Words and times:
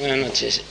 Buenas 0.00 0.16
noches. 0.16 0.62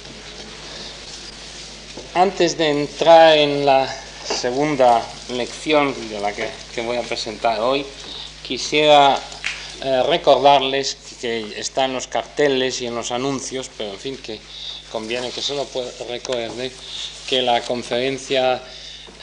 Antes 2.16 2.58
de 2.58 2.70
entrar 2.70 3.38
en 3.38 3.64
la 3.64 3.88
segunda 4.26 5.06
lección 5.30 5.94
de 6.10 6.20
la 6.20 6.34
que, 6.34 6.50
voy 6.82 6.98
a 6.98 7.04
presentar 7.04 7.60
hoy, 7.60 7.86
quisiera 8.42 9.20
eh, 9.84 10.02
recordarles 10.08 10.98
que 11.22 11.60
está 11.60 11.86
en 11.86 11.94
los 11.94 12.08
carteles 12.08 12.82
y 12.82 12.88
en 12.88 12.96
los 12.96 13.12
anuncios, 13.12 13.70
pero 13.78 13.92
en 13.92 14.00
fin, 14.00 14.18
que 14.18 14.40
conviene 14.92 15.30
que 15.30 15.44
solo 15.44 15.68
recuerde 16.10 16.72
que 17.28 17.44
la 17.44 17.62
conferencia 17.62 18.60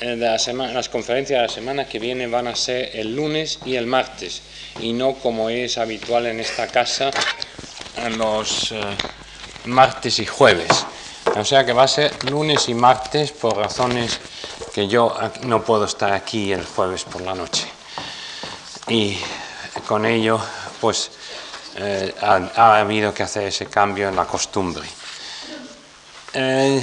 eh, 0.00 0.06
de 0.06 0.16
la 0.18 0.38
semana, 0.38 0.72
las 0.72 0.88
conferencias 0.88 1.40
de 1.40 1.46
la 1.48 1.52
semana 1.52 1.88
que 1.88 1.98
viene 1.98 2.28
van 2.28 2.46
a 2.46 2.54
ser 2.54 2.92
el 2.94 3.16
lunes 3.16 3.58
y 3.66 3.74
el 3.74 3.88
martes, 3.88 4.40
y 4.80 4.92
no 4.92 5.14
como 5.14 5.50
es 5.50 5.78
habitual 5.78 6.26
en 6.26 6.38
esta 6.38 6.68
casa, 6.68 7.10
los... 8.16 8.70
Eh, 8.70 8.76
martes 9.66 10.18
y 10.18 10.26
jueves. 10.26 10.86
O 11.36 11.44
sea 11.44 11.64
que 11.64 11.72
va 11.72 11.82
a 11.82 11.88
ser 11.88 12.12
lunes 12.30 12.68
y 12.68 12.74
martes 12.74 13.32
por 13.32 13.56
razones 13.56 14.18
que 14.72 14.88
yo 14.88 15.14
no 15.42 15.62
puedo 15.64 15.84
estar 15.84 16.12
aquí 16.12 16.52
el 16.52 16.64
jueves 16.64 17.04
por 17.04 17.20
la 17.20 17.34
noche. 17.34 17.66
Y 18.88 19.18
con 19.86 20.06
ello, 20.06 20.40
pues 20.80 21.10
eh, 21.76 22.14
ha, 22.22 22.78
habido 22.78 23.12
que 23.12 23.22
hacer 23.22 23.48
ese 23.48 23.66
cambio 23.66 24.08
en 24.08 24.16
la 24.16 24.24
costumbre. 24.24 24.88
Eh, 26.32 26.82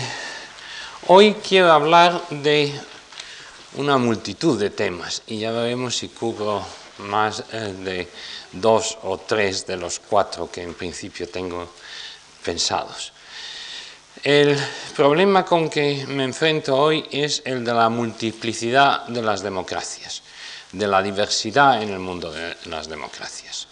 hoy 1.08 1.36
quiero 1.36 1.72
hablar 1.72 2.22
de 2.30 2.74
una 3.76 3.98
multitud 3.98 4.60
de 4.60 4.70
temas 4.70 5.24
y 5.26 5.40
ya 5.40 5.52
veremos 5.52 5.98
si 5.98 6.10
cubro 6.10 6.64
más 7.00 7.44
eh, 7.52 7.74
de 7.80 8.08
dos 8.52 8.98
o 9.04 9.18
tres 9.18 9.66
de 9.66 9.78
los 9.78 10.00
cuatro 10.00 10.52
que 10.52 10.62
en 10.62 10.76
principio 10.76 11.28
tengo 11.28 11.70
pensados. 12.44 13.14
El 14.24 14.58
problema 14.96 15.44
con 15.44 15.70
que 15.70 16.06
me 16.08 16.24
enfrento 16.24 16.78
hoy 16.78 17.06
es 17.12 17.42
el 17.46 17.66
de 17.66 17.74
la 17.74 17.90
multiplicidad 17.90 19.08
de 19.08 19.22
las 19.22 19.42
democracias, 19.42 20.22
de 20.72 20.88
la 20.88 21.02
diversidad 21.02 21.82
en 21.82 21.90
el 21.90 22.00
mundo 22.00 22.32
de 22.32 22.56
las 22.66 22.88
democracias. 22.88 23.68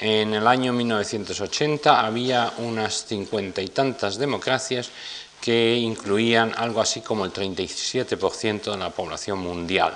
En 0.00 0.34
el 0.34 0.46
año 0.46 0.72
1980 0.72 2.06
había 2.06 2.52
unas 2.58 3.04
cincuenta 3.06 3.60
y 3.60 3.68
tantas 3.68 4.16
democracias 4.16 4.90
que 5.40 5.76
incluían 5.76 6.54
algo 6.56 6.80
así 6.80 7.00
como 7.00 7.24
el 7.24 7.32
37% 7.32 8.70
de 8.72 8.76
la 8.76 8.90
población 8.90 9.38
mundial. 9.38 9.94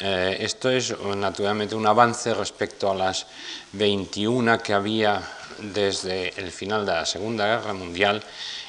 Eh, 0.00 0.38
esto 0.40 0.70
es 0.70 0.94
naturalmente 1.16 1.74
un 1.74 1.86
avance 1.86 2.34
respecto 2.34 2.90
a 2.90 2.94
las 2.94 3.26
21 3.72 4.58
que 4.58 4.74
había 4.74 5.22
desde 5.58 6.28
el 6.40 6.50
final 6.52 6.84
de 6.86 6.92
la 6.92 7.06
Segunda 7.06 7.46
Guerra 7.46 7.72
Mundial 7.72 8.22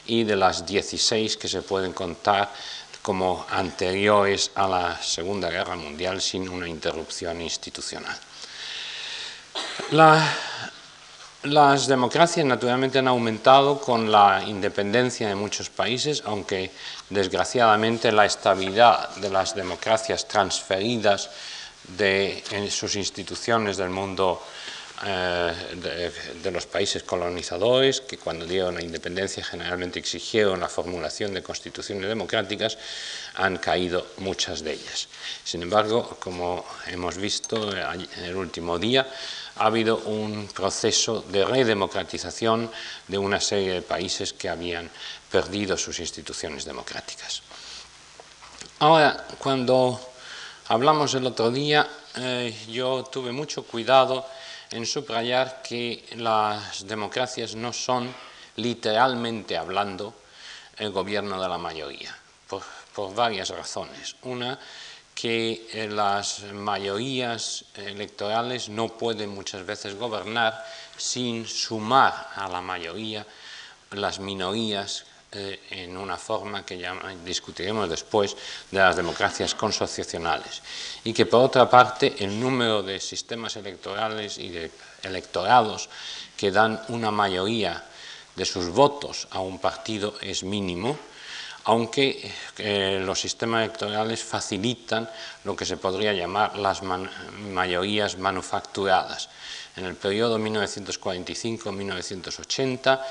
y 0.07 0.23
de 0.23 0.35
las 0.35 0.65
16 0.65 1.37
que 1.37 1.47
se 1.47 1.61
pueden 1.61 1.93
contar 1.93 2.51
como 3.01 3.45
anteriores 3.49 4.51
a 4.55 4.67
la 4.67 5.01
Segunda 5.01 5.49
Guerra 5.49 5.75
Mundial 5.75 6.21
sin 6.21 6.49
una 6.49 6.67
interrupción 6.67 7.39
institucional. 7.41 8.17
las 11.43 11.85
democracias 11.85 12.45
naturalmente 12.45 12.97
han 12.97 13.07
aumentado 13.07 13.79
con 13.79 14.11
la 14.11 14.41
independencia 14.47 15.27
de 15.27 15.35
muchos 15.35 15.69
países, 15.69 16.23
aunque 16.25 16.71
desgraciadamente 17.11 18.11
la 18.11 18.25
estabilidad 18.25 19.15
de 19.17 19.29
las 19.29 19.53
democracias 19.53 20.27
transferidas 20.27 21.29
de 21.97 22.43
sus 22.71 22.95
instituciones 22.95 23.77
del 23.77 23.91
mundo 23.91 24.41
eh, 25.03 26.11
de, 26.41 26.51
los 26.51 26.65
países 26.67 27.03
colonizadores 27.03 27.99
que 27.99 28.17
cuando 28.17 28.45
dieron 28.45 28.75
la 28.75 28.81
independencia 28.81 29.43
generalmente 29.43 29.99
exigieron 29.99 30.61
la 30.61 30.69
formulación 30.69 31.33
de 31.33 31.43
constituciones 31.43 32.07
democráticas, 32.07 32.77
han 33.35 33.57
caído 33.57 34.07
muchas 34.19 34.63
de 34.63 34.73
ellas. 34.73 35.09
Sin 35.43 35.63
embargo, 35.63 36.15
como 36.19 36.65
hemos 36.87 37.17
visto 37.17 37.75
en 37.75 38.07
el 38.23 38.35
último 38.37 38.79
día, 38.79 39.05
ha 39.57 39.65
habido 39.65 39.97
un 39.97 40.47
proceso 40.47 41.21
de 41.27 41.43
redemocratización 41.43 42.71
de 43.07 43.17
una 43.17 43.41
serie 43.41 43.73
de 43.73 43.81
países 43.81 44.31
que 44.31 44.47
habían 44.47 44.89
perdido 45.29 45.77
sus 45.77 45.99
instituciones 45.99 46.63
democráticas. 46.63 47.41
Ahora, 48.79 49.27
cuando 49.39 49.99
hablamos 50.67 51.13
el 51.15 51.25
otro 51.25 51.51
día, 51.51 51.87
eh, 52.15 52.55
yo 52.69 53.03
tuve 53.03 53.33
mucho 53.33 53.63
cuidado 53.63 54.25
en 54.71 54.85
subrayar 54.85 55.61
que 55.61 56.05
las 56.17 56.87
democracias 56.87 57.55
no 57.55 57.73
son, 57.73 58.13
literalmente 58.57 59.57
hablando, 59.57 60.13
el 60.77 60.91
gobierno 60.91 61.41
de 61.41 61.49
la 61.49 61.57
mayoría, 61.57 62.15
por, 62.47 62.63
varias 63.13 63.49
razones. 63.49 64.15
Una, 64.23 64.57
que 65.13 65.67
eh, 65.71 65.87
las 65.87 66.43
mayorías 66.53 67.65
electorales 67.75 68.69
no 68.69 68.89
pueden 68.89 69.29
muchas 69.29 69.65
veces 69.65 69.95
gobernar 69.95 70.65
sin 70.97 71.45
sumar 71.47 72.29
a 72.35 72.47
la 72.49 72.61
mayoría 72.61 73.25
las 73.91 74.19
minorías 74.19 75.05
eh, 75.35 75.59
en 75.71 75.97
una 75.97 76.17
forma 76.17 76.65
que 76.65 76.77
ya 76.77 76.95
discutiremos 77.25 77.89
después 77.89 78.35
de 78.71 78.79
las 78.79 78.95
democracias 78.95 79.53
consociacionales 79.53 80.61
y 81.03 81.13
que 81.13 81.25
por 81.25 81.43
otra 81.43 81.69
parte 81.69 82.15
el 82.19 82.39
número 82.39 82.81
de 82.81 82.99
sistemas 82.99 83.55
electorales 83.57 84.37
y 84.37 84.49
de 84.49 84.71
electorados 85.03 85.89
que 86.37 86.51
dan 86.51 86.81
una 86.87 87.11
mayoría 87.11 87.83
de 88.35 88.45
sus 88.45 88.69
votos 88.69 89.27
a 89.31 89.39
un 89.39 89.57
partido 89.59 90.13
es 90.21 90.43
mínimo, 90.43 90.97
aunque 91.65 92.31
eh, 92.57 93.01
los 93.03 93.19
sistemas 93.19 93.63
electorales 93.63 94.23
facilitan 94.23 95.09
lo 95.43 95.55
que 95.55 95.65
se 95.65 95.77
podría 95.77 96.13
llamar 96.13 96.55
las 96.57 96.83
mayorías 96.83 98.17
manufacturadas. 98.17 99.29
En 99.75 99.85
el 99.85 99.95
periodo 99.95 100.39
1945-1980 100.39 103.01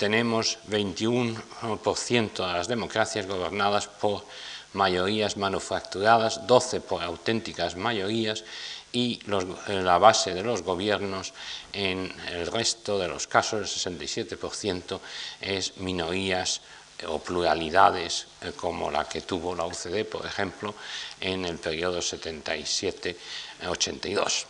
tenemos 0.00 0.58
21% 0.70 2.32
de 2.32 2.52
las 2.54 2.68
democracias 2.68 3.26
gobernadas 3.26 3.86
por 3.86 4.24
mayorías 4.72 5.36
manufacturadas, 5.36 6.46
12 6.46 6.80
por 6.80 7.02
auténticas 7.02 7.76
mayorías 7.76 8.42
y 8.92 9.20
la 9.68 9.98
base 9.98 10.32
de 10.32 10.42
los 10.42 10.62
gobiernos 10.62 11.34
en 11.74 12.10
el 12.32 12.46
resto 12.46 12.98
de 12.98 13.08
los 13.08 13.26
casos, 13.26 13.60
el 13.60 13.68
67%, 14.00 15.00
es 15.42 15.76
minorías 15.76 16.62
o 17.06 17.18
pluralidades 17.18 18.26
eh, 18.40 18.52
como 18.56 18.90
la 18.90 19.04
que 19.04 19.20
tuvo 19.20 19.54
la 19.54 19.66
UCD, 19.66 20.06
por 20.08 20.24
ejemplo, 20.24 20.74
en 21.20 21.44
el 21.44 21.58
periodo 21.58 21.98
77-82. 21.98 24.46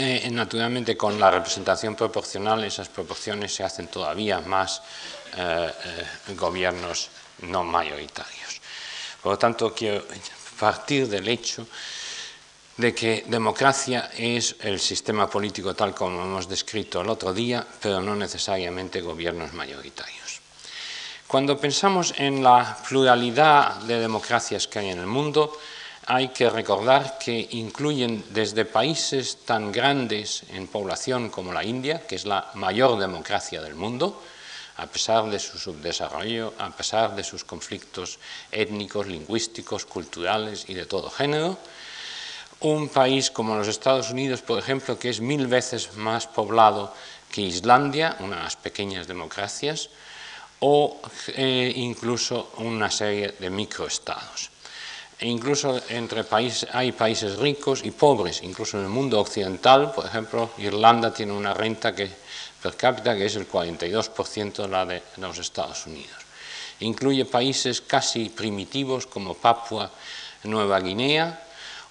Eh, 0.00 0.30
naturalmente, 0.30 0.96
con 0.96 1.18
la 1.18 1.28
representación 1.28 1.96
proporcional, 1.96 2.62
esas 2.62 2.88
proporciones 2.88 3.52
se 3.52 3.64
hacen 3.64 3.88
todavía 3.88 4.40
más 4.40 4.80
eh, 5.36 5.72
eh, 5.84 6.34
gobiernos 6.34 7.10
no 7.42 7.64
mayoritarios. 7.64 8.60
Por 9.20 9.32
lo 9.32 9.38
tanto, 9.38 9.74
quiero 9.74 10.04
partir 10.58 11.08
del 11.08 11.26
hecho 11.26 11.66
de 12.76 12.94
que 12.94 13.24
democracia 13.26 14.10
es 14.16 14.54
el 14.60 14.78
sistema 14.78 15.28
político 15.28 15.74
tal 15.74 15.92
como 15.96 16.22
hemos 16.22 16.48
descrito 16.48 17.00
el 17.00 17.08
otro 17.08 17.34
día, 17.34 17.66
pero 17.82 18.00
no 18.00 18.14
necesariamente 18.14 19.00
gobiernos 19.00 19.52
mayoritarios. 19.52 20.40
Cuando 21.26 21.58
pensamos 21.58 22.14
en 22.18 22.40
la 22.42 22.78
pluralidad 22.88 23.82
de 23.82 23.98
democracias 23.98 24.68
que 24.68 24.78
hay 24.78 24.90
en 24.90 25.00
el 25.00 25.06
mundo, 25.06 25.58
hay 26.10 26.28
que 26.28 26.48
recordar 26.48 27.18
que 27.18 27.48
incluyen 27.52 28.24
desde 28.30 28.64
países 28.64 29.44
tan 29.44 29.70
grandes 29.70 30.42
en 30.48 30.66
población 30.66 31.28
como 31.28 31.52
la 31.52 31.62
India, 31.62 32.00
que 32.00 32.16
es 32.16 32.24
la 32.24 32.48
mayor 32.54 32.98
democracia 32.98 33.60
del 33.60 33.74
mundo, 33.74 34.18
a 34.78 34.86
pesar 34.86 35.28
de 35.28 35.38
su 35.38 35.58
subdesarrollo, 35.58 36.54
a 36.56 36.70
pesar 36.70 37.14
de 37.14 37.22
sus 37.22 37.44
conflictos 37.44 38.18
étnicos, 38.50 39.06
lingüísticos, 39.06 39.84
culturales 39.84 40.64
y 40.68 40.72
de 40.72 40.86
todo 40.86 41.10
género, 41.10 41.58
un 42.60 42.88
país 42.88 43.30
como 43.30 43.56
los 43.56 43.68
Estados 43.68 44.08
Unidos, 44.08 44.40
por 44.40 44.58
ejemplo, 44.58 44.98
que 44.98 45.10
es 45.10 45.20
mil 45.20 45.46
veces 45.46 45.94
más 45.96 46.26
poblado 46.26 46.94
que 47.30 47.42
Islandia, 47.42 48.16
unas 48.20 48.56
pequeñas 48.56 49.06
democracias, 49.06 49.90
o 50.60 51.02
eh, 51.36 51.70
incluso 51.76 52.52
una 52.56 52.90
serie 52.90 53.36
de 53.38 53.50
microestados. 53.50 54.56
E 55.18 55.26
incluso 55.26 55.82
entre 55.90 56.22
países, 56.22 56.70
hay 56.70 56.92
países 56.92 57.36
ricos 57.38 57.82
y 57.82 57.90
pobres, 57.90 58.42
incluso 58.42 58.78
en 58.78 58.84
el 58.84 58.90
mundo 58.90 59.18
occidental, 59.18 59.90
por 59.90 60.06
ejemplo, 60.06 60.50
Irlanda 60.58 61.12
tiene 61.12 61.32
una 61.32 61.52
renta 61.52 61.92
que, 61.92 62.06
per 62.62 62.76
cápita 62.76 63.16
que 63.16 63.26
es 63.26 63.34
el 63.34 63.50
42% 63.50 64.62
de 64.62 64.68
la 64.68 64.86
de 64.86 65.02
los 65.16 65.38
Estados 65.38 65.86
Unidos. 65.86 66.22
Incluye 66.80 67.24
países 67.24 67.80
casi 67.80 68.30
primitivos 68.30 69.06
como 69.06 69.34
Papua 69.34 69.90
Nueva 70.44 70.78
Guinea 70.78 71.42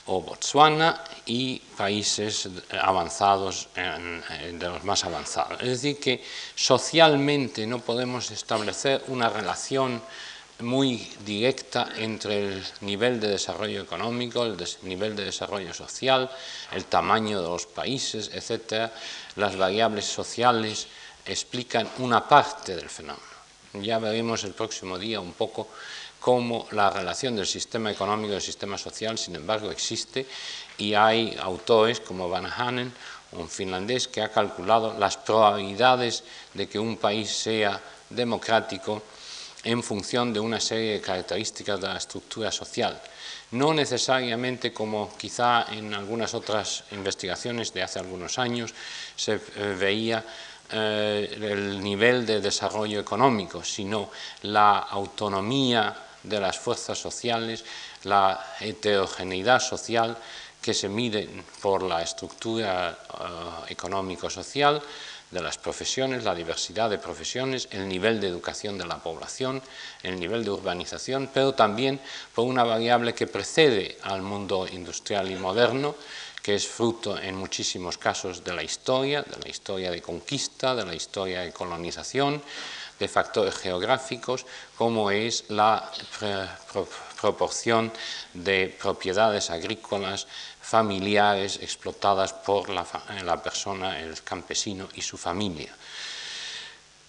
o 0.07 0.21
Botswana 0.21 1.03
y 1.25 1.59
países 1.75 2.47
avanzados, 2.79 3.67
de 3.75 4.67
los 4.67 4.83
más 4.85 5.03
avanzados. 5.03 5.59
Es 5.61 5.83
decir, 5.83 5.99
que 5.99 6.23
socialmente 6.55 7.67
no 7.67 7.79
podemos 7.79 8.31
establecer 8.31 9.03
una 9.07 9.27
relación 9.27 10.01
muy 10.59 11.07
directa 11.23 11.89
entre 11.97 12.47
el 12.47 12.63
nivel 12.81 13.19
de 13.19 13.27
desarrollo 13.29 13.81
económico, 13.81 14.43
el 14.43 14.57
nivel 14.83 15.15
de 15.15 15.25
desarrollo 15.25 15.73
social, 15.73 16.29
el 16.71 16.85
tamaño 16.85 17.41
de 17.41 17.47
los 17.47 17.67
países, 17.67 18.31
etc. 18.33 18.91
Las 19.35 19.55
variables 19.55 20.05
sociales 20.05 20.87
explican 21.25 21.87
una 21.99 22.27
parte 22.27 22.75
del 22.75 22.89
fenómeno. 22.89 23.25
Ya 23.73 23.99
veremos 23.99 24.43
el 24.43 24.53
próximo 24.53 24.97
día 24.97 25.19
un 25.19 25.33
poco 25.33 25.67
cómo 26.19 26.67
la 26.71 26.89
relación 26.89 27.35
del 27.35 27.45
sistema 27.45 27.91
económico 27.91 28.29
y 28.29 28.33
del 28.33 28.41
sistema 28.41 28.77
social, 28.77 29.17
sin 29.17 29.35
embargo, 29.35 29.69
existe 29.69 30.25
y 30.77 30.93
hay 30.93 31.37
autores 31.39 31.99
como 31.99 32.29
Van 32.29 32.45
Hanen, 32.45 32.91
un 33.33 33.49
finlandés, 33.49 34.07
que 34.07 34.21
ha 34.21 34.31
calculado 34.31 34.97
las 34.97 35.17
probabilidades 35.17 36.23
de 36.53 36.67
que 36.67 36.79
un 36.79 36.97
país 36.97 37.29
sea 37.29 37.79
democrático 38.09 39.03
en 39.67 39.83
función 39.83 40.31
de 40.31 40.39
una 40.39 40.61
serie 40.61 40.93
de 40.93 41.01
características 41.01 41.81
de 41.81 41.87
la 41.87 41.97
estructura 41.97 42.51
social. 42.53 43.01
No 43.51 43.73
necesariamente 43.73 44.71
como 44.71 45.11
quizá 45.17 45.65
en 45.73 45.93
algunas 45.93 46.33
otras 46.33 46.85
investigaciones 46.91 47.73
de 47.73 47.83
hace 47.83 47.99
algunos 47.99 48.39
años 48.39 48.73
se 49.17 49.35
eh, 49.35 49.75
veía 49.77 50.23
eh, 50.71 51.37
el 51.41 51.83
nivel 51.83 52.25
de 52.25 52.39
desarrollo 52.39 53.01
económico, 53.01 53.61
sino 53.61 54.09
la 54.43 54.79
autonomía 54.79 55.93
de 56.23 56.39
las 56.39 56.57
fuerzas 56.57 56.97
sociales, 56.97 57.65
la 58.03 58.55
heterogeneidad 58.61 59.59
social 59.59 60.17
que 60.67 60.73
se 60.73 60.89
mide 60.89 61.29
por 61.61 61.81
la 61.81 62.01
estructura 62.01 62.91
eh, 62.91 63.71
económico-social, 63.71 64.83
de 65.31 65.39
las 65.39 65.57
profesiones, 65.57 66.25
la 66.25 66.35
diversidad 66.35 66.89
de 66.89 66.97
profesiones, 66.97 67.69
el 67.71 67.87
nivel 67.87 68.19
de 68.19 68.27
educación 68.27 68.77
de 68.77 68.85
la 68.85 68.97
población, 68.97 69.61
el 70.03 70.19
nivel 70.19 70.43
de 70.43 70.51
urbanización, 70.51 71.29
pero 71.33 71.53
también 71.53 72.01
por 72.35 72.43
una 72.45 72.65
variable 72.65 73.15
que 73.15 73.27
precede 73.27 73.97
al 74.03 74.21
mundo 74.21 74.67
industrial 74.67 75.31
y 75.31 75.35
moderno, 75.35 75.95
que 76.43 76.55
es 76.55 76.67
fruto 76.67 77.17
en 77.17 77.35
muchísimos 77.35 77.97
casos 77.97 78.43
de 78.43 78.53
la 78.53 78.63
historia, 78.63 79.21
de 79.21 79.39
la 79.41 79.49
historia 79.49 79.89
de 79.89 80.01
conquista, 80.01 80.75
de 80.75 80.85
la 80.85 80.95
historia 80.95 81.43
de 81.43 81.53
colonización, 81.53 82.43
de 82.99 83.07
factores 83.07 83.55
geográficos, 83.55 84.45
como 84.77 85.11
es 85.11 85.45
la 85.49 85.91
proporción 87.21 87.91
de 88.33 88.75
propiedades 88.79 89.49
agrícolas 89.49 90.27
familiares 90.67 91.59
explotadas 91.61 92.33
por 92.33 92.69
la, 92.69 92.83
persona, 93.41 94.01
el 94.01 94.21
campesino 94.21 94.89
y 94.95 95.01
su 95.01 95.17
familia. 95.17 95.73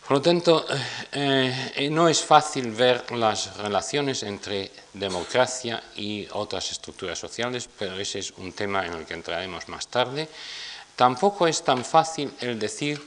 Por 0.07 0.19
lo 0.19 0.23
tanto, 0.23 0.65
eh, 1.11 1.73
eh, 1.75 1.91
no 1.91 2.09
es 2.09 2.23
fácil 2.25 2.71
ver 2.71 3.11
las 3.11 3.57
relaciones 3.57 4.23
entre 4.23 4.71
democracia 4.95 5.83
y 5.97 6.27
otras 6.33 6.71
estructuras 6.71 7.19
sociales, 7.19 7.69
pero 7.77 7.99
ese 7.99 8.21
es 8.21 8.31
un 8.31 8.53
tema 8.53 8.87
en 8.87 8.93
el 8.95 9.05
que 9.05 9.15
entraremos 9.15 9.69
más 9.69 9.89
tarde. 9.89 10.29
Tampoco 10.95 11.49
es 11.49 11.63
tan 11.65 11.85
fácil 11.85 12.33
el 12.41 12.61
decir 12.61 13.03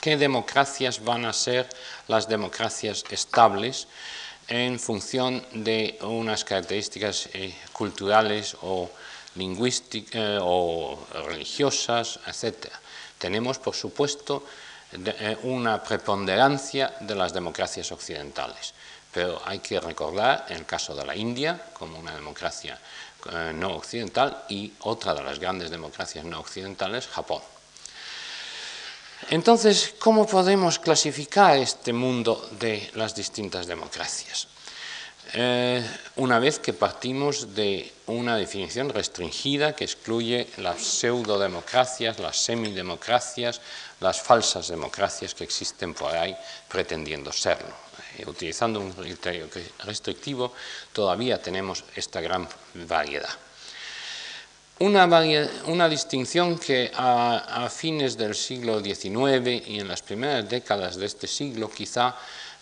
qué 0.00 0.16
democracias 0.16 1.02
van 1.04 1.24
a 1.24 1.32
ser 1.32 1.68
las 2.08 2.28
democracias 2.28 3.04
estables 3.08 3.86
en 4.48 4.80
función 4.80 5.44
de 5.52 5.96
unas 6.02 6.44
características 6.44 7.28
eh, 7.34 7.54
culturales 7.72 8.56
o 8.62 8.90
lingüísticas 9.38 10.40
o 10.42 10.98
religiosas, 11.24 12.18
etc. 12.26 12.68
Tenemos, 13.16 13.58
por 13.58 13.74
supuesto, 13.74 14.44
eh, 14.92 15.36
una 15.44 15.82
preponderancia 15.82 16.96
de 17.00 17.14
las 17.14 17.32
democracias 17.32 17.92
occidentales, 17.92 18.74
pero 19.12 19.40
hay 19.44 19.60
que 19.60 19.80
recordar 19.80 20.46
el 20.48 20.66
caso 20.66 20.94
de 20.94 21.04
la 21.04 21.14
India 21.14 21.70
como 21.72 21.98
una 21.98 22.14
democracia 22.14 22.78
eh, 23.30 23.52
no 23.54 23.74
occidental 23.76 24.44
y 24.48 24.72
otra 24.80 25.14
de 25.14 25.22
las 25.22 25.38
grandes 25.38 25.70
democracias 25.70 26.24
no 26.24 26.40
occidentales, 26.40 27.06
Japón. 27.06 27.42
Entonces, 29.30 29.94
¿cómo 29.98 30.26
podemos 30.26 30.78
clasificar 30.78 31.56
este 31.56 31.92
mundo 31.92 32.48
de 32.58 32.90
las 32.94 33.14
distintas 33.14 33.66
democracias? 33.66 34.48
Eh, 35.34 35.84
una 36.16 36.38
vez 36.38 36.58
que 36.58 36.72
partimos 36.72 37.54
de 37.54 37.92
una 38.06 38.36
definición 38.36 38.88
restringida 38.88 39.76
que 39.76 39.84
excluye 39.84 40.48
las 40.56 40.80
pseudodemocracias, 40.80 42.18
las 42.18 42.38
semidemocracias, 42.38 43.60
las 44.00 44.22
falsas 44.22 44.68
democracias 44.68 45.34
que 45.34 45.44
existen 45.44 45.92
por 45.92 46.14
ahí 46.14 46.34
pretendiendo 46.68 47.30
serlo. 47.30 47.74
Eh, 48.16 48.24
utilizando 48.26 48.80
un 48.80 48.92
criterio 48.92 49.48
restrictivo 49.84 50.52
todavía 50.92 51.42
tenemos 51.42 51.84
esta 51.94 52.22
gran 52.22 52.48
variedad. 52.74 53.30
Una, 54.80 55.88
distinción 55.88 56.56
que 56.56 56.92
a, 56.94 57.68
fines 57.68 58.16
del 58.16 58.34
siglo 58.34 58.80
XIX 58.80 59.66
y 59.66 59.80
en 59.80 59.88
las 59.88 60.02
primeras 60.02 60.48
décadas 60.48 60.96
de 60.96 61.04
este 61.04 61.26
siglo 61.26 61.68
quizá 61.68 62.14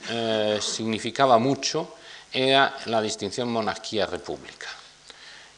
eh, 0.08 0.58
significaba 0.62 1.38
mucho 1.38 1.94
era 2.32 2.76
la 2.86 3.00
distinción 3.00 3.48
monarquía-república. 3.50 4.68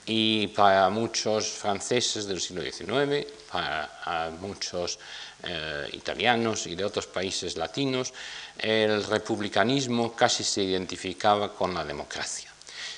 Y 0.06 0.46
para 0.48 0.88
muchos 0.88 1.48
franceses 1.48 2.26
del 2.26 2.40
siglo 2.40 2.62
XIX, 2.62 3.26
para 3.50 4.30
muchos 4.40 4.98
eh, 5.42 5.88
italianos 5.92 6.66
y 6.66 6.74
de 6.74 6.84
otros 6.84 7.06
países 7.06 7.56
latinos, 7.56 8.12
el 8.58 9.04
republicanismo 9.04 10.14
casi 10.14 10.42
se 10.44 10.62
identificaba 10.62 11.54
con 11.54 11.74
la 11.74 11.84
democracia. 11.84 12.50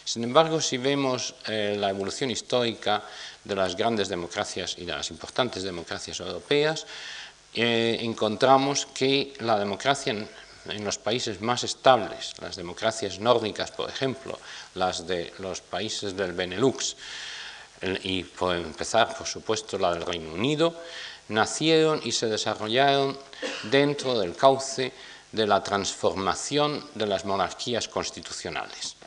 Sin 0.04 0.24
embargo, 0.24 0.60
si 0.60 0.78
vemos 0.78 1.34
eh, 1.46 1.76
la 1.78 1.90
evolución 1.90 2.30
histórica 2.30 3.02
de 3.44 3.54
las 3.54 3.76
grandes 3.76 4.08
democracias 4.08 4.76
y 4.78 4.84
de 4.84 4.92
las 4.92 5.10
importantes 5.10 5.62
democracias 5.62 6.20
europeas, 6.20 6.86
eh, 7.54 7.98
encontramos 8.02 8.86
que 8.86 9.34
la 9.40 9.58
democracia 9.58 10.14
en 10.66 10.84
los 10.84 10.98
países 10.98 11.40
más 11.40 11.64
estables, 11.64 12.34
las 12.40 12.56
democracias 12.56 13.18
nórdicas, 13.18 13.70
por 13.70 13.88
ejemplo, 13.88 14.38
las 14.74 15.06
de 15.06 15.32
los 15.38 15.60
países 15.60 16.16
del 16.16 16.32
Benelux, 16.32 16.96
y 18.02 18.24
por 18.24 18.56
empezar, 18.56 19.16
por 19.16 19.26
supuesto, 19.26 19.78
la 19.78 19.94
del 19.94 20.04
Reino 20.04 20.34
Unido, 20.34 20.74
nacieron 21.28 22.00
y 22.04 22.12
se 22.12 22.26
desarrollaron 22.26 23.18
dentro 23.64 24.18
del 24.18 24.36
cauce 24.36 24.92
de 25.32 25.46
la 25.46 25.62
transformación 25.62 26.84
de 26.94 27.06
las 27.06 27.24
monarquías 27.24 27.88
constitucionales 27.88 28.99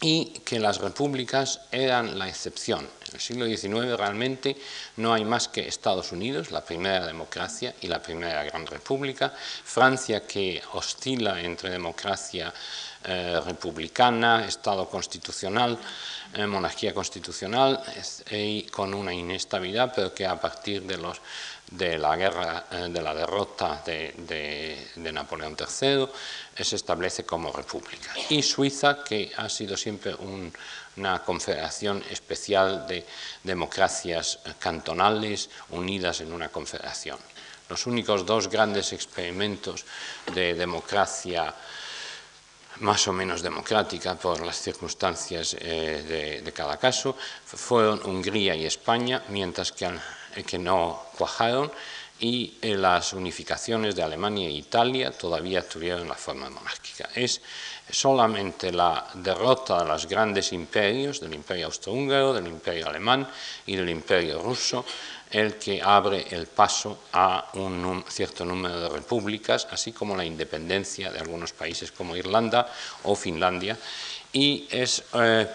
y 0.00 0.26
que 0.44 0.58
las 0.58 0.78
repúblicas 0.78 1.60
eran 1.70 2.18
la 2.18 2.28
excepción. 2.28 2.88
En 3.08 3.14
el 3.14 3.20
siglo 3.20 3.46
XIX 3.46 3.96
realmente 3.98 4.56
no 4.96 5.12
hay 5.12 5.24
más 5.24 5.48
que 5.48 5.68
Estados 5.68 6.12
Unidos, 6.12 6.50
la 6.50 6.64
primera 6.64 7.06
democracia 7.06 7.74
y 7.80 7.88
la 7.88 8.00
primera 8.00 8.44
gran 8.44 8.66
república, 8.66 9.32
Francia 9.64 10.26
que 10.26 10.62
oscila 10.72 11.40
entre 11.40 11.70
democracia 11.70 12.52
eh, 13.02 13.40
republicana, 13.46 14.44
Estado 14.46 14.86
constitucional, 14.86 15.78
eh, 16.34 16.46
monarquía 16.46 16.92
constitucional 16.92 17.82
y 18.30 18.64
con 18.64 18.92
una 18.92 19.14
inestabilidad, 19.14 19.90
pero 19.94 20.12
que 20.12 20.26
a 20.26 20.38
partir 20.38 20.82
de 20.82 21.98
la 21.98 22.16
guerra, 22.16 22.66
eh, 22.70 22.88
de 22.90 23.00
la 23.00 23.14
derrota 23.14 23.82
de, 23.86 24.86
Napoleón 24.96 25.56
III, 25.58 26.08
se 26.62 26.76
establece 26.76 27.24
como 27.24 27.50
república. 27.50 28.12
Y 28.28 28.42
Suiza, 28.42 29.02
que 29.02 29.32
ha 29.34 29.48
sido 29.48 29.78
siempre 29.78 30.14
una 30.96 31.20
confederación 31.20 32.04
especial 32.10 32.86
de 32.86 33.06
democracias 33.42 34.40
cantonales 34.58 35.48
unidas 35.70 36.20
en 36.20 36.34
una 36.34 36.50
confederación. 36.50 37.18
Los 37.70 37.86
únicos 37.86 38.26
dos 38.26 38.48
grandes 38.48 38.92
experimentos 38.92 39.86
de 40.34 40.52
democracia 40.54 41.54
más 42.80 43.06
o 43.08 43.12
menos 43.12 43.42
democrática 43.42 44.14
por 44.14 44.44
las 44.44 44.60
circunstancias 44.60 45.56
eh, 45.58 46.42
de, 46.44 46.52
cada 46.52 46.76
caso, 46.76 47.16
fueron 47.44 48.00
Hungría 48.04 48.54
y 48.54 48.66
España, 48.66 49.22
mientras 49.28 49.72
que, 49.72 49.86
eh, 49.86 50.44
que 50.44 50.58
no 50.58 51.04
cuajaron, 51.16 51.70
y 52.20 52.58
eh, 52.60 52.76
las 52.76 53.14
unificaciones 53.14 53.96
de 53.96 54.02
Alemania 54.02 54.46
e 54.46 54.52
Italia 54.52 55.10
todavía 55.10 55.66
tuvieron 55.66 56.06
la 56.06 56.14
forma 56.14 56.50
monárquica. 56.50 57.08
Es 57.14 57.40
solamente 57.88 58.70
la 58.72 59.08
derrota 59.14 59.82
de 59.82 59.88
los 59.88 60.06
grandes 60.06 60.52
imperios, 60.52 61.20
del 61.20 61.34
imperio 61.34 61.66
austrohúngaro, 61.66 62.34
del 62.34 62.46
imperio 62.46 62.88
alemán 62.88 63.26
y 63.66 63.74
del 63.76 63.88
imperio 63.88 64.42
ruso, 64.42 64.84
el 65.30 65.56
que 65.56 65.80
abre 65.80 66.26
el 66.30 66.46
paso 66.46 66.98
a 67.12 67.50
un 67.54 68.04
cierto 68.08 68.44
número 68.44 68.80
de 68.80 68.88
repúblicas, 68.88 69.68
así 69.70 69.92
como 69.92 70.16
la 70.16 70.24
independencia 70.24 71.10
de 71.10 71.20
algunos 71.20 71.52
países 71.52 71.92
como 71.92 72.16
Irlanda 72.16 72.66
o 73.04 73.14
Finlandia. 73.14 73.76
Y 74.32 74.68
es 74.70 75.02
eh, 75.14 75.46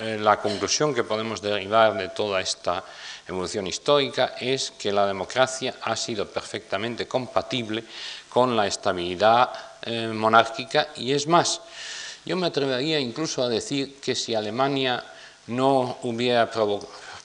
eh, 0.00 0.18
la 0.20 0.40
conclusión 0.40 0.94
que 0.94 1.04
podemos 1.04 1.40
derivar 1.40 1.96
de 1.96 2.08
toda 2.08 2.40
esta 2.40 2.84
evolución 3.26 3.66
histórica 3.66 4.34
es 4.40 4.72
que 4.72 4.92
la 4.92 5.06
democracia 5.06 5.76
ha 5.82 5.96
sido 5.96 6.26
perfectamente 6.26 7.06
compatible 7.06 7.84
con 8.28 8.56
la 8.56 8.66
estabilidad 8.66 9.50
eh, 9.82 10.08
monárquica 10.08 10.88
y 10.96 11.12
es 11.12 11.26
más, 11.26 11.60
yo 12.24 12.36
me 12.36 12.48
atrevería 12.48 12.98
incluso 12.98 13.42
a 13.42 13.48
decir 13.48 14.00
que 14.00 14.14
si 14.14 14.34
Alemania 14.34 15.04
no 15.46 15.98
hubiera 16.02 16.50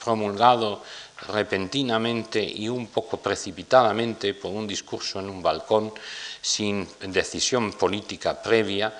promulgado 0.04 0.84
repentinamente 1.28 2.42
y 2.42 2.70
un 2.70 2.88
poco 2.88 3.18
precipitadamente 3.18 4.34
por 4.34 4.52
un 4.52 4.68
discurso 4.68 5.20
en 5.20 5.30
un 5.30 5.42
balcón 5.42 5.94
sin 6.42 6.88
decisión 7.02 7.74
política 7.74 8.42
previa, 8.42 8.94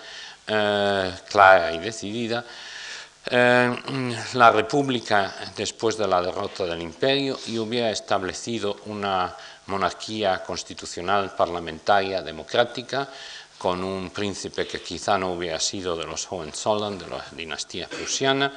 eh, 0.48 1.12
clara 1.30 1.74
y 1.74 1.80
decidida, 1.80 2.44
eh, 3.32 3.76
la 4.34 4.52
República 4.52 5.36
después 5.56 5.98
de 5.98 6.08
la 6.08 6.22
derrota 6.22 6.66
del 6.66 6.82
imperio 6.82 7.40
y 7.48 7.58
hubiera 7.58 7.92
establecido 7.92 8.78
una 8.86 9.36
monarquía 9.68 10.42
constitucional 10.44 11.36
parlamentaria 11.36 12.22
democrática 12.22 13.08
con 13.60 13.84
un 13.84 14.10
príncipe 14.10 14.66
que 14.66 14.82
quizá 14.82 15.18
no 15.18 15.34
hubiera 15.34 15.60
sido 15.60 15.96
de 15.96 16.06
los 16.06 16.32
Hohenzollern, 16.32 16.98
de 16.98 17.08
la 17.08 17.24
dinastía 17.32 17.88
prusiana, 17.88 18.54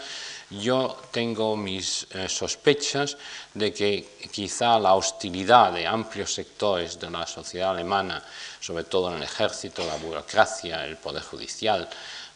yo 0.59 0.97
tengo 1.11 1.56
mis 1.56 2.06
eh, 2.11 2.28
sospechas 2.28 3.16
de 3.54 3.73
que 3.73 4.18
quizá 4.30 4.78
la 4.78 4.94
hostilidad 4.94 5.73
de 5.73 5.87
amplios 5.87 6.35
sectores 6.35 6.99
de 6.99 7.11
la 7.11 7.26
sociedad 7.26 7.71
alemana, 7.71 8.23
sobre 8.61 8.85
todo 8.85 9.11
en 9.11 9.16
el 9.16 9.23
ejército, 9.23 9.85
la 9.87 9.97
burocracia, 9.97 10.85
el 10.85 10.97
poder 10.97 11.23
judicial, 11.23 11.88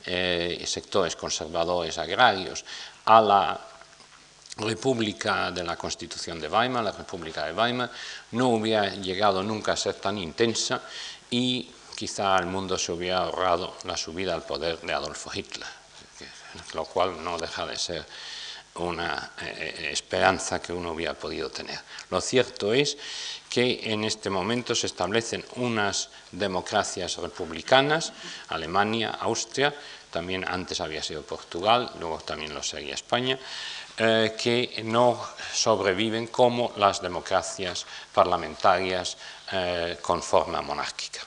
eh, 0.07 0.63
sectores 0.67 1.17
conservadores 1.17 1.99
agrarios, 1.99 2.65
a 3.05 3.21
la 3.21 3.61
República 4.57 5.51
de 5.51 5.63
la 5.63 5.77
Constitución 5.77 6.41
de 6.41 6.49
Weimar, 6.49 6.85
la 6.85 6.93
República 6.93 7.45
de 7.45 7.53
Weimar, 7.53 7.91
no 8.33 8.49
hubiera 8.49 8.95
llegado 8.95 9.43
nunca 9.43 9.73
a 9.73 9.77
ser 9.77 9.95
tan 9.95 10.17
intensa 10.17 10.81
y 11.31 11.71
quizá 11.95 12.39
el 12.39 12.47
mundo 12.47 12.79
se 12.79 12.93
hubiera 12.93 13.19
ahorrado 13.19 13.75
la 13.85 13.97
subida 13.97 14.35
al 14.35 14.43
poder 14.43 14.81
de 14.81 14.95
Adolfo 14.95 15.31
Hitler 15.35 15.76
lo 16.75 16.85
cual 16.85 17.23
no 17.23 17.39
deja 17.39 17.67
de 17.67 17.77
ser 17.77 18.07
una 18.79 19.33
eh, 19.41 19.75
eh, 19.79 19.89
esperanza 19.93 20.61
que 20.61 20.73
uno 20.73 20.93
hubiera 20.93 21.15
podido 21.15 21.51
tener. 21.51 21.79
Lo 22.11 22.21
cierto 22.21 22.73
es 22.73 22.97
que 23.49 23.93
en 23.93 24.05
este 24.05 24.29
momento 24.29 24.75
se 24.75 24.87
establecen 24.87 25.45
unas 25.57 26.11
democracias 26.33 27.17
republicanas, 27.17 28.13
Alemania, 28.49 29.17
Austria, 29.21 29.75
también 30.11 30.45
antes 30.47 30.81
había 30.81 31.03
sido 31.03 31.23
Portugal, 31.23 31.91
luego 32.01 32.19
también 32.19 32.55
lo 32.55 32.63
sería 32.63 32.95
España, 32.95 33.39
eh, 33.99 34.35
que 34.39 34.83
no 34.85 35.23
sobreviven 35.53 36.27
como 36.27 36.73
las 36.77 37.01
democracias 37.01 37.87
parlamentarias 38.13 39.17
con 40.03 40.21
forma 40.25 40.61
monárquica. 40.61 41.26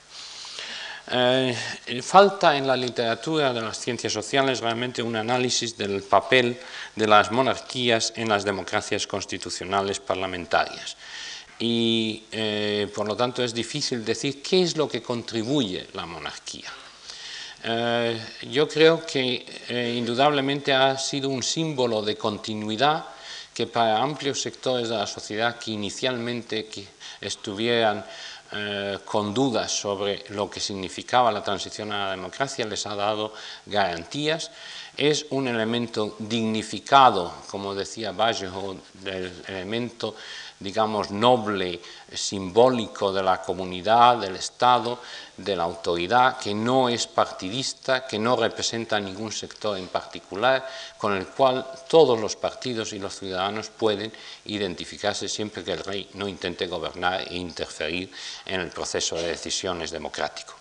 Eh, 1.11 1.55
falta 2.03 2.55
en 2.55 2.67
la 2.67 2.77
literatura 2.77 3.51
de 3.51 3.61
las 3.61 3.79
ciencias 3.79 4.13
sociales 4.13 4.59
realmente 4.59 5.01
un 5.01 5.15
análisis 5.15 5.75
del 5.75 6.03
papel 6.03 6.59
de 6.95 7.07
las 7.07 7.31
monarquías 7.31 8.13
en 8.15 8.29
las 8.29 8.45
democracias 8.45 9.07
constitucionales 9.07 9.99
parlamentarias. 9.99 10.97
Y 11.57 12.23
eh, 12.31 12.91
por 12.93 13.07
lo 13.07 13.15
tanto 13.15 13.43
es 13.43 13.53
difícil 13.53 14.05
decir 14.05 14.43
qué 14.43 14.61
es 14.61 14.77
lo 14.77 14.87
que 14.87 15.01
contribuye 15.01 15.87
la 15.93 16.05
monarquía. 16.05 16.71
Eh, 17.63 18.21
yo 18.51 18.67
creo 18.67 19.03
que 19.05 19.45
indudablemente 19.97 20.73
ha 20.73 20.97
sido 20.97 21.29
un 21.29 21.41
símbolo 21.41 22.03
de 22.03 22.15
continuidad 22.15 23.05
que 23.59 23.67
para 23.67 24.01
amplios 24.01 24.41
sectores 24.41 24.87
de 24.87 24.95
la 24.95 25.05
sociedad 25.05 25.59
que 25.59 25.71
inicialmente 25.71 26.67
que 26.67 26.87
estuvieran 27.19 28.05
eh, 28.53 28.99
con 29.03 29.33
dudas 29.33 29.69
sobre 29.69 30.23
lo 30.29 30.49
que 30.49 30.61
significaba 30.61 31.29
la 31.29 31.43
transición 31.43 31.91
a 31.91 32.05
la 32.05 32.11
democracia, 32.11 32.65
les 32.65 32.87
ha 32.87 32.95
dado 32.95 33.33
garantías. 33.65 34.49
Es 34.95 35.25
un 35.31 35.49
elemento 35.49 36.15
dignificado, 36.19 37.33
como 37.51 37.75
decía 37.75 38.13
Vallejo, 38.13 38.77
del 38.93 39.29
elemento 39.49 40.15
digamos, 40.59 41.09
noble, 41.09 41.79
simbólico 42.13 43.13
de 43.13 43.23
la 43.23 43.41
comunidad, 43.41 44.17
del 44.17 44.35
Estado, 44.35 44.99
de 45.37 45.55
la 45.55 45.63
autoridad, 45.63 46.37
que 46.37 46.53
no 46.53 46.89
es 46.89 47.07
partidista, 47.07 48.05
que 48.05 48.19
no 48.19 48.35
representa 48.35 48.99
ningún 48.99 49.31
sector 49.31 49.77
en 49.77 49.87
particular, 49.87 50.67
con 50.97 51.15
el 51.15 51.27
cual 51.27 51.65
todos 51.87 52.19
los 52.19 52.35
partidos 52.35 52.91
y 52.91 52.99
los 52.99 53.17
ciudadanos 53.17 53.69
pueden 53.69 54.11
identificarse 54.45 55.29
siempre 55.29 55.63
que 55.63 55.73
el 55.73 55.83
rey 55.83 56.09
no 56.15 56.27
intente 56.27 56.67
gobernar 56.67 57.21
e 57.21 57.37
interferir 57.37 58.11
en 58.45 58.59
el 58.59 58.69
proceso 58.69 59.15
de 59.15 59.27
decisiones 59.27 59.91
democrático. 59.91 60.55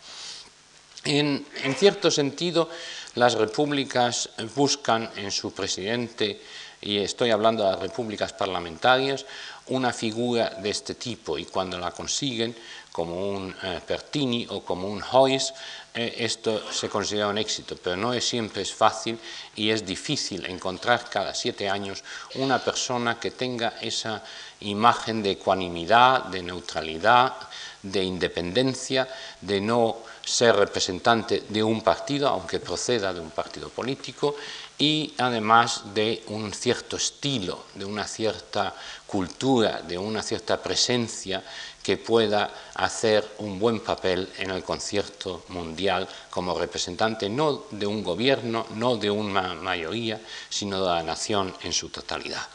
En, 1.04 1.44
en 1.64 1.74
cierto 1.74 2.10
sentido, 2.10 2.68
las 3.14 3.34
repúblicas 3.34 4.30
buscan 4.54 5.10
en 5.16 5.32
su 5.32 5.52
presidente, 5.52 6.40
y 6.80 6.98
estoy 6.98 7.30
hablando 7.30 7.64
de 7.64 7.70
las 7.72 7.80
repúblicas 7.80 8.32
parlamentarias, 8.32 9.26
una 9.68 9.92
figura 9.92 10.50
de 10.50 10.70
este 10.70 10.94
tipo 10.94 11.38
y 11.38 11.44
cuando 11.44 11.78
la 11.78 11.90
consiguen, 11.90 12.54
como 12.92 13.30
un 13.30 13.54
eh, 13.62 13.80
Pertini 13.86 14.46
o 14.50 14.64
como 14.64 14.88
un 14.88 15.00
Hoyes, 15.12 15.54
eh, 15.94 16.16
esto 16.18 16.72
se 16.72 16.88
considera 16.88 17.28
un 17.28 17.38
éxito, 17.38 17.76
pero 17.76 17.96
no 17.96 18.12
es 18.12 18.26
siempre 18.26 18.62
es 18.62 18.74
fácil 18.74 19.18
y 19.54 19.70
es 19.70 19.86
difícil 19.86 20.44
encontrar 20.46 21.08
cada 21.08 21.32
siete 21.32 21.68
años 21.68 22.02
una 22.34 22.58
persona 22.58 23.20
que 23.20 23.30
tenga 23.30 23.74
esa 23.80 24.24
imagen 24.60 25.22
de 25.22 25.32
ecuanimidad, 25.32 26.24
de 26.24 26.42
neutralidad, 26.42 27.34
de 27.82 28.02
independencia, 28.02 29.08
de 29.40 29.60
no 29.60 29.98
ser 30.24 30.56
representante 30.56 31.44
de 31.48 31.62
un 31.62 31.82
partido, 31.82 32.28
aunque 32.28 32.60
proceda 32.60 33.14
de 33.14 33.20
un 33.20 33.30
partido 33.30 33.68
político, 33.70 34.34
y 34.78 35.12
además 35.18 35.82
de 35.92 36.22
un 36.28 36.52
cierto 36.52 36.96
estilo, 36.96 37.64
de 37.74 37.84
una 37.84 38.06
cierta 38.06 38.74
cultura, 39.06 39.82
de 39.82 39.98
una 39.98 40.22
cierta 40.22 40.62
presencia 40.62 41.42
que 41.82 41.96
pueda 41.96 42.50
hacer 42.74 43.26
un 43.38 43.58
buen 43.58 43.80
papel 43.80 44.28
en 44.38 44.50
el 44.50 44.62
concierto 44.62 45.44
mundial 45.48 46.06
como 46.30 46.58
representante 46.58 47.28
no 47.28 47.64
de 47.70 47.86
un 47.86 48.04
gobierno, 48.04 48.66
no 48.74 48.96
de 48.96 49.10
una 49.10 49.54
mayoría, 49.54 50.20
sino 50.48 50.80
de 50.80 50.94
la 50.94 51.02
nación 51.02 51.54
en 51.62 51.72
su 51.72 51.88
totalidad. 51.88 52.46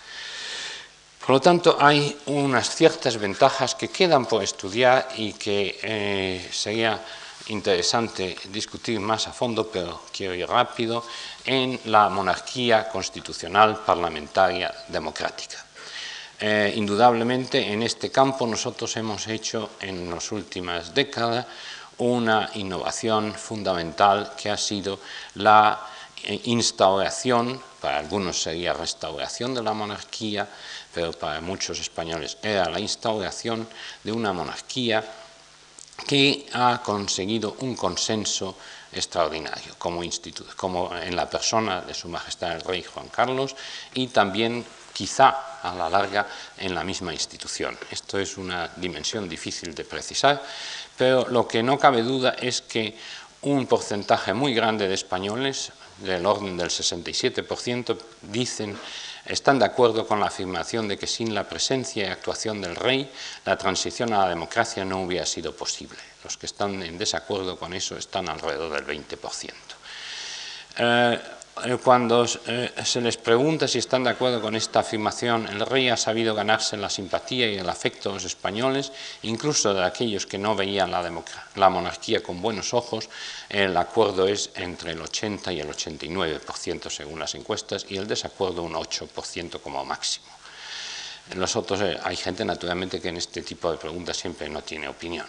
Por 1.19 1.29
lo 1.31 1.41
tanto, 1.41 1.77
hay 1.79 2.17
unas 2.27 2.75
ciertas 2.75 3.17
ventajas 3.17 3.75
que 3.75 3.87
quedan 3.87 4.25
por 4.25 4.43
estudiar 4.43 5.07
y 5.17 5.33
que 5.33 5.79
eh, 5.81 6.49
sería 6.51 7.01
interesante 7.47 8.35
discutir 8.49 8.99
más 8.99 9.27
a 9.27 9.33
fondo, 9.33 9.67
pero 9.67 10.03
quiero 10.11 10.33
ir 10.33 10.47
rápido, 10.47 11.03
en 11.45 11.79
la 11.85 12.09
monarquía 12.09 12.87
constitucional 12.87 13.83
parlamentaria 13.85 14.73
democrática. 14.87 15.65
Eh, 16.39 16.73
indudablemente 16.75 17.71
en 17.71 17.83
este 17.83 18.11
campo 18.11 18.47
nosotros 18.47 18.95
hemos 18.97 19.27
hecho 19.27 19.71
en 19.79 20.09
las 20.09 20.31
últimas 20.31 20.93
décadas 20.93 21.45
una 21.99 22.49
innovación 22.55 23.33
fundamental 23.33 24.33
que 24.35 24.49
ha 24.49 24.57
sido 24.57 24.99
la 25.35 25.79
eh, 26.23 26.41
instauración, 26.45 27.61
para 27.79 27.99
algunos 27.99 28.41
sería 28.41 28.73
restauración 28.73 29.53
de 29.53 29.61
la 29.61 29.73
monarquía, 29.73 30.47
pero 30.93 31.11
para 31.13 31.41
muchos 31.41 31.79
españoles 31.79 32.37
era 32.41 32.69
la 32.69 32.79
instauración 32.79 33.67
de 34.03 34.11
una 34.11 34.33
monarquía 34.33 35.03
que 36.07 36.47
ha 36.53 36.81
conseguido 36.83 37.55
un 37.59 37.75
consenso 37.75 38.55
extraordinario 38.91 39.75
como, 39.77 40.01
como 40.55 40.95
en 40.95 41.15
la 41.15 41.29
persona 41.29 41.81
de 41.81 41.93
Su 41.93 42.09
Majestad 42.09 42.53
el 42.53 42.61
Rey 42.61 42.83
Juan 42.83 43.07
Carlos 43.09 43.55
y 43.93 44.07
también 44.07 44.65
quizá 44.93 45.59
a 45.61 45.73
la 45.73 45.89
larga 45.89 46.27
en 46.57 46.75
la 46.75 46.83
misma 46.83 47.13
institución. 47.13 47.77
Esto 47.89 48.19
es 48.19 48.37
una 48.37 48.69
dimensión 48.75 49.27
difícil 49.27 49.73
de 49.73 49.83
precisar, 49.83 50.43
pero 50.97 51.27
lo 51.29 51.47
que 51.47 51.63
no 51.63 51.79
cabe 51.79 52.03
duda 52.03 52.35
es 52.39 52.61
que 52.61 52.95
un 53.41 53.65
porcentaje 53.65 54.33
muy 54.33 54.53
grande 54.53 54.87
de 54.87 54.93
españoles, 54.93 55.71
del 55.97 56.25
orden 56.25 56.57
del 56.57 56.69
67%, 56.69 57.97
dicen 58.21 58.77
están 59.25 59.59
de 59.59 59.65
acuerdo 59.65 60.05
con 60.05 60.19
la 60.19 60.27
afirmación 60.27 60.87
de 60.87 60.97
que 60.97 61.07
sin 61.07 61.33
la 61.33 61.47
presencia 61.47 62.03
y 62.03 62.09
actuación 62.09 62.61
del 62.61 62.75
rey, 62.75 63.09
la 63.45 63.57
transición 63.57 64.13
a 64.13 64.19
la 64.19 64.29
democracia 64.29 64.83
no 64.83 65.01
hubiera 65.01 65.25
sido 65.25 65.55
posible. 65.55 65.99
Los 66.23 66.37
que 66.37 66.45
están 66.45 66.81
en 66.83 66.97
desacuerdo 66.97 67.57
con 67.57 67.73
eso 67.73 67.97
están 67.97 68.29
alrededor 68.29 68.71
del 68.73 68.85
20%. 68.85 69.51
Eh, 70.77 71.19
cuando 71.83 72.25
eh, 72.47 72.71
se 72.83 72.99
les 72.99 73.17
pregunta 73.17 73.67
si 73.67 73.77
están 73.77 74.03
de 74.03 74.09
acuerdo 74.09 74.41
con 74.41 74.55
esta 74.55 74.79
afirmación, 74.79 75.47
el 75.47 75.59
rey 75.65 75.87
ha 75.89 75.97
sabido 75.97 76.33
ganarse 76.33 76.77
la 76.77 76.89
simpatía 76.89 77.51
y 77.51 77.57
el 77.57 77.69
afecto 77.69 78.09
de 78.09 78.15
los 78.15 78.25
españoles, 78.25 78.91
incluso 79.21 79.73
de 79.73 79.83
aquellos 79.83 80.25
que 80.25 80.39
no 80.39 80.55
veían 80.55 80.89
la, 80.89 81.69
monarquía 81.69 82.23
con 82.23 82.41
buenos 82.41 82.73
ojos, 82.73 83.07
el 83.49 83.77
acuerdo 83.77 84.27
es 84.27 84.49
entre 84.55 84.91
el 84.91 85.01
80 85.01 85.53
y 85.53 85.59
el 85.59 85.69
89% 85.69 86.89
según 86.89 87.19
las 87.19 87.35
encuestas 87.35 87.85
y 87.87 87.97
el 87.97 88.07
desacuerdo 88.07 88.63
un 88.63 88.73
8% 88.73 89.61
como 89.61 89.85
máximo. 89.85 90.25
En 91.29 91.39
los 91.39 91.55
otros 91.55 91.81
eh, 91.81 91.97
hay 92.03 92.15
gente 92.15 92.43
naturalmente 92.43 92.99
que 92.99 93.09
en 93.09 93.17
este 93.17 93.43
tipo 93.43 93.71
de 93.71 93.77
preguntas 93.77 94.17
siempre 94.17 94.49
no 94.49 94.63
tiene 94.63 94.87
opinión. 94.87 95.27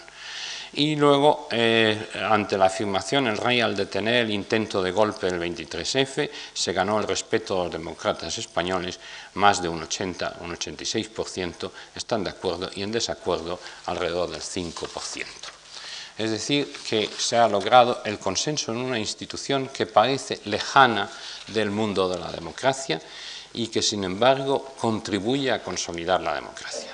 Y 0.77 0.97
luego, 0.97 1.47
eh, 1.53 2.11
ante 2.29 2.59
la 2.59 2.67
afirmación, 2.67 3.29
el 3.29 3.39
rey 3.39 3.61
al 3.61 3.77
detener 3.77 4.25
el 4.25 4.33
intento 4.33 4.83
de 4.83 4.91
golpe 4.91 5.31
del 5.31 5.41
23F 5.41 6.31
se 6.53 6.73
ganó 6.73 6.99
el 6.99 7.07
respeto 7.07 7.59
de 7.59 7.65
los 7.65 7.73
demócratas 7.73 8.37
españoles, 8.39 8.99
más 9.35 9.63
de 9.63 9.69
un 9.69 9.83
80, 9.85 10.39
un 10.41 10.57
86% 10.57 11.71
están 11.95 12.25
de 12.25 12.31
acuerdo 12.31 12.71
y 12.75 12.83
en 12.83 12.91
desacuerdo 12.91 13.61
alrededor 13.87 14.31
del 14.31 14.41
5%. 14.41 15.25
Es 16.19 16.31
decir, 16.31 16.73
que 16.89 17.09
se 17.19 17.37
ha 17.37 17.49
logrado 17.49 18.03
el 18.05 18.19
consenso 18.19 18.73
en 18.73 18.79
una 18.79 18.99
institución 18.99 19.69
que 19.69 19.87
parece 19.87 20.41
lejana 20.45 21.09
del 21.49 21.71
mundo 21.71 22.09
de 22.09 22.19
la 22.19 22.33
democracia 22.33 23.01
y 23.53 23.69
que, 23.69 23.83
sin 23.83 24.03
embargo, 24.03 24.75
contribuye 24.79 25.53
a 25.53 25.63
consolidar 25.63 26.21
la 26.21 26.35
democracia. 26.35 26.94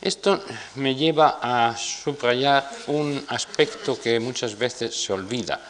Esto 0.00 0.40
me 0.76 0.94
lleva 0.94 1.38
a 1.42 1.76
subrayar 1.76 2.70
un 2.86 3.24
aspecto 3.28 4.00
que 4.00 4.20
muchas 4.20 4.56
veces 4.56 4.94
se 4.94 5.12
olvida. 5.12 5.60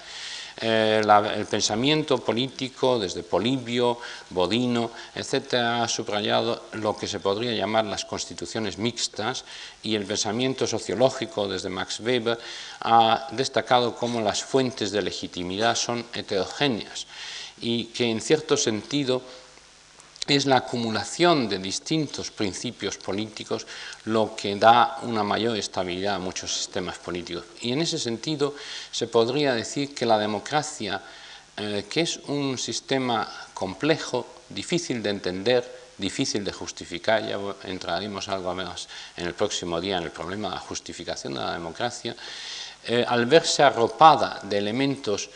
Eh, 0.61 1.01
el 1.37 1.47
pensamiento 1.47 2.19
político, 2.19 2.99
desde 2.99 3.23
Polibio, 3.23 3.99
Bodino, 4.31 4.91
etc., 5.15 5.55
ha 5.55 5.89
subrayado 5.89 6.65
lo 6.73 6.97
que 6.97 7.07
se 7.07 7.21
podría 7.21 7.53
llamar 7.53 7.85
las 7.85 8.05
constituciones 8.05 8.77
mixtas 8.77 9.45
y 9.83 9.95
el 9.95 10.05
pensamiento 10.05 10.67
sociológico, 10.67 11.47
desde 11.47 11.69
Max 11.71 12.01
Weber, 12.01 12.39
ha 12.81 13.29
destacado 13.33 13.95
cómo 13.95 14.21
las 14.21 14.43
fuentes 14.43 14.91
de 14.91 15.03
legitimidad 15.03 15.77
son 15.77 16.05
heterogéneas 16.13 17.07
y 17.61 17.85
que 17.87 18.11
en 18.11 18.21
cierto 18.21 18.57
sentido 18.57 19.23
es 20.37 20.47
la 20.47 20.59
acumulación 20.59 21.49
de 21.49 21.59
distintos 21.59 22.31
principios 22.31 22.97
políticos 22.97 23.67
lo 24.05 24.35
que 24.37 24.57
da 24.57 24.99
una 25.03 25.23
mayor 25.23 25.57
estabilidad 25.57 26.17
a 26.17 26.19
muchos 26.19 26.53
sistemas 26.53 26.99
políticos. 26.99 27.45
Y 27.61 27.73
en 27.73 27.81
ese 27.81 27.99
sentido 27.99 28.55
se 28.91 29.07
podría 29.07 29.55
decir 29.55 29.95
que 29.95 30.07
la 30.07 30.19
democracia, 30.19 31.01
eh, 31.57 31.87
que 31.89 32.03
es 32.03 32.17
un 32.29 32.59
sistema 32.59 33.29
complejo, 33.55 34.27
difícil 34.49 35.03
de 35.03 35.11
entender, 35.11 35.79
difícil 35.99 36.45
de 36.45 36.53
justificar, 36.53 37.27
ya 37.27 37.39
entraremos 37.65 38.29
algo 38.29 38.55
más 38.55 38.89
en 39.17 39.27
el 39.27 39.35
próximo 39.35 39.81
día 39.81 39.99
en 39.99 40.05
el 40.05 40.11
problema 40.11 40.49
de 40.49 40.55
la 40.55 40.61
justificación 40.61 41.35
de 41.35 41.41
la 41.41 41.53
democracia, 41.53 42.15
eh, 42.85 43.05
al 43.07 43.27
verse 43.27 43.63
arropada 43.63 44.41
de 44.45 44.59
elementos 44.59 45.29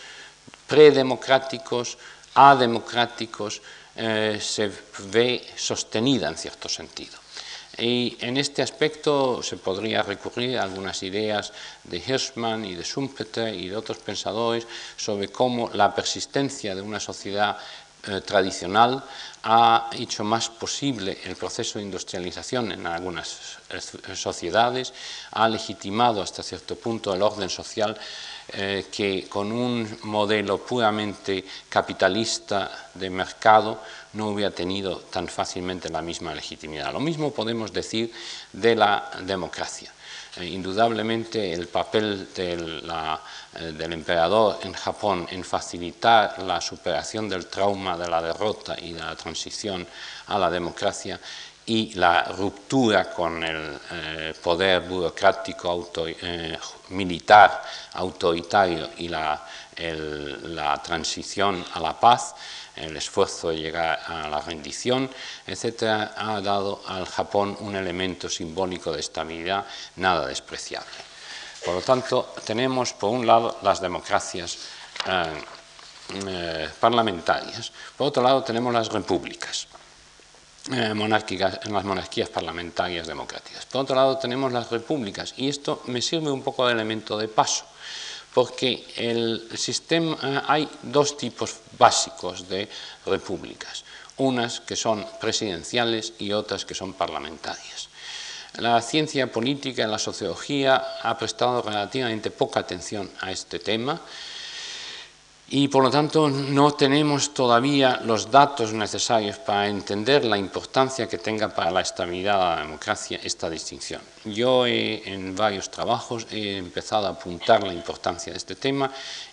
predemocráticos, 0.66 1.98
ademocráticos, 2.34 3.60
eh, 3.96 4.38
se 4.40 4.70
ve 5.10 5.44
sostenida 5.56 6.28
en 6.28 6.36
cierto 6.36 6.68
sentido. 6.68 7.18
Y 7.78 8.16
en 8.20 8.36
este 8.36 8.60
aspecto 8.60 9.42
se 9.42 9.56
podría 9.56 10.02
recurrir 10.02 10.58
a 10.58 10.62
algunas 10.62 11.02
ideas 11.02 11.52
de 11.84 11.98
Hirschman 11.98 12.64
y 12.64 12.74
de 12.74 12.84
Schumpeter 12.84 13.54
y 13.54 13.68
de 13.68 13.76
otros 13.76 13.98
pensadores 13.98 14.66
sobre 14.96 15.28
cómo 15.28 15.70
la 15.72 15.94
persistencia 15.94 16.74
de 16.74 16.82
una 16.82 17.00
sociedad 17.00 17.56
eh, 18.04 18.20
tradicional 18.20 19.02
ha 19.44 19.88
hecho 19.92 20.24
más 20.24 20.50
posible 20.50 21.18
el 21.24 21.36
proceso 21.36 21.78
de 21.78 21.84
industrialización 21.84 22.72
en 22.72 22.86
algunas 22.86 23.58
eh, 23.70 24.16
sociedades, 24.16 24.92
ha 25.30 25.48
legitimado 25.48 26.20
hasta 26.20 26.42
cierto 26.42 26.74
punto 26.76 27.14
el 27.14 27.22
orden 27.22 27.48
social 27.48 27.96
eh, 28.48 28.86
que 28.90 29.28
con 29.28 29.52
un 29.52 29.88
modelo 30.02 30.58
puramente 30.58 31.44
capitalista 31.68 32.88
de 32.94 33.08
mercado 33.08 33.80
no 34.14 34.28
hubiera 34.28 34.50
tenido 34.50 34.98
tan 35.10 35.28
fácilmente 35.28 35.88
la 35.88 36.02
misma 36.02 36.34
legitimidad. 36.34 36.92
Lo 36.92 37.00
mismo 37.00 37.32
podemos 37.32 37.72
decir 37.72 38.12
de 38.52 38.74
la 38.74 39.10
democracia. 39.22 39.92
Eh, 40.36 40.46
indudablemente 40.46 41.52
el 41.52 41.68
papel 41.68 42.28
eh, 42.36 42.56
del, 42.56 43.92
emperador 43.92 44.60
en 44.62 44.72
Japón 44.72 45.26
en 45.30 45.44
facilitar 45.44 46.42
la 46.42 46.58
superación 46.58 47.28
del 47.28 47.48
trauma 47.48 47.98
de 47.98 48.08
la 48.08 48.22
derrota 48.22 48.74
y 48.80 48.94
de 48.94 49.00
la 49.00 49.14
transición 49.14 49.86
a 50.28 50.38
la 50.38 50.50
democracia 50.50 51.20
y 51.66 51.94
la 51.94 52.24
ruptura 52.24 53.10
con 53.10 53.42
el 53.42 53.78
eh, 53.90 54.34
poder 54.42 54.80
burocrático 54.82 55.90
eh, 56.06 56.58
militar 56.88 57.62
autoritario 57.94 58.90
y 58.98 59.08
la, 59.08 59.40
transición 60.82 61.64
a 61.74 61.80
la 61.80 61.98
paz, 61.98 62.34
el 62.76 62.96
esfuerzo 62.96 63.50
de 63.50 63.56
llegar 63.56 64.00
a 64.06 64.28
la 64.28 64.40
rendición, 64.40 65.08
etcétera, 65.46 66.14
ha 66.16 66.40
dado 66.40 66.82
al 66.86 67.06
Japón 67.06 67.56
un 67.60 67.76
elemento 67.76 68.28
simbólico 68.28 68.92
de 68.92 69.00
estabilidad 69.00 69.64
nada 69.96 70.26
despreciable. 70.26 70.90
Por 71.64 71.74
lo 71.74 71.80
tanto, 71.80 72.34
tenemos 72.44 72.92
por 72.92 73.10
un 73.10 73.26
lado 73.26 73.58
las 73.62 73.80
democracias 73.80 74.58
eh, 76.26 76.68
parlamentarias, 76.80 77.72
por 77.96 78.08
otro 78.08 78.22
lado 78.22 78.42
tenemos 78.42 78.72
las 78.74 78.88
repúblicas. 78.88 79.68
Eh, 80.70 80.94
monárquicas, 80.94 81.58
en 81.64 81.72
las 81.72 81.84
monarquías 81.84 82.28
parlamentarias 82.28 83.08
democráticas. 83.08 83.66
Por 83.66 83.82
otro 83.82 83.96
lado, 83.96 84.18
tenemos 84.18 84.52
las 84.52 84.70
repúblicas, 84.70 85.34
y 85.36 85.48
esto 85.48 85.82
me 85.86 86.00
sirve 86.00 86.30
un 86.30 86.42
poco 86.42 86.64
de 86.64 86.72
elemento 86.72 87.18
de 87.18 87.26
paso, 87.26 87.64
porque 88.32 88.86
el 88.94 89.48
sistema, 89.56 90.16
eh, 90.22 90.40
hay 90.46 90.68
dos 90.82 91.16
tipos 91.16 91.56
básicos 91.76 92.48
de 92.48 92.68
repúblicas, 93.06 93.82
unas 94.18 94.60
que 94.60 94.76
son 94.76 95.04
presidenciales 95.20 96.12
y 96.20 96.30
otras 96.30 96.64
que 96.64 96.76
son 96.76 96.92
parlamentarias. 96.92 97.88
La 98.58 98.80
ciencia 98.82 99.32
política 99.32 99.82
y 99.82 99.90
la 99.90 99.98
sociología 99.98 100.76
ha 101.02 101.18
prestado 101.18 101.62
relativamente 101.62 102.30
poca 102.30 102.60
atención 102.60 103.10
a 103.20 103.32
este 103.32 103.58
tema, 103.58 104.00
y 105.54 105.68
por 105.68 105.84
lo 105.84 105.90
tanto 105.90 106.30
no 106.30 106.72
tenemos 106.72 107.34
todavía 107.34 108.00
los 108.06 108.30
datos 108.30 108.72
necesarios 108.72 109.36
para 109.36 109.68
entender 109.68 110.24
la 110.24 110.38
importancia 110.38 111.06
que 111.06 111.18
tenga 111.18 111.54
para 111.54 111.70
la 111.70 111.82
estabilidad 111.82 112.38
de 112.38 112.44
la 112.56 112.60
democracia 112.62 113.20
esta 113.22 113.50
distinción. 113.50 114.00
Yo 114.24 114.66
en 114.66 115.36
varios 115.36 115.70
trabajos 115.70 116.26
he 116.30 116.56
empezado 116.56 117.06
a 117.06 117.10
apuntar 117.10 117.64
la 117.64 117.74
importancia 117.74 118.32
de 118.32 118.38
este 118.38 118.54
tema 118.54 118.90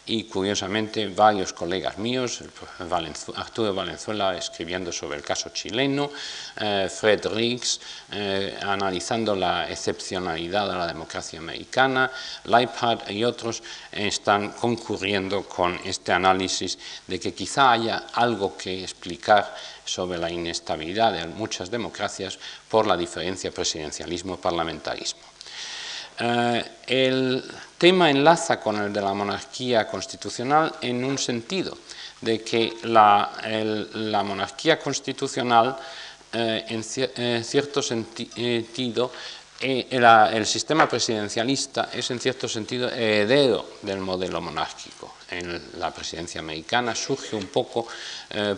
y 0.08 0.23
curiosamente 0.23 1.08
varios 1.08 1.53
colegas 1.53 1.97
míos, 1.99 2.43
Arturo 3.36 3.73
Valenzuela 3.73 4.36
escribiendo 4.36 4.91
sobre 4.91 5.17
el 5.17 5.23
caso 5.23 5.51
chileno, 5.51 6.10
eh, 6.60 6.89
Fred 6.89 7.27
Riggs 7.27 7.79
eh, 8.12 8.58
analizando 8.62 9.36
la 9.36 9.69
excepcionalidad 9.69 10.67
de 10.67 10.75
la 10.75 10.88
democracia 10.88 11.39
americana, 11.39 12.12
Leiphart 12.45 13.12
y 13.12 13.23
otros 13.23 13.62
están 13.91 14.49
concurriendo 14.53 15.43
con 15.43 15.79
este 15.86 16.08
análisis 16.11 16.77
de 17.07 17.19
que 17.19 17.33
quizá 17.33 17.71
haya 17.71 18.07
algo 18.13 18.55
que 18.57 18.83
explicar 18.83 19.55
sobre 19.85 20.17
la 20.17 20.29
inestabilidad 20.29 21.13
de 21.13 21.25
muchas 21.25 21.71
democracias 21.71 22.37
por 22.69 22.85
la 22.85 22.95
diferencia 22.95 23.51
presidencialismo-parlamentarismo. 23.51 25.21
Eh, 26.19 26.65
el 26.87 27.43
tema 27.77 28.09
enlaza 28.09 28.59
con 28.59 28.75
el 28.77 28.91
de 28.91 29.01
la 29.01 29.13
monarquía 29.13 29.87
constitucional 29.87 30.75
en 30.81 31.03
un 31.03 31.17
sentido, 31.17 31.77
de 32.21 32.43
que 32.43 32.75
la, 32.83 33.31
monarquía 34.25 34.77
constitucional, 34.77 35.77
eh, 36.33 36.65
en, 36.67 37.43
cierto 37.43 37.81
sentido, 37.81 39.11
eh, 39.61 39.87
el, 40.33 40.45
sistema 40.45 40.87
presidencialista 40.87 41.89
es 41.93 42.11
en 42.11 42.19
cierto 42.19 42.47
sentido 42.47 42.89
heredero 42.89 43.65
del 43.81 43.99
modelo 43.99 44.41
monárquico. 44.41 45.08
En 45.31 45.61
la 45.77 45.93
presidencia 45.93 46.41
americana 46.41 46.95
surge 46.95 47.35
un 47.35 47.47
poco 47.47 47.87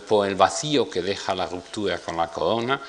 por 0.07 0.27
el 0.27 0.35
vacío 0.35 0.89
que 0.89 1.01
deja 1.01 1.35
la 1.35 1.45
ruptura 1.45 1.97
con 1.97 2.17
la 2.17 2.27
corona 2.27 2.81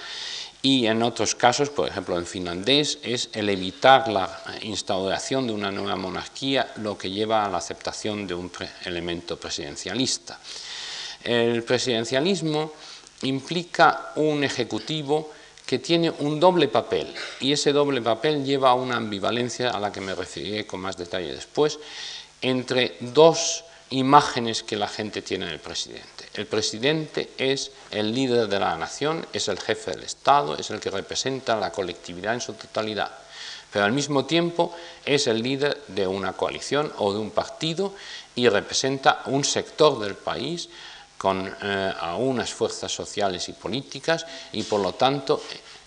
y 0.64 0.86
en 0.86 1.02
otros 1.02 1.34
casos, 1.34 1.70
por 1.70 1.88
ejemplo 1.88 2.16
en 2.16 2.24
finlandés, 2.24 3.00
es 3.02 3.30
el 3.32 3.48
evitar 3.48 4.06
la 4.06 4.44
instauración 4.62 5.48
de 5.48 5.52
una 5.52 5.72
nueva 5.72 5.96
monarquía 5.96 6.72
lo 6.76 6.96
que 6.96 7.10
lleva 7.10 7.44
a 7.44 7.50
la 7.50 7.58
aceptación 7.58 8.28
de 8.28 8.34
un 8.34 8.50
elemento 8.84 9.36
presidencialista. 9.36 10.38
El 11.24 11.64
presidencialismo 11.64 12.72
implica 13.22 14.12
un 14.14 14.44
ejecutivo 14.44 15.32
que 15.66 15.80
tiene 15.80 16.10
un 16.10 16.38
doble 16.38 16.68
papel 16.68 17.12
y 17.40 17.52
ese 17.52 17.72
doble 17.72 18.00
papel 18.00 18.44
lleva 18.44 18.70
a 18.70 18.74
una 18.74 18.96
ambivalencia 18.96 19.70
a 19.70 19.80
la 19.80 19.90
que 19.90 20.00
me 20.00 20.14
referiré 20.14 20.64
con 20.64 20.80
más 20.80 20.96
detalle 20.96 21.34
después 21.34 21.78
entre 22.40 22.96
dos 23.00 23.64
imágenes 23.92 24.62
que 24.62 24.76
la 24.76 24.88
gente 24.88 25.22
tiene 25.22 25.46
del 25.46 25.60
presidente. 25.60 26.26
El 26.34 26.46
presidente 26.46 27.30
es 27.38 27.70
el 27.90 28.14
líder 28.14 28.48
de 28.48 28.58
la 28.58 28.76
nación, 28.76 29.26
es 29.32 29.48
el 29.48 29.60
jefe 29.60 29.92
del 29.92 30.02
Estado, 30.02 30.56
es 30.56 30.70
el 30.70 30.80
que 30.80 30.90
representa 30.90 31.56
la 31.56 31.72
colectividad 31.72 32.34
en 32.34 32.40
su 32.40 32.54
totalidad, 32.54 33.10
pero 33.70 33.84
al 33.84 33.92
mismo 33.92 34.24
tiempo 34.24 34.74
es 35.04 35.26
el 35.26 35.42
líder 35.42 35.82
de 35.88 36.06
una 36.06 36.32
coalición 36.32 36.92
o 36.98 37.12
de 37.12 37.18
un 37.18 37.30
partido 37.30 37.94
y 38.34 38.48
representa 38.48 39.22
un 39.26 39.44
sector 39.44 39.98
del 39.98 40.14
país 40.14 40.68
con 41.18 41.46
eh, 41.62 41.94
a 42.00 42.16
unas 42.16 42.52
fuerzas 42.52 42.90
sociales 42.90 43.48
y 43.48 43.52
políticas 43.52 44.26
y 44.52 44.64
por 44.64 44.80
lo 44.80 44.94
tanto 44.94 45.40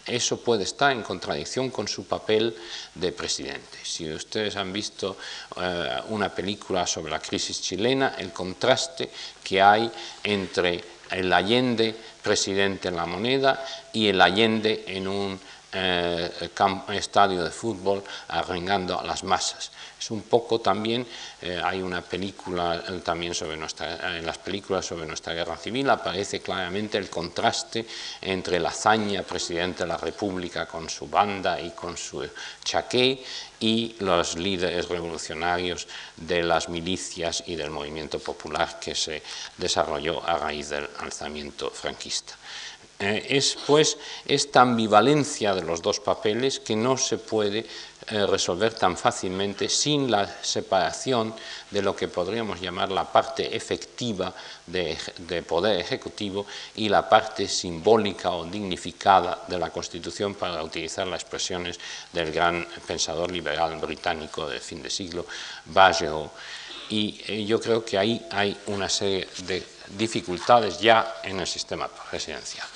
eso 0.06 0.38
puede 0.38 0.64
estar 0.64 0.92
en 0.92 1.02
contradicción 1.02 1.70
con 1.70 1.88
su 1.88 2.06
papel 2.06 2.56
de 2.94 3.12
presidente. 3.12 3.80
Si 3.84 4.12
ustedes 4.12 4.56
han 4.56 4.72
visto 4.72 5.18
eh, 5.58 6.02
una 6.10 6.30
película 6.30 6.86
sobre 6.86 7.12
la 7.12 7.20
crisis 7.20 7.62
chilena, 7.62 8.16
el 8.18 8.32
contraste 8.32 9.10
que 9.44 9.62
hay 9.62 9.92
entre 10.24 10.84
el 11.12 11.32
Allende 11.32 11.96
presidente 12.22 12.88
en 12.88 12.96
la 12.96 13.06
moneda 13.06 13.64
y 13.94 14.08
el 14.08 14.22
Allende 14.22 14.84
en 14.88 15.08
un 15.08 15.40
eh, 15.74 16.50
estadio 16.90 17.44
de 17.44 17.52
fútbol 17.52 18.04
arrengando 18.28 19.00
a 19.00 19.04
las 19.04 19.24
masas 19.24 19.72
es 20.06 20.12
un 20.12 20.22
poco 20.22 20.60
también, 20.62 21.04
eh, 21.42 21.60
hay 21.64 21.82
una 21.82 22.00
película 22.00 22.84
eh, 22.88 23.02
también 23.04 23.34
sobre 23.34 23.58
nuestra, 23.58 24.20
en 24.20 24.24
las 24.24 24.38
películas 24.38 24.86
sobre 24.86 25.08
nuestra 25.08 25.34
guerra 25.34 25.58
civil 25.58 25.90
aparece 25.90 26.42
claramente 26.42 27.00
el 27.00 27.10
contraste 27.10 27.88
entre 28.22 28.60
la 28.60 28.70
hazaña 28.70 29.24
presidente 29.24 29.82
de 29.82 29.88
la 29.88 29.98
República 29.98 30.68
con 30.68 30.88
su 30.92 31.08
banda 31.08 31.60
y 31.60 31.72
con 31.72 31.98
su 31.98 32.24
chaqué 32.64 33.24
y 33.60 33.96
los 33.98 34.36
líderes 34.36 34.90
revolucionarios 34.90 35.88
de 36.18 36.44
las 36.44 36.70
milicias 36.70 37.44
y 37.48 37.56
del 37.56 37.72
movimiento 37.72 38.20
popular 38.20 38.80
que 38.80 38.94
se 38.94 39.24
desarrolló 39.58 40.24
a 40.24 40.38
raíz 40.38 40.70
del 40.70 40.88
alzamiento 41.00 41.72
franquista. 41.72 42.36
Eh, 42.98 43.26
es 43.30 43.58
pues 43.68 43.98
esta 44.26 44.62
ambivalencia 44.62 45.54
de 45.54 45.64
los 45.64 45.82
dos 45.82 46.00
papeles 46.00 46.62
que 46.62 46.78
no 46.78 46.96
se 46.96 47.18
puede 47.18 47.66
eh, 48.08 48.26
resolver 48.28 48.74
tan 48.76 48.96
fácilmente 48.96 49.68
sin 49.68 50.12
la 50.12 50.28
separación 50.44 51.34
de 51.72 51.82
lo 51.82 51.96
que 51.96 52.08
podríamos 52.08 52.62
llamar 52.62 52.92
la 52.92 53.04
parte 53.04 53.56
efectiva 53.56 54.32
de, 54.68 54.96
poder 55.42 55.80
ejecutivo 55.80 56.46
y 56.76 56.88
la 56.88 57.10
parte 57.10 57.48
simbólica 57.48 58.30
o 58.30 58.46
dignificada 58.46 59.46
de 59.48 59.58
la 59.58 59.72
Constitución 59.72 60.36
para 60.36 60.62
utilizar 60.62 61.08
las 61.08 61.22
expresiones 61.22 61.80
del 62.14 62.32
gran 62.32 62.68
pensador 62.86 63.32
liberal 63.32 63.76
británico 63.78 64.48
del 64.48 64.62
fin 64.62 64.84
de 64.84 64.92
siglo, 64.92 65.26
Bagehot. 65.66 66.32
Y 66.90 67.20
eh, 67.26 67.44
yo 67.44 67.60
creo 67.60 67.84
que 67.84 67.98
ahí 67.98 68.24
hay 68.30 68.56
una 68.68 68.88
serie 68.88 69.28
de 69.48 69.66
dificultades 69.98 70.80
ya 70.80 71.16
en 71.24 71.40
el 71.40 71.48
sistema 71.48 71.88
presidencial. 71.88 72.68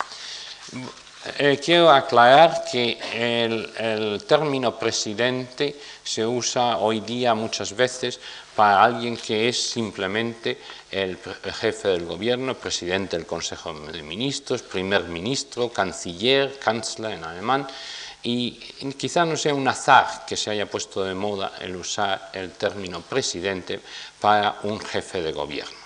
Eh, 1.37 1.59
quiero 1.61 1.91
aclarar 1.91 2.63
que 2.71 2.97
el, 3.13 4.23
término 4.23 4.79
presidente 4.79 5.75
se 6.01 6.25
usa 6.25 6.77
hoy 6.77 7.01
día 7.01 7.33
muchas 7.33 7.75
veces 7.75 8.21
para 8.55 8.81
alguien 8.81 9.17
que 9.17 9.49
es 9.49 9.61
simplemente 9.61 10.57
el, 10.89 11.17
jefe 11.59 11.89
del 11.89 12.05
gobierno, 12.05 12.55
presidente 12.55 13.17
del 13.17 13.25
Consejo 13.25 13.73
de 13.73 14.01
Ministros, 14.01 14.61
primer 14.61 15.03
ministro, 15.05 15.69
canciller, 15.69 16.57
Kanzler 16.57 17.11
en 17.11 17.23
alemán, 17.25 17.67
y 18.23 18.51
quizá 18.97 19.25
no 19.25 19.35
sea 19.35 19.53
un 19.53 19.67
azar 19.67 20.25
que 20.25 20.37
se 20.37 20.51
haya 20.51 20.67
puesto 20.67 21.03
de 21.03 21.15
moda 21.15 21.51
el 21.59 21.75
usar 21.75 22.31
el 22.33 22.51
término 22.51 23.01
presidente 23.01 23.81
para 24.21 24.59
un 24.63 24.79
jefe 24.79 25.21
de 25.21 25.33
gobierno 25.33 25.78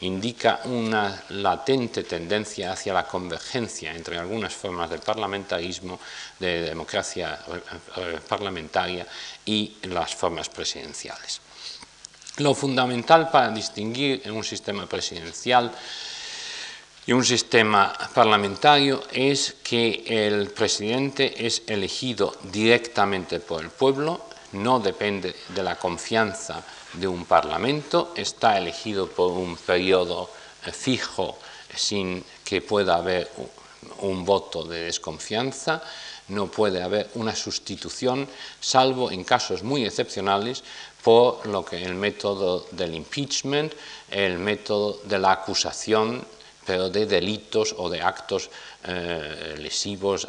indica 0.00 0.60
una 0.64 1.22
latente 1.30 2.04
tendencia 2.04 2.72
hacia 2.72 2.94
la 2.94 3.06
convergencia 3.06 3.94
entre 3.94 4.18
algunas 4.18 4.54
formas 4.54 4.88
del 4.88 5.00
parlamentarismo, 5.00 5.98
de 6.38 6.62
democracia 6.62 7.38
parlamentaria 8.28 9.06
y 9.44 9.76
las 9.82 10.14
formas 10.14 10.48
presidenciales. 10.48 11.40
Lo 12.38 12.54
fundamental 12.54 13.30
para 13.30 13.50
distinguir 13.50 14.22
en 14.24 14.32
un 14.32 14.44
sistema 14.44 14.86
presidencial 14.86 15.70
y 17.06 17.12
un 17.12 17.24
sistema 17.24 17.92
parlamentario 18.14 19.02
es 19.12 19.56
que 19.62 20.04
el 20.06 20.50
presidente 20.50 21.46
es 21.46 21.62
elegido 21.66 22.34
directamente 22.44 23.40
por 23.40 23.62
el 23.62 23.70
pueblo, 23.70 24.24
no 24.52 24.80
depende 24.80 25.34
de 25.48 25.62
la 25.62 25.76
confianza 25.76 26.64
de 26.94 27.08
un 27.08 27.24
Parlamento, 27.24 28.12
está 28.16 28.58
elegido 28.58 29.08
por 29.08 29.32
un 29.32 29.56
periodo 29.56 30.30
eh, 30.66 30.72
fijo 30.72 31.38
sin 31.74 32.24
que 32.44 32.62
pueda 32.62 32.96
haber 32.96 33.30
un 34.00 34.24
voto 34.24 34.64
de 34.64 34.82
desconfianza, 34.82 35.82
no 36.28 36.46
puede 36.46 36.82
haber 36.82 37.10
una 37.14 37.34
sustitución, 37.34 38.28
salvo 38.60 39.10
en 39.10 39.24
casos 39.24 39.62
muy 39.62 39.84
excepcionales, 39.84 40.62
por 41.02 41.46
lo 41.46 41.64
que 41.64 41.82
el 41.82 41.94
método 41.94 42.66
del 42.72 42.94
impeachment, 42.94 43.72
el 44.10 44.38
método 44.38 45.00
de 45.04 45.18
la 45.18 45.32
acusación, 45.32 46.24
pero 46.66 46.90
de 46.90 47.06
delitos 47.06 47.74
o 47.78 47.88
de 47.88 48.02
actos 48.02 48.50
eh, 48.84 49.56
lesivos, 49.58 50.28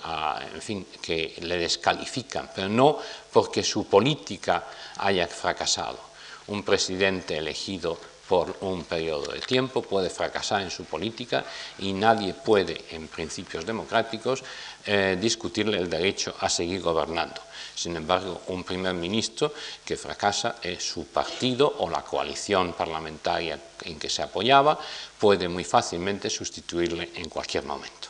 en 0.53 0.61
fin, 0.61 0.87
que 1.01 1.35
le 1.41 1.57
descalifican, 1.57 2.49
pero 2.55 2.69
no 2.69 2.97
porque 3.31 3.63
su 3.63 3.85
política 3.85 4.63
haya 4.97 5.27
fracasado 5.27 6.10
un 6.47 6.63
presidente 6.63 7.37
elegido 7.37 7.97
por 8.31 8.55
un 8.61 8.85
periodo 8.85 9.33
de 9.33 9.41
tiempo 9.41 9.81
puede 9.81 10.09
fracasar 10.09 10.61
en 10.61 10.71
su 10.71 10.85
política 10.85 11.43
y 11.79 11.91
nadie 11.91 12.33
puede, 12.33 12.85
en 12.91 13.09
principios 13.09 13.65
democráticos, 13.65 14.41
eh, 14.85 15.17
discutirle 15.19 15.77
el 15.77 15.89
derecho 15.89 16.33
a 16.39 16.47
seguir 16.47 16.81
gobernando. 16.81 17.41
Sin 17.75 17.93
embargo, 17.97 18.41
un 18.47 18.63
primer 18.63 18.93
ministro 18.93 19.53
que 19.83 19.97
fracasa 19.97 20.55
es 20.63 20.81
su 20.81 21.07
partido 21.07 21.75
o 21.79 21.89
la 21.89 22.03
coalición 22.03 22.71
parlamentaria 22.71 23.59
en 23.83 23.99
que 23.99 24.09
se 24.09 24.23
apoyaba 24.23 24.79
puede 25.19 25.49
muy 25.49 25.65
fácilmente 25.65 26.29
sustituirle 26.29 27.11
en 27.15 27.27
cualquier 27.27 27.65
momento. 27.65 28.07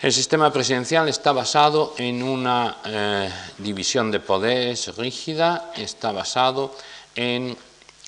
El 0.00 0.12
sistema 0.12 0.52
presidencial 0.52 1.08
está 1.08 1.32
basado 1.32 1.94
en 1.98 2.22
una 2.22 2.78
eh, 2.84 3.28
división 3.58 4.12
de 4.12 4.20
poderes 4.20 4.96
rígida, 4.96 5.72
está 5.74 6.12
basado 6.12 6.72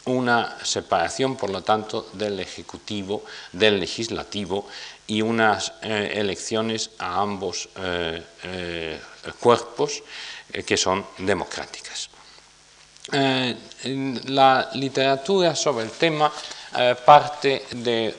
una 0.07 0.57
separación, 0.65 1.37
por 1.37 1.51
lo 1.51 1.63
tanto, 1.63 2.09
del 2.13 2.41
Ejecutivo, 2.41 3.25
del 3.53 3.81
Legislativo 3.81 4.67
y 5.07 5.23
unas 5.23 5.73
eh, 5.83 6.13
elecciones 6.15 6.91
a 6.99 7.21
ambos 7.21 7.69
eh, 7.77 8.23
eh, 8.45 9.01
cuerpos 9.39 10.03
que 10.67 10.77
son 10.77 11.05
democráticas. 11.19 12.09
la 13.13 14.71
literatura 14.75 15.55
sobre 15.55 15.85
el 15.85 15.93
tema 15.93 16.33
parte 17.05 17.67
de 17.71 18.15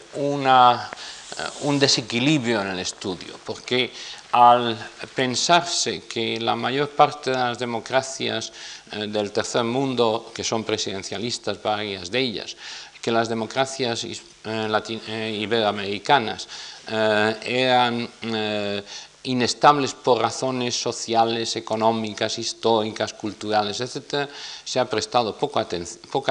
un 1.61 1.79
desequilibrio 1.79 2.61
en 2.61 2.67
el 2.69 2.79
estudio, 2.79 3.37
porque 3.45 3.91
al 4.31 4.77
pensarse 5.13 6.03
que 6.07 6.39
la 6.39 6.55
mayor 6.55 6.89
parte 6.89 7.31
de 7.31 7.37
las 7.37 7.59
democracias 7.59 8.53
del 8.91 9.31
tercer 9.31 9.63
mundo, 9.63 10.31
que 10.33 10.43
son 10.43 10.63
presidencialistas, 10.63 11.61
varias 11.61 12.11
de 12.11 12.19
ellas, 12.19 12.55
que 13.01 13.11
las 13.11 13.29
democracias 13.29 14.03
eh, 14.03 14.17
eh, 14.45 15.37
iberoamericanas 15.41 16.47
eran 17.43 18.09
inestables 19.23 19.93
por 19.93 20.19
razones 20.19 20.75
sociales, 20.75 21.55
económicas, 21.55 22.39
históricas, 22.39 23.13
culturales, 23.13 23.79
etc., 23.79 24.29
se 24.63 24.79
ha 24.79 24.89
prestado 24.89 25.35
poca, 25.37 25.61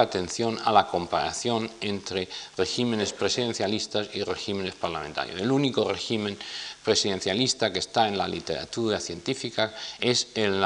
atención 0.01 0.59
a 0.65 0.71
la 0.71 0.87
comparación 0.87 1.69
entre 1.79 2.27
regímenes 2.57 3.13
presidencialistas 3.13 4.09
y 4.13 4.23
regímenes 4.23 4.75
parlamentarios. 4.75 5.39
El 5.39 5.51
único 5.51 5.85
régimen 5.85 6.37
presidencialista 6.83 7.71
que 7.71 7.79
está 7.79 8.07
en 8.07 8.17
la 8.17 8.27
literatura 8.27 8.99
científica 8.99 9.73
es 9.99 10.27
el, 10.35 10.59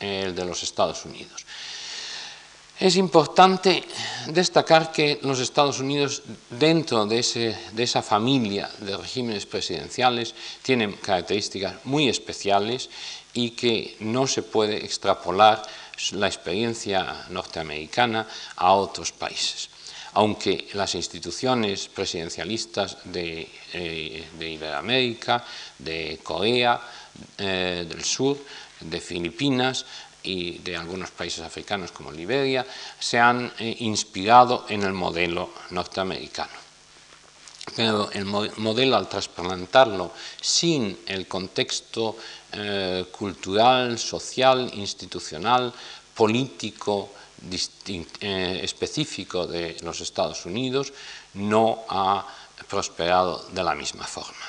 de 0.00 0.44
los 0.44 0.62
Estados 0.62 1.04
Unidos. 1.04 1.44
Es 2.78 2.96
importante 2.96 3.82
destacar 4.28 4.92
que 4.92 5.18
los 5.22 5.40
Estados 5.40 5.80
Unidos, 5.80 6.22
dentro 6.50 7.06
de, 7.06 7.20
esa 7.20 8.02
familia 8.02 8.68
de 8.80 8.98
regímenes 8.98 9.46
presidenciales, 9.46 10.34
tienen 10.60 10.92
características 10.92 11.76
muy 11.84 12.10
especiales 12.10 12.90
y 13.32 13.52
que 13.52 13.96
no 14.00 14.26
se 14.26 14.42
puede 14.42 14.84
extrapolar 14.84 15.62
la 16.12 16.26
experiencia 16.26 17.24
norteamericana 17.30 18.28
a 18.56 18.74
otros 18.74 19.10
países. 19.10 19.70
Aunque 20.12 20.68
las 20.74 20.94
instituciones 20.94 21.88
presidencialistas 21.88 22.98
de, 23.04 23.48
eh, 23.72 24.24
Iberoamérica, 24.38 25.44
de 25.78 26.20
Corea 26.22 26.78
eh, 27.38 27.86
del 27.88 28.04
Sur, 28.04 28.36
de 28.80 29.00
Filipinas 29.00 29.86
y 30.26 30.58
de 30.58 30.76
algunos 30.76 31.10
países 31.10 31.40
africanos 31.40 31.92
como 31.92 32.12
Liberia 32.12 32.66
se 32.98 33.18
han 33.18 33.52
eh, 33.58 33.76
inspirado 33.80 34.66
en 34.68 34.82
el 34.82 34.92
modelo 34.92 35.50
norteamericano. 35.70 36.66
Pero 37.74 38.10
el 38.12 38.24
modelo 38.24 38.96
al 38.96 39.08
trasplantarlo 39.08 40.12
sin 40.40 40.98
el 41.06 41.26
contexto 41.26 42.16
eh, 42.52 43.06
cultural, 43.10 43.98
social, 43.98 44.70
institucional, 44.74 45.72
político 46.14 47.10
eh, 48.20 48.60
específico 48.62 49.46
de 49.46 49.76
los 49.82 50.00
Estados 50.00 50.46
Unidos 50.46 50.92
no 51.34 51.84
ha 51.88 52.26
prosperado 52.68 53.46
de 53.52 53.62
la 53.62 53.74
misma 53.74 54.04
forma. 54.04 54.46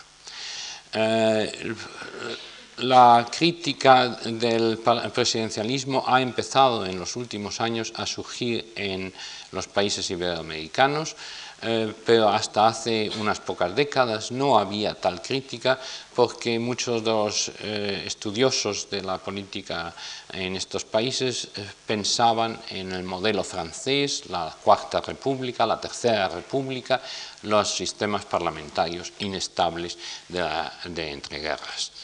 La 2.77 3.25
crítica 3.35 4.07
del 4.23 4.77
presidencialismo 5.11 6.03
ha 6.05 6.21
empezado 6.21 6.85
en 6.85 6.99
los 6.99 7.15
últimos 7.15 7.59
años 7.59 7.91
a 7.95 8.05
surgir 8.05 8.71
en 8.75 9.11
los 9.51 9.67
países 9.67 10.07
iberoamericanos, 10.11 11.15
eh, 11.63 11.91
pero 12.05 12.29
hasta 12.29 12.67
hace 12.67 13.09
unas 13.19 13.39
pocas 13.39 13.75
décadas 13.75 14.31
no 14.31 14.59
había 14.59 14.93
tal 14.93 15.23
crítica 15.23 15.79
porque 16.13 16.59
muchos 16.59 17.03
de 17.03 17.09
los 17.09 17.49
eh, 17.61 18.03
estudiosos 18.05 18.91
de 18.91 19.01
la 19.01 19.17
política 19.17 19.91
en 20.31 20.55
estos 20.55 20.85
países 20.85 21.49
eh, 21.55 21.65
pensaban 21.87 22.61
en 22.69 22.91
el 22.91 23.01
modelo 23.01 23.43
francés, 23.43 24.29
la 24.29 24.55
Cuarta 24.63 25.01
República, 25.01 25.65
la 25.65 25.81
Tercera 25.81 26.29
República, 26.29 27.01
los 27.41 27.73
sistemas 27.73 28.25
parlamentarios 28.25 29.13
inestables 29.17 29.97
de, 30.29 30.45
de 30.85 31.09
entreguerras. 31.09 31.96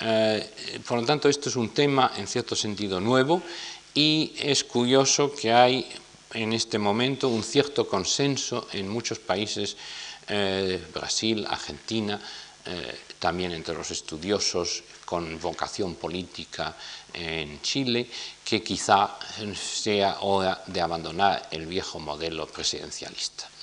Eh, 0.00 0.80
por 0.86 1.00
lo 1.00 1.06
tanto, 1.06 1.28
esto 1.28 1.48
es 1.48 1.56
un 1.56 1.70
tema 1.70 2.12
en 2.16 2.26
cierto 2.26 2.56
sentido 2.56 3.00
nuevo 3.00 3.42
y 3.94 4.32
es 4.38 4.64
curioso 4.64 5.32
que 5.32 5.52
hay 5.52 5.88
en 6.32 6.52
este 6.52 6.78
momento 6.78 7.28
un 7.28 7.44
cierto 7.44 7.86
consenso 7.88 8.66
en 8.72 8.88
muchos 8.88 9.20
países, 9.20 9.76
eh, 10.28 10.82
Brasil, 10.92 11.46
Argentina, 11.48 12.20
eh, 12.66 12.98
también 13.18 13.52
entre 13.52 13.74
los 13.74 13.90
estudiosos 13.90 14.82
con 15.04 15.38
vocación 15.40 15.94
política 15.94 16.74
en 17.12 17.62
Chile, 17.62 18.08
que 18.44 18.62
quizá 18.62 19.16
sea 19.54 20.18
hora 20.22 20.62
de 20.66 20.80
abandonar 20.80 21.48
el 21.50 21.66
viejo 21.66 22.00
modelo 22.00 22.46
presidencialista. 22.46 23.53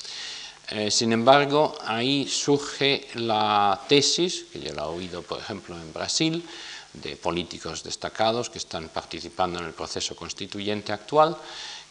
Eh, 0.72 0.90
sin 0.90 1.12
embargo, 1.12 1.78
ahí 1.84 2.26
surge 2.28 3.08
la 3.16 3.78
tesis, 3.90 4.46
que 4.54 4.62
yo 4.62 4.74
la 4.74 4.84
he 4.84 4.88
oído, 4.88 5.22
por 5.22 5.38
ejemplo, 5.40 5.76
en 5.76 5.92
Brasil, 5.92 6.48
de 6.94 7.18
políticos 7.18 7.84
destacados 7.84 8.50
que 8.50 8.58
están 8.58 8.88
participando 8.88 9.60
en 9.60 9.66
el 9.66 9.74
proceso 9.74 10.16
constituyente 10.16 10.94
actual, 10.94 11.36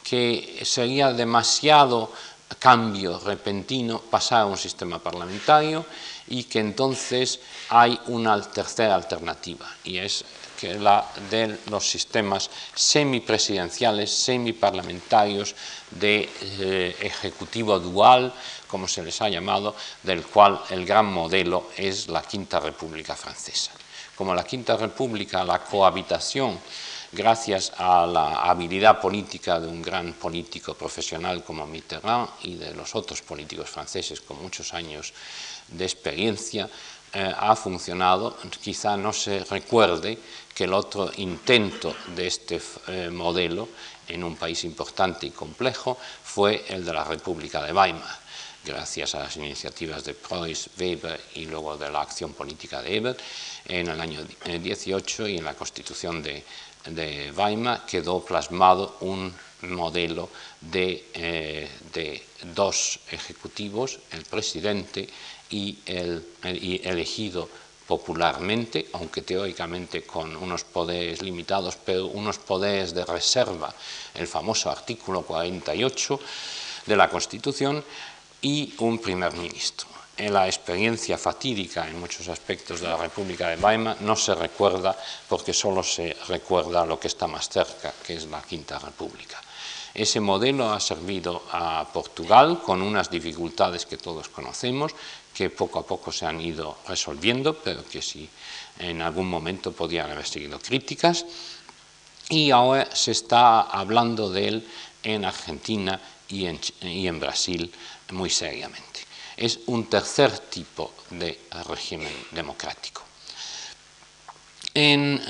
que 0.03 0.61
sería 0.65 1.13
demasiado 1.13 2.11
cambio 2.59 3.21
repentino 3.21 4.01
pasar 4.01 4.43
a 4.43 4.47
un 4.47 4.57
sistema 4.57 4.99
parlamentario 4.99 5.85
y 6.29 6.45
que 6.45 6.61
entonces 6.61 7.39
hay 7.69 7.99
una 8.07 8.41
tercera 8.41 8.95
alternativa 8.95 9.69
y 9.85 9.99
es 9.99 10.25
que 10.59 10.75
la 10.75 11.07
de 11.31 11.59
los 11.71 11.89
sistemas 11.89 12.51
semipresidenciales, 12.75 14.11
semiparlamentarios 14.13 15.55
de 15.91 16.29
eh, 16.43 16.97
ejecutivo 17.01 17.79
dual, 17.79 18.35
como 18.71 18.87
se 18.87 19.03
les 19.03 19.21
ha 19.21 19.29
llamado, 19.29 19.75
del 20.03 20.25
cual 20.25 20.61
el 20.71 20.87
gran 20.87 21.07
modelo 21.07 21.71
es 21.77 22.09
la 22.09 22.23
Quinta 22.23 22.61
República 22.61 23.17
Francesa. 23.17 23.73
Como 24.15 24.35
la 24.35 24.45
Quinta 24.45 24.77
República, 24.77 25.43
la 25.45 25.59
cohabitación, 25.65 26.59
gracias 27.13 27.73
a 27.77 28.07
la 28.07 28.43
habilidad 28.43 29.01
política 29.01 29.59
de 29.59 29.67
un 29.67 29.83
gran 29.83 30.13
político 30.13 30.75
profesional 30.75 31.43
como 31.43 31.67
Mitterrand 31.67 32.29
y 32.43 32.55
de 32.55 32.75
los 32.75 32.95
otros 32.95 33.23
políticos 33.23 33.69
franceses 33.69 34.21
con 34.21 34.41
muchos 34.41 34.73
años 34.73 35.13
de 35.69 35.85
experiencia, 35.85 36.69
eh, 37.13 37.35
ha 37.37 37.57
funcionado, 37.57 38.37
quizá 38.63 38.97
no 38.97 39.13
se 39.13 39.43
recuerde 39.45 40.17
que 40.55 40.65
el 40.65 40.75
otro 40.75 41.11
intento 41.17 41.97
de 42.15 42.27
este 42.29 42.61
eh, 42.87 43.11
modelo 43.11 43.69
en 44.07 44.23
un 44.23 44.37
país 44.37 44.63
importante 44.63 45.27
y 45.27 45.31
complejo 45.31 45.99
fue 45.99 46.65
el 46.69 46.85
de 46.85 46.93
la 46.93 47.03
República 47.03 47.63
de 47.65 47.73
Weimar 47.73 48.20
gracias 48.65 49.15
a 49.15 49.21
las 49.21 49.37
iniciativas 49.37 50.05
de 50.05 50.15
Preuss, 50.15 50.71
Weber 50.79 51.21
y 51.35 51.47
luego 51.47 51.77
de 51.77 51.91
la 51.91 52.03
acción 52.03 52.33
política 52.33 52.83
de 52.83 52.97
Ebert, 52.97 53.21
en 53.67 53.89
el 53.89 54.01
año 54.01 54.21
18 54.45 55.29
y 55.29 55.39
en 55.39 55.45
la 55.45 55.55
Constitución 55.55 56.23
de, 56.23 56.43
Weimar 57.37 57.85
quedó 57.87 58.25
plasmado 58.25 58.97
un 59.01 59.33
modelo 59.63 60.31
eh, 60.73 61.69
de, 61.93 62.23
dos 62.55 63.01
ejecutivos, 63.11 63.99
el 64.13 64.25
presidente 64.25 65.09
y 65.51 65.79
el, 65.85 66.25
y 66.45 66.81
elegido 66.83 67.49
popularmente, 67.87 68.87
aunque 68.93 69.23
teóricamente 69.23 70.03
con 70.03 70.37
unos 70.37 70.63
poderes 70.63 71.23
limitados, 71.23 71.77
pero 71.77 72.07
unos 72.07 72.39
poderes 72.39 72.95
de 72.95 73.05
reserva, 73.05 73.75
el 74.15 74.29
famoso 74.29 74.71
artículo 74.71 75.23
48 75.23 76.21
de 76.87 76.97
la 76.97 77.11
Constitución, 77.11 77.85
y 78.43 78.75
un 78.79 78.99
primer 78.99 79.33
ministro. 79.35 79.89
En 80.17 80.35
la 80.35 80.47
experiencia 80.47 81.17
fatídica 81.17 81.89
en 81.89 81.99
muchos 81.99 82.29
aspectos 82.29 82.81
de 82.81 82.89
la 82.89 82.97
República 82.97 83.49
de 83.49 83.57
Weimar 83.57 84.03
no 84.03 84.15
se 84.17 84.35
recuerda 84.35 84.95
porque 85.29 85.55
solo 85.55 85.83
se 85.83 86.15
recuerda 86.29 86.85
lo 86.85 87.01
que 87.01 87.09
está 87.09 87.27
más 87.27 87.49
cerca, 87.49 87.95
que 88.07 88.17
es 88.17 88.27
la 88.27 88.43
Quinta 88.43 88.79
República. 88.79 89.41
Ese 89.95 90.21
modelo 90.21 90.71
ha 90.71 90.79
servido 90.79 91.43
a 91.51 91.89
Portugal 91.93 92.61
con 92.63 92.83
unas 92.83 93.11
dificultades 93.11 93.87
que 93.87 93.97
todos 93.97 94.29
conocemos, 94.29 94.93
que 95.35 95.51
poco 95.51 95.81
a 95.81 95.87
poco 95.87 96.13
se 96.13 96.27
han 96.27 96.41
ido 96.41 96.79
resolviendo, 96.87 97.55
pero 97.55 97.83
que 97.89 98.03
sí 98.03 98.29
en 98.79 99.03
algún 99.03 99.29
momento 99.29 99.73
podían 99.73 100.11
haber 100.11 100.27
sido 100.27 100.61
críticas. 100.61 101.25
Y 102.29 102.51
ahora 102.51 102.95
se 102.95 103.11
está 103.11 103.63
hablando 103.63 104.31
de 104.31 104.49
él 104.49 104.69
en 105.03 105.25
Argentina 105.25 105.99
y 106.29 106.47
en, 106.47 106.61
y 106.83 107.09
en 107.09 107.19
Brasil 107.19 107.73
muy 108.13 108.31
seriamente. 108.31 109.01
Es 109.37 109.61
un 109.67 109.87
tercer 109.87 110.39
tipo 110.39 110.93
de 111.11 111.39
régimen 111.69 112.13
democrático. 112.33 113.03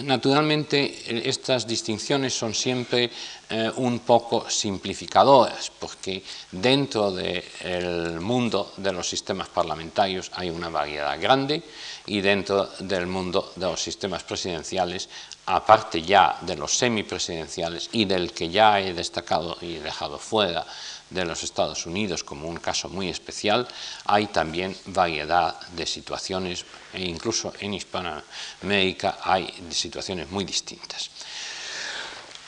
naturalmente, 0.03 1.29
estas 1.29 1.66
distinciones 1.66 2.35
son 2.35 2.55
siempre 2.55 3.11
eh, 3.49 3.71
un 3.77 4.01
poco 4.01 4.51
simplificadoras, 4.51 5.73
porque 5.79 6.23
dentro 6.53 7.11
del 7.11 8.21
mundo 8.21 8.75
de 8.77 8.93
los 8.93 9.09
sistemas 9.09 9.49
parlamentarios 9.49 10.31
hay 10.35 10.51
una 10.51 10.69
variedad 10.69 11.19
grande 11.21 11.62
y 12.07 12.21
dentro 12.21 12.69
del 12.81 13.07
mundo 13.07 13.53
de 13.57 13.66
los 13.66 13.83
sistemas 13.83 14.23
presidenciales, 14.25 15.09
aparte 15.47 16.03
ya 16.03 16.38
de 16.43 16.57
los 16.57 16.77
semipresidenciales 16.77 17.88
y 17.93 18.05
del 18.05 18.33
que 18.33 18.51
ya 18.51 18.81
he 18.81 18.95
destacado 18.95 19.57
y 19.61 19.79
dejado 19.79 20.19
fuera, 20.19 20.66
de 21.11 21.25
los 21.25 21.42
Estados 21.42 21.87
Unidos 21.87 22.25
como 22.25 22.49
un 22.49 22.57
caso 22.57 22.88
muy 22.88 23.09
especial, 23.09 23.66
hay 24.07 24.29
también 24.29 24.77
variedad 24.87 25.61
de 25.73 25.87
situaciones 25.87 26.64
e 26.94 27.03
incluso 27.03 27.53
en 27.61 27.75
Hispanoamérica 27.75 29.18
hay 29.23 29.53
situaciones 29.70 30.31
muy 30.31 30.44
distintas. 30.44 31.11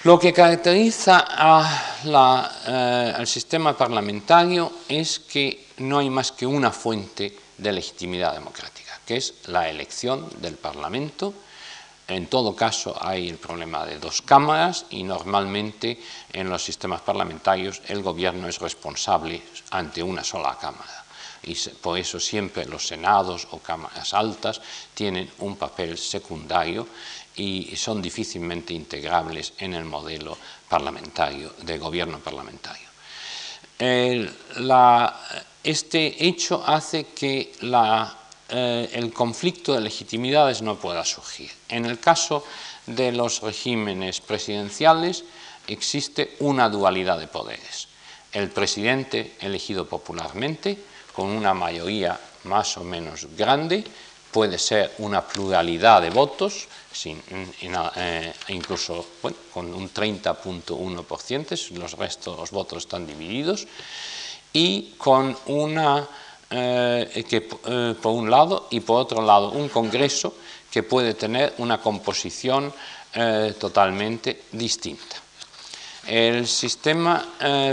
Lo 0.04 0.18
que 0.18 0.32
caracteriza 0.32 1.26
eh, 2.04 3.14
al 3.16 3.26
sistema 3.26 3.76
parlamentario 3.76 4.72
es 4.88 5.20
que 5.20 5.68
no 5.78 5.98
hay 5.98 6.10
más 6.10 6.32
que 6.32 6.46
una 6.46 6.72
fuente 6.72 7.38
de 7.58 7.72
legitimidad 7.72 8.34
democrática, 8.34 8.98
que 9.06 9.16
es 9.16 9.34
la 9.46 9.68
elección 9.68 10.28
del 10.40 10.56
Parlamento 10.56 11.34
en 12.12 12.26
todo 12.26 12.54
caso 12.54 12.96
hay 13.00 13.28
el 13.28 13.38
problema 13.38 13.84
de 13.86 13.98
dos 13.98 14.22
cámaras 14.22 14.86
y 14.90 15.02
normalmente 15.02 16.00
en 16.32 16.48
los 16.48 16.62
sistemas 16.62 17.00
parlamentarios 17.00 17.80
el 17.88 18.02
gobierno 18.02 18.48
es 18.48 18.58
responsable 18.58 19.42
ante 19.70 20.02
una 20.02 20.24
sola 20.24 20.56
cámara. 20.58 21.04
Y 21.44 21.54
por 21.80 21.98
eso 21.98 22.20
siempre 22.20 22.66
los 22.66 22.86
senados 22.86 23.48
o 23.50 23.58
cámaras 23.58 24.14
altas 24.14 24.60
tienen 24.94 25.28
un 25.38 25.56
papel 25.56 25.98
secundario 25.98 26.86
y 27.34 27.74
son 27.76 28.00
difícilmente 28.00 28.74
integrables 28.74 29.54
en 29.58 29.74
el 29.74 29.84
modelo 29.84 30.36
parlamentario, 30.68 31.54
de 31.62 31.78
gobierno 31.78 32.18
parlamentario. 32.18 32.88
este 35.64 36.26
hecho 36.26 36.62
hace 36.64 37.06
que 37.06 37.54
la 37.62 38.21
eh, 38.52 38.90
el 38.92 39.12
conflicto 39.12 39.74
de 39.74 39.80
legitimidades 39.80 40.60
no 40.62 40.76
pueda 40.76 41.04
surgir. 41.04 41.50
En 41.68 41.86
el 41.86 41.98
caso 41.98 42.44
de 42.86 43.10
los 43.10 43.40
regímenes 43.40 44.20
presidenciales 44.20 45.24
existe 45.66 46.36
una 46.40 46.68
dualidad 46.68 47.18
de 47.18 47.28
poderes. 47.28 47.88
El 48.32 48.50
presidente 48.50 49.36
elegido 49.40 49.88
popularmente, 49.88 50.78
con 51.12 51.28
una 51.28 51.54
mayoría 51.54 52.18
más 52.44 52.76
o 52.76 52.84
menos 52.84 53.26
grande, 53.36 53.84
puede 54.32 54.58
ser 54.58 54.92
una 54.98 55.20
pluralidad 55.20 56.00
de 56.00 56.10
votos, 56.10 56.66
eh, 57.04 58.32
incluso 58.48 59.06
con 59.52 59.72
un 59.72 59.92
30.1%, 59.92 61.70
los 61.72 61.92
restos, 61.92 62.38
los 62.38 62.50
votos 62.50 62.84
están 62.84 63.06
divididos, 63.06 63.66
y 64.52 64.94
con 64.96 65.36
una, 65.46 66.08
eh, 66.52 67.24
que, 67.28 67.48
eh, 67.66 67.94
por 68.00 68.12
un 68.12 68.30
lado, 68.30 68.68
y 68.70 68.80
por 68.80 69.00
otro 69.00 69.22
lado, 69.22 69.50
un 69.50 69.68
Congreso 69.68 70.34
que 70.70 70.82
puede 70.82 71.14
tener 71.14 71.54
una 71.58 71.80
composición 71.80 72.72
totalmente 73.60 74.44
distinta. 74.52 75.16
El 76.06 76.46
sistema, 76.46 77.22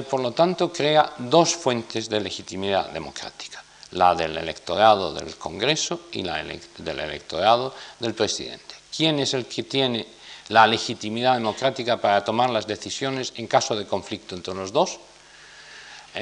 por 0.09 0.19
lo 0.19 0.33
tanto, 0.33 0.69
crea 0.69 1.13
dos 1.17 1.55
fuentes 1.55 2.09
de 2.09 2.19
legitimidad 2.19 2.89
democrática, 2.89 3.63
la 3.91 4.13
del 4.15 4.37
electorado 4.37 5.13
del 5.13 5.37
Congreso 5.37 6.01
y 6.11 6.23
la 6.23 6.43
del 6.43 6.99
electorado 6.99 7.73
del 7.99 8.13
presidente 8.13 8.79
quién 8.99 9.17
es 9.19 9.33
el 9.33 9.45
que 9.45 9.63
tiene 9.63 10.05
la 10.49 10.67
legitimidad 10.67 11.35
democrática 11.35 11.95
para 12.01 12.21
tomar 12.25 12.49
las 12.49 12.67
decisiones 12.67 13.31
en 13.37 13.47
caso 13.47 13.77
de 13.77 13.87
conflicto 13.87 14.35
entre 14.35 14.53
los 14.53 14.73
dos, 14.73 14.91
eh, 14.95 14.99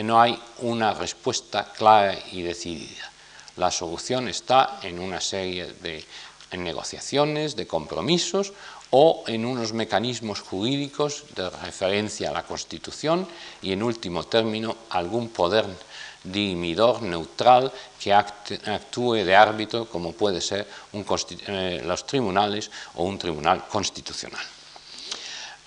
no 0.04 0.21
hay 0.21 0.39
una 0.60 0.93
respuesta 0.93 1.71
clara 1.71 2.17
y 2.32 2.41
decidida. 2.41 3.12
La 3.58 3.71
solución 3.71 4.28
está 4.28 4.80
en 4.84 5.00
una 5.00 5.19
serie 5.19 5.73
de 5.82 6.04
negociaciones, 6.58 7.56
de 7.56 7.67
compromisos 7.67 8.54
o 8.91 9.23
en 9.28 9.45
unos 9.45 9.73
mecanismos 9.73 10.41
jurídicos 10.41 11.26
de 11.36 11.50
referencia 11.50 12.30
a 12.30 12.34
la 12.34 12.43
Constitución 12.43 13.28
y, 13.62 13.73
en 13.73 13.84
último 13.84 14.23
término, 14.23 14.76
algún 14.89 15.30
poder 15.30 15.65
dirimidor 16.23 17.02
neutral 17.02 17.71
que 18.00 18.13
actúe 18.13 19.23
de 19.23 19.36
árbitro 19.36 19.86
como 19.86 20.13
puede 20.13 20.41
ser 20.41 20.67
eh, 20.93 21.82
los 21.86 22.06
tribunales 22.06 22.71
o 22.95 23.04
un 23.04 23.17
tribunal 23.17 23.67
constitucional. 23.67 24.56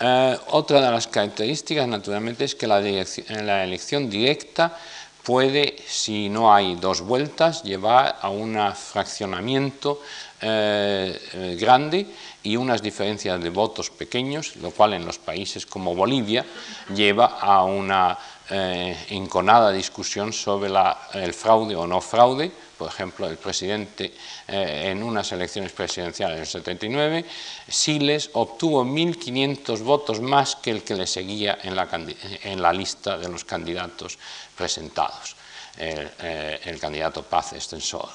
Eh, 0.02 0.38
otra 0.48 0.80
de 0.80 0.90
las 0.90 1.06
características, 1.06 1.86
naturalmente, 1.86 2.44
es 2.44 2.54
que 2.54 2.66
la, 2.66 2.80
elección 2.80 4.08
directa 4.08 4.74
puede, 5.22 5.76
si 5.86 6.30
no 6.30 6.54
hay 6.54 6.76
dos 6.76 7.02
vueltas, 7.02 7.62
llevar 7.62 8.16
a 8.22 8.30
un 8.30 8.56
fraccionamiento 8.74 10.00
eh, 10.40 11.56
grande 11.60 12.06
y 12.42 12.56
unas 12.56 12.80
diferencias 12.80 13.42
de 13.42 13.50
votos 13.50 13.90
pequeños, 13.90 14.56
lo 14.56 14.70
cual 14.70 14.94
en 14.94 15.04
los 15.04 15.18
países 15.18 15.66
como 15.66 15.94
Bolivia 15.94 16.46
lleva 16.94 17.26
a 17.38 17.64
una 17.64 18.16
eh, 18.52 19.06
enconada 19.10 19.70
discusión 19.70 20.32
sobre 20.32 20.72
el 21.14 21.32
fraude 21.32 21.76
o 21.76 21.86
no 21.86 22.00
fraude. 22.00 22.50
Por 22.76 22.88
ejemplo, 22.88 23.28
el 23.28 23.36
presidente 23.36 24.12
eh, 24.48 24.90
en 24.90 25.04
unas 25.04 25.30
elecciones 25.30 25.70
presidenciales 25.70 26.34
en 26.34 26.40
el 26.40 26.48
79, 26.48 27.24
Siles 27.68 28.30
obtuvo 28.32 28.84
1.500 28.84 29.84
votos 29.84 30.20
más 30.20 30.56
que 30.56 30.72
el 30.72 30.82
que 30.82 30.96
le 30.96 31.06
seguía 31.06 31.60
en 31.62 31.76
la, 31.76 32.72
lista 32.72 33.18
de 33.18 33.28
los 33.28 33.44
candidatos 33.44 34.18
presentados, 34.56 35.36
el, 35.78 36.10
eh, 36.18 36.76
candidato 36.80 37.22
Paz 37.22 37.52
Extensor. 37.52 38.08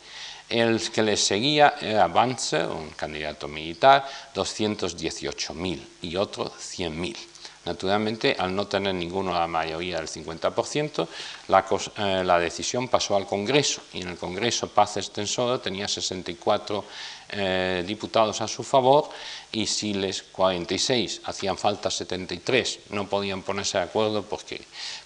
El 0.47 0.79
que 0.91 1.01
les 1.01 1.21
seguía 1.21 1.75
era 1.81 2.07
Banzer, 2.07 2.67
un 2.67 2.89
candidato 2.91 3.47
militar, 3.47 4.05
218.000 4.33 5.81
y 6.01 6.15
otro 6.15 6.51
100.000. 6.51 7.17
Naturalmente, 7.65 8.35
al 8.39 8.55
no 8.55 8.65
tener 8.65 8.95
ninguno 8.95 9.33
la 9.33 9.45
mayoría 9.45 9.97
del 9.97 10.07
50%, 10.07 11.07
la, 11.49 11.65
eh, 11.97 12.23
la, 12.23 12.39
decisión 12.39 12.87
pasó 12.87 13.15
al 13.15 13.27
Congreso 13.27 13.81
y 13.93 14.01
en 14.01 14.09
el 14.09 14.17
Congreso 14.17 14.69
Paz 14.69 14.97
Extensora 14.97 15.61
tenía 15.61 15.87
64 15.87 16.83
eh, 17.31 17.83
diputados 17.85 18.41
a 18.41 18.47
su 18.47 18.63
favor 18.63 19.07
y 19.51 19.67
si 19.67 19.93
les 19.93 20.23
46, 20.23 21.21
hacían 21.25 21.59
falta 21.59 21.91
73, 21.91 22.79
no 22.89 23.07
podían 23.07 23.43
ponerse 23.43 23.77
de 23.77 23.83
acuerdo 23.83 24.23
porque 24.23 24.59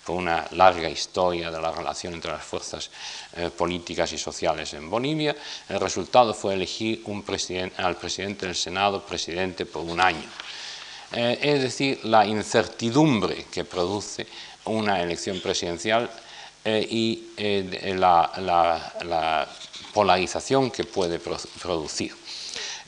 por 0.06 0.16
una 0.16 0.48
larga 0.52 0.90
historia 0.90 1.52
de 1.52 1.60
la 1.60 1.72
relación 1.72 2.14
entre 2.14 2.32
las 2.32 2.46
fuerzas 2.46 2.90
eh, 3.36 3.50
políticas 3.50 4.14
y 4.14 4.18
sociales 4.18 4.74
en 4.74 4.90
Bolivia, 4.90 5.36
el 5.68 5.82
resultado 5.82 6.34
fue 6.34 6.54
elegir 6.54 7.04
al 7.78 7.98
presidente 7.98 8.46
del 8.46 8.56
Senado 8.56 9.06
presidente 9.06 9.66
por 9.66 9.84
un 9.84 10.00
año. 10.00 10.30
Eh, 11.12 11.40
es 11.42 11.62
decir, 11.62 12.06
la 12.06 12.26
incertidumbre 12.26 13.48
que 13.52 13.66
produce 13.66 14.26
una 14.64 15.02
elección 15.02 15.42
presidencial 15.42 16.10
y 16.66 17.26
la 17.98 18.32
polarización 19.94 20.72
que 20.72 20.84
puede 20.84 21.20
producir. 21.20 22.16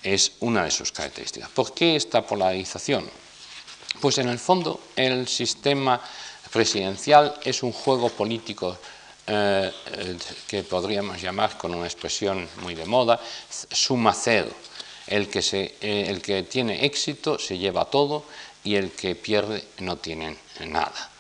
Es 0.04 0.34
una 0.40 0.64
de 0.64 0.72
sus 0.72 0.92
características. 0.92 1.50
¿Por 1.50 1.74
qué 1.74 1.96
esta 1.96 2.26
polarización? 2.26 3.10
Pues 4.02 4.18
en 4.18 4.30
el 4.30 4.40
fondo 4.40 4.80
el 4.96 5.28
sistema 5.28 6.02
presidencial 6.52 7.40
es 7.44 7.64
un 7.64 7.72
juego 7.72 8.10
político 8.10 8.78
eh, 9.28 9.72
que 10.48 10.64
podríamos 10.64 11.22
llamar 11.22 11.58
con 11.58 11.74
una 11.74 11.86
expresión 11.86 12.48
muy 12.62 12.76
de 12.76 12.86
moda, 12.86 13.20
suma 13.50 14.14
cero. 14.14 14.50
El 15.08 15.30
que, 15.30 15.42
se, 15.42 15.76
eh, 15.82 16.06
el 16.08 16.22
que 16.22 16.44
tiene 16.44 16.86
éxito 16.86 17.38
se 17.38 17.58
lleva 17.58 17.86
todo 17.86 18.26
y 18.64 18.76
el 18.76 18.92
que 18.92 19.16
pierde 19.16 19.64
no 19.80 19.98
tiene 19.98 20.38
nada. 20.66 21.15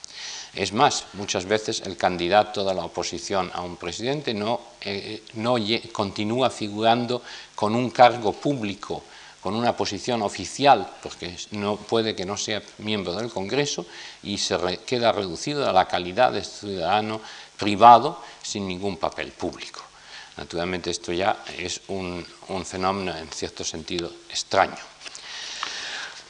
Es 0.56 0.72
más, 0.72 1.06
muchas 1.14 1.46
veces 1.46 1.82
el 1.86 1.98
candidato 1.98 2.64
de 2.64 2.74
la 2.74 2.86
oposición 2.86 3.52
a 3.54 3.62
un 3.62 3.76
presidente 3.76 4.34
no, 4.34 4.62
eh, 4.82 5.22
no 5.34 5.58
continúa 5.92 6.50
figurando 6.50 7.22
con 7.54 7.76
un 7.76 7.90
cargo 7.90 8.32
público, 8.32 9.04
con 9.42 9.54
una 9.54 9.76
posición 9.76 10.22
oficial, 10.22 10.90
porque 11.04 11.36
no 11.52 11.76
puede 11.76 12.16
que 12.16 12.26
no 12.26 12.38
sea 12.38 12.64
miembro 12.78 13.14
del 13.14 13.30
Congreso 13.30 13.86
y 14.24 14.38
se 14.38 14.58
queda 14.86 15.12
reducido 15.12 15.70
a 15.70 15.74
la 15.74 15.90
calidad 15.90 16.32
de 16.32 16.44
ciudadano 16.44 17.20
privado 17.58 18.22
sin 18.42 18.66
ningún 18.66 18.96
papel 18.96 19.34
público. 19.34 19.82
Naturalmente 20.38 20.90
esto 20.90 21.12
ya 21.12 21.44
es 21.58 21.82
un, 21.90 22.26
fenómeno 22.66 23.16
en 23.16 23.30
cierto 23.30 23.64
sentido 23.66 24.10
extraño. 24.30 24.78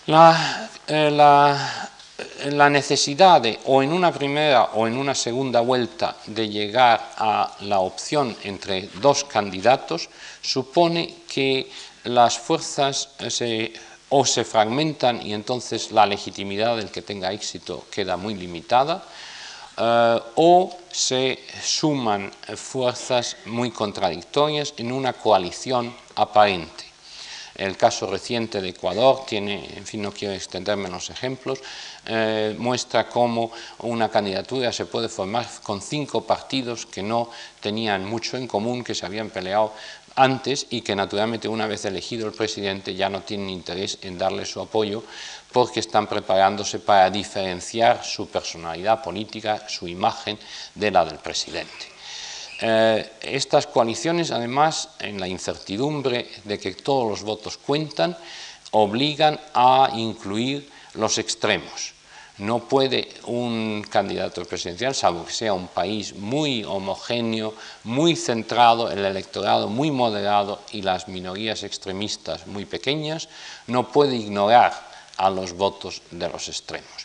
la, 0.07 0.69
eh, 0.87 1.11
necesidad 2.69 3.41
de, 3.41 3.59
o 3.65 3.83
en 3.83 3.91
una 3.91 4.11
primera 4.11 4.63
o 4.75 4.87
en 4.87 4.97
una 4.97 5.15
segunda 5.15 5.61
vuelta, 5.61 6.15
de 6.27 6.47
llegar 6.47 7.11
a 7.17 7.51
la 7.61 7.79
opción 7.79 8.35
entre 8.43 8.89
dos 9.01 9.23
candidatos, 9.25 10.09
supone 10.41 11.13
que 11.27 11.69
las 12.05 12.37
fuerzas 12.39 13.09
se, 13.29 13.73
o 14.09 14.25
se 14.25 14.45
fragmentan 14.45 15.25
y 15.25 15.33
entonces 15.33 15.91
la 15.91 16.05
legitimidad 16.05 16.77
del 16.77 16.91
que 16.91 17.01
tenga 17.01 17.33
éxito 17.33 17.85
queda 17.91 18.15
muy 18.15 18.35
limitada, 18.35 19.03
eh, 19.77 20.19
o 20.35 20.77
se 20.91 21.39
suman 21.61 22.31
fuerzas 22.55 23.35
muy 23.45 23.71
contradictorias 23.71 24.73
en 24.77 24.91
una 24.91 25.13
coalición 25.13 25.93
aparente. 26.15 26.84
El 27.55 27.77
caso 27.77 28.07
reciente 28.07 28.61
de 28.61 28.69
Ecuador 28.69 29.25
tiene, 29.25 29.77
en 29.77 29.85
fin, 29.85 30.01
no 30.01 30.11
quiero 30.11 30.33
extenderme 30.33 30.87
en 30.87 30.91
los 30.91 31.09
ejemplos, 31.09 31.59
eh, 32.05 32.53
muestra 32.57 33.07
cómo 33.07 33.51
una 33.79 34.09
candidatura 34.09 34.73
se 34.73 34.85
puede 34.85 35.07
formar 35.07 35.47
con 35.63 35.81
cinco 35.81 36.21
partidos 36.21 36.85
que 36.85 37.01
no 37.01 37.29
tenían 37.61 38.03
mucho 38.05 38.35
en 38.35 38.47
común, 38.47 38.83
que 38.83 38.93
se 38.93 39.05
habían 39.05 39.29
peleado 39.29 39.71
antes 40.15 40.67
y 40.69 40.81
que 40.81 40.95
naturalmente 40.95 41.47
una 41.47 41.67
vez 41.67 41.85
elegido 41.85 42.27
el 42.27 42.33
presidente 42.33 42.95
ya 42.95 43.09
no 43.09 43.21
tienen 43.21 43.49
interés 43.49 43.99
en 44.01 44.17
darle 44.17 44.45
su 44.45 44.61
apoyo 44.61 45.03
porque 45.51 45.79
están 45.79 46.07
preparándose 46.07 46.79
para 46.79 47.09
diferenciar 47.09 48.03
su 48.03 48.27
personalidad 48.27 49.01
política, 49.01 49.67
su 49.69 49.87
imagen 49.87 50.37
de 50.73 50.91
la 50.91 51.05
del 51.05 51.19
presidente. 51.19 51.94
Eh, 52.61 53.11
estas 53.21 53.67
coaliciones, 53.67 54.31
además, 54.31 54.89
en 54.99 55.19
la 55.19 55.27
incertidumbre 55.27 56.29
de 56.43 56.59
que 56.59 56.73
todos 56.73 57.09
los 57.09 57.23
votos 57.23 57.57
cuentan, 57.57 58.17
obligan 58.71 59.39
a 59.53 59.91
incluir 59.95 60.69
los 60.93 61.17
extremos. 61.17 61.93
No 62.37 62.59
puede 62.67 63.07
un 63.27 63.85
candidato 63.89 64.43
presidencial, 64.43 64.93
salvo 64.93 65.25
que 65.25 65.31
sea 65.31 65.53
un 65.53 65.67
país 65.67 66.13
muy 66.15 66.65
homogéneo, 66.65 67.53
muy 67.85 68.17
centrado, 68.17 68.91
el 68.91 69.05
electorado 69.05 69.69
muy 69.69 69.89
moderado 69.89 70.59
y 70.71 70.81
las 70.81 71.07
minorías 71.07 71.63
extremistas 71.63 72.45
muy 72.47 72.65
pequeñas, 72.65 73.29
no 73.67 73.87
puede 73.87 74.17
ignorar 74.17 74.73
a 75.15 75.29
los 75.29 75.53
votos 75.53 76.01
de 76.11 76.27
los 76.27 76.49
extremos. 76.49 77.04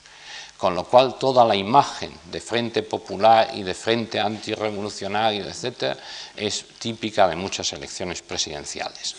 Con 0.61 0.75
lo 0.75 0.85
cual 0.85 1.17
toda 1.19 1.43
la 1.43 1.57
imagen 1.57 2.13
de 2.31 2.39
Frente 2.39 2.83
Popular 2.83 3.51
y 3.55 3.63
de 3.63 3.73
Frente 3.73 4.21
Antirrevolucionario, 4.21 5.47
etc., 5.47 5.97
es 6.37 6.67
típica 6.79 7.27
de 7.27 7.35
muchas 7.35 7.73
elecciones 7.73 8.21
presidenciales. 8.21 9.17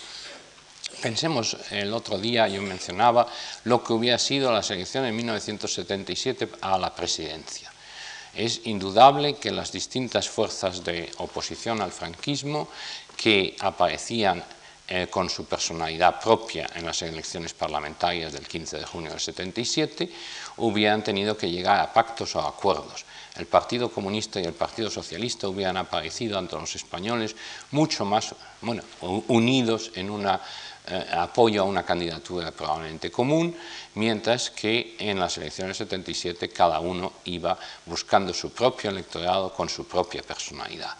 Pensemos, 1.02 1.58
el 1.72 1.92
otro 1.96 2.20
día 2.20 2.48
yo 2.48 2.62
mencionaba 2.62 3.26
lo 3.64 3.84
que 3.84 3.94
hubiera 3.94 4.20
sido 4.20 4.52
la 4.52 4.62
selección 4.62 5.04
en 5.06 5.16
1977 5.16 6.48
a 6.62 6.78
la 6.78 6.94
presidencia. 6.94 7.74
Es 8.36 8.62
indudable 8.66 9.38
que 9.38 9.50
las 9.50 9.72
distintas 9.72 10.30
fuerzas 10.30 10.84
de 10.84 11.10
oposición 11.18 11.82
al 11.82 11.92
franquismo 11.92 12.68
que 13.18 13.56
aparecían 13.60 14.44
eh, 14.94 15.08
con 15.10 15.30
su 15.30 15.46
personalidad 15.46 16.20
propia 16.20 16.70
en 16.76 16.86
las 16.86 17.02
elecciones 17.02 17.54
parlamentarias 17.54 18.34
del 18.34 18.46
15 18.46 18.80
de 18.80 18.86
junio 18.86 19.12
del 19.12 19.22
77, 19.22 20.12
hubieran 20.58 21.02
tenido 21.02 21.38
que 21.38 21.50
llegar 21.50 21.80
a 21.80 21.94
pactos 21.94 22.36
o 22.36 22.42
acuerdos. 22.42 23.06
El 23.38 23.46
Partido 23.46 23.89
Comunista 23.89 24.42
y 24.42 24.44
el 24.44 24.52
Partido 24.52 24.92
Socialista 24.92 25.48
hubieran 25.48 25.78
aparecido 25.78 26.38
ante 26.38 26.58
los 26.58 26.76
españoles 26.76 27.38
mucho 27.72 28.04
más 28.04 28.36
bueno, 28.60 28.84
unidos 29.30 29.92
en 29.96 30.10
una 30.10 30.42
eh, 30.88 31.06
apoyo 31.14 31.62
a 31.62 31.66
una 31.66 31.84
candidatura 31.84 32.52
probablemente 32.52 33.10
común, 33.10 33.56
mientras 33.96 34.50
que 34.50 34.98
en 35.00 35.20
las 35.20 35.38
elecciones 35.38 35.78
77 35.78 36.50
cada 36.50 36.82
uno 36.82 37.14
iba 37.24 37.58
buscando 37.86 38.34
su 38.34 38.52
propio 38.52 38.89
electorado 38.89 39.54
con 39.54 39.70
su 39.70 39.88
propia 39.88 40.22
personalidad. 40.22 40.98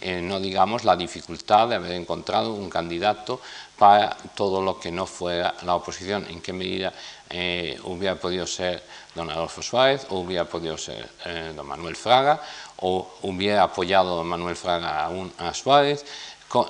Eh, 0.00 0.20
no 0.22 0.40
digamos 0.40 0.84
la 0.84 0.96
dificultad 0.96 1.68
de 1.68 1.74
haber 1.74 1.92
encontrado 1.92 2.54
un 2.54 2.70
candidato 2.70 3.40
para 3.78 4.16
todo 4.34 4.62
lo 4.62 4.78
que 4.78 4.90
no 4.90 5.06
fuera 5.06 5.54
la 5.62 5.74
oposición, 5.74 6.26
en 6.30 6.40
qué 6.40 6.52
medida 6.52 6.92
eh, 7.28 7.78
hubiera 7.84 8.16
podido 8.16 8.46
ser 8.46 8.82
don 9.14 9.30
Adolfo 9.30 9.62
Suárez 9.62 10.06
o 10.10 10.20
hubiera 10.20 10.44
podido 10.44 10.78
ser 10.78 11.08
don 11.54 11.66
Manuel 11.66 11.96
Fraga 11.96 12.40
o 12.78 13.16
hubiera 13.22 13.64
apoyado 13.64 14.16
don 14.16 14.26
Manuel 14.26 14.56
Fraga 14.56 15.06
a, 15.06 15.48
a 15.48 15.54
Suárez, 15.54 16.04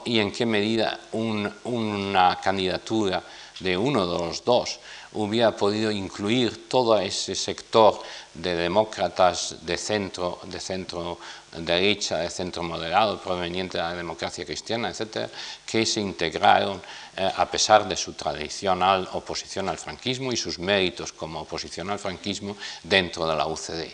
y 0.04 0.18
en 0.18 0.30
qué 0.30 0.44
medida 0.44 1.00
una 1.12 2.38
candidatura 2.42 3.22
de 3.60 3.76
uno 3.76 4.06
de 4.06 4.18
los 4.26 4.44
dos 4.44 4.78
hubiera 5.12 5.56
podido 5.56 5.90
incluir 5.90 6.68
todo 6.68 6.98
ese 6.98 7.34
sector 7.34 8.00
de 8.34 8.54
demócratas 8.54 9.56
de 9.62 9.76
centro, 9.76 10.38
de 10.44 10.60
centro 10.60 11.18
derecha, 11.56 12.18
de 12.18 12.30
centro 12.30 12.62
moderado, 12.62 13.20
proveniente 13.20 13.78
de 13.78 13.82
la 13.82 13.94
democracia 13.94 14.44
cristiana, 14.44 14.90
etcétera, 14.90 15.28
que 15.66 15.84
se 15.84 16.00
integraron 16.00 16.80
eh, 17.16 17.30
a 17.36 17.46
pesar 17.46 17.88
de 17.88 17.96
su 17.96 18.12
tradicional 18.12 19.08
oposición 19.12 19.68
al 19.68 19.78
franquismo 19.78 20.32
y 20.32 20.36
sus 20.36 20.58
méritos 20.58 21.12
como 21.12 21.40
oposición 21.40 21.90
al 21.90 21.98
franquismo 21.98 22.56
dentro 22.84 23.26
de 23.26 23.36
la 23.36 23.46
UCD. 23.46 23.92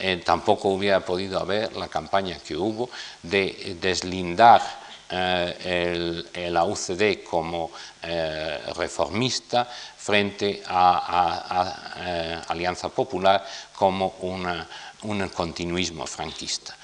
Eh, 0.00 0.22
tampoco 0.24 0.68
hubiera 0.70 1.00
podido 1.04 1.38
haber 1.40 1.74
la 1.76 1.88
campaña 1.88 2.38
que 2.38 2.56
hubo 2.56 2.90
de 3.22 3.76
deslindar 3.80 4.62
eh, 5.10 6.50
la 6.50 6.64
UCD 6.64 7.24
como 7.24 7.70
reformista 8.76 9.64
frente 9.64 10.62
a, 10.66 12.44
Alianza 12.48 12.90
Popular 12.90 13.44
como 13.74 14.14
un 14.20 15.28
continuismo 15.30 16.06
franquista. 16.06 16.77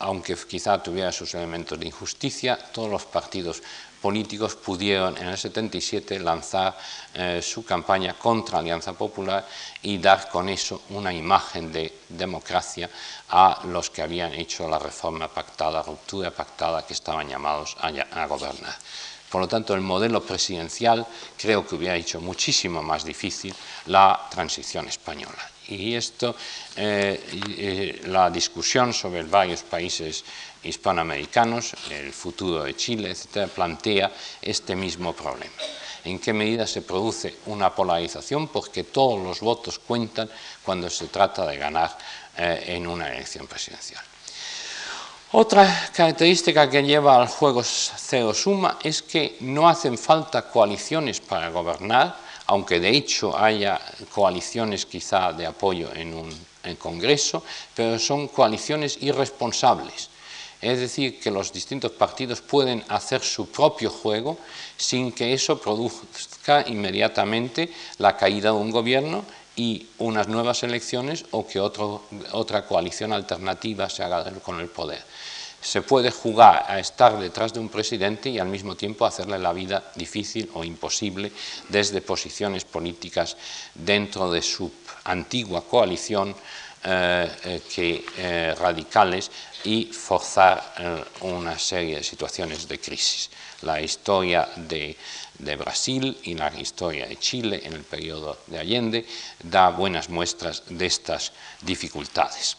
Aunque 0.00 0.36
quizá 0.36 0.82
tuviera 0.82 1.12
sus 1.12 1.34
elementos 1.34 1.78
de 1.78 1.86
injusticia, 1.86 2.58
todos 2.72 2.90
los 2.90 3.04
partidos 3.04 3.62
políticos 4.02 4.56
pudieron 4.56 5.16
en 5.16 5.28
el 5.28 5.38
77 5.38 6.18
lanzar 6.18 6.76
eh, 7.14 7.40
su 7.40 7.64
campaña 7.64 8.14
contra 8.14 8.58
Alianza 8.58 8.92
Popular 8.94 9.46
y 9.80 9.98
dar 9.98 10.28
con 10.28 10.48
eso 10.48 10.82
una 10.90 11.12
imagen 11.14 11.72
de 11.72 12.00
democracia 12.08 12.90
a 13.30 13.62
los 13.66 13.90
que 13.90 14.02
habían 14.02 14.34
hecho 14.34 14.68
la 14.68 14.80
reforma 14.80 15.28
pactada, 15.28 15.82
ruptura 15.82 16.32
pactada, 16.32 16.84
que 16.84 16.94
estaban 16.94 17.28
llamados 17.28 17.76
a, 17.80 18.26
gobernar. 18.26 18.74
Por 19.30 19.40
lo 19.40 19.48
tanto, 19.48 19.72
el 19.74 19.80
modelo 19.80 20.20
presidencial 20.20 21.06
creo 21.38 21.64
que 21.66 21.76
hubiera 21.76 21.96
hecho 21.96 22.20
muchísimo 22.20 22.82
más 22.82 23.04
difícil 23.04 23.54
la 23.86 24.28
transición 24.30 24.88
española. 24.88 25.51
Y 25.68 25.94
esto, 25.94 26.34
eh, 26.76 27.20
eh, 27.58 28.00
la 28.06 28.30
discusión 28.30 28.92
sobre 28.92 29.22
varios 29.22 29.62
países 29.62 30.24
hispanoamericanos, 30.62 31.74
el 31.90 32.12
futuro 32.12 32.64
de 32.64 32.76
Chile, 32.76 33.10
etc., 33.10 33.48
plantea 33.48 34.12
este 34.40 34.76
mismo 34.76 35.12
problema. 35.12 35.54
¿En 36.04 36.18
qué 36.18 36.32
medida 36.32 36.66
se 36.66 36.82
produce 36.82 37.36
una 37.46 37.74
polarización? 37.74 38.48
Porque 38.48 38.84
todos 38.84 39.22
los 39.22 39.40
votos 39.40 39.78
cuentan 39.78 40.28
cuando 40.64 40.90
se 40.90 41.06
trata 41.06 41.46
de 41.46 41.56
ganar 41.56 41.96
eh, 42.36 42.64
en 42.68 42.86
una 42.86 43.12
elección 43.12 43.46
presidencial. 43.46 44.02
Otra 45.34 45.90
característica 45.94 46.68
que 46.68 46.82
lleva 46.82 47.16
al 47.16 47.28
juego 47.28 47.62
cero 47.64 48.34
suma 48.34 48.78
es 48.82 49.00
que 49.00 49.36
no 49.40 49.68
hacen 49.68 49.96
falta 49.96 50.42
coaliciones 50.50 51.20
para 51.20 51.48
gobernar, 51.48 52.16
aunque 52.52 52.80
de 52.80 52.90
hecho 52.90 53.32
haya 53.32 53.80
coaliciones 54.12 54.84
quizá 54.84 55.32
de 55.32 55.46
apoyo 55.46 55.88
en 55.94 56.12
un 56.12 56.30
Congreso, 56.78 57.42
pero 57.74 57.98
son 57.98 58.28
coaliciones 58.28 58.98
irresponsables 59.00 60.12
es 60.62 60.78
decir, 60.78 61.18
que 61.18 61.32
los 61.32 61.52
distintos 61.52 61.90
partidos 61.90 62.40
pueden 62.40 62.84
hacer 62.88 63.20
su 63.20 63.50
propio 63.50 63.90
juego 63.90 64.38
sin 64.76 65.10
que 65.10 65.32
eso 65.34 65.60
produzca 65.60 66.64
inmediatamente 66.68 67.68
la 67.98 68.16
caída 68.16 68.52
de 68.52 68.58
un 68.58 68.70
gobierno 68.70 69.24
y 69.56 69.88
unas 69.98 70.28
nuevas 70.28 70.62
elecciones 70.62 71.24
o 71.32 71.46
que 71.46 71.58
otra 71.58 72.66
coalición 72.66 73.12
alternativa 73.12 73.90
se 73.90 74.04
haga 74.04 74.30
con 74.38 74.60
el 74.60 74.68
poder. 74.68 75.02
Se 75.62 75.80
puede 75.82 76.10
jugar 76.10 76.66
a 76.68 76.80
estar 76.80 77.18
detrás 77.18 77.52
de 77.52 77.60
un 77.60 77.68
presidente 77.68 78.28
y 78.28 78.40
al 78.40 78.48
mismo 78.48 78.74
tiempo 78.74 79.06
hacerle 79.06 79.38
la 79.38 79.52
vida 79.52 79.92
difícil 79.94 80.50
o 80.54 80.64
imposible 80.64 81.30
desde 81.68 82.00
posiciones 82.00 82.64
políticas 82.64 83.36
dentro 83.72 84.30
de 84.30 84.42
su 84.42 84.70
antigua 85.04 85.62
coalición 85.62 86.34
eh, 86.84 87.30
eh, 87.44 87.62
que, 87.72 88.04
eh, 88.16 88.56
radicales 88.58 89.30
y 89.62 89.84
forzar 89.84 90.74
una 91.20 91.56
serie 91.56 91.98
de 91.98 92.02
situaciones 92.02 92.66
de 92.66 92.80
crisis. 92.80 93.30
La 93.62 93.80
historia 93.80 94.48
de, 94.56 94.96
de, 95.38 95.54
Brasil 95.54 96.18
y 96.24 96.34
la 96.34 96.52
historia 96.58 97.06
de 97.06 97.20
Chile 97.20 97.62
en 97.62 97.74
el 97.74 97.84
periodo 97.84 98.36
de 98.48 98.58
Allende 98.58 99.06
da 99.44 99.68
buenas 99.68 100.08
muestras 100.08 100.64
de 100.68 100.86
estas 100.86 101.30
dificultades. 101.60 102.56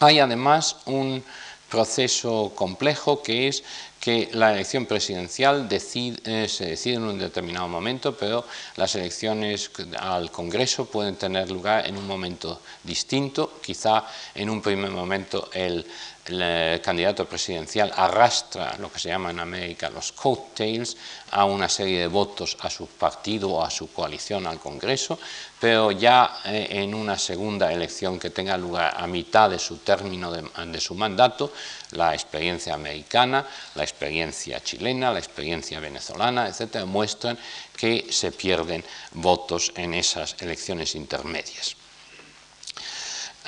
Hay 0.00 0.18
además 0.18 0.78
un 0.86 1.22
proceso 1.70 2.52
complejo 2.54 3.22
que 3.22 3.48
es 3.48 3.62
que 4.00 4.30
la 4.32 4.52
elección 4.52 4.86
presidencial 4.86 5.68
eh, 5.70 6.48
se 6.48 6.64
decide 6.64 6.94
en 6.94 7.02
un 7.02 7.18
determinado 7.18 7.68
momento, 7.68 8.16
pero 8.16 8.46
las 8.76 8.94
elecciones 8.94 9.70
al 9.98 10.30
Congreso 10.30 10.86
pueden 10.86 11.16
tener 11.16 11.50
lugar 11.50 11.86
en 11.86 11.98
un 11.98 12.06
momento 12.06 12.60
distinto. 12.82 13.60
Quizá 13.62 14.04
en 14.34 14.48
un 14.48 14.62
primer 14.62 14.90
momento 14.90 15.50
el 15.52 15.86
el 16.30 16.80
candidato 16.80 17.26
presidencial 17.26 17.92
arrastra 17.94 18.76
lo 18.78 18.90
que 18.90 18.98
se 18.98 19.08
llama 19.08 19.30
en 19.30 19.40
América 19.40 19.90
los 19.90 20.12
coattails 20.12 20.96
a 21.32 21.44
una 21.44 21.68
serie 21.68 22.00
de 22.00 22.06
votos 22.06 22.56
a 22.60 22.70
su 22.70 22.86
partido 22.86 23.50
o 23.50 23.64
a 23.64 23.70
su 23.70 23.92
coalición 23.92 24.46
al 24.46 24.58
Congreso, 24.58 25.18
pero 25.60 25.90
ya 25.92 26.40
eh, 26.44 26.68
en 26.70 26.94
una 26.94 27.18
segunda 27.18 27.72
elección 27.72 28.18
que 28.18 28.30
tenga 28.30 28.56
lugar 28.56 28.94
a 28.96 29.06
mitad 29.06 29.50
de 29.50 29.58
su 29.58 29.78
término 29.78 30.30
de, 30.32 30.80
su 30.80 30.94
mandato, 30.94 31.52
la 31.92 32.14
experiencia 32.14 32.74
americana, 32.74 33.46
la 33.74 33.82
experiencia 33.82 34.62
chilena, 34.62 35.12
la 35.12 35.18
experiencia 35.18 35.80
venezolana, 35.80 36.48
etcétera, 36.48 36.84
muestran 36.84 37.38
que 37.76 38.06
se 38.10 38.32
pierden 38.32 38.84
votos 39.12 39.72
en 39.76 39.94
esas 39.94 40.36
elecciones 40.40 40.94
intermedias. 40.94 41.79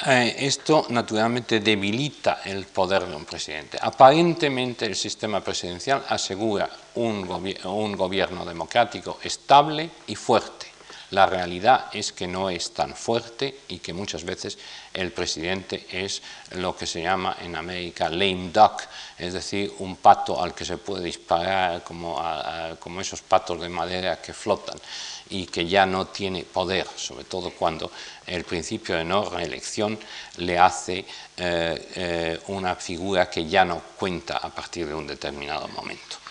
Eh, 0.05 0.35
esto 0.47 0.87
naturalmente 0.89 1.61
debilita 1.61 2.41
el 2.45 2.67
poder 2.67 3.07
de 3.07 3.15
un 3.15 3.25
presidente. 3.25 3.79
Aparentemente 3.81 4.85
el 4.85 4.97
sistema 4.97 5.41
presidencial 5.41 6.05
asegura 6.09 6.69
un, 6.97 7.29
un 7.65 7.97
gobierno 7.97 8.45
democrático 8.45 9.19
estable 9.23 9.91
y 10.09 10.17
fuerte. 10.17 10.72
La 11.13 11.27
realidad 11.27 11.91
es 11.93 12.11
que 12.11 12.27
no 12.27 12.49
es 12.49 12.73
tan 12.73 12.97
fuerte 12.97 13.61
y 13.69 13.81
que 13.81 13.93
muchas 13.93 14.25
veces 14.25 14.57
el 14.95 15.13
presidente 15.13 15.87
es 15.91 16.23
lo 16.53 16.75
que 16.75 16.87
se 16.87 17.03
llama 17.03 17.37
en 17.43 17.55
América 17.55 18.09
lame 18.09 18.49
duck, 18.51 18.81
es 19.19 19.35
decir, 19.35 19.75
un 19.81 19.97
pato 19.97 20.43
al 20.43 20.55
que 20.55 20.65
se 20.65 20.79
puede 20.79 21.05
disparar 21.05 21.85
como, 21.85 22.19
esos 22.99 23.21
patos 23.21 23.61
de 23.61 23.69
madera 23.69 24.23
que 24.23 24.33
flotan 24.33 24.79
y 25.29 25.45
que 25.49 25.67
ya 25.67 25.85
no 25.85 26.07
tiene 26.07 26.45
poder, 26.45 26.87
sobre 26.97 27.25
todo 27.25 27.51
cuando 27.51 27.91
el 28.27 28.45
principio 28.45 28.97
de 28.97 29.05
no 29.05 29.29
reelección 29.29 29.99
le 30.39 30.59
hace 30.59 31.05
eh, 31.37 31.89
eh, 31.95 32.41
una 32.47 32.75
figura 32.75 33.29
que 33.29 33.47
ya 33.47 33.67
no 33.67 33.83
cuenta 33.99 34.39
a 34.39 34.49
partir 34.49 34.87
de 34.87 34.95
un 34.95 35.07
determinado 35.07 35.69
momento. 35.69 36.22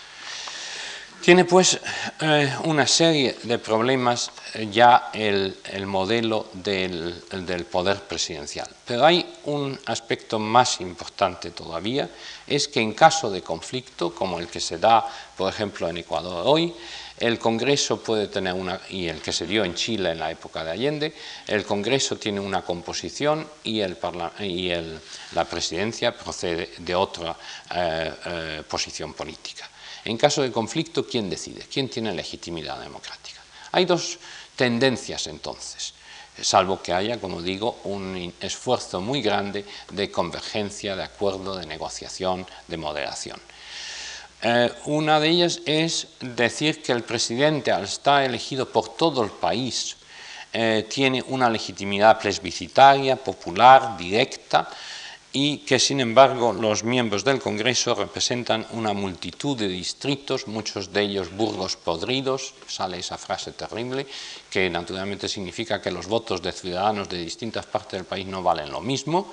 Tiene 1.22 1.44
pues 1.44 1.78
eh, 2.20 2.52
una 2.64 2.84
serie 2.84 3.36
de 3.44 3.58
problemas 3.60 4.32
eh, 4.54 4.66
ya 4.72 5.10
el, 5.12 5.54
modelo 5.86 6.48
del, 6.52 7.22
poder 7.70 8.00
presidencial. 8.00 8.68
Pero 8.84 9.06
hay 9.06 9.24
un 9.44 9.78
aspecto 9.86 10.40
más 10.40 10.80
importante 10.80 11.52
todavía, 11.52 12.10
es 12.44 12.66
que 12.66 12.80
en 12.80 12.92
caso 12.92 13.30
de 13.30 13.40
conflicto, 13.40 14.12
como 14.12 14.40
el 14.40 14.48
que 14.48 14.58
se 14.58 14.78
da, 14.78 15.06
por 15.36 15.48
ejemplo, 15.48 15.88
en 15.88 15.98
Ecuador 15.98 16.42
hoy, 16.44 16.74
el 17.20 17.38
Congreso 17.38 18.02
puede 18.02 18.26
tener 18.26 18.54
una, 18.54 18.80
y 18.90 19.06
el 19.06 19.20
que 19.20 19.32
se 19.32 19.46
dio 19.46 19.64
en 19.64 19.76
Chile 19.76 20.10
en 20.10 20.18
la 20.18 20.32
época 20.32 20.64
de 20.64 20.72
Allende, 20.72 21.14
el 21.46 21.64
Congreso 21.64 22.16
tiene 22.16 22.40
una 22.40 22.62
composición 22.62 23.46
y, 23.62 23.80
la 23.80 25.44
presidencia 25.48 26.18
procede 26.18 26.72
de 26.78 26.96
otra 26.96 27.36
eh, 27.72 28.62
posición 28.68 29.14
política. 29.14 29.71
En 30.04 30.16
caso 30.16 30.42
de 30.42 30.50
conflicto, 30.50 31.06
¿quién 31.06 31.30
decide? 31.30 31.64
¿Quién 31.72 31.88
tiene 31.88 32.12
legitimidad 32.12 32.80
democrática? 32.80 33.40
Hay 33.72 33.84
dos 33.84 34.18
tendencias 34.56 35.26
entonces, 35.28 35.94
salvo 36.40 36.82
que 36.82 36.92
haya, 36.92 37.20
como 37.20 37.40
digo, 37.40 37.78
un 37.84 38.34
esfuerzo 38.40 39.00
muy 39.00 39.22
grande 39.22 39.64
de 39.90 40.10
convergencia, 40.10 40.96
de 40.96 41.04
acuerdo, 41.04 41.56
de 41.56 41.66
negociación, 41.66 42.46
de 42.66 42.76
moderación. 42.76 43.40
Eh, 44.42 44.72
una 44.86 45.20
de 45.20 45.28
ellas 45.28 45.60
es 45.66 46.08
decir 46.20 46.82
que 46.82 46.90
el 46.90 47.04
presidente, 47.04 47.70
al 47.70 47.84
estar 47.84 48.24
elegido 48.24 48.68
por 48.68 48.96
todo 48.96 49.22
el 49.22 49.30
país, 49.30 49.96
eh, 50.52 50.84
tiene 50.90 51.22
una 51.28 51.48
legitimidad 51.48 52.18
plebiscitaria, 52.18 53.16
popular, 53.16 53.96
directa, 53.96 54.68
y 55.32 55.58
que 55.58 55.78
sin 55.78 56.00
embargo 56.00 56.52
los 56.52 56.84
miembros 56.84 57.24
del 57.24 57.40
Congreso 57.40 57.94
representan 57.94 58.66
una 58.72 58.92
multitud 58.92 59.56
de 59.56 59.68
distritos, 59.68 60.46
muchos 60.46 60.92
de 60.92 61.02
ellos 61.02 61.34
burgos 61.34 61.76
podridos, 61.76 62.54
sale 62.66 62.98
esa 62.98 63.16
frase 63.16 63.52
terrible, 63.52 64.06
que 64.50 64.68
naturalmente 64.68 65.28
significa 65.28 65.80
que 65.80 65.90
los 65.90 66.06
votos 66.06 66.42
de 66.42 66.52
ciudadanos 66.52 67.08
de 67.08 67.18
distintas 67.18 67.64
partes 67.64 67.98
del 67.98 68.04
país 68.04 68.26
no 68.26 68.42
valen 68.42 68.70
lo 68.70 68.80
mismo, 68.80 69.32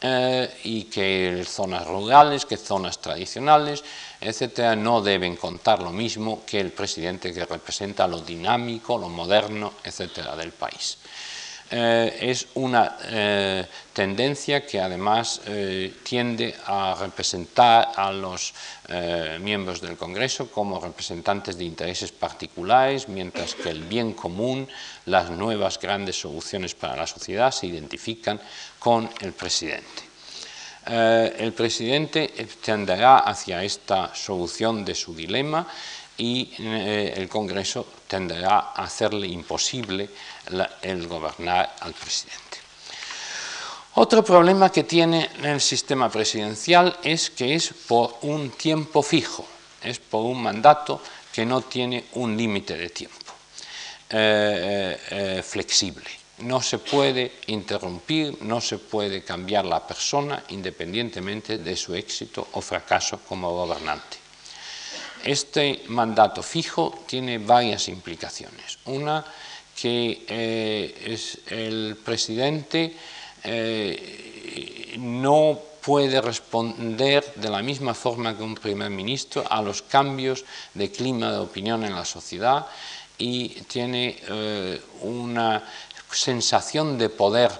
eh, 0.00 0.48
y 0.62 0.84
que 0.84 1.44
zonas 1.44 1.84
rurales, 1.84 2.46
que 2.46 2.56
zonas 2.56 3.00
tradicionales, 3.00 3.82
etcétera, 4.20 4.76
no 4.76 5.02
deben 5.02 5.34
contar 5.34 5.82
lo 5.82 5.90
mismo 5.90 6.42
que 6.46 6.60
el 6.60 6.70
presidente 6.70 7.34
que 7.34 7.44
representa 7.44 8.06
lo 8.06 8.20
dinámico, 8.20 8.96
lo 8.96 9.08
moderno, 9.08 9.72
etcétera, 9.82 10.36
del 10.36 10.52
país. 10.52 10.98
Eh, 11.70 12.18
es 12.22 12.46
una 12.54 12.96
eh, 13.04 13.66
tendencia 13.92 14.64
que 14.64 14.80
además 14.80 15.42
eh, 15.44 15.96
tiende 16.02 16.54
a 16.64 16.96
representar 16.98 17.92
a 17.94 18.10
los 18.10 18.54
miembros 19.40 19.82
del 19.82 19.98
Congreso 19.98 20.50
como 20.50 20.80
representantes 20.80 21.58
de 21.58 21.64
intereses 21.64 22.10
particulares, 22.10 23.06
mientras 23.06 23.54
que 23.54 23.68
el 23.68 23.82
bien 23.82 24.14
común, 24.14 24.66
las 25.04 25.28
nuevas 25.28 25.78
grandes 25.78 26.18
soluciones 26.18 26.74
para 26.74 26.96
la 26.96 27.06
sociedad 27.06 27.50
se 27.50 27.66
identifican 27.66 28.40
con 28.78 29.10
el 29.20 29.34
presidente. 29.34 30.08
el 30.86 31.52
presidente 31.52 32.32
tenderá 32.64 33.18
hacia 33.18 33.62
esta 33.62 34.14
solución 34.14 34.86
de 34.86 34.94
su 34.94 35.14
dilema 35.14 35.66
y 36.16 36.50
el 36.58 37.28
Congreso 37.28 37.86
tenderá 38.08 38.72
a 38.74 38.84
hacerle 38.84 39.28
imposible 39.28 40.08
el 40.82 41.06
gobernar 41.06 41.76
al 41.80 41.92
presidente. 41.92 42.58
Otro 43.94 44.22
problema 44.22 44.70
que 44.70 44.84
tiene 44.84 45.28
el 45.42 45.60
sistema 45.60 46.08
presidencial 46.08 46.98
es 47.02 47.30
que 47.30 47.54
es 47.54 47.74
por 47.88 48.18
un 48.22 48.50
tiempo 48.50 49.02
fijo, 49.02 49.44
es 49.82 49.98
por 49.98 50.24
un 50.24 50.40
mandato 50.40 51.02
que 51.32 51.44
no 51.44 51.62
tiene 51.62 52.04
un 52.12 52.36
límite 52.36 52.76
de 52.76 52.90
tiempo 52.90 53.32
eh, 54.10 55.00
eh, 55.10 55.42
flexible. 55.42 56.08
No 56.38 56.62
se 56.62 56.78
puede 56.78 57.40
interrumpir, 57.48 58.40
no 58.42 58.60
se 58.60 58.78
puede 58.78 59.24
cambiar 59.24 59.64
la 59.64 59.84
persona 59.84 60.44
independientemente 60.50 61.58
de 61.58 61.76
su 61.76 61.94
éxito 61.94 62.46
o 62.52 62.60
fracaso 62.60 63.20
como 63.26 63.50
gobernante. 63.50 64.18
Este 65.24 65.82
mandato 65.88 66.42
fijo 66.42 67.02
tiene 67.06 67.38
varias 67.38 67.88
implicaciones. 67.88 68.78
Una, 68.84 69.24
que 69.80 70.24
eh, 70.26 71.18
el 71.50 71.96
presidente 72.04 72.94
eh, 73.44 74.94
no 74.98 75.58
puede 75.80 76.20
responder 76.20 77.32
de 77.36 77.48
la 77.48 77.62
misma 77.62 77.94
forma 77.94 78.36
que 78.36 78.42
un 78.42 78.56
primer 78.56 78.90
ministro 78.90 79.44
a 79.48 79.62
los 79.62 79.82
cambios 79.82 80.44
de 80.74 80.90
clima 80.90 81.30
de 81.30 81.38
opinión 81.38 81.84
en 81.84 81.94
la 81.94 82.04
sociedad 82.04 82.66
y 83.18 83.50
tiene 83.68 84.18
eh, 84.28 84.80
una 85.02 85.62
sensación 86.10 86.98
de 86.98 87.08
poder 87.08 87.52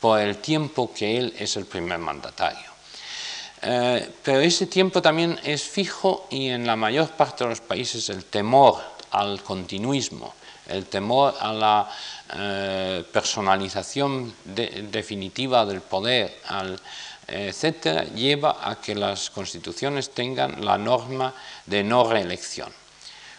por 0.00 0.20
el 0.20 0.36
tiempo 0.38 0.92
que 0.94 1.18
él 1.18 1.34
es 1.38 1.56
el 1.56 1.64
primer 1.64 1.98
mandatario. 1.98 2.70
pero 4.22 4.40
ese 4.40 4.66
tiempo 4.66 5.00
también 5.00 5.40
es 5.42 5.62
fijo 5.62 6.26
y 6.30 6.48
en 6.50 6.66
la 6.66 6.76
mayor 6.76 7.08
parte 7.16 7.44
de 7.44 7.50
los 7.50 7.62
países 7.62 8.10
el 8.10 8.24
temor 8.26 8.76
al 9.10 9.42
continuismo 9.42 10.34
el 10.68 10.86
temor 10.86 11.34
a 11.40 11.52
la 11.52 11.90
eh, 12.34 13.04
personalización 13.12 14.34
definitiva 14.44 15.66
del 15.66 15.80
poder, 15.80 16.40
etcétera, 17.26 18.04
lleva 18.04 18.58
a 18.62 18.80
que 18.80 18.94
las 18.94 19.30
constituciones 19.30 20.10
tengan 20.10 20.64
la 20.64 20.78
norma 20.78 21.32
de 21.66 21.82
no 21.82 22.08
reelección, 22.08 22.72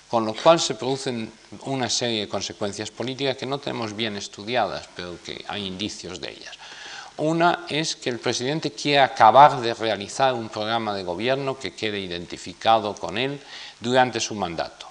con 0.09 0.25
lo 0.25 0.33
cual 0.33 0.59
se 0.59 0.75
producen 0.75 1.31
una 1.65 1.89
serie 1.89 2.21
de 2.21 2.29
consecuencias 2.29 2.91
políticas 2.91 3.37
que 3.37 3.45
no 3.45 3.59
tenemos 3.59 3.95
bien 3.95 4.15
estudiadas, 4.17 4.89
pero 4.95 5.17
que 5.23 5.43
hay 5.47 5.65
indicios 5.65 6.21
de 6.21 6.31
ellas. 6.31 6.55
Una 7.17 7.65
es 7.69 7.95
que 7.95 8.09
el 8.09 8.19
presidente 8.19 8.71
quiere 8.71 8.99
acabar 8.99 9.61
de 9.61 9.73
realizar 9.73 10.33
un 10.33 10.49
programa 10.49 10.93
de 10.93 11.03
gobierno 11.03 11.57
que 11.57 11.73
quede 11.73 11.99
identificado 11.99 12.93
con 12.93 13.17
él 13.17 13.39
durante 13.79 14.19
su 14.19 14.35
mandato 14.35 14.84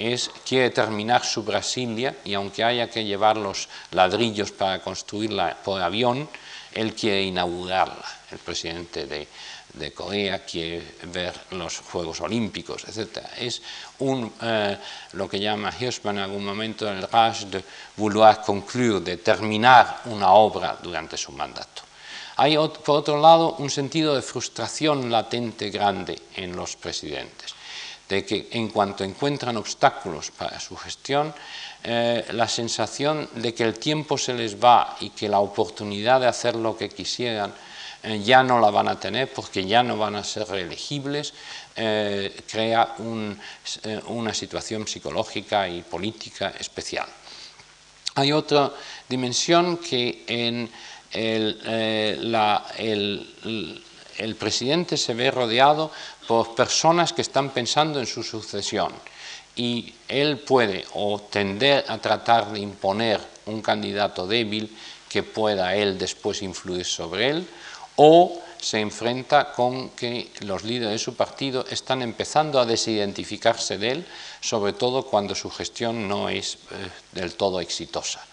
es, 0.00 0.30
quiere 0.46 0.70
terminar 0.70 1.24
su 1.24 1.42
Brasilia 1.42 2.16
y 2.24 2.32
aunque 2.34 2.64
haya 2.64 2.88
que 2.88 3.04
llevar 3.04 3.36
los 3.36 3.68
ladrillos 3.90 4.50
para 4.50 4.80
construirla 4.80 5.58
por 5.62 5.80
avión, 5.82 6.28
él 6.72 6.94
quiere 6.94 7.22
inaugurarla. 7.22 8.04
El 8.30 8.38
presidente 8.38 9.06
de, 9.06 9.26
Corea 9.94 10.44
quiere 10.44 10.82
ver 11.12 11.32
los 11.52 11.78
Juegos 11.78 12.20
Olímpicos, 12.20 12.84
etc. 12.88 13.18
Es 13.38 13.62
eh, 14.00 14.78
lo 15.12 15.28
que 15.28 15.38
llama 15.38 15.72
Hirschman 15.78 16.16
en 16.16 16.22
algún 16.24 16.44
momento 16.44 16.88
el 16.90 17.02
rush 17.02 17.44
de 17.44 17.62
vouloir 17.96 18.40
conclure, 18.44 19.00
de 19.00 19.18
terminar 19.18 20.02
una 20.06 20.32
obra 20.32 20.76
durante 20.82 21.16
su 21.16 21.30
mandato. 21.32 21.82
Hay, 22.36 22.56
por 22.56 22.98
otro 22.98 23.20
lado, 23.20 23.56
un 23.58 23.70
sentido 23.70 24.14
de 24.14 24.22
frustración 24.22 25.10
latente 25.10 25.70
grande 25.70 26.18
en 26.34 26.56
los 26.56 26.74
presidentes 26.76 27.54
de 28.10 28.26
que 28.26 28.48
en 28.50 28.68
cuanto 28.68 29.04
encuentran 29.04 29.56
obstáculos 29.56 30.32
para 30.32 30.58
su 30.58 30.76
gestión, 30.76 31.32
eh, 31.84 32.26
la 32.32 32.48
sensación 32.48 33.30
de 33.36 33.54
que 33.54 33.62
el 33.62 33.78
tiempo 33.78 34.18
se 34.18 34.34
les 34.34 34.58
va 34.58 34.96
y 35.00 35.10
que 35.10 35.28
la 35.28 35.38
oportunidad 35.38 36.20
de 36.20 36.26
hacer 36.26 36.56
lo 36.56 36.76
que 36.76 36.88
quisieran 36.88 37.54
eh, 38.02 38.20
ya 38.20 38.42
no 38.42 38.58
la 38.58 38.70
van 38.70 38.88
a 38.88 38.98
tener 38.98 39.32
porque 39.32 39.64
ya 39.64 39.84
no 39.84 39.96
van 39.96 40.16
a 40.16 40.24
ser 40.24 40.48
reelegibles, 40.48 41.32
eh, 41.76 42.42
crea 42.50 42.96
una 42.98 44.34
situación 44.34 44.88
psicológica 44.88 45.68
y 45.68 45.82
política 45.82 46.52
especial. 46.58 47.06
Hay 48.16 48.32
otra 48.32 48.72
dimensión 49.08 49.76
que 49.76 50.24
en 50.26 50.68
el 51.12 51.60
presidente 54.36 54.96
se 54.96 55.14
ve 55.14 55.30
rodeado 55.30 55.90
por 56.28 56.54
personas 56.54 57.12
que 57.12 57.22
están 57.22 57.50
pensando 57.50 57.98
en 58.00 58.06
su 58.06 58.22
sucesión 58.22 58.92
y 59.56 59.92
él 60.08 60.38
puede 60.38 60.84
o 60.94 61.20
tender 61.20 61.84
a 61.88 61.98
tratar 61.98 62.52
de 62.52 62.60
imponer 62.60 63.20
un 63.46 63.62
candidato 63.62 64.26
débil 64.26 64.70
que 65.08 65.22
pueda 65.22 65.74
él 65.74 65.98
después 65.98 66.42
influir 66.42 66.84
sobre 66.84 67.30
él 67.30 67.46
o 67.96 68.40
se 68.60 68.78
enfrenta 68.78 69.52
con 69.52 69.90
que 69.90 70.30
los 70.40 70.64
líderes 70.64 70.92
de 70.92 70.98
su 70.98 71.14
partido 71.14 71.64
están 71.70 72.02
empezando 72.02 72.60
a 72.60 72.66
desidentificarse 72.66 73.78
de 73.78 73.90
él, 73.90 74.06
sobre 74.40 74.72
todo 74.74 75.04
cuando 75.04 75.34
su 75.34 75.50
gestión 75.50 76.06
no 76.06 76.28
es 76.28 76.54
eh, 76.54 76.58
del 77.12 77.34
todo 77.34 77.60
exitosa. 77.60 78.24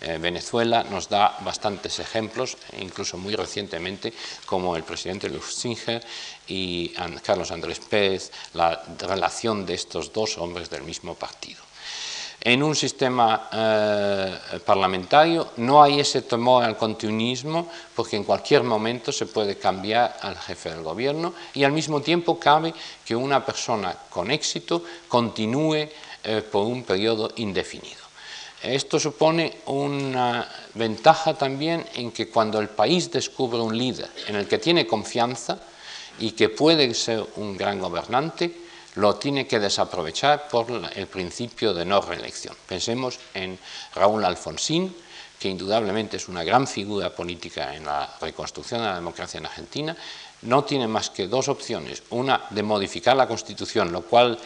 Eh, 0.00 0.18
Venezuela 0.18 0.84
nos 0.84 1.08
da 1.08 1.38
bastantes 1.40 1.98
ejemplos, 1.98 2.56
incluso 2.80 3.16
muy 3.16 3.34
recientemente, 3.36 4.12
como 4.44 4.76
el 4.76 4.82
presidente 4.82 5.28
Luxinger 5.28 6.04
y 6.48 6.92
Carlos 7.22 7.50
Andrés 7.50 7.80
Pérez, 7.80 8.32
la 8.54 8.82
relación 8.98 9.64
de 9.64 9.74
estos 9.74 10.12
dos 10.12 10.36
hombres 10.38 10.68
del 10.68 10.82
mismo 10.82 11.14
partido. 11.14 11.62
En 12.40 12.62
un 12.62 12.76
sistema 12.76 13.48
eh, 13.50 14.60
parlamentario 14.66 15.52
no 15.56 15.82
hay 15.82 16.00
ese 16.00 16.20
temor 16.20 16.62
al 16.62 16.76
continuismo 16.76 17.70
porque 17.96 18.16
en 18.16 18.24
cualquier 18.24 18.62
momento 18.62 19.12
se 19.12 19.24
puede 19.24 19.56
cambiar 19.56 20.18
al 20.20 20.36
jefe 20.36 20.68
del 20.68 20.82
gobierno 20.82 21.32
y 21.54 21.64
al 21.64 21.72
mismo 21.72 22.02
tiempo 22.02 22.38
cabe 22.38 22.74
que 23.02 23.16
una 23.16 23.44
persona 23.46 23.96
con 24.10 24.30
éxito 24.30 24.84
continúe 25.08 25.88
eh, 26.22 26.42
por 26.42 26.66
un 26.66 26.84
periodo 26.84 27.32
indefinido. 27.36 28.03
Esto 28.64 28.98
supone 28.98 29.58
una 29.66 30.48
ventaja 30.72 31.34
también 31.34 31.84
en 31.94 32.12
que 32.12 32.30
cuando 32.30 32.60
el 32.60 32.70
país 32.70 33.10
descubre 33.10 33.60
un 33.60 33.76
líder 33.76 34.08
en 34.26 34.36
el 34.36 34.48
que 34.48 34.56
tiene 34.56 34.86
confianza 34.86 35.60
y 36.18 36.30
que 36.30 36.48
puede 36.48 36.94
ser 36.94 37.26
un 37.36 37.58
gran 37.58 37.78
gobernante, 37.78 38.56
lo 38.94 39.16
tiene 39.16 39.46
que 39.46 39.60
desaprovechar 39.60 40.48
por 40.48 40.66
el 40.94 41.06
principio 41.08 41.74
de 41.74 41.84
no 41.84 42.00
reelección. 42.00 42.56
Pensemos 42.66 43.18
en 43.34 43.58
Raúl 43.94 44.24
Alfonsín, 44.24 44.94
que 45.38 45.48
indudablemente 45.48 46.16
es 46.16 46.28
una 46.28 46.42
gran 46.42 46.66
figura 46.66 47.10
política 47.10 47.74
en 47.76 47.84
la 47.84 48.16
reconstrucción 48.18 48.80
de 48.80 48.86
la 48.86 48.94
democracia 48.94 49.38
en 49.38 49.46
Argentina, 49.46 49.96
no 50.44 50.64
tiene 50.64 50.86
más 50.86 51.10
que 51.10 51.26
dos 51.26 51.48
opciones. 51.48 52.02
Una, 52.10 52.44
de 52.50 52.62
modificar 52.62 53.16
la 53.16 53.28
Constitución, 53.28 53.92
lo 53.92 54.02
cual, 54.02 54.38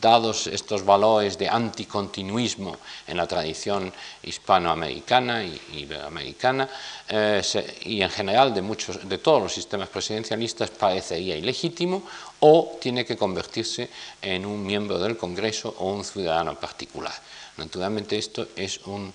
dados 0.00 0.46
estos 0.46 0.84
valores 0.84 1.38
de 1.38 1.48
anticontinuismo 1.48 2.76
en 3.06 3.16
la 3.16 3.26
tradición 3.26 3.92
hispanoamericana 4.22 5.44
y 5.44 5.60
iberoamericana, 5.74 6.68
eh, 7.08 7.42
y 7.84 8.02
en 8.02 8.10
general 8.10 8.54
de, 8.54 8.62
muchos, 8.62 9.08
de 9.08 9.18
todos 9.18 9.42
los 9.42 9.52
sistemas 9.52 9.88
presidencialistas, 9.88 10.70
parecería 10.70 11.36
ilegítimo, 11.36 12.02
o 12.40 12.78
tiene 12.80 13.04
que 13.04 13.16
convertirse 13.16 13.88
en 14.20 14.44
un 14.44 14.64
miembro 14.64 14.98
del 14.98 15.16
Congreso 15.16 15.74
o 15.78 15.92
un 15.92 16.04
ciudadano 16.04 16.54
particular. 16.54 17.14
Naturalmente 17.56 18.18
esto 18.18 18.48
es 18.54 18.78
un 18.86 19.12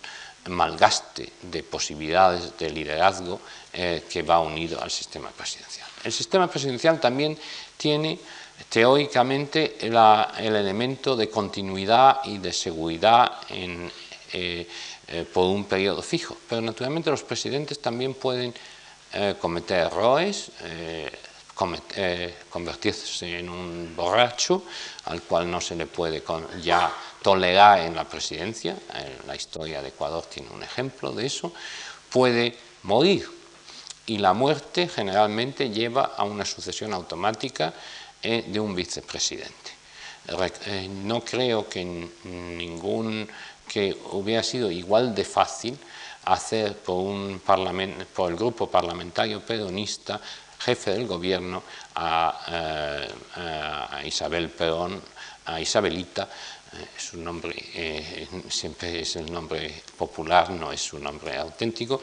malgaste 0.50 1.32
de 1.44 1.62
posibilidades 1.62 2.58
de 2.58 2.70
liderazgo 2.72 3.40
eh, 3.74 4.04
que 4.10 4.24
va 4.24 4.40
unido 4.40 4.82
al 4.82 4.90
sistema 4.90 5.30
presidencial. 5.30 5.91
El 6.04 6.12
sistema 6.12 6.48
presidencial 6.48 7.00
también 7.00 7.38
tiene 7.78 8.20
teóricamente 8.70 9.78
el 9.82 10.56
elemento 10.56 11.16
de 11.16 11.30
continuidad 11.30 12.22
y 12.26 12.38
de 12.38 12.54
seguridad 12.54 13.32
eh, 13.50 13.90
eh, 15.08 15.26
por 15.34 15.46
un 15.46 15.66
periodo 15.66 16.02
fijo, 16.02 16.38
pero 16.48 16.62
naturalmente 16.62 17.10
los 17.10 17.24
presidentes 17.24 17.82
también 17.82 18.14
pueden 18.14 18.54
cometer 19.42 19.88
errores, 19.88 20.52
convertirse 22.50 23.40
en 23.40 23.50
un 23.50 23.94
borracho 23.94 24.64
al 25.04 25.22
cual 25.24 25.52
no 25.52 25.60
se 25.60 25.76
le 25.76 25.86
puede 25.86 26.24
ya 26.64 26.90
tolerar 27.22 27.80
en 27.82 27.94
la 27.94 28.06
presidencia, 28.06 28.74
la 29.28 29.36
historia 29.36 29.82
de 29.82 29.90
Ecuador 29.90 30.26
tiene 30.28 30.50
un 30.52 30.64
ejemplo 30.64 31.12
de 31.12 31.26
eso, 31.26 31.52
puede 32.10 32.58
morir 32.84 33.41
y 34.06 34.18
la 34.18 34.34
muerte 34.34 34.88
generalmente 34.88 35.70
lleva 35.70 36.14
a 36.18 36.24
una 36.24 36.46
sucesión 36.46 36.94
automática 36.94 37.74
eh, 38.22 38.46
de 38.48 38.60
un 38.60 38.76
vicepresidente. 38.76 39.72
Eh, 40.66 40.88
no 40.88 41.22
creo 41.22 41.68
que 41.68 41.84
ningún 41.84 43.28
que 43.68 43.98
hubiera 44.12 44.44
sido 44.44 44.70
igual 44.70 45.16
de 45.16 45.24
fácil 45.24 45.78
hacer 46.26 46.76
por, 46.78 46.98
un 46.98 47.42
por 48.14 48.30
el 48.30 48.38
grupo 48.38 48.70
parlamentario 48.70 49.42
peronista 49.42 50.20
jefe 50.60 50.92
del 50.92 51.08
gobierno 51.08 51.64
a, 51.96 53.08
eh, 54.04 54.08
Isabel 54.08 54.50
Perón, 54.50 55.02
a 55.46 55.60
Isabelita, 55.60 56.30
su 56.96 57.18
nombre 57.18 58.28
siempre 58.50 59.02
es 59.02 59.16
el 59.16 59.32
nombre 59.32 59.82
popular, 59.98 60.52
no 60.52 60.72
es 60.72 60.82
su 60.82 61.00
nombre 61.00 61.36
auténtico, 61.36 62.02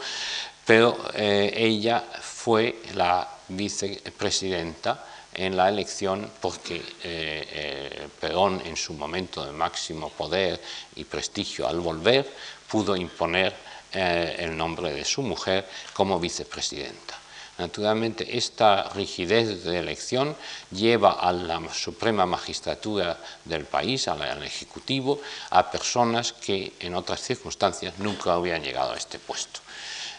pero 0.68 0.98
eh, 1.14 1.50
ella 1.56 2.04
fue 2.20 2.82
la 2.92 3.26
vicepresidenta 3.48 5.02
en 5.32 5.56
la 5.56 5.70
elección 5.70 6.30
porque 6.42 6.76
eh, 6.76 6.82
eh, 7.02 8.08
Perón 8.20 8.60
en 8.66 8.76
su 8.76 8.92
momento 8.92 9.46
de 9.46 9.52
máximo 9.52 10.10
poder 10.10 10.60
y 10.96 11.04
prestigio 11.04 11.66
al 11.66 11.80
volver 11.80 12.30
pudo 12.70 12.94
imponer 12.94 13.54
el 13.90 14.54
nombre 14.54 14.92
de 14.92 15.06
su 15.06 15.22
mujer 15.22 15.66
como 15.94 16.20
vicepresidenta. 16.20 17.16
Naturalmente, 17.56 18.36
esta 18.36 18.90
rigidez 18.90 19.64
de 19.64 19.78
elección 19.78 20.36
lleva 20.70 21.12
a 21.12 21.32
la 21.32 21.58
suprema 21.72 22.26
magistratura 22.26 23.16
del 23.46 23.64
país, 23.64 24.06
al 24.06 24.42
Ejecutivo, 24.42 25.22
a 25.48 25.70
personas 25.70 26.34
que 26.34 26.74
en 26.80 26.94
otras 26.94 27.22
circunstancias 27.22 27.94
nunca 27.96 28.34
habían 28.34 28.62
llegado 28.62 28.92
a 28.92 28.98
este 28.98 29.18
puesto. 29.18 29.60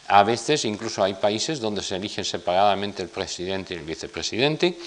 A 0.09 0.23
veces 0.23 0.65
incluso 0.65 1.03
hay 1.03 1.13
países 1.13 1.59
donde 1.59 1.83
se 1.83 1.95
eligen 1.95 2.25
separadamente 2.25 3.03
el 3.03 3.09
presidente 3.09 3.73
y 3.73 3.77
el 3.77 3.83
vicepresidente 3.83 4.77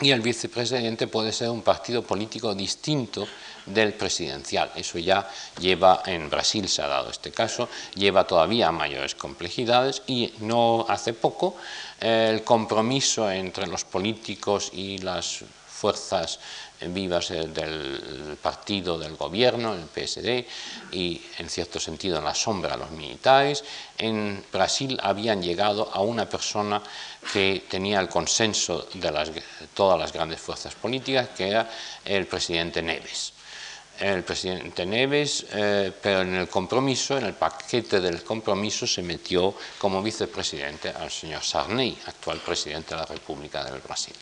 y 0.00 0.10
el 0.10 0.20
vicepresidente 0.20 1.06
puede 1.06 1.32
ser 1.32 1.50
un 1.50 1.62
partido 1.62 2.02
político 2.02 2.52
distinto 2.52 3.28
del 3.64 3.94
presidencial. 3.94 4.72
Eso 4.74 4.98
ya 4.98 5.30
lleva, 5.60 6.02
en 6.06 6.28
Brasil 6.28 6.68
se 6.68 6.82
ha 6.82 6.88
dado 6.88 7.10
este 7.10 7.30
caso, 7.30 7.68
lleva 7.94 8.26
todavía 8.26 8.68
a 8.68 8.72
mayores 8.72 9.14
complejidades 9.14 10.02
y 10.08 10.32
no 10.40 10.84
hace 10.88 11.12
poco 11.12 11.56
eh, 12.00 12.30
el 12.34 12.42
compromiso 12.42 13.30
entre 13.30 13.68
los 13.68 13.84
políticos 13.84 14.70
y 14.74 14.98
las 14.98 15.44
fuerzas 15.68 16.40
vivas 16.92 17.28
del 17.28 18.36
partido 18.40 18.98
del 18.98 19.16
gobierno, 19.16 19.74
el 19.74 19.84
PSD, 19.84 20.44
y 20.92 21.22
en 21.38 21.48
cierto 21.48 21.80
sentido 21.80 22.18
en 22.18 22.24
la 22.24 22.34
sombra 22.34 22.76
los 22.76 22.90
militares. 22.90 23.64
En 23.96 24.44
Brasil 24.52 24.98
habían 25.02 25.42
llegado 25.42 25.90
a 25.92 26.00
una 26.00 26.28
persona 26.28 26.82
que 27.32 27.64
tenía 27.68 28.00
el 28.00 28.08
consenso 28.08 28.88
de 28.92 29.42
todas 29.74 29.98
las 29.98 30.12
grandes 30.12 30.40
fuerzas 30.40 30.74
políticas, 30.74 31.28
que 31.36 31.48
era 31.48 31.70
el 32.04 32.26
presidente 32.26 32.82
Neves 32.82 33.34
el 34.00 34.24
presidente 34.24 34.84
Neves, 34.84 35.46
eh, 35.52 35.92
pero 36.02 36.22
en 36.22 36.34
el 36.34 36.48
compromiso, 36.48 37.16
en 37.16 37.26
el 37.26 37.34
paquete 37.34 38.00
del 38.00 38.24
compromiso, 38.24 38.86
se 38.86 39.02
metió 39.02 39.54
como 39.78 40.02
vicepresidente 40.02 40.88
al 40.88 41.10
señor 41.10 41.42
Sarney, 41.42 41.96
actual 42.06 42.40
presidente 42.40 42.94
de 42.94 43.00
la 43.00 43.06
República 43.06 43.62
del 43.64 43.80
Brasil. 43.80 44.14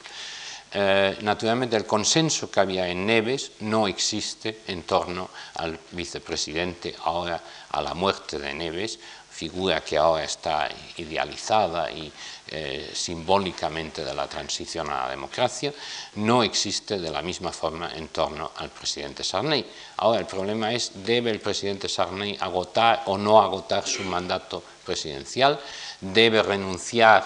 Eh, 0.75 1.19
naturalmente 1.21 1.77
el 1.77 1.85
consenso 1.85 2.51
que 2.51 2.61
había 2.61 2.89
en 2.89 3.05
Neves 3.05 3.53
no 3.61 3.87
existe 3.87 4.63
en 4.69 4.85
torno 4.85 5.29
al 5.57 5.79
vicepresidente 5.91 6.95
ahora 7.05 7.41
a 7.71 7.83
la 7.83 7.93
muerte 7.93 8.39
de 8.39 8.55
Neves, 8.55 8.99
figura 9.31 9.83
que 9.83 9.99
ahora 9.99 10.25
está 10.25 10.69
idealizada 10.97 11.91
y 11.91 12.11
eh, 12.49 12.91
simbólicamente 12.95 14.05
de 14.05 14.15
la 14.15 14.27
transición 14.29 14.89
a 14.91 15.05
la 15.05 15.11
democracia, 15.11 15.73
no 16.17 16.43
existe 16.43 16.99
de 16.99 17.11
la 17.11 17.23
misma 17.23 17.51
forma 17.51 17.91
en 17.95 18.09
torno 18.09 18.53
al 18.57 18.69
presidente 18.71 19.25
Sarney. 19.25 19.67
Ahora 19.97 20.21
el 20.21 20.27
problema 20.27 20.73
es, 20.73 20.93
¿debe 21.05 21.31
el 21.31 21.41
presidente 21.41 21.89
Sarney 21.89 22.37
agotar 22.41 23.03
o 23.07 23.17
no 23.17 23.41
agotar 23.41 23.87
su 23.87 24.03
mandato 24.05 24.63
presidencial? 24.85 25.59
¿Debe 26.01 26.43
renunciar 26.43 27.25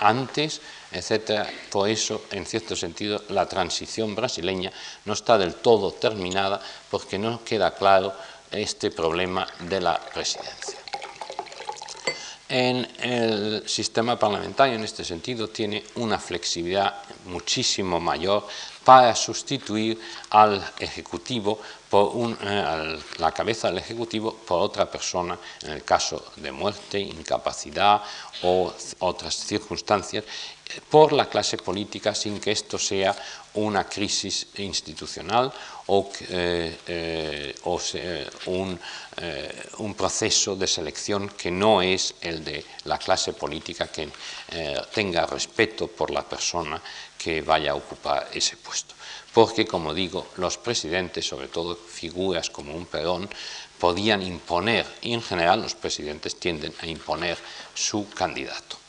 antes? 0.00 0.60
Etcétera. 0.94 1.50
Por 1.70 1.88
eso, 1.88 2.22
en 2.30 2.46
cierto 2.46 2.76
sentido, 2.76 3.22
la 3.28 3.46
transición 3.46 4.14
brasileña 4.14 4.72
no 5.04 5.12
está 5.12 5.36
del 5.36 5.56
todo 5.56 5.92
terminada 5.92 6.62
porque 6.90 7.18
no 7.18 7.42
queda 7.44 7.74
claro 7.74 8.14
este 8.50 8.90
problema 8.90 9.46
de 9.60 9.80
la 9.80 10.00
presidencia. 10.00 10.78
En 12.48 12.86
el 13.00 13.64
sistema 13.66 14.18
parlamentario, 14.18 14.76
en 14.76 14.84
este 14.84 15.04
sentido, 15.04 15.48
tiene 15.48 15.82
una 15.96 16.18
flexibilidad 16.18 17.02
muchísimo 17.24 17.98
mayor 17.98 18.46
para 18.84 19.16
sustituir 19.16 19.98
al 20.30 20.62
Ejecutivo, 20.78 21.58
por 21.88 22.12
eh, 22.42 22.98
la 23.18 23.32
cabeza 23.32 23.68
del 23.68 23.78
Ejecutivo, 23.78 24.34
por 24.46 24.60
otra 24.60 24.90
persona, 24.90 25.38
en 25.62 25.72
el 25.72 25.84
caso 25.84 26.32
de 26.36 26.52
muerte, 26.52 27.00
incapacidad 27.00 28.02
o 28.42 28.72
otras 28.98 29.34
circunstancias, 29.34 30.24
por 30.90 31.12
la 31.12 31.28
clase 31.28 31.56
política 31.58 32.14
sin 32.14 32.40
que 32.40 32.52
esto 32.52 32.78
sea 32.78 33.14
una 33.54 33.84
crisis 33.84 34.48
institucional 34.56 35.52
o, 35.86 36.10
eh, 36.30 36.78
eh, 36.86 37.54
eh, 37.94 38.30
un, 38.46 39.94
proceso 39.94 40.56
de 40.56 40.66
selección 40.66 41.28
que 41.28 41.50
no 41.50 41.82
es 41.82 42.14
el 42.20 42.42
de 42.44 42.64
la 42.84 42.98
clase 42.98 43.32
política 43.32 43.86
que 43.88 44.08
tenga 44.92 45.26
respeto 45.26 45.86
por 45.88 46.10
la 46.10 46.22
persona 46.22 46.80
que 47.16 47.42
vaya 47.42 47.72
a 47.72 47.76
ocupar 47.76 48.28
ese 48.32 48.56
puesto. 48.56 48.94
Porque, 49.32 49.66
como 49.66 49.94
digo, 49.94 50.28
los 50.36 50.58
presidentes, 50.58 51.26
sobre 51.26 51.48
todo 51.48 51.74
figuras 51.74 52.50
como 52.50 52.74
un 52.74 52.86
Perón, 52.86 53.28
podían 53.78 54.22
imponer, 54.22 54.86
y 55.02 55.12
en 55.12 55.22
general 55.22 55.62
los 55.62 55.74
presidentes 55.74 56.38
tienden 56.38 56.74
a 56.80 56.86
imponer 56.86 57.36
su 57.74 58.08
candidato. 58.10 58.83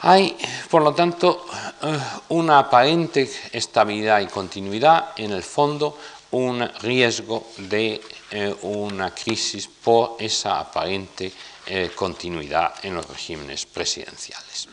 Hay, 0.00 0.36
por 0.70 0.82
lo 0.82 0.94
tanto, 0.94 1.44
eh, 1.82 1.98
una 2.28 2.60
aparente 2.60 3.28
estabilidad 3.52 4.20
y 4.20 4.28
continuidad, 4.28 5.12
en 5.16 5.32
el 5.32 5.42
fondo 5.42 5.98
un 6.30 6.68
riesgo 6.82 7.48
de 7.56 8.00
eh, 8.30 8.54
una 8.62 9.12
crisis 9.12 9.66
por 9.66 10.16
esa 10.20 10.60
aparente 10.60 11.32
eh, 11.66 11.90
continuidad 11.94 12.74
en 12.82 12.94
los 12.94 13.08
regímenes 13.08 13.66
presidenciales. 13.66 14.68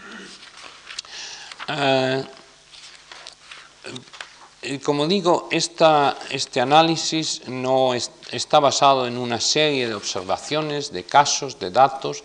como 4.83 5.07
digo, 5.07 5.47
este 5.51 6.61
análisis 6.61 7.47
no 7.47 7.93
está 7.93 8.59
basado 8.59 9.07
en 9.07 9.17
una 9.17 9.39
serie 9.39 9.87
de 9.87 9.95
observaciones, 9.95 10.91
de 10.91 11.03
casos, 11.03 11.59
de 11.59 11.71
datos, 11.71 12.23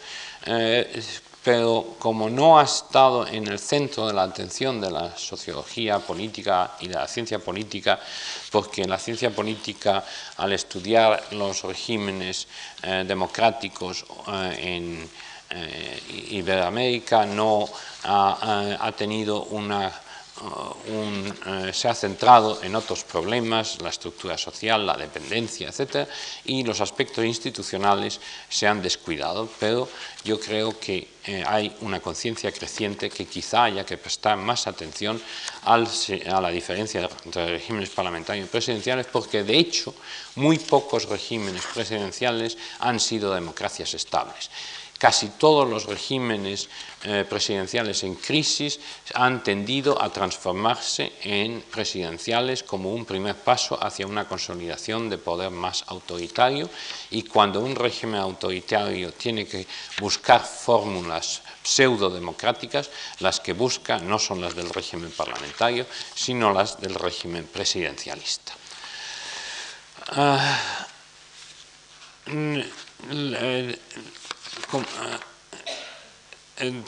pero 1.43 1.97
como 1.99 2.28
no 2.28 2.59
ha 2.59 2.64
estado 2.64 3.26
en 3.26 3.47
el 3.47 3.59
centro 3.59 4.07
de 4.07 4.12
la 4.12 4.24
atención 4.24 4.80
de 4.80 4.91
la 4.91 5.16
sociología 5.16 5.99
política 5.99 6.72
y 6.80 6.88
de 6.88 6.95
la 6.95 7.09
ciencia 7.09 7.38
política, 7.38 7.99
porque 8.51 8.84
la 8.84 8.99
ciencia 8.99 9.30
política, 9.30 10.05
al 10.36 10.53
estudiar 10.53 11.22
los 11.32 11.62
regímenes 11.62 12.47
eh, 12.82 13.05
democráticos 13.07 14.05
eh, 14.28 14.76
en 14.76 15.11
eh, 15.51 16.03
Iberoamérica, 16.30 17.24
no 17.24 17.68
ha 18.03 18.93
tenido 18.97 19.43
una 19.45 19.93
eh, 20.86 21.70
se 21.72 21.88
ha 21.88 21.95
centrado 21.95 22.62
en 22.62 22.74
otros 22.74 23.05
problemas, 23.05 23.80
la 23.82 23.91
estructura 23.91 24.38
social, 24.38 24.86
la 24.86 24.97
dependencia, 24.97 25.68
etc., 25.68 26.09
y 26.45 26.64
los 26.64 26.80
aspectos 26.80 27.24
institucionales 27.24 28.20
se 28.49 28.66
han 28.66 28.80
descuidado, 28.80 29.49
pero 29.59 29.88
yo 30.24 30.41
creo 30.41 30.78
que 30.78 31.09
eh, 31.26 31.45
hay 31.47 31.76
una 31.82 32.01
conciencia 32.01 32.51
creciente 32.51 33.11
que 33.11 33.26
quizá 33.26 33.64
haya 33.64 33.84
que 33.84 33.99
prestar 33.99 34.38
más 34.38 34.66
atención 34.66 35.20
a 35.64 36.41
la 36.41 36.51
diferencia 36.51 37.09
entre 37.24 37.47
regímenes 37.47 37.91
parlamentarios 37.91 38.47
y 38.47 38.51
presidenciales, 38.51 39.07
porque 39.07 39.45
de 39.45 39.59
hecho 39.59 39.95
muy 40.36 40.59
pocos 40.59 41.09
regímenes 41.09 41.64
presidenciales 41.74 42.57
han 42.78 42.99
sido 42.99 43.34
democracias 43.34 43.93
estables. 43.93 44.51
Casi 44.99 45.28
todos 45.28 45.68
los 45.68 45.86
regímenes 45.86 46.68
eh, 47.03 47.24
presidenciales 47.26 48.05
en 48.05 48.14
crisis 48.14 48.78
han 49.14 49.42
tendido 49.42 49.96
a 50.03 50.12
transformarse 50.12 51.12
en 51.22 51.62
presidenciales 51.62 52.62
como 52.62 52.92
un 52.92 53.07
primer 53.07 53.36
paso 53.36 53.82
hacia 53.82 54.07
una 54.07 54.28
consolidación 54.28 55.09
de 55.09 55.16
poder 55.16 55.51
más 55.51 55.82
autoritario 55.86 56.68
y 57.11 57.22
cuando 57.22 57.61
un 57.61 57.74
régimen 57.74 58.20
autoritario 58.20 59.12
tiene 59.12 59.46
que 59.46 59.66
buscar 59.98 60.44
fórmulas 60.44 61.40
pseudo-democráticas, 61.62 62.90
las 63.20 63.40
que 63.40 63.55
busca 63.55 63.98
no 63.98 64.18
son 64.18 64.42
las 64.42 64.55
del 64.55 64.68
régimen 64.68 65.11
parlamentario, 65.11 65.86
sino 66.14 66.53
las 66.53 66.80
del 66.80 66.94
régimen 66.94 67.46
presidencialista. 67.46 68.53
Ah, 70.12 70.59
eh, 72.26 72.70
eh, 73.11 73.78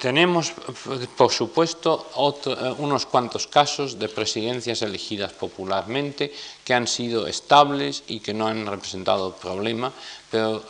tenemos, 0.01 0.53
por 1.17 1.33
supuesto, 1.33 2.07
eh, 2.45 2.75
unos 2.79 3.07
cuantos 3.07 3.47
casos 3.47 3.99
de 3.99 4.09
presidencias 4.09 4.83
elegidas 4.83 5.33
popularmente 5.33 6.33
que 6.65 6.75
han 6.75 6.87
sido 6.87 7.27
estables 7.27 8.05
y 8.07 8.21
que 8.21 8.35
no 8.35 8.47
han 8.47 8.67
representado 8.67 9.35
problema, 9.37 9.93
pero 10.31 10.63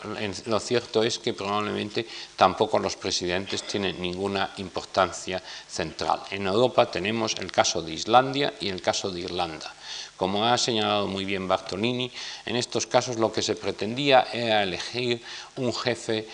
lo 0.46 0.60
cierto 0.60 1.02
es 1.02 1.18
que 1.18 1.34
probablemente 1.34 2.06
tampoco 2.36 2.78
los 2.78 2.96
presidentes 2.96 3.62
tienen 3.64 4.00
ninguna 4.00 4.50
importancia 4.58 5.42
central. 5.68 6.22
En 6.30 6.46
Europa 6.46 6.90
tenemos 6.90 7.34
el 7.38 7.50
caso 7.50 7.82
de 7.82 7.94
Islandia 7.94 8.54
y 8.60 8.68
el 8.68 8.82
caso 8.82 9.10
de 9.10 9.20
Irlanda. 9.20 9.72
Como 10.16 10.46
ha 10.46 10.56
señalado 10.56 11.08
muy 11.08 11.24
bien 11.24 11.48
Bartolini, 11.48 12.10
en 12.46 12.56
estos 12.56 12.86
casos 12.86 13.16
lo 13.16 13.32
que 13.32 13.42
se 13.42 13.56
pretendía 13.56 14.28
era 14.32 14.62
elegir 14.62 15.20
un 15.56 15.74
jefe 15.74 16.28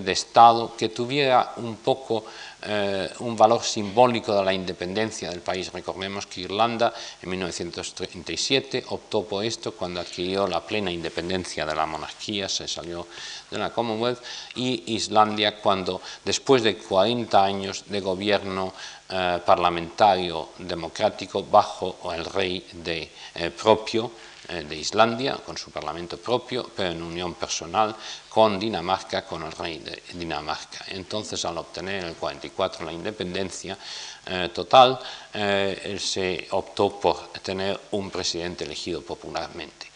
de 0.00 0.12
Estado 0.12 0.74
que 0.76 0.88
tuviera 0.88 1.54
un 1.56 1.76
poco 1.76 2.24
eh, 2.64 3.10
un 3.18 3.36
valor 3.36 3.62
simbólico 3.62 4.32
de 4.34 4.44
la 4.44 4.52
independencia 4.52 5.28
del 5.30 5.40
país. 5.40 5.72
Recordemos 5.72 6.26
que 6.26 6.42
Irlanda 6.42 6.94
en 7.20 7.30
1937 7.30 8.84
optó 8.90 9.24
por 9.24 9.44
esto 9.44 9.72
cuando 9.72 10.00
adquirió 10.00 10.46
la 10.46 10.64
plena 10.64 10.92
independencia 10.92 11.66
de 11.66 11.74
la 11.74 11.86
monarquía, 11.86 12.48
se 12.48 12.68
salió 12.68 13.08
de 13.50 13.58
la 13.58 13.70
Commonwealth, 13.70 14.22
y 14.54 14.94
Islandia 14.94 15.60
cuando 15.60 16.00
después 16.24 16.62
de 16.62 16.76
40 16.76 17.42
años 17.42 17.84
de 17.88 18.00
gobierno 18.00 18.72
eh, 19.08 19.40
parlamentario 19.44 20.50
democrático 20.58 21.42
bajo 21.42 21.96
el 22.14 22.24
rey 22.24 22.64
de, 22.72 23.10
eh, 23.34 23.50
propio, 23.50 24.10
de 24.48 24.76
Islandia, 24.76 25.36
con 25.44 25.56
su 25.56 25.70
parlamento 25.70 26.16
propio, 26.18 26.68
pero 26.74 26.90
en 26.90 27.02
unión 27.02 27.34
personal 27.34 27.94
con 28.28 28.58
Dinamarca, 28.58 29.24
con 29.24 29.42
el 29.42 29.52
rey 29.52 29.78
de 29.78 30.02
Dinamarca. 30.14 30.84
Entonces, 30.88 31.44
al 31.44 31.58
obtener 31.58 32.02
en 32.02 32.08
el 32.08 32.14
44 32.14 32.84
la 32.84 32.92
independencia 32.92 33.78
eh, 34.26 34.50
total, 34.52 34.98
eh, 35.34 35.96
se 36.00 36.48
optó 36.50 36.98
por 36.98 37.28
tener 37.42 37.78
un 37.92 38.10
presidente 38.10 38.64
elegido 38.64 39.02
popularmente. 39.02 39.86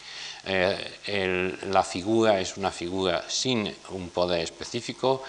la 0.47 1.83
figura 1.83 2.39
es 2.39 2.55
una 2.55 2.71
figura 2.71 3.25
sin 3.27 3.67
un 3.89 4.09
poder 4.11 4.39
específico, 4.39 5.21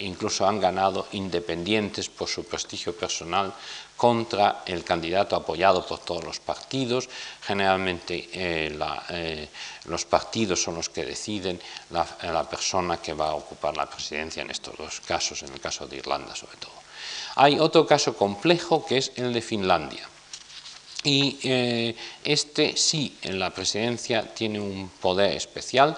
incluso 0.00 0.46
han 0.46 0.60
ganado 0.60 1.06
independientes 1.12 2.10
por 2.10 2.28
su 2.28 2.44
prestigio 2.44 2.92
personal 2.94 3.54
contra 4.02 4.64
el 4.66 4.82
candidato 4.82 5.36
apoyado 5.36 5.86
por 5.86 6.00
todos 6.00 6.24
los 6.24 6.40
partidos. 6.40 7.08
Generalmente 7.40 8.28
eh, 8.32 8.76
eh, 9.10 9.48
los 9.84 10.04
partidos 10.06 10.60
son 10.60 10.74
los 10.74 10.88
que 10.88 11.04
deciden 11.04 11.60
la, 11.90 12.42
persona 12.50 12.96
que 12.96 13.14
va 13.14 13.28
a 13.28 13.34
ocupar 13.34 13.76
la 13.76 13.86
presidencia 13.86 14.42
en 14.42 14.50
estos 14.50 14.76
dos 14.76 15.00
casos, 15.06 15.44
en 15.44 15.52
el 15.52 15.60
caso 15.60 15.86
de 15.86 15.98
Irlanda 15.98 16.34
sobre 16.34 16.56
todo. 16.56 16.72
Hay 17.36 17.60
otro 17.60 17.86
caso 17.86 18.16
complejo 18.16 18.84
que 18.84 18.98
es 18.98 19.12
el 19.14 19.32
de 19.32 19.40
Finlandia. 19.40 20.08
Y 21.04 21.38
eh, 21.44 21.94
este 22.24 22.76
sí, 22.76 23.16
en 23.22 23.38
la 23.38 23.50
presidencia 23.50 24.34
tiene 24.34 24.58
un 24.58 24.90
poder 25.00 25.36
especial, 25.36 25.96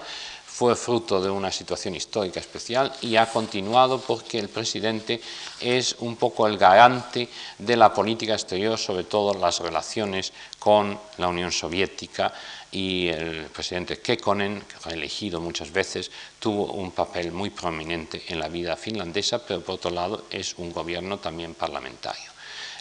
fue 0.55 0.73
fruto 0.77 1.21
de 1.21 1.29
una 1.29 1.51
situación 1.51 1.95
histórica 1.95 2.39
especial 2.39 2.89
y 3.01 3.17
ha 3.17 3.29
continuado 3.29 3.99
porque 3.99 4.39
el 4.39 4.47
presidente 4.47 5.19
es 5.59 5.97
un 5.99 6.15
poco 6.15 6.47
el 6.47 6.57
garante 6.57 7.27
de 7.59 7.75
la 7.75 7.93
política 7.93 8.35
exterior, 8.35 8.77
sobre 8.77 9.03
todo 9.03 9.33
las 9.33 9.59
relaciones 9.59 10.31
con 10.57 10.97
la 11.17 11.27
Unión 11.27 11.51
Soviética 11.51 12.33
y 12.71 13.09
el 13.09 13.47
presidente 13.47 13.99
Kekkonen, 13.99 14.63
reelegido 14.85 15.41
muchas 15.41 15.73
veces, 15.73 16.09
tuvo 16.39 16.71
un 16.71 16.91
papel 16.91 17.33
muy 17.33 17.49
prominente 17.49 18.23
en 18.29 18.39
la 18.39 18.47
vida 18.47 18.77
finlandesa, 18.77 19.45
pero 19.45 19.59
por 19.59 19.75
otro 19.75 19.91
lado 19.91 20.23
es 20.29 20.53
un 20.57 20.71
gobierno 20.71 21.19
también 21.19 21.53
parlamentario. 21.53 22.34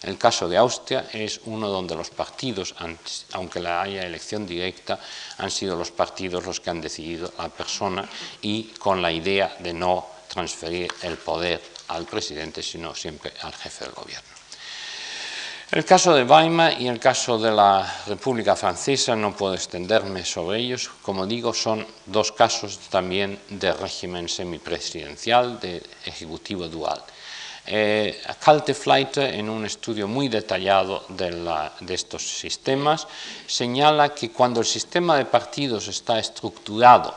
El 0.05 0.19
caso 0.19 0.49
de 0.49 0.59
Austria 0.59 1.09
es 1.13 1.41
uno 1.47 1.69
donde 1.69 1.95
los 1.95 2.11
partidos, 2.11 2.75
aunque 3.33 3.67
haya 3.67 4.03
elección 4.03 4.47
directa, 4.47 5.01
han 5.39 5.51
sido 5.51 5.77
los 5.77 5.91
partidos 5.91 6.45
los 6.45 6.61
que 6.61 6.71
han 6.71 6.81
decidido 6.81 7.33
la 7.39 7.49
persona 7.49 8.07
y 8.43 8.65
con 8.79 9.01
la 9.01 9.11
idea 9.11 9.57
de 9.61 9.73
no 9.73 10.07
transferir 10.29 10.93
el 11.03 11.17
poder 11.17 11.63
al 11.89 12.05
presidente, 12.05 12.63
sino 12.63 12.95
siempre 12.95 13.33
al 13.43 13.55
jefe 13.55 13.85
del 13.85 13.95
gobierno. 13.95 14.29
El 15.71 15.85
caso 15.85 16.15
de 16.15 16.25
Weimar 16.25 16.81
y 16.81 16.87
el 16.87 17.01
caso 17.01 17.39
de 17.39 17.51
la 17.51 18.03
República 18.07 18.55
Francesa, 18.55 19.17
no 19.17 19.35
puedo 19.35 19.55
extenderme 19.55 20.25
sobre 20.25 20.61
ellos, 20.61 20.91
como 21.03 21.27
digo, 21.27 21.55
son 21.55 21.87
dos 22.07 22.31
casos 22.31 22.79
también 22.91 23.41
de 23.49 23.73
régimen 23.73 24.29
semipresidencial, 24.29 25.59
de 25.59 25.83
ejecutivo 26.05 26.69
dual. 26.69 27.03
Eh, 27.67 28.21
en 29.17 29.49
un 29.49 29.65
estudio 29.65 30.07
muy 30.07 30.29
detallado 30.29 31.05
de, 31.09 31.95
estos 31.95 32.23
sistemas, 32.23 33.09
señala 33.47 34.15
que 34.15 34.31
cuando 34.31 34.61
el 34.61 34.67
sistema 34.67 35.17
de 35.17 35.25
partidos 35.25 35.89
está 35.89 36.19
estructurado 36.19 37.15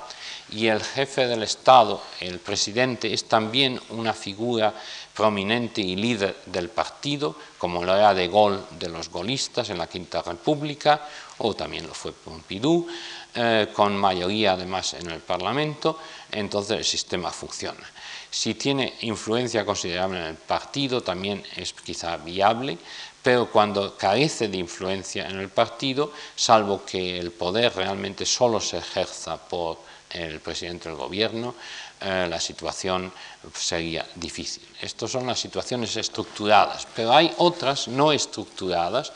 y 0.50 0.68
el 0.68 0.82
jefe 0.82 1.28
del 1.28 1.44
Estado, 1.44 2.02
el 2.22 2.40
presidente, 2.40 3.14
es 3.14 3.26
también 3.26 3.82
una 3.90 4.14
figura 4.14 4.74
prominente 5.14 5.82
y 5.82 5.98
líder 5.98 6.38
del 6.46 6.70
partido, 6.70 7.36
como 7.58 7.84
lo 7.84 7.94
era 7.96 8.14
de 8.14 8.30
Gaulle 8.30 8.64
de 8.80 8.88
los 8.88 9.10
golistas 9.10 9.70
en 9.70 9.80
la 9.80 9.88
Quinta 9.88 10.22
República, 10.22 11.02
o 11.40 11.54
también 11.56 11.86
lo 11.86 11.94
fue 11.94 12.14
Pompidou, 12.14 12.88
eh, 13.36 13.68
con 13.74 13.98
mayoría 13.98 14.54
además 14.54 14.94
en 14.94 15.12
el 15.12 15.20
Parlamento, 15.20 16.00
entonces 16.32 16.78
el 16.78 16.86
sistema 16.86 17.32
funciona. 17.32 17.84
Si 18.30 18.54
tiene 18.56 18.94
influencia 19.02 19.66
considerable 19.66 20.20
en 20.20 20.26
el 20.26 20.36
partido, 20.36 21.02
también 21.02 21.44
es 21.56 21.74
quizá 21.74 22.18
viable, 22.18 22.78
pero 23.24 23.50
cuando 23.52 23.98
carece 23.98 24.48
de 24.48 24.58
influencia 24.58 25.28
en 25.28 25.40
el 25.40 25.50
partido, 25.50 26.12
salvo 26.36 26.86
que 26.86 27.20
el 27.20 27.32
poder 27.32 27.76
realmente 27.76 28.26
solo 28.26 28.60
se 28.60 28.78
ejerza 28.78 29.38
por 29.38 29.80
el 30.10 30.40
presidente 30.40 30.88
del 30.90 30.98
gobierno, 30.98 31.56
eh, 32.00 32.28
la 32.30 32.40
situación 32.40 33.12
sería 33.54 34.06
difícil. 34.16 34.64
Estas 34.82 35.12
son 35.12 35.26
las 35.28 35.40
situaciones 35.40 35.96
estructuradas, 35.98 36.88
pero 36.96 37.12
hay 37.12 37.34
otras 37.38 37.88
no 37.88 38.12
estructuradas 38.12 39.12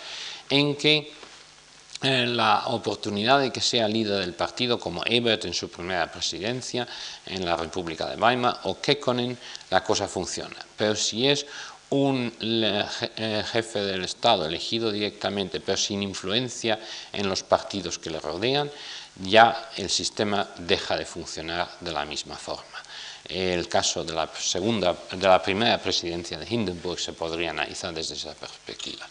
en 0.50 0.76
que 0.76 1.14
eh, 2.04 2.26
la 2.26 2.64
oportunidad 2.68 3.40
de 3.40 3.52
que 3.52 3.62
sea 3.62 3.88
líder 3.88 4.20
del 4.20 4.34
partido 4.34 4.80
como 4.80 5.04
Ebert 5.06 5.46
en 5.46 5.54
su 5.54 5.70
primera 5.70 6.12
presidencia 6.12 6.88
en 7.26 7.46
la 7.46 7.56
República 7.56 8.08
de 8.08 8.16
Weimar 8.16 8.62
o 8.64 8.82
Kekkonen, 8.82 9.38
la 9.70 9.84
cosa 9.84 10.08
funciona. 10.08 10.56
Pero 10.76 10.96
si 10.96 11.28
es 11.28 11.46
un 11.92 12.34
eh, 12.40 13.44
jefe 13.52 13.80
del 13.82 14.04
Estado 14.06 14.46
elegido 14.46 14.92
directamente, 14.92 15.60
pero 15.60 15.78
sin 15.78 16.02
influencia 16.02 16.80
en 17.12 17.28
los 17.28 17.44
partidos 17.44 18.00
que 18.00 18.10
le 18.10 18.20
rodean, 18.20 18.72
ya 19.24 19.70
el 19.78 19.90
sistema 19.90 20.48
deja 20.58 20.98
de 20.98 21.06
funcionar 21.06 21.70
de 21.82 21.92
la 21.92 22.06
misma 22.06 22.36
forma. 22.36 22.82
El 23.26 23.68
caso 23.68 24.04
de 24.04 24.14
la, 24.14 24.28
segunda, 24.40 24.96
de 25.12 25.28
la 25.28 25.42
primera 25.42 25.78
presidencia 25.78 26.38
de 26.40 26.48
Hindenburg 26.50 27.00
se 27.00 27.14
podría 27.14 27.52
analizar 27.52 27.94
desde 27.94 28.16
esa 28.16 28.34
perspectiva. 28.34 29.06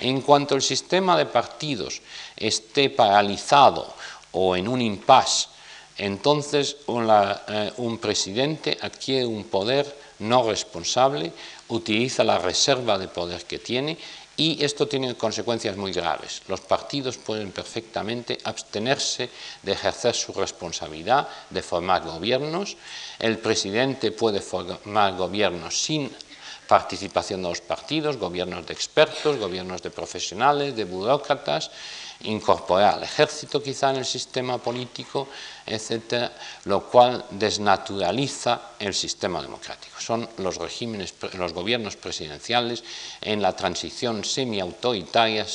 En 0.00 0.20
cuanto 0.20 0.54
el 0.54 0.62
sistema 0.62 1.16
de 1.16 1.26
partidos 1.26 2.02
esté 2.36 2.90
paralizado 2.90 3.94
o 4.32 4.56
en 4.56 4.68
un 4.68 4.82
impasse, 4.82 5.48
entonces 5.98 6.76
eh, 6.86 7.72
un 7.78 7.98
presidente 7.98 8.76
adquiere 8.80 9.24
un 9.24 9.44
poder 9.44 9.86
no 10.18 10.48
responsable, 10.48 11.32
utiliza 11.68 12.24
la 12.24 12.38
reserva 12.38 12.98
de 12.98 13.08
poder 13.08 13.44
que 13.44 13.58
tiene 13.58 13.96
y 14.36 14.62
esto 14.62 14.86
tiene 14.86 15.14
consecuencias 15.14 15.76
muy 15.76 15.92
graves. 15.92 16.42
Los 16.48 16.60
partidos 16.60 17.16
pueden 17.16 17.52
perfectamente 17.52 18.36
abstenerse 18.44 19.30
de 19.62 19.72
ejercer 19.72 20.14
su 20.14 20.32
responsabilidad 20.34 21.26
de 21.48 21.62
formar 21.62 22.02
gobiernos. 22.02 22.76
El 23.18 23.38
presidente 23.38 24.12
puede 24.12 24.40
formar 24.40 25.16
gobiernos 25.16 25.80
sin 25.80 26.10
participación 26.66 27.42
de 27.42 27.48
los 27.48 27.60
partidos, 27.60 28.16
gobiernos 28.16 28.66
de 28.66 28.74
expertos, 28.74 29.38
gobiernos 29.38 29.82
de 29.82 29.90
profesionales, 29.90 30.76
de 30.76 30.84
burócratas, 30.84 31.70
incorporar 32.24 32.94
al 32.94 33.02
ejército 33.02 33.62
quizá 33.62 33.90
en 33.90 33.96
el 33.96 34.04
sistema 34.04 34.58
político, 34.58 35.28
etcétera, 35.66 36.32
lo 36.64 36.84
cual 36.88 37.24
desnaturaliza 37.30 38.72
el 38.78 38.94
sistema 38.94 39.42
democrático. 39.42 40.00
Son 40.00 40.28
los 40.38 40.56
regímenes, 40.56 41.14
los 41.34 41.52
gobiernos 41.52 41.96
presidenciales 41.96 42.82
en 43.20 43.42
la 43.42 43.54
transición 43.54 44.24
semi-autoritaria, 44.24 45.46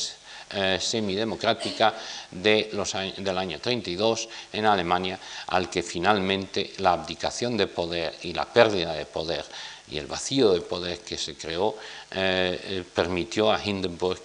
eh, 0.54 0.80
semidemocrática 0.82 1.94
de 2.30 2.70
los 2.74 2.92
del 2.92 3.38
año 3.38 3.60
32 3.60 4.28
en 4.52 4.66
Alemania, 4.66 5.18
al 5.48 5.70
que 5.70 5.82
finalmente 5.82 6.74
la 6.80 6.92
abdicación 6.92 7.56
de 7.56 7.68
poder 7.68 8.14
y 8.24 8.34
la 8.34 8.44
pérdida 8.44 8.92
de 8.92 9.06
poder 9.06 9.46
y 9.92 9.98
el 9.98 10.08
vacío 10.08 10.52
de 10.54 10.62
poder 10.62 11.00
que 11.00 11.18
se 11.18 11.36
creó 11.36 11.76
eh, 12.12 12.60
eh, 12.64 12.84
permitió 12.94 13.52
a 13.52 13.64
Hindenburg 13.64 14.22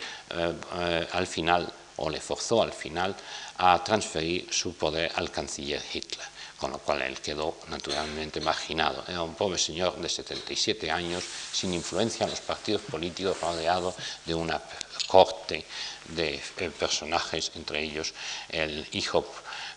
al 1.13 1.27
final 1.27 1.73
o 1.97 2.11
le 2.11 2.21
forzó 2.21 2.63
al 2.63 2.73
final 2.73 3.15
a 3.59 3.83
transferir 3.83 4.53
su 4.53 4.75
poder 4.75 5.13
al 5.15 5.31
canciller 5.31 5.83
Hitler, 5.93 6.27
con 6.59 6.73
lo 6.73 6.79
cual 6.79 7.03
él 7.03 7.21
quedó 7.21 7.57
naturalmente 7.69 8.41
marginado. 8.41 9.05
Era 9.09 9.23
un 9.23 9.35
pobre 9.35 9.59
señor 9.59 9.97
de 9.97 10.09
77 10.09 10.91
años, 10.91 11.25
sin 11.53 11.73
influencia 11.73 12.25
en 12.25 12.31
los 12.31 12.41
partidos 12.41 12.83
políticos, 12.83 13.41
rodeado 13.41 13.95
de 14.25 14.35
una 14.35 14.61
corte 15.07 15.65
de 16.09 16.35
eh, 16.35 16.71
personajes, 16.71 17.53
entre 17.55 17.83
ellos 17.83 18.13
el 18.49 18.87
hijo 18.93 19.25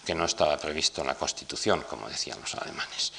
que 0.06 0.16
no 0.16 0.26
estaba 0.26 0.58
previsto 0.58 1.02
en 1.02 1.08
la 1.08 1.16
Constitución, 1.16 1.86
como 1.88 2.10
decían 2.10 2.40
los 2.42 2.56
alemanes. 2.56 3.12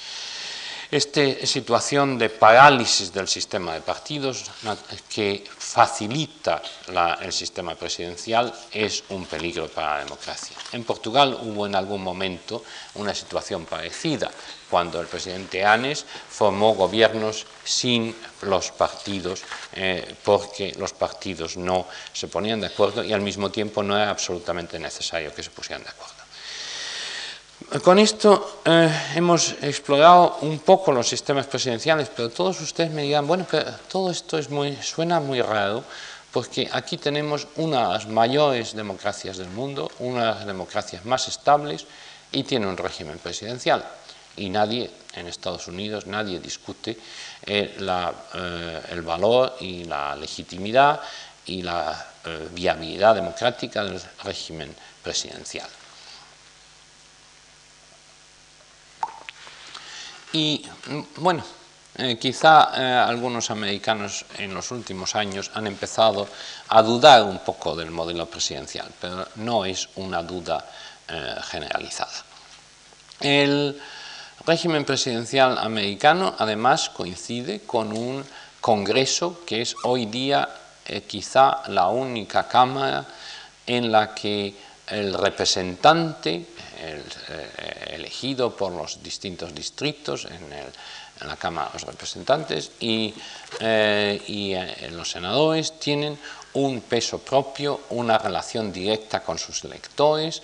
Esta 0.90 1.46
situación 1.46 2.18
de 2.18 2.28
parálisis 2.30 3.12
del 3.12 3.28
sistema 3.28 3.74
de 3.74 3.80
partidos 3.80 4.50
que 5.08 5.44
facilita 5.46 6.60
el 7.22 7.32
sistema 7.32 7.76
presidencial 7.76 8.52
es 8.72 9.04
un 9.10 9.24
peligro 9.26 9.68
para 9.68 9.98
la 9.98 10.04
democracia. 10.04 10.56
En 10.72 10.82
Portugal 10.82 11.38
hubo 11.42 11.64
en 11.64 11.76
algún 11.76 12.02
momento 12.02 12.64
una 12.96 13.14
situación 13.14 13.66
parecida, 13.66 14.32
cuando 14.68 15.00
el 15.00 15.06
presidente 15.06 15.64
Anes 15.64 16.04
formó 16.28 16.74
gobiernos 16.74 17.46
sin 17.62 18.12
los 18.42 18.72
partidos, 18.72 19.42
eh, 19.74 20.16
porque 20.24 20.74
los 20.76 20.92
partidos 20.92 21.56
no 21.56 21.86
se 22.12 22.26
ponían 22.26 22.60
de 22.60 22.66
acuerdo 22.66 23.04
y 23.04 23.12
al 23.12 23.20
mismo 23.20 23.48
tiempo 23.50 23.84
no 23.84 23.96
era 23.96 24.10
absolutamente 24.10 24.76
necesario 24.80 25.32
que 25.32 25.44
se 25.44 25.50
pusieran 25.50 25.84
de 25.84 25.90
acuerdo. 25.90 26.19
Con 27.84 28.00
esto 28.00 28.62
eh, 28.64 28.90
hemos 29.14 29.54
explorado 29.62 30.38
un 30.40 30.58
poco 30.58 30.90
los 30.90 31.06
sistemas 31.06 31.46
presidenciales, 31.46 32.08
pero 32.08 32.28
todos 32.28 32.60
ustedes 32.60 32.90
me 32.90 33.02
dirán, 33.02 33.28
bueno, 33.28 33.46
pero 33.48 33.70
todo 33.88 34.10
esto 34.10 34.38
es 34.38 34.50
muy, 34.50 34.74
suena 34.82 35.20
muy 35.20 35.40
raro, 35.40 35.84
porque 36.32 36.68
aquí 36.72 36.96
tenemos 36.96 37.46
una 37.56 37.86
de 37.86 37.92
las 37.94 38.08
mayores 38.08 38.74
democracias 38.74 39.36
del 39.36 39.50
mundo, 39.50 39.88
una 40.00 40.20
de 40.20 40.26
las 40.26 40.46
democracias 40.46 41.04
más 41.04 41.28
estables, 41.28 41.86
y 42.32 42.42
tiene 42.42 42.66
un 42.66 42.76
régimen 42.76 43.18
presidencial. 43.18 43.86
Y 44.36 44.48
nadie, 44.48 44.90
en 45.14 45.28
Estados 45.28 45.68
Unidos, 45.68 46.06
nadie 46.06 46.40
discute 46.40 46.98
eh, 47.46 47.76
eh, 47.78 48.80
el 48.90 49.02
valor 49.02 49.56
y 49.60 49.84
la 49.84 50.16
legitimidad 50.16 51.00
y 51.46 51.62
la 51.62 52.06
viabilidad 52.52 53.14
democrática 53.14 53.84
del 53.84 54.00
régimen 54.24 54.74
presidencial. 55.02 55.68
Y 60.32 60.64
bueno, 61.16 61.44
eh, 61.96 62.16
quizá 62.18 62.70
eh, 62.76 62.82
algunos 62.82 63.50
americanos 63.50 64.24
en 64.38 64.54
los 64.54 64.70
últimos 64.70 65.16
años 65.16 65.50
han 65.54 65.66
empezado 65.66 66.28
a 66.68 66.82
dudar 66.82 67.24
un 67.24 67.40
poco 67.40 67.74
del 67.74 67.90
modelo 67.90 68.26
presidencial, 68.26 68.88
pero 69.00 69.26
no 69.36 69.64
es 69.64 69.88
una 69.96 70.22
duda 70.22 70.64
eh, 71.08 71.34
generalizada. 71.42 72.24
El 73.18 73.78
régimen 74.46 74.84
presidencial 74.84 75.58
americano 75.58 76.34
además 76.38 76.90
coincide 76.90 77.60
con 77.66 77.92
un 77.92 78.24
Congreso 78.60 79.40
que 79.46 79.62
es 79.62 79.74
hoy 79.84 80.04
día 80.04 80.48
quizá 81.06 81.62
la 81.68 81.88
única 81.88 82.46
Cámara 82.46 83.06
en 83.66 83.90
la 83.90 84.14
que 84.14 84.54
el 84.88 85.14
representante 85.14 86.46
eh, 86.82 87.02
elegido 87.90 88.56
por 88.56 88.72
los 88.72 89.02
distintos 89.02 89.54
distritos 89.54 90.24
en, 90.24 90.48
la 91.28 91.36
Cámara 91.36 91.68
de 91.68 91.74
los 91.74 91.82
Representantes 91.82 92.70
y, 92.80 93.12
eh, 93.60 94.22
eh, 94.26 94.88
los 94.90 95.10
senadores 95.10 95.78
tienen 95.78 96.18
un 96.54 96.80
peso 96.80 97.18
propio, 97.18 97.82
una 97.90 98.16
relación 98.16 98.72
directa 98.72 99.20
con 99.20 99.38
sus 99.38 99.62
electores, 99.64 100.42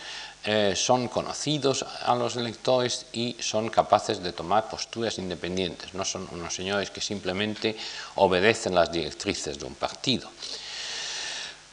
son 0.74 1.08
conocidos 1.08 1.84
a 2.04 2.14
los 2.14 2.36
electores 2.36 3.06
y 3.12 3.34
son 3.40 3.68
capaces 3.68 4.22
de 4.22 4.32
tomar 4.32 4.68
posturas 4.68 5.18
independientes, 5.18 5.92
no 5.92 6.04
son 6.04 6.28
unos 6.30 6.54
señores 6.54 6.90
que 6.92 7.00
simplemente 7.00 7.76
obedecen 8.14 8.76
las 8.76 8.92
directrices 8.92 9.58
de 9.58 9.64
un 9.64 9.74
partido. 9.74 10.30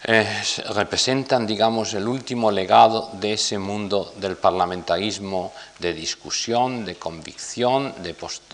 Representan, 0.05 1.47
digamos, 1.47 1.93
el 1.93 2.09
último 2.09 2.51
legado 2.51 3.09
de 3.13 3.33
ese 3.33 3.57
mundo 3.57 4.13
del 4.17 4.35
parlamentarismo 4.35 5.53
de 5.79 5.93
discusión, 5.93 6.83
de 6.83 6.95
convicción, 6.95 7.93
de 8.03 8.13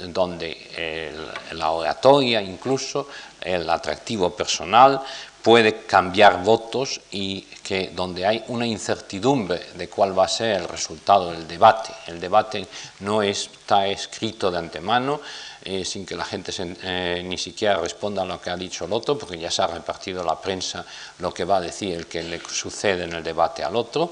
donde 0.09 1.11
la 1.53 1.71
oratoria, 1.71 2.39
incluso 2.39 3.07
el 3.41 3.67
atractivo 3.67 4.29
personal, 4.29 5.01
puede 5.41 5.85
cambiar 5.85 6.43
votos 6.43 7.01
y 7.11 7.41
que 7.63 7.91
donde 7.95 8.27
hay 8.27 8.43
una 8.49 8.67
incertidumbre 8.67 9.59
de 9.73 9.89
cuál 9.89 10.17
va 10.17 10.25
a 10.25 10.27
ser 10.27 10.57
el 10.57 10.67
resultado 10.67 11.31
del 11.31 11.47
debate. 11.47 11.91
El 12.07 12.19
debate 12.19 12.67
no 12.99 13.23
está 13.23 13.87
escrito 13.87 14.51
de 14.51 14.59
antemano, 14.59 15.21
eh, 15.63 15.83
sin 15.83 16.05
que 16.05 16.15
la 16.15 16.25
gente 16.25 16.51
eh, 16.57 17.21
ni 17.25 17.37
siquiera 17.37 17.77
responda 17.77 18.21
a 18.21 18.25
lo 18.25 18.39
que 18.41 18.49
ha 18.49 18.57
dicho 18.57 18.85
el 18.85 18.93
otro, 18.93 19.17
porque 19.17 19.37
ya 19.37 19.51
se 19.51 19.61
ha 19.61 19.67
repartido 19.67 20.23
la 20.23 20.39
prensa 20.39 20.85
lo 21.19 21.33
que 21.33 21.45
va 21.45 21.57
a 21.57 21.61
decir 21.61 21.95
el 21.95 22.07
que 22.07 22.23
le 22.23 22.39
sucede 22.49 23.03
en 23.03 23.13
el 23.13 23.23
debate 23.23 23.63
al 23.63 23.75
otro, 23.75 24.11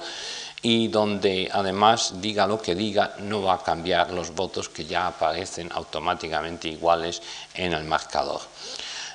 y 0.62 0.88
donde 0.88 1.50
además 1.52 2.14
diga 2.20 2.48
lo 2.48 2.62
que 2.62 2.76
diga, 2.76 3.16
no 3.20 3.44
va 3.44 3.56
a 3.56 3.64
cambiar 3.64 4.12
los 4.12 4.34
votos 4.34 4.70
que 4.70 4.86
ya 4.86 5.08
aparecen 5.08 5.72
automáticamente 5.72 6.68
iguales 6.68 7.22
en 7.54 7.74
el 7.74 7.84
marcador. 7.84 8.42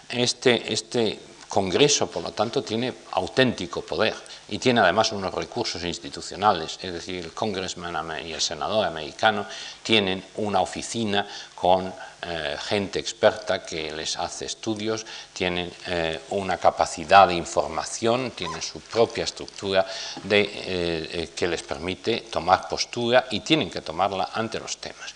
Este, 0.09 0.73
este 0.73 1.19
Congreso, 1.53 2.07
por 2.07 2.23
lo 2.23 2.33
tanto, 2.33 2.63
tiene 2.63 2.95
auténtico 3.11 3.83
poder 3.83 4.15
y 4.49 4.59
tiene 4.59 4.81
además 4.81 5.13
unos 5.13 5.35
recursos 5.35 5.85
institucionales, 5.85 6.79
es 6.81 6.95
decir, 6.95 7.23
el 7.23 7.33
congressman 7.35 8.27
y 8.27 8.33
el 8.33 8.41
senador 8.41 8.87
americano 8.87 9.45
tienen 9.83 10.25
una 10.37 10.63
oficina 10.63 11.27
con 11.55 11.93
eh, 12.25 12.57
gente 12.57 13.01
experta 13.01 13.65
que 13.67 13.91
les 13.91 14.17
hace 14.17 14.45
estudios, 14.45 15.05
tienen 15.33 15.73
eh, 15.89 16.21
una 16.31 16.57
capacidad 16.57 17.27
de 17.27 17.35
información, 17.35 18.31
tienen 18.31 18.63
su 18.63 18.81
propia 18.81 19.25
estructura 19.25 19.85
eh, 20.31 21.31
que 21.35 21.49
les 21.49 21.63
permite 21.65 22.21
tomar 22.31 22.69
postura 22.69 23.27
y 23.31 23.41
tienen 23.41 23.71
que 23.71 23.81
tomarla 23.81 24.31
ante 24.35 24.61
los 24.61 24.77
temas. 24.77 25.15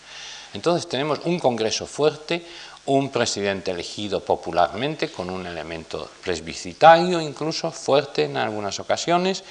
Entonces 0.53 0.89
tenemos 0.89 1.21
un 1.25 1.39
Congreso 1.39 1.87
fuerte, 1.87 2.45
un 2.87 3.11
presidente 3.11 3.71
elegido 3.71 4.19
popularmente 4.25 5.09
con 5.11 5.31
un 5.31 5.47
elemento 5.47 6.11
plebiscitario 6.25 7.21
incluso 7.21 7.71
fuerte 7.71 8.25
en 8.25 8.37
algunas 8.37 8.81
ocasiones. 8.81 9.45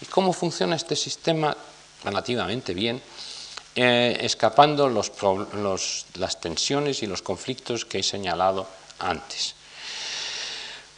¿Y 0.00 0.06
cómo 0.06 0.32
funciona 0.32 0.76
este 0.76 0.96
sistema? 0.96 1.54
Relativamente 2.04 2.74
bien, 2.74 3.00
eh, 3.74 4.18
escapando 4.20 4.86
las 4.88 6.40
tensiones 6.40 7.02
y 7.02 7.06
los 7.06 7.22
conflictos 7.22 7.86
que 7.86 8.00
he 8.00 8.02
señalado 8.02 8.68
antes. 8.98 9.54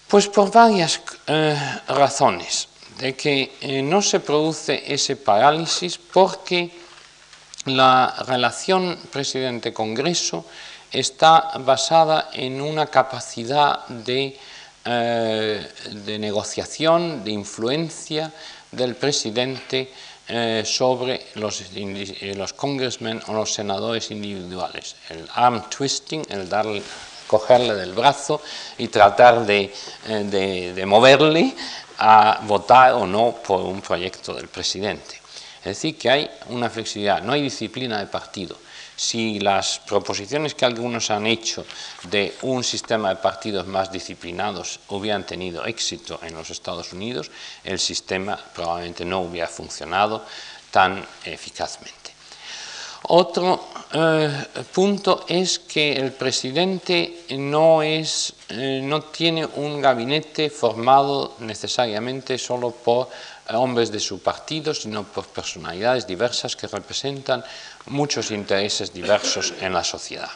Pues 0.09 0.27
por 0.27 0.51
varias 0.51 1.01
eh, 1.29 1.57
razones, 1.87 2.67
de 2.99 3.15
que 3.15 3.55
eh, 3.61 3.81
no 3.81 4.03
se 4.03 4.19
produce 4.19 4.83
ese 4.93 5.15
parálisis 5.15 5.99
porque 5.99 6.71
la 7.67 8.13
relación 8.27 8.99
presidente-congreso 9.11 10.45
está 10.91 11.53
basada 11.59 12.31
en 12.33 12.61
una 12.61 12.89
capacidad 12.89 13.87
de, 13.87 14.37
de 14.85 16.19
negociación, 16.19 17.23
de 17.23 17.31
influencia 17.31 18.33
del 18.73 18.97
presidente 18.97 19.93
eh, 20.29 20.63
sobre 20.65 21.27
los, 21.35 21.63
eh, 21.75 22.35
los 22.37 22.53
congressmen 22.53 23.21
o 23.29 23.35
los 23.35 23.53
senadores 23.53 24.11
individuales. 24.11 24.97
El 25.11 25.29
arm 25.35 25.69
twisting, 25.69 26.25
el 26.31 26.49
darle, 26.49 26.83
cogerle 27.27 27.75
del 27.75 27.93
brazo 27.93 28.41
y 28.79 28.89
tratar 28.89 29.45
de, 29.45 29.73
de, 30.07 30.73
de 30.75 30.87
moverle 30.87 31.55
a 31.99 32.41
votar 32.43 32.95
o 32.95 33.07
no 33.07 33.33
por 33.47 33.61
un 33.61 33.81
proyecto 33.81 34.35
del 34.35 34.49
presidente. 34.49 35.21
Es 35.59 35.65
decir, 35.77 35.97
que 35.97 36.11
hay 36.11 36.31
una 36.51 36.69
flexibilidad, 36.69 37.23
no 37.23 37.33
hay 37.33 37.43
disciplina 37.43 37.99
de 37.99 38.07
partido. 38.07 38.57
Si 38.97 39.41
las 39.41 39.81
proposiciones 39.81 40.55
que 40.55 40.65
algunos 40.65 41.11
han 41.11 41.27
hecho 41.27 41.67
de 42.05 42.35
un 42.43 42.63
sistema 42.63 43.09
de 43.11 43.17
partidos 43.17 43.67
más 43.67 43.91
disciplinados 43.91 44.81
hubieran 44.89 45.27
tenido 45.27 45.67
éxito 45.67 46.21
en 46.23 46.35
los 46.35 46.51
Estados 46.51 46.93
Unidos, 46.93 47.31
el 47.65 47.79
sistema 47.79 48.39
probablemente 48.55 49.05
no 49.05 49.23
hubiera 49.23 49.49
funcionado 49.49 50.25
tan 50.71 51.05
eficazmente. 51.25 52.05
Otro 53.07 53.69
eh, 53.93 54.31
punto 54.73 55.27
es 55.29 55.59
que 55.59 55.93
el 55.93 56.13
presidente 56.13 57.27
no, 57.37 57.83
es, 57.83 58.33
eh, 58.49 58.81
no 58.83 59.03
tiene 59.03 59.45
un 59.45 59.83
gabinete 59.83 60.49
formado 60.49 61.37
necesariamente 61.41 62.39
solo 62.39 62.71
por 62.71 63.11
hombres 63.53 63.93
de 63.93 64.01
su 64.01 64.21
partido, 64.21 64.73
sino 64.73 65.05
por 65.05 65.27
personalidades 65.27 66.07
diversas 66.07 66.57
que 66.57 66.67
representan 66.67 67.45
muchos 67.87 68.31
intereses 68.31 68.93
diversos 68.93 69.53
en 69.61 69.73
la 69.73 69.85
sociedad. 69.85 70.31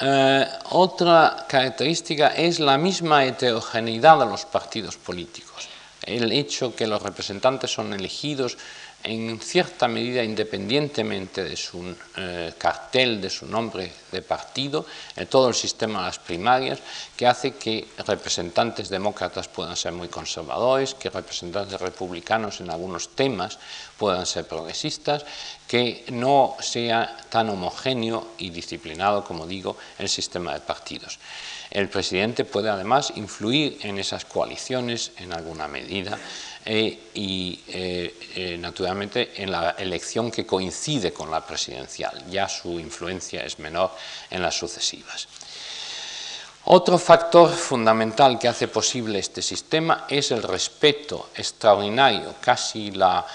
Eh, 0.00 0.48
otra 0.70 1.44
característica 1.46 2.28
es 2.28 2.58
la 2.58 2.78
misma 2.78 3.24
heterogeneidad 3.24 4.18
de 4.18 4.26
los 4.26 4.46
partidos 4.46 4.96
políticos. 4.96 5.68
El 6.02 6.32
hecho 6.32 6.74
que 6.74 6.86
los 6.86 7.02
representantes 7.02 7.70
son 7.70 7.92
elegidos 7.92 8.56
en 9.02 9.40
cierta 9.40 9.88
medida 9.88 10.22
independientemente 10.22 11.42
de 11.42 11.56
su 11.56 11.94
eh, 12.16 12.52
cartel, 12.58 13.20
de 13.20 13.30
su 13.30 13.46
nombre 13.46 13.90
de 14.12 14.22
partido, 14.22 14.84
en 15.16 15.26
todo 15.26 15.48
el 15.48 15.54
sistema 15.54 16.00
de 16.00 16.06
las 16.06 16.18
primarias, 16.18 16.80
que 17.16 17.26
hace 17.26 17.52
que 17.52 17.88
representantes 18.06 18.88
demócratas 18.88 19.48
puedan 19.48 19.76
ser 19.76 19.92
muy 19.92 20.08
conservadores, 20.08 20.94
que 20.94 21.08
representantes 21.08 21.80
republicanos 21.80 22.60
en 22.60 22.70
algunos 22.70 23.10
temas 23.16 23.58
puedan 23.96 24.26
ser 24.26 24.46
progresistas, 24.46 25.24
que 25.66 26.04
no 26.10 26.56
sea 26.60 27.16
tan 27.30 27.48
homogéneo 27.48 28.32
y 28.38 28.50
disciplinado, 28.50 29.24
como 29.24 29.46
digo, 29.46 29.76
el 29.98 30.08
sistema 30.08 30.52
de 30.52 30.60
partidos. 30.60 31.18
El 31.70 31.88
presidente 31.88 32.44
puede 32.44 32.68
además 32.68 33.12
influir 33.14 33.78
en 33.82 33.98
esas 33.98 34.24
coaliciones 34.24 35.12
en 35.18 35.32
alguna 35.32 35.68
medida 35.68 36.18
eh, 36.62 37.10
y 37.14 37.58
eh, 37.68 38.14
eh, 38.34 38.56
naturalmente 38.58 39.42
en 39.42 39.50
la 39.50 39.70
elección 39.70 40.30
que 40.30 40.44
coincide 40.44 41.10
con 41.10 41.30
la 41.30 41.44
presidencial. 41.44 42.24
Ya 42.30 42.48
su 42.48 42.78
influencia 42.78 43.42
es 43.42 43.58
menor 43.58 43.92
en 44.28 44.42
las 44.42 44.58
sucesivas. 44.58 45.26
Otro 46.64 46.98
factor 46.98 47.48
fundamental 47.50 48.38
que 48.38 48.46
hace 48.46 48.68
posible 48.68 49.18
este 49.18 49.40
sistema 49.40 50.04
es 50.06 50.30
el 50.30 50.42
respeto 50.42 51.30
extraordinario, 51.34 52.34
casi 52.40 52.90
la 52.90 53.26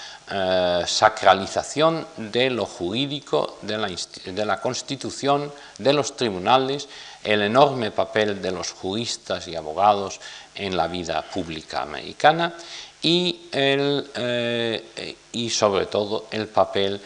sacralización 0.86 2.06
de 2.16 2.50
lo 2.50 2.66
jurídico, 2.66 3.58
de 3.62 3.78
la, 3.78 3.88
de 3.88 4.44
la, 4.44 4.60
Constitución, 4.60 5.52
de 5.78 5.92
los 5.92 6.16
tribunales 6.16 6.88
el 7.22 7.42
enorme 7.42 7.90
papel 7.90 8.40
de 8.40 8.52
los 8.52 8.70
juristas 8.70 9.48
y 9.48 9.56
abogados 9.56 10.20
en 10.54 10.76
la 10.76 10.86
vida 10.86 11.22
pública 11.22 11.82
americana 11.82 12.54
y, 13.06 13.48
eh, 13.52 15.16
y 15.30 15.48
sobre 15.48 15.86
todo 15.86 16.26
el 16.32 16.48
papel 16.48 17.00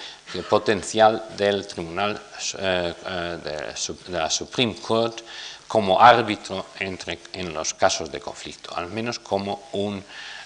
potencial 0.48 1.22
del 1.36 1.66
Tribunal 1.66 2.18
eh, 2.58 2.94
eh, 3.06 3.38
de, 3.44 4.12
la 4.12 4.30
Supreme 4.30 4.76
Court 4.76 5.20
como 5.68 6.00
árbitro 6.00 6.64
entre, 6.78 7.18
en 7.34 7.52
los 7.52 7.74
casos 7.74 8.10
de 8.10 8.18
conflicto, 8.18 8.74
al 8.74 8.88
menos 8.88 9.18
como 9.18 9.68
un 9.72 10.02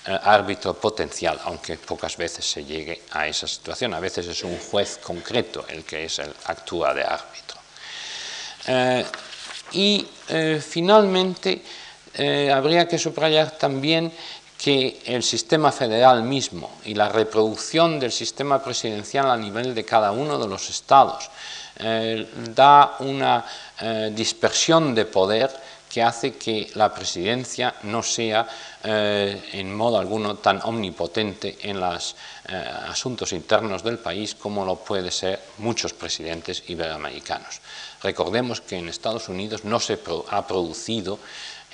árbitro 0.07 0.75
potencial, 0.75 1.41
aunque 1.45 1.79
pocas 1.79 2.17
veces 2.19 2.45
se 2.45 2.63
llegue 2.63 3.03
a 3.13 3.27
esa 3.27 3.47
situación. 3.47 3.95
A 3.95 4.01
veces 4.01 4.27
es 4.27 4.43
un 4.43 4.59
juez 4.59 4.99
concreto 5.03 5.65
el 5.69 5.85
que 5.85 6.05
es 6.05 6.19
el 6.19 6.35
actúa 6.45 6.93
de 6.93 7.05
árbitro. 7.05 7.59
Y 9.73 10.07
eh, 10.29 10.61
finalmente 10.61 11.63
habría 12.53 12.87
que 12.87 12.99
subrayar 12.99 13.53
también 13.53 14.13
que 14.65 15.03
el 15.05 15.23
sistema 15.23 15.71
federal 15.71 16.23
mismo 16.23 16.71
y 16.87 16.95
la 16.95 17.11
reproducción 17.11 18.01
del 18.01 18.11
sistema 18.11 18.65
presidencial 18.65 19.31
a 19.31 19.37
nivel 19.37 19.75
de 19.75 19.85
cada 19.85 20.11
uno 20.11 20.39
de 20.39 20.49
los 20.49 20.71
estados 20.71 21.29
eh, 21.77 22.27
da 22.55 22.97
una 23.01 23.45
dispersión 24.13 24.95
de 24.95 25.05
poder 25.05 25.51
que 25.91 26.03
hace 26.03 26.37
que 26.37 26.71
la 26.77 26.95
presidencia 26.95 27.75
no 27.83 28.03
sea 28.03 28.49
en 28.83 29.75
modo 29.75 29.99
alguno 29.99 30.37
tan 30.37 30.61
omnipotente 30.65 31.59
en 31.63 31.79
los 31.79 32.17
asuntos 32.89 33.33
internos 33.33 33.83
del 33.83 33.99
país 33.99 34.35
como 34.35 34.65
lo 34.65 34.77
puede 34.77 35.11
ser 35.11 35.41
muchos 35.59 35.93
presidentes 35.93 36.63
iberoamericanos. 36.69 37.61
Recordemos 38.03 38.61
que 38.61 38.77
en 38.77 38.89
Estados 38.89 39.29
Unidos 39.29 39.65
no 39.65 39.79
se 39.81 39.99
ha 40.31 40.47
producido 40.47 41.19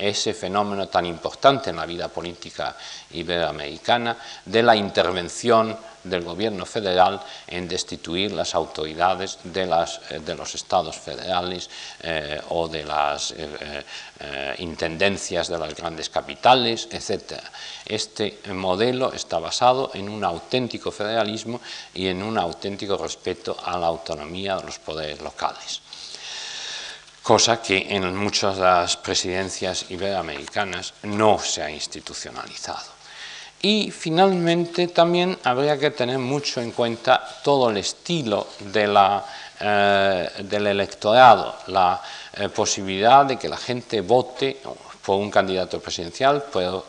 ese 0.00 0.32
fenómeno 0.32 0.88
tan 0.88 1.06
importante 1.06 1.70
en 1.70 1.76
la 1.76 1.86
vida 1.86 2.08
política 2.08 2.74
iberoamericana 3.10 4.16
de 4.44 4.62
la 4.62 4.74
intervención 4.74 5.76
del 6.04 6.24
gobierno 6.24 6.64
federal 6.64 7.20
en 7.46 7.68
destituir 7.68 8.32
las 8.32 8.54
autoridades 8.54 9.38
de, 9.44 9.64
eh, 9.64 10.34
los 10.34 10.54
estados 10.54 10.96
federales 10.96 11.68
eh, 12.00 12.40
o 12.48 12.68
de 12.68 12.84
las 12.84 13.34
eh, 13.36 13.84
intendencias 14.58 15.48
de 15.48 15.58
las 15.58 15.74
grandes 15.74 16.08
capitales, 16.08 16.88
etc. 16.90 17.34
Este 17.84 18.40
modelo 18.52 19.12
está 19.12 19.38
basado 19.38 19.90
en 19.94 20.08
un 20.08 20.24
auténtico 20.24 20.90
federalismo 20.90 21.60
y 21.94 22.06
en 22.06 22.22
un 22.22 22.38
auténtico 22.38 22.96
respeto 22.96 23.56
a 23.62 23.76
la 23.78 23.88
autonomía 23.88 24.56
de 24.56 24.64
los 24.64 24.78
poderes 24.78 25.20
locales 25.20 25.82
cosa 27.22 27.60
que 27.60 27.86
en 27.90 28.16
muchas 28.16 28.56
de 28.56 28.62
las 28.62 28.96
presidencias 28.96 29.86
iberoamericanas 29.90 30.94
no 31.02 31.38
se 31.38 31.62
ha 31.62 31.70
institucionalizado. 31.70 33.00
Y 33.62 33.90
finalmente 33.90 34.88
también 34.88 35.38
habría 35.44 35.78
que 35.78 35.90
tener 35.90 36.18
mucho 36.18 36.62
en 36.62 36.70
cuenta 36.70 37.22
todo 37.44 37.70
el 37.70 37.76
estilo 37.76 38.46
eh, 38.74 40.30
del 40.44 40.66
electorado, 40.66 41.56
la 41.66 42.00
eh, 42.32 42.48
posibilidad 42.48 43.26
de 43.26 43.36
que 43.36 43.50
la 43.50 43.58
gente 43.58 44.00
vote 44.00 44.62
por 45.04 45.16
un 45.16 45.30
candidato 45.30 45.80
presidencial, 45.80 46.44
por, 46.52 46.84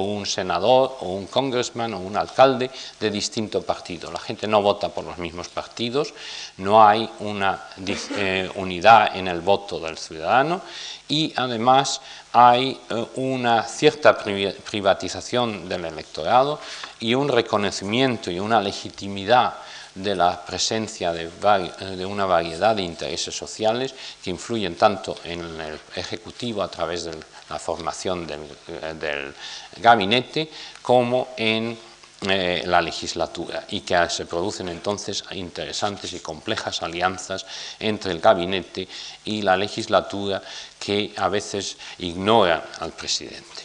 un 0.00 0.26
senador 0.26 0.96
o 1.00 1.12
un 1.12 1.26
congressman 1.26 1.94
o 1.94 2.00
un 2.00 2.16
alcalde 2.16 2.70
de 2.98 3.10
distinto 3.10 3.62
partido. 3.62 4.10
La 4.10 4.18
gente 4.18 4.46
no 4.46 4.62
vota 4.62 4.88
por 4.88 5.04
los 5.04 5.18
mismos 5.18 5.48
partidos, 5.48 6.14
no 6.58 6.86
hay 6.86 7.08
una 7.20 7.68
eh, 8.16 8.50
unidad 8.56 9.16
en 9.16 9.28
el 9.28 9.40
voto 9.40 9.78
del 9.78 9.98
ciudadano 9.98 10.62
y 11.08 11.32
además 11.36 12.00
hay 12.32 12.80
eh, 12.90 13.06
una 13.16 13.62
cierta 13.64 14.16
privatización 14.16 15.68
del 15.68 15.84
electorado 15.84 16.58
y 17.00 17.14
un 17.14 17.28
reconocimiento 17.28 18.30
y 18.30 18.40
una 18.40 18.60
legitimidad 18.60 19.54
de 19.94 20.14
la 20.16 20.44
presencia 20.44 21.12
de, 21.12 22.06
una 22.06 22.26
variedad 22.26 22.74
de 22.74 22.82
intereses 22.82 23.36
sociales 23.36 23.94
que 24.22 24.30
influyen 24.30 24.74
tanto 24.74 25.16
en 25.24 25.40
el 25.60 25.78
Ejecutivo 25.94 26.62
a 26.62 26.68
través 26.68 27.04
de 27.04 27.12
la 27.54 27.60
formación 27.60 28.26
del, 28.26 29.34
gabinete 29.76 30.50
como 30.82 31.28
en 31.36 31.78
eh, 32.22 32.62
la 32.66 32.82
legislatura 32.82 33.64
y 33.70 33.82
que 33.82 34.10
se 34.10 34.26
producen 34.26 34.68
entonces 34.68 35.22
interesantes 35.30 36.12
y 36.14 36.18
complejas 36.18 36.82
alianzas 36.82 37.46
entre 37.78 38.10
el 38.10 38.18
gabinete 38.18 38.88
y 39.24 39.42
la 39.42 39.56
legislatura 39.56 40.42
que 40.80 41.14
a 41.16 41.28
veces 41.28 41.76
ignoran 41.98 42.62
al 42.80 42.90
presidente. 42.90 43.62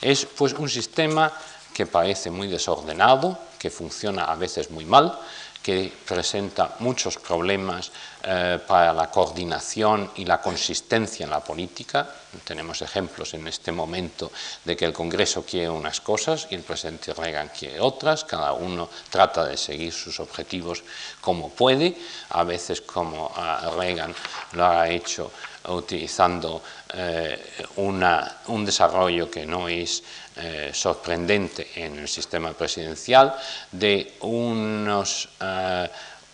Es 0.00 0.24
pues 0.26 0.52
un 0.52 0.68
sistema 0.68 1.32
que 1.74 1.86
parece 1.86 2.30
muy 2.30 2.46
desordenado, 2.46 3.38
que 3.58 3.70
funciona 3.70 4.24
a 4.24 4.36
veces 4.36 4.70
muy 4.70 4.84
mal, 4.84 5.18
que 5.62 5.92
presenta 6.06 6.76
muchos 6.78 7.18
problemas 7.18 7.90
eh, 8.24 8.58
para 8.66 8.92
la 8.92 9.10
coordinación 9.10 10.10
y 10.16 10.24
la 10.24 10.40
consistencia 10.40 11.24
en 11.24 11.30
la 11.30 11.40
política. 11.40 12.08
Tenemos 12.44 12.80
ejemplos 12.82 13.34
en 13.34 13.46
este 13.48 13.72
momento 13.72 14.30
de 14.64 14.76
que 14.76 14.84
el 14.84 14.92
Congreso 14.92 15.44
quiere 15.44 15.68
unas 15.68 16.00
cosas 16.00 16.46
y 16.50 16.54
el 16.54 16.62
presidente 16.62 17.12
Reagan 17.12 17.50
quiere 17.56 17.80
otras, 17.80 18.24
cada 18.24 18.52
uno 18.52 18.88
trata 19.10 19.44
de 19.44 19.56
seguir 19.56 19.92
sus 19.92 20.20
objetivos 20.20 20.82
como 21.20 21.50
puede, 21.50 21.96
a 22.30 22.44
veces 22.44 22.80
como 22.80 23.32
Reagan 23.76 24.14
lo 24.52 24.66
ha 24.66 24.88
hecho 24.88 25.30
utilizando 25.68 26.62
eh, 26.94 27.38
un 27.76 28.64
desarrollo 28.64 29.30
que 29.30 29.46
no 29.46 29.68
es 29.68 30.02
eh, 30.36 30.70
sorprendente 30.72 31.68
en 31.76 31.98
el 31.98 32.08
sistema 32.08 32.52
presidencial 32.52 33.34
de 33.70 34.14
unos, 34.20 35.28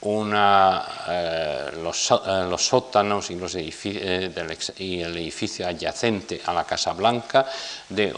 eh, 0.00 1.70
los, 1.82 2.66
sótanos 2.66 3.30
y, 3.30 3.36
los 3.36 3.54
y, 3.54 5.00
el 5.00 5.16
edificio 5.16 5.66
adyacente 5.66 6.40
a 6.44 6.52
la 6.52 6.64
Casa 6.64 6.92
Blanca, 6.92 7.46
de 7.88 8.12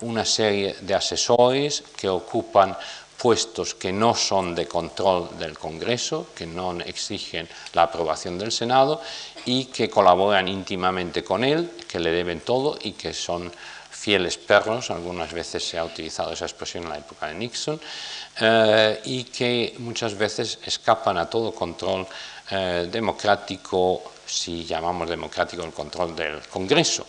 una 0.00 0.24
serie 0.24 0.76
de 0.80 0.94
asesores 0.94 1.84
que 1.96 2.08
ocupan 2.08 2.76
puestos 3.24 3.74
que 3.74 3.92
no 3.92 4.14
son 4.14 4.54
de 4.54 4.66
control 4.66 5.30
del 5.38 5.58
Congreso, 5.58 6.28
que 6.34 6.46
no 6.46 6.78
exigen 6.80 7.48
la 7.72 7.84
aprobación 7.84 8.38
del 8.38 8.52
Senado 8.52 9.00
y 9.46 9.66
que 9.66 9.88
colaboran 9.88 10.48
íntimamente 10.48 11.22
con 11.22 11.44
él, 11.44 11.70
que 11.88 12.00
le 12.00 12.10
deben 12.10 12.40
todo 12.40 12.78
y 12.82 12.92
que 12.92 13.14
son 13.14 13.50
fieles 13.90 14.36
perros, 14.36 14.90
algunas 14.90 15.32
veces 15.32 15.66
se 15.66 15.78
ha 15.78 15.84
utilizado 15.84 16.32
esa 16.32 16.44
expresión 16.44 16.84
en 16.84 16.90
la 16.90 16.98
época 16.98 17.28
de 17.28 17.34
Nixon, 17.34 17.80
eh, 18.40 19.00
y 19.04 19.24
que 19.24 19.74
muchas 19.78 20.16
veces 20.16 20.58
escapan 20.64 21.18
a 21.18 21.30
todo 21.30 21.52
control 21.52 22.06
eh, 22.50 22.88
democrático, 22.90 24.12
si 24.26 24.64
llamamos 24.64 25.08
democrático 25.08 25.62
el 25.64 25.72
control 25.72 26.16
del 26.16 26.40
Congreso, 26.48 27.06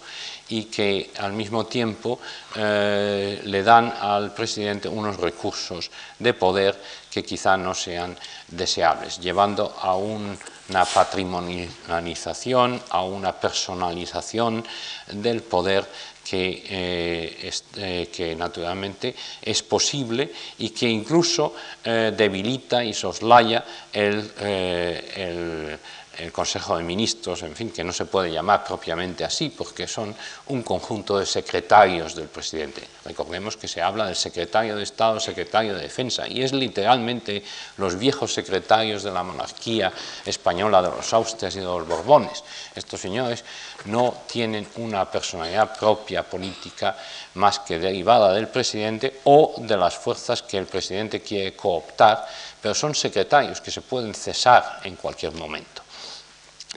y 0.49 0.65
que 0.65 1.11
al 1.17 1.33
mismo 1.33 1.65
tiempo 1.65 2.19
eh, 2.55 3.41
le 3.43 3.63
dan 3.63 3.91
al 3.99 4.33
presidente 4.33 4.87
unos 4.87 5.17
recursos 5.17 5.89
de 6.19 6.33
poder 6.35 6.79
que 7.09 7.23
quizá 7.23 7.57
no 7.57 7.73
sean 7.73 8.15
deseables, 8.47 9.19
llevando 9.19 9.75
a 9.81 9.95
una 9.95 10.85
patrimonialización, 10.85 12.79
a 12.89 13.03
una 13.03 13.33
personalización 13.33 14.63
del 15.07 15.41
poder 15.41 15.85
que, 16.25 16.63
eh, 16.67 17.51
eh, 17.77 18.09
que, 18.11 18.35
naturalmente 18.35 19.15
es 19.41 19.61
posible 19.61 20.31
y 20.57 20.71
que 20.71 20.89
incluso 20.89 21.53
eh, 21.83 22.11
debilita 22.17 22.83
y 22.83 22.93
soslaya 22.93 23.63
el, 23.93 24.31
el 24.39 25.79
el 26.17 26.31
Consejo 26.31 26.77
de 26.77 26.83
Ministros, 26.83 27.43
en 27.43 27.55
fin, 27.55 27.71
que 27.71 27.83
no 27.83 27.91
se 27.91 28.05
puede 28.05 28.31
llamar 28.31 28.63
propiamente 28.63 29.23
así, 29.23 29.49
porque 29.49 29.87
son 29.87 30.15
un 30.47 30.63
conjunto 30.63 31.17
de 31.17 31.25
secretarios 31.25 32.15
del 32.15 32.27
presidente. 32.27 32.87
Recordemos 33.05 33.57
que 33.57 33.67
se 33.67 33.81
habla 33.81 34.05
del 34.05 34.15
secretario 34.15 34.75
de 34.75 34.83
Estado, 34.83 35.19
secretario 35.19 35.75
de 35.75 35.81
Defensa, 35.81 36.27
y 36.27 36.41
es 36.41 36.53
literalmente 36.53 37.43
los 37.77 37.97
viejos 37.97 38.33
secretarios 38.33 39.03
de 39.03 39.11
la 39.11 39.23
monarquía 39.23 39.91
española, 40.25 40.81
de 40.81 40.89
los 40.89 41.13
Austrias 41.13 41.55
y 41.55 41.59
de 41.59 41.65
los 41.65 41.87
Borbones. 41.87 42.43
Estos 42.75 42.99
señores 42.99 43.43
no 43.85 44.13
tienen 44.27 44.67
una 44.77 45.09
personalidad 45.09 45.77
propia 45.77 46.23
política 46.23 46.97
más 47.35 47.59
que 47.59 47.79
derivada 47.79 48.33
del 48.33 48.47
presidente 48.47 49.21
o 49.25 49.55
de 49.57 49.77
las 49.77 49.95
fuerzas 49.95 50.41
que 50.41 50.57
el 50.57 50.65
presidente 50.65 51.21
quiere 51.21 51.55
cooptar, 51.55 52.27
pero 52.61 52.73
son 52.73 52.95
secretarios 52.95 53.61
que 53.61 53.71
se 53.71 53.81
pueden 53.81 54.13
cesar 54.13 54.81
en 54.83 54.95
cualquier 54.95 55.33
momento. 55.33 55.84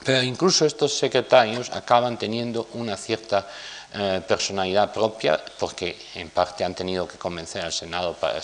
Pero 0.05 0.23
incluso 0.23 0.65
estos 0.65 0.97
secretarios 0.97 1.71
acaban 1.71 2.19
teniendo 2.19 2.69
una 2.75 2.97
cierta 2.97 3.47
eh, 3.95 4.21
personalidad 4.29 4.93
propia 4.93 5.43
porque 5.59 5.97
en 6.15 6.29
parte 6.29 6.63
han 6.63 6.75
tenido 6.75 7.09
que 7.09 7.17
convencer 7.17 7.65
al 7.65 7.73
Senado 7.73 8.13
para, 8.13 8.39
eh, 8.39 8.43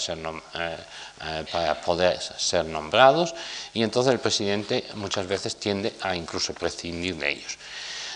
eh, 0.57 1.45
para 1.53 1.81
poder 1.83 2.19
ser 2.19 2.65
nombrados 2.65 3.35
y 3.75 3.83
entonces 3.83 4.15
el 4.15 4.21
presidente 4.21 4.87
muchas 4.95 5.27
veces 5.27 5.57
tiende 5.57 5.93
a 6.01 6.17
incluso 6.17 6.55
prescindir 6.55 7.17
de 7.17 7.33
ellos. 7.33 7.59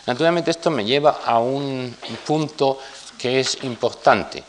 Naturalmente 0.06 0.50
esto 0.50 0.70
me 0.70 0.86
lleva 0.86 1.20
a 1.22 1.38
un 1.38 1.94
punto 2.26 2.80
que 3.18 3.40
es 3.40 3.62
importante, 3.62 4.42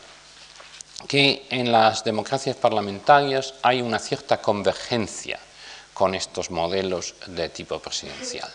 que 1.06 1.46
en 1.50 1.70
las 1.70 2.02
democracias 2.02 2.56
parlamentarias 2.56 3.52
hay 3.60 3.82
una 3.82 3.98
cierta 3.98 4.40
convergencia 4.40 5.38
con 5.92 6.14
estos 6.14 6.50
modelos 6.50 7.14
de 7.26 7.50
tipo 7.50 7.78
presidencial. 7.78 8.50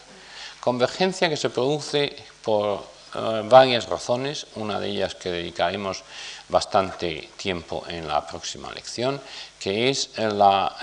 Convergencia 0.65 1.29
que 1.29 1.37
se 1.37 1.51
produce 1.51 2.09
por 2.41 2.81
eh, 3.13 3.43
varias 3.45 3.85
razones, 3.85 4.47
una 4.55 4.79
de 4.79 4.89
ellas 4.89 5.13
que 5.13 5.29
dedicaremos 5.29 6.01
bastante 6.49 7.29
tiempo 7.37 7.83
en 7.87 8.07
la 8.07 8.25
próxima 8.25 8.73
lección, 8.73 9.21
que 9.59 9.91
es 9.91 10.09
la, 10.17 10.73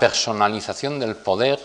personalización 0.00 0.98
del 0.98 1.14
poder 1.14 1.60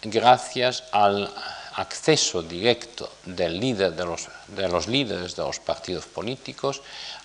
gracias 0.00 0.84
al 0.92 1.30
acceso 1.76 2.42
directo 2.42 3.12
del 3.26 3.60
líder 3.60 3.92
de 3.92 4.68
los 4.68 4.88
líderes 4.88 5.36
de 5.36 5.42
los 5.42 5.60
partidos 5.60 6.06
políticos 6.06 6.80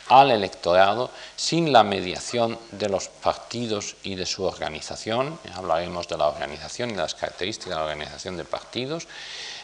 al 0.10 0.32
electorado 0.32 1.10
sin 1.36 1.72
la 1.72 1.84
mediación 1.84 2.58
de 2.72 2.90
los 2.90 3.08
partidos 3.08 3.96
y 4.04 4.16
de 4.16 4.26
su 4.26 4.44
organización, 4.44 5.40
hablaremos 5.54 6.08
de 6.08 6.18
la 6.18 6.28
organización 6.28 6.92
y 6.92 6.96
las 6.96 7.16
características 7.16 7.70
de 7.70 7.76
la 7.76 7.84
organización 7.84 8.38
de 8.38 8.46
partidos, 8.46 9.08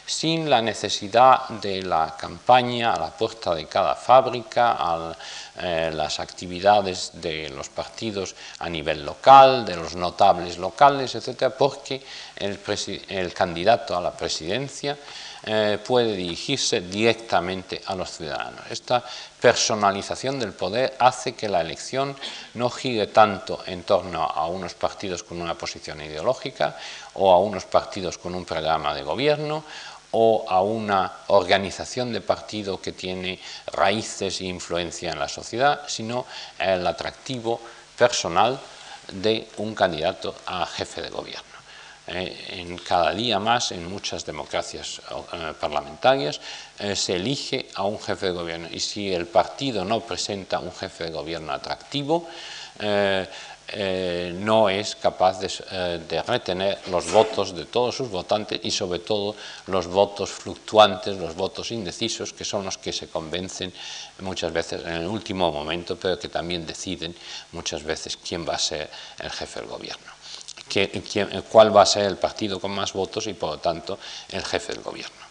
sin 0.06 0.50
la 0.50 0.60
necesidad 0.60 1.48
de 1.48 1.82
la 1.82 2.14
campaña 2.18 2.92
a 2.92 3.00
la 3.00 3.10
puerta 3.10 3.54
de 3.54 3.66
cada 3.66 3.94
fábrica, 3.94 4.76
a 4.78 5.16
eh, 5.58 5.90
las 5.94 6.20
actividades 6.20 7.12
de 7.14 7.48
los 7.48 7.70
partidos 7.70 8.34
a 8.58 8.68
nivel 8.68 9.04
local, 9.04 9.64
de 9.64 9.76
los 9.76 9.94
notables 9.94 10.58
locales, 10.58 11.14
etcétera, 11.14 11.56
porque 11.56 12.04
el, 12.36 12.58
el 13.08 13.32
candidato 13.32 13.96
a 13.96 14.00
la 14.00 14.12
presidencia 14.12 14.98
eh, 15.46 15.78
puede 15.84 16.16
dirigirse 16.16 16.80
directamente 16.80 17.82
a 17.86 17.94
los 17.94 18.10
ciudadanos. 18.10 18.62
Esta 18.70 19.04
personalización 19.40 20.38
del 20.40 20.52
poder 20.52 20.96
hace 20.98 21.34
que 21.34 21.48
la 21.48 21.60
elección 21.60 22.16
no 22.54 22.70
gire 22.70 23.08
tanto 23.08 23.62
en 23.66 23.82
torno 23.82 24.22
a 24.22 24.46
unos 24.46 24.72
partidos 24.72 25.22
con 25.22 25.42
una 25.42 25.54
posición 25.54 26.00
ideológica 26.00 26.78
o 27.14 27.30
a 27.30 27.40
unos 27.40 27.64
partidos 27.64 28.16
con 28.16 28.34
un 28.34 28.46
programa 28.46 28.94
de 28.94 29.02
gobierno 29.02 29.64
o 30.12 30.46
a 30.48 30.62
una 30.62 31.12
organización 31.26 32.12
de 32.12 32.20
partido 32.20 32.80
que 32.80 32.92
tiene 32.92 33.38
raíces 33.66 34.40
e 34.40 34.44
influencia 34.46 35.12
en 35.12 35.18
la 35.18 35.28
sociedad, 35.28 35.82
sino 35.88 36.24
el 36.58 36.86
atractivo 36.86 37.60
personal 37.98 38.58
de 39.12 39.48
un 39.58 39.74
candidato 39.74 40.34
a 40.46 40.64
jefe 40.64 41.02
de 41.02 41.10
gobierno. 41.10 41.53
Eh, 42.06 42.60
en 42.60 42.76
cada 42.76 43.14
día 43.14 43.38
más 43.38 43.72
en 43.72 43.88
muchas 43.88 44.26
democracias 44.26 45.00
eh, 45.32 45.54
parlamentarias 45.58 46.38
eh, 46.78 46.94
se 46.94 47.16
elige 47.16 47.68
a 47.76 47.84
un 47.84 47.98
jefe 47.98 48.26
de 48.26 48.32
gobierno. 48.32 48.68
Y 48.70 48.80
si 48.80 49.12
el 49.12 49.26
partido 49.26 49.86
no 49.86 50.00
presenta 50.00 50.58
un 50.58 50.72
jefe 50.72 51.04
de 51.04 51.10
gobierno 51.10 51.52
atractivo 51.52 52.28
no 54.34 54.68
es 54.68 54.94
capaz 54.96 55.40
de, 55.40 55.98
de, 56.06 56.22
retener 56.22 56.78
los 56.90 57.10
votos 57.10 57.54
de 57.56 57.64
todos 57.64 57.96
sus 57.96 58.10
votantes 58.10 58.60
y 58.62 58.70
sobre 58.70 58.98
todo 58.98 59.34
los 59.68 59.86
votos 59.86 60.30
fluctuantes, 60.30 61.16
los 61.16 61.34
votos 61.34 61.70
indecisos, 61.70 62.32
que 62.32 62.44
son 62.44 62.64
los 62.64 62.78
que 62.78 62.92
se 62.92 63.08
convencen 63.08 63.72
muchas 64.20 64.52
veces 64.52 64.82
en 64.84 64.92
el 64.92 65.06
último 65.06 65.50
momento, 65.50 65.96
pero 65.96 66.18
que 66.18 66.28
también 66.28 66.66
deciden 66.66 67.14
muchas 67.52 67.82
veces 67.82 68.18
quién 68.18 68.46
va 68.46 68.54
a 68.54 68.58
ser 68.58 68.90
el 69.18 69.30
jefe 69.30 69.60
del 69.60 69.68
gobierno 69.68 70.13
cuál 71.50 71.76
va 71.76 71.82
a 71.82 71.86
ser 71.86 72.04
el 72.04 72.16
partido 72.16 72.60
con 72.60 72.72
más 72.72 72.92
votos 72.92 73.26
y 73.26 73.34
por 73.34 73.50
lo 73.50 73.58
tanto 73.58 73.98
el 74.30 74.44
jefe 74.44 74.72
del 74.72 74.82
gobierno. 74.82 75.24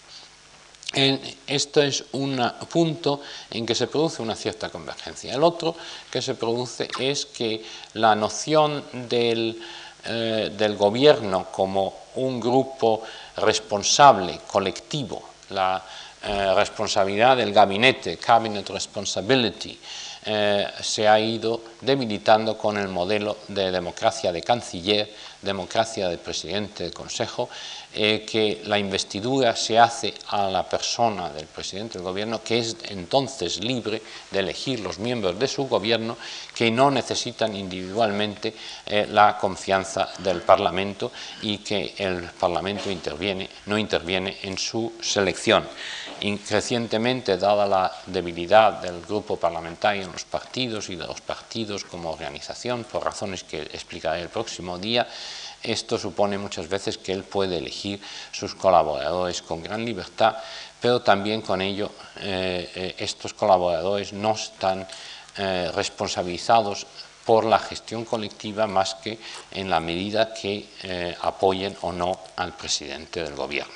esto 1.47 1.81
es 1.81 2.05
un 2.11 2.39
punto 2.69 3.21
en 3.49 3.65
que 3.65 3.73
se 3.75 3.87
produce 3.87 4.21
una 4.21 4.35
cierta 4.35 4.69
convergencia. 4.69 5.33
El 5.33 5.43
otro 5.43 5.75
que 6.11 6.21
se 6.21 6.35
produce 6.35 6.87
es 6.99 7.25
que 7.25 7.65
la 7.93 8.15
noción 8.15 8.83
del, 9.09 9.59
eh, 10.05 10.51
del 10.55 10.77
gobierno 10.77 11.47
como 11.51 12.03
un 12.15 12.39
grupo 12.39 13.01
responsable, 13.37 14.39
colectivo, 14.47 15.29
la 15.49 15.83
eh, 16.25 16.53
responsabilidad 16.55 17.37
del 17.37 17.51
gabinete, 17.51 18.17
cabinet 18.17 18.69
responsibility, 18.69 19.77
eh, 20.25 20.67
se 20.81 21.07
ha 21.07 21.19
ido 21.19 21.61
debilitando 21.81 22.57
con 22.57 22.77
el 22.77 22.87
modelo 22.87 23.37
de 23.47 23.71
democracia 23.71 24.31
de 24.31 24.41
canciller, 24.41 25.09
democracia 25.43 26.09
de 26.09 26.17
presidente 26.17 26.83
del 26.83 26.93
Consejo, 26.93 27.49
eh, 27.93 28.25
que 28.27 28.63
la 28.65 28.79
investidura 28.79 29.55
se 29.55 29.77
hace 29.77 30.13
a 30.29 30.49
la 30.49 30.67
persona 30.67 31.29
del 31.29 31.45
presidente 31.45 31.99
del 31.99 32.03
gobierno, 32.03 32.41
que 32.43 32.59
es 32.59 32.75
entonces 32.89 33.63
libre 33.63 34.01
de 34.31 34.39
elegir 34.39 34.79
los 34.79 34.97
miembros 34.97 35.37
de 35.37 35.47
su 35.47 35.67
gobierno, 35.67 36.17
que 36.55 36.71
no 36.71 36.89
necesitan 36.89 37.55
individualmente 37.55 38.53
eh, 38.85 39.07
la 39.09 39.37
confianza 39.37 40.09
del 40.19 40.41
Parlamento 40.41 41.11
y 41.41 41.59
que 41.59 41.93
el 41.97 42.23
Parlamento 42.31 42.89
interviene, 42.89 43.49
no 43.67 43.77
interviene 43.77 44.37
en 44.41 44.57
su 44.57 44.93
selección. 45.01 45.67
Y 46.21 46.37
recientemente, 46.37 47.37
dada 47.37 47.67
la 47.67 47.91
debilidad 48.05 48.81
del 48.81 49.01
grupo 49.01 49.35
parlamentario 49.37 50.03
en 50.03 50.11
los 50.11 50.23
partidos 50.23 50.89
y 50.89 50.95
de 50.95 51.05
los 51.05 51.21
partidos 51.21 51.83
como 51.83 52.11
organización, 52.11 52.85
por 52.85 53.03
razones 53.03 53.43
que 53.43 53.61
explicaré 53.61 54.21
el 54.21 54.29
próximo 54.29 54.77
día, 54.77 55.07
esto 55.63 55.97
supone 55.97 56.37
muchas 56.37 56.67
veces 56.67 56.97
que 56.97 57.13
él 57.13 57.23
puede 57.23 57.57
elegir 57.57 57.99
sus 58.31 58.53
colaboradores 58.53 59.41
con 59.41 59.63
gran 59.63 59.83
libertad, 59.85 60.35
pero 60.83 61.01
también 61.01 61.41
con 61.41 61.61
ello 61.61 61.89
eh, 62.19 62.69
eh, 62.75 62.95
estos 62.97 63.33
colaboradores 63.33 64.11
no 64.11 64.33
están 64.33 64.85
eh, 65.37 65.71
responsabilizados 65.73 66.85
por 67.25 67.45
la 67.45 67.57
gestión 67.57 68.03
colectiva 68.03 68.67
más 68.67 68.95
que 68.95 69.17
en 69.51 69.69
la 69.69 69.79
medida 69.79 70.33
que 70.33 70.67
apoyen 71.21 71.73
o 71.79 71.93
no 71.93 72.19
al 72.35 72.51
presidente 72.51 73.23
del 73.23 73.33
gobierno. 73.33 73.71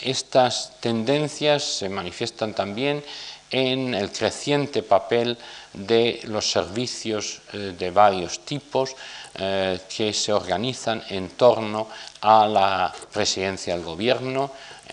estas 0.00 0.78
tendencias 0.78 1.64
se 1.64 1.88
manifiestan 1.88 2.54
también 2.54 3.02
en 3.50 3.94
el 3.94 4.12
creciente 4.12 4.84
papel 4.84 5.36
de 5.72 6.20
los 6.30 6.52
servicios 6.52 7.40
de 7.52 7.90
varios 7.90 8.46
tipos, 8.46 8.94
eh, 9.34 9.80
que 9.94 10.12
se 10.12 10.32
organizan 10.32 11.02
en 11.08 11.30
torno 11.30 11.88
a 12.20 12.46
la 12.46 12.92
presidencia 13.12 13.74
del 13.74 13.84
gobierno, 13.84 14.50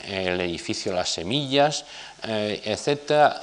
el 0.08 0.40
edificio 0.42 0.94
Las 0.94 1.10
Semillas, 1.10 1.86
eh, 2.24 2.62
etcétera, 2.64 3.42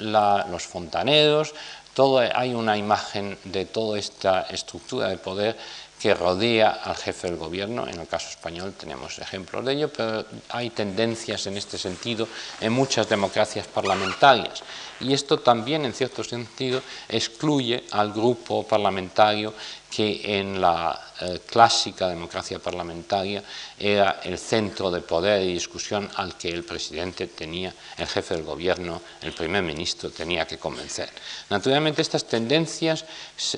los 0.00 0.62
fontaneros, 0.64 1.54
todo, 1.94 2.18
hay 2.18 2.54
una 2.54 2.76
imagen 2.76 3.36
de 3.44 3.64
toda 3.66 3.98
esta 3.98 4.42
estructura 4.50 5.08
de 5.08 5.16
poder 5.16 5.56
que 5.98 6.14
rodea 6.14 6.80
al 6.84 6.96
jefe 6.96 7.26
del 7.26 7.36
gobierno, 7.36 7.88
en 7.88 7.98
el 7.98 8.06
caso 8.06 8.28
español 8.28 8.72
tenemos 8.78 9.18
ejemplos 9.18 9.64
de 9.64 9.72
ello, 9.72 9.92
pero 9.92 10.24
hay 10.50 10.70
tendencias 10.70 11.46
en 11.48 11.56
este 11.56 11.76
sentido 11.76 12.28
en 12.60 12.72
muchas 12.72 13.08
democracias 13.08 13.66
parlamentarias. 13.66 14.62
Y 15.00 15.12
esto 15.12 15.40
también, 15.40 15.84
en 15.84 15.92
cierto 15.92 16.22
sentido, 16.22 16.82
excluye 17.08 17.84
al 17.90 18.12
grupo 18.12 18.62
parlamentario 18.62 19.52
que 19.90 20.38
en 20.38 20.60
la 20.60 21.12
eh, 21.20 21.40
clásica 21.50 22.08
democracia 22.08 22.58
parlamentaria 22.58 23.42
era 23.78 24.20
el 24.22 24.38
centro 24.38 24.90
de 24.90 25.00
poder 25.00 25.42
y 25.42 25.54
discusión 25.54 26.08
al 26.16 26.36
que 26.36 26.50
el 26.50 26.64
presidente 26.64 27.26
tenía, 27.28 27.74
el 27.96 28.06
jefe 28.06 28.34
del 28.34 28.44
gobierno, 28.44 29.00
el 29.22 29.32
primer 29.32 29.62
ministro 29.62 30.10
tenía 30.10 30.46
que 30.46 30.58
convencer. 30.58 31.08
Naturalmente 31.50 32.02
estas 32.02 32.24
tendencias 32.24 33.04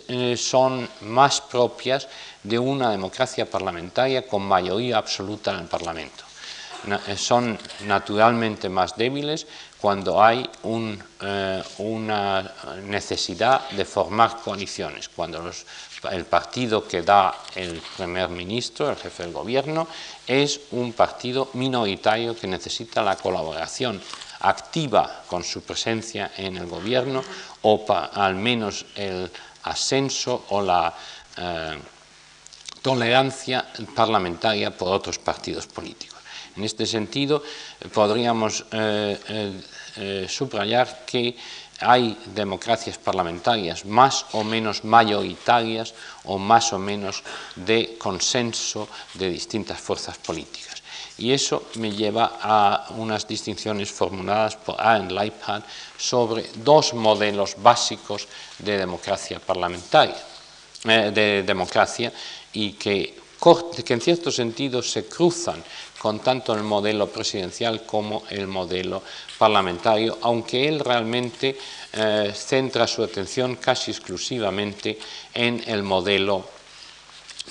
eh, 0.09 0.37
son 0.37 0.89
más 1.03 1.41
propias 1.41 2.07
de 2.43 2.59
una 2.59 2.91
democracia 2.91 3.45
parlamentaria 3.51 4.27
con 4.27 4.43
mayoría 4.43 4.99
absoluta 4.99 5.53
en 5.53 5.61
el 5.61 5.67
Parlamento. 5.67 6.25
Eh, 7.09 7.17
son 7.17 7.59
naturalmente 7.87 8.69
más 8.71 8.97
débiles 8.97 9.47
cuando 9.79 10.23
hay 10.23 10.49
una 11.79 12.53
necesidad 12.85 13.69
de 13.71 13.85
formar 13.85 14.41
coaliciones, 14.43 15.09
cuando 15.09 15.41
los 15.41 15.65
el 16.11 16.25
partido 16.25 16.87
que 16.87 17.03
da 17.03 17.35
el 17.55 17.83
primer 17.97 18.29
ministro, 18.31 18.91
el 18.91 18.97
jefe 18.97 19.25
del 19.25 19.33
gobierno, 19.33 19.87
es 20.27 20.61
un 20.73 20.93
partido 20.93 21.51
minoritario 21.55 22.37
que 22.37 22.47
necesita 22.47 23.03
la 23.03 23.17
colaboración 23.17 24.01
activa 24.41 25.25
con 25.29 25.45
su 25.45 25.63
presencia 25.63 26.33
en 26.37 26.57
el 26.57 26.67
gobierno 26.67 27.23
o 27.63 27.85
al 28.15 28.35
menos 28.35 28.87
el 28.97 29.31
ascenso 29.65 30.47
o 30.49 30.63
la 30.63 30.95
eh, 31.37 31.79
tolerancia 32.81 33.67
parlamentaria 33.95 34.71
por 34.71 34.89
otros 34.89 35.19
partidos 35.19 35.67
políticos. 35.67 36.19
En 36.57 36.65
este 36.65 36.87
sentido, 36.87 37.43
podríamos 37.93 38.65
eh, 38.73 39.61
eh, 39.97 40.27
subrayar 40.29 41.05
que 41.07 41.37
hay 41.81 42.17
democracias 42.35 42.99
parlamentarias 42.99 43.85
más 43.85 44.27
o 44.33 44.45
menos 44.45 44.85
mayoritarias 44.85 45.95
o 46.25 46.39
más 46.39 46.73
o 46.73 46.79
menos 46.79 47.23
de 47.57 47.97
consenso 47.99 48.89
de 49.15 49.31
distintas 49.31 49.81
fuerzas 49.81 50.19
políticas. 50.19 50.83
Y 51.21 51.33
eso 51.33 51.69
me 51.75 51.93
lleva 51.93 52.39
a 52.41 52.87
unas 52.97 53.29
distinciones 53.29 53.93
formuladas 53.93 54.57
por 54.57 54.81
Aaron 54.81 55.15
Leibhardt 55.15 55.67
sobre 55.99 56.49
dos 56.65 56.95
modelos 56.95 57.57
básicos 57.61 58.27
de 58.59 58.79
democracia 58.79 59.39
parlamentaria, 59.39 60.17
eh, 60.85 61.11
de 61.13 61.43
democracia, 61.43 62.11
y 62.53 62.73
que, 62.73 63.20
que 63.41 63.95
en 63.95 64.01
cierto 64.01 64.31
sentido 64.31 64.83
se 64.83 65.07
cruzan 65.07 65.65
con 65.99 66.21
tanto 66.21 66.53
el 66.53 66.63
modelo 66.63 67.09
presidencial 67.09 67.87
como 67.87 68.25
el 68.29 68.47
modelo 68.47 69.03
parlamentario, 69.39 70.19
aunque 70.21 70.69
él 70.69 70.81
realmente 70.81 71.57
eh, 71.93 72.33
centra 72.35 72.87
su 72.87 73.03
atención 73.03 73.57
casi 73.57 73.91
exclusivamente 73.91 74.99
en 75.33 75.63
el 75.67 75.83
modelo 75.83 76.45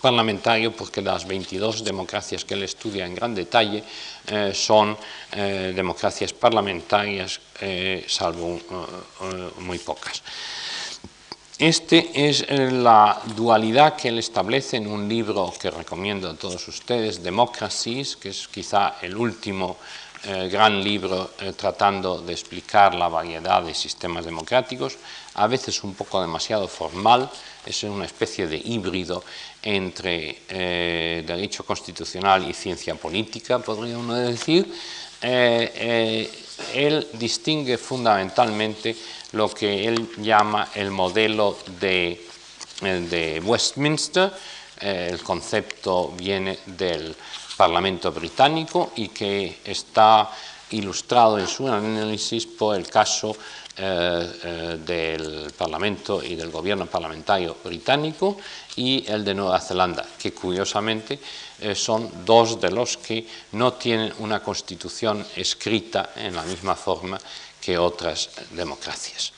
parlamentario, 0.02 0.72
porque 0.72 1.02
las 1.02 1.28
22 1.28 1.84
democracias 1.84 2.46
que 2.46 2.54
él 2.54 2.64
estudia 2.64 3.06
en 3.06 3.16
gran 3.16 3.34
detalle 3.34 3.84
eh, 4.28 4.52
son 4.54 4.96
eh, 5.34 5.74
democracias 5.76 6.34
parlamentarias, 6.34 7.40
salvo 8.08 8.62
muy 9.58 9.80
pocas. 9.80 10.24
Este 11.60 12.10
es 12.14 12.46
eh, 12.48 12.72
la 12.72 13.22
dualidad 13.36 13.98
que 13.98 14.08
él 14.08 14.20
establece 14.20 14.78
en 14.78 14.88
un 14.88 15.10
libro 15.10 15.54
que 15.60 15.70
recomiendo 15.70 16.30
a 16.30 16.34
todos 16.34 16.66
ustedes, 16.70 17.22
Democracies, 17.22 18.16
que 18.16 18.30
es 18.30 18.48
quizá 18.48 18.96
el 19.02 19.18
último 19.18 19.76
eh, 20.24 20.48
gran 20.48 20.82
libro 20.82 21.32
eh, 21.38 21.52
tratando 21.52 22.22
de 22.22 22.32
explicar 22.32 22.96
la 22.96 23.10
variedad 23.10 23.62
de 23.62 23.74
sistemas 23.74 24.24
democráticos, 24.24 24.96
a 25.34 25.48
veces 25.48 25.84
un 25.84 25.96
poco 25.96 26.22
demasiado 26.22 26.66
formal, 26.70 27.30
es 27.66 27.84
una 27.84 28.06
especie 28.06 28.48
de 28.48 28.56
híbrido 28.56 29.22
entre 29.62 30.44
derecho 31.28 31.66
constitucional 31.66 32.50
y 32.50 32.54
ciencia 32.54 32.96
política, 32.96 33.60
podría 33.60 33.98
uno 33.98 34.16
decir. 34.16 34.66
él 35.22 37.08
distingue 37.14 37.78
fundamentalmente 37.78 38.96
lo 39.34 39.50
que 39.50 39.88
él 39.88 40.10
llama 40.18 40.70
el 40.76 40.92
modelo 40.92 41.58
de, 41.80 42.26
de 42.82 43.42
Westminster, 43.44 44.32
eh, 44.82 45.10
el 45.12 45.22
concepto 45.22 46.14
viene 46.16 46.60
del 46.66 47.16
Parlamento 47.58 48.12
británico 48.12 48.94
y 48.96 49.10
que 49.10 49.60
está 49.66 50.32
ilustrado 50.72 51.38
en 51.38 51.48
su 51.48 51.68
análisis 51.68 52.46
por 52.46 52.78
el 52.78 52.88
caso 52.88 53.36
eh, 53.76 54.32
eh, 54.44 54.78
del 54.86 55.52
Parlamento 55.58 56.24
y 56.24 56.36
del 56.36 56.50
gobierno 56.50 56.86
parlamentario 56.86 57.58
británico 57.64 58.38
y 58.78 59.04
el 59.08 59.26
de 59.26 59.34
Nueva 59.34 59.60
Zelanda, 59.60 60.06
que 60.18 60.32
curiosamente 60.32 61.20
son 61.76 62.24
dos 62.24 62.62
de 62.62 62.72
los 62.72 62.96
que 62.96 63.28
no 63.52 63.74
tienen 63.74 64.14
una 64.20 64.42
constitución 64.42 65.26
escrita 65.36 66.12
en 66.16 66.34
la 66.34 66.44
misma 66.44 66.74
forma 66.74 67.20
que 67.62 67.78
otras 67.78 68.30
democracias. 68.52 69.34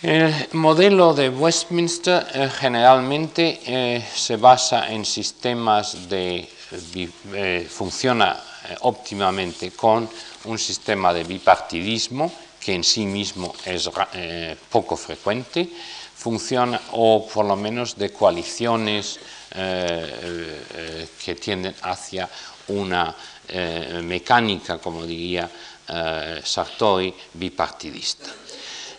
El 0.00 0.32
modelo 0.52 1.12
de 1.12 1.28
Westminster 1.28 2.24
eh, 2.32 2.48
generalmente 2.56 3.60
eh, 3.66 4.06
se 4.14 4.36
basa 4.36 4.88
en 4.92 5.04
sistemas 5.04 6.08
de... 6.08 6.48
Eh, 7.34 7.66
funciona 7.68 8.38
óptimamente 8.82 9.72
con 9.72 10.08
un 10.44 10.58
sistema 10.58 11.12
de 11.12 11.24
bipartidismo 11.24 12.30
que 12.60 12.74
en 12.74 12.84
sí 12.84 13.06
mismo 13.06 13.54
es 13.64 13.88
poco 14.68 14.94
frecuente, 14.96 15.68
funciona 16.14 16.78
o 16.92 17.26
por 17.26 17.46
lo 17.46 17.56
menos 17.56 17.96
de 17.96 18.12
coaliciones 18.12 19.18
que 19.50 21.34
tienden 21.40 21.74
hacia 21.80 22.28
una 22.68 23.16
mecánica, 24.02 24.76
como 24.76 25.06
diría 25.06 25.48
eh, 25.88 26.40
Sartori 26.44 27.14
bipartidista. 27.34 28.30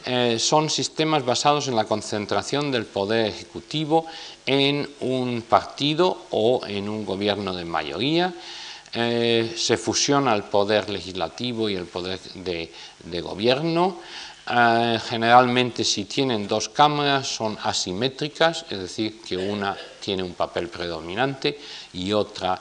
Eh, 0.06 0.40
son 0.40 0.70
sistemas 0.70 1.26
basados 1.26 1.68
en 1.68 1.76
la 1.76 1.84
concentración 1.84 2.72
del 2.72 2.86
poder 2.86 3.28
ejecutivo 3.28 4.06
en 4.45 4.90
un 5.02 5.44
partido 5.44 6.26
o 6.32 6.61
en 6.66 6.88
un 6.88 7.06
gobierno 7.06 7.53
de 7.53 7.66
mayoría. 7.66 8.34
Eh, 8.94 9.53
se 9.56 9.78
fusiona 9.78 10.34
el 10.34 10.44
poder 10.44 10.90
legislativo 10.90 11.70
y 11.70 11.76
el 11.76 11.86
poder 11.86 12.20
de, 12.34 13.22
gobierno 13.22 13.99
Eh, 14.52 14.98
generalmente 15.07 15.84
si 15.84 16.06
tienen 16.06 16.48
dos 16.48 16.70
cámaras 16.70 17.28
son 17.28 17.56
asimétricas, 17.61 18.66
es 18.68 18.80
decir, 18.80 19.22
que 19.22 19.38
una 19.38 19.78
tiene 20.02 20.24
un 20.24 20.34
papel 20.34 20.70
predominante 20.70 21.53
y 21.94 22.11
otra 22.11 22.60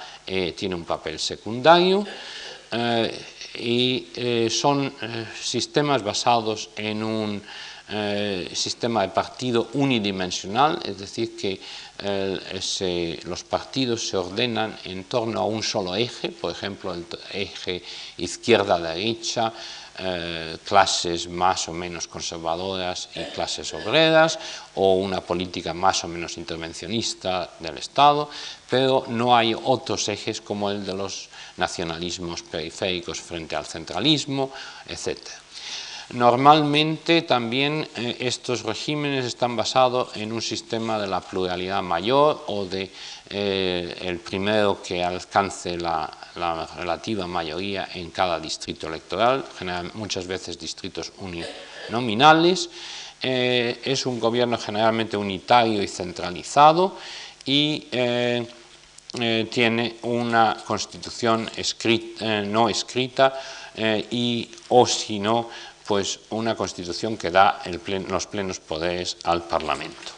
tiene 0.55 0.75
un 0.75 0.85
papel 0.85 1.19
secundario. 1.19 2.05
Eh, 3.55 4.47
y 4.47 4.51
son 4.51 4.93
sistemas 5.41 6.03
basados 6.03 6.71
en 6.77 7.03
un 7.03 7.43
sistema 8.53 9.01
de 9.01 9.09
partido 9.09 9.71
unidimensional, 9.73 10.79
es 10.85 10.99
decir, 10.99 11.35
que 11.39 11.59
los 13.25 13.45
partidos 13.45 14.07
se 14.07 14.19
ordenan 14.19 14.77
en 14.85 15.05
torno 15.05 15.41
a 15.41 15.47
un 15.47 15.63
solo 15.63 15.97
eje, 15.97 16.29
por 16.29 16.53
ejemplo, 16.53 16.93
el 16.93 17.07
eje 17.33 17.83
izquierda-derecha, 18.19 19.55
eh, 20.01 20.59
clases 20.63 21.27
más 21.27 21.69
o 21.69 21.73
menos 21.73 22.07
conservadoras 22.07 23.09
y 23.17 23.25
clases 23.35 23.75
obreras, 23.75 24.39
o 24.77 24.95
una 24.95 25.21
política 25.21 25.75
más 25.75 26.05
o 26.05 26.09
menos 26.09 26.39
intervencionista 26.39 27.51
del 27.59 27.79
Estado, 27.79 28.31
pero 28.71 29.07
no 29.09 29.35
hay 29.35 29.57
otros 29.59 30.09
ejes 30.09 30.41
como 30.41 30.71
el 30.71 30.87
de 30.87 30.95
los 30.95 31.28
nacionalismos 31.59 32.43
periféricos 32.43 33.21
frente 33.21 33.57
al 33.57 33.67
centralismo, 33.67 34.51
etc. 34.89 35.19
Normalmente 36.15 37.21
también 37.23 37.87
eh, 37.97 38.17
estos 38.21 38.63
regímenes 38.63 39.27
están 39.27 39.57
basados 39.57 40.17
en 40.17 40.33
un 40.33 40.41
sistema 40.41 40.99
de 40.99 41.07
la 41.07 41.21
pluralidad 41.21 41.83
mayor 41.83 42.45
o 42.47 42.65
de 42.65 42.91
eh, 43.29 43.95
el 44.01 44.19
primero 44.21 44.81
que 44.83 45.05
alcance 45.05 45.77
la, 45.77 46.11
relativa 46.77 47.27
mayoría 47.27 47.89
en 47.95 48.11
cada 48.11 48.39
distrito 48.39 48.87
electoral, 48.87 49.45
muchas 49.95 50.25
veces 50.25 50.57
distritos 50.57 51.13
uninominales. 51.19 52.71
Eh, 53.21 53.81
es 53.83 54.07
un 54.07 54.21
gobierno 54.21 54.57
generalmente 54.57 55.17
unitario 55.17 55.83
y 55.83 55.89
centralizado 55.89 56.97
y 57.45 57.89
tiene 59.11 59.97
una 60.03 60.57
constitución 60.67 61.51
no 62.47 62.69
escrita 62.69 63.41
y 64.11 64.51
o 64.69 64.87
si 64.87 65.19
no, 65.19 65.49
pues 65.87 66.21
una 66.31 66.55
constitución 66.55 67.17
que 67.17 67.31
da 67.31 67.63
los 68.09 68.27
plenos 68.27 68.61
poderes 68.61 69.17
al 69.25 69.43
Parlamento. 69.45 70.13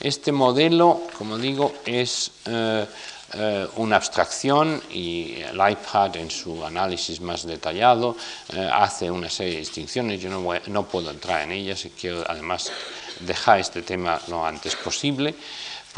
Este 0.00 0.32
modelo, 0.32 1.02
como 1.18 1.36
digo, 1.36 1.74
es 1.84 2.30
eh, 2.46 2.86
eh, 3.34 3.66
una 3.76 3.96
abstracción 3.96 4.80
y 4.90 5.42
el 5.42 5.56
iPad 5.56 6.16
en 6.16 6.30
su 6.30 6.64
análisis 6.64 7.20
más 7.20 7.44
detallado 7.44 8.16
eh, 8.54 8.70
hace 8.72 9.10
una 9.10 9.28
serie 9.28 9.54
de 9.54 9.58
distinciones. 9.58 10.22
Yo 10.22 10.30
no, 10.30 10.82
puedo 10.84 11.10
entrar 11.10 11.42
en 11.42 11.52
ellas 11.52 11.84
y 11.84 11.90
quiero 11.90 12.24
además 12.26 12.72
dejar 13.20 13.58
este 13.58 13.82
tema 13.82 14.18
lo 14.28 14.46
antes 14.46 14.76
posible 14.76 15.34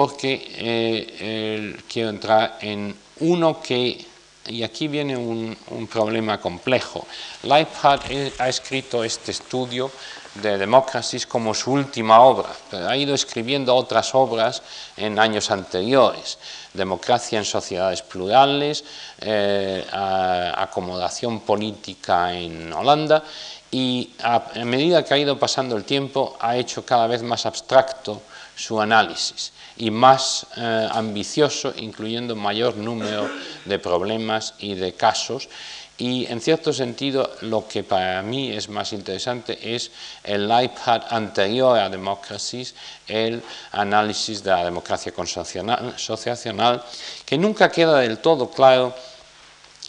porque 0.01 1.77
quiero 1.87 2.09
entrar 2.09 2.57
en 2.63 2.97
uno 3.21 3.61
que 3.61 4.03
y 4.49 4.63
aquí 4.63 4.89
viene 4.89 5.15
un, 5.15 5.55
problema 5.93 6.41
complejo. 6.41 7.07
Leibhardt 7.43 8.41
ha 8.41 8.49
escrito 8.49 9.05
este 9.05 9.33
estudio 9.33 9.91
de 10.37 10.57
Democracies 10.57 11.27
como 11.27 11.53
su 11.53 11.73
última 11.73 12.23
obra, 12.23 12.49
pero 12.71 12.89
ha 12.89 12.97
ido 12.97 13.15
escribiendo 13.15 13.77
otras 13.77 14.15
obras 14.15 14.63
en 14.97 15.19
años 15.19 15.51
anteriores, 15.51 16.39
Democracia 16.73 17.39
en 17.39 17.45
sociedades 17.45 18.01
plurales, 18.01 18.83
eh, 19.21 19.85
acomodación 19.93 21.41
política 21.41 22.33
en 22.33 22.73
Holanda, 22.73 23.23
y 23.71 24.15
a, 24.23 24.65
medida 24.65 25.05
que 25.05 25.13
ha 25.13 25.19
ido 25.19 25.39
pasando 25.39 25.77
el 25.77 25.85
tiempo 25.85 26.39
ha 26.41 26.57
hecho 26.57 26.87
cada 26.87 27.07
vez 27.07 27.23
más 27.23 27.45
abstracto 27.45 28.23
su 28.57 28.81
análisis 28.81 29.53
y 29.81 29.91
más 29.91 30.47
eh, 30.59 30.89
ambicioso, 30.93 31.73
incluyendo 31.79 32.37
mayor 32.37 32.77
número 32.77 33.31
de 33.65 33.79
problemas 33.79 34.53
y 34.59 34.75
de 34.75 34.93
casos, 34.93 35.49
y 35.97 36.27
en 36.27 36.41
cierto 36.41 36.73
sentido 36.73 37.31
lo 37.41 37.67
que 37.67 37.83
para 37.83 38.21
mí 38.21 38.53
es 38.53 38.69
más 38.69 38.93
interesante 38.93 39.59
es 39.75 39.91
el 40.23 40.45
iPad 40.45 41.03
anterior 41.09 41.79
a 41.79 41.89
Democracies, 41.89 42.75
el 43.09 43.43
análisis 43.73 44.43
de 44.43 44.51
la 44.51 44.65
democracia 44.65 45.13
asociacional, 45.17 46.85
que 47.25 47.39
nunca 47.39 47.71
queda 47.71 48.01
del 48.01 48.19
todo 48.19 48.51
claro 48.51 48.95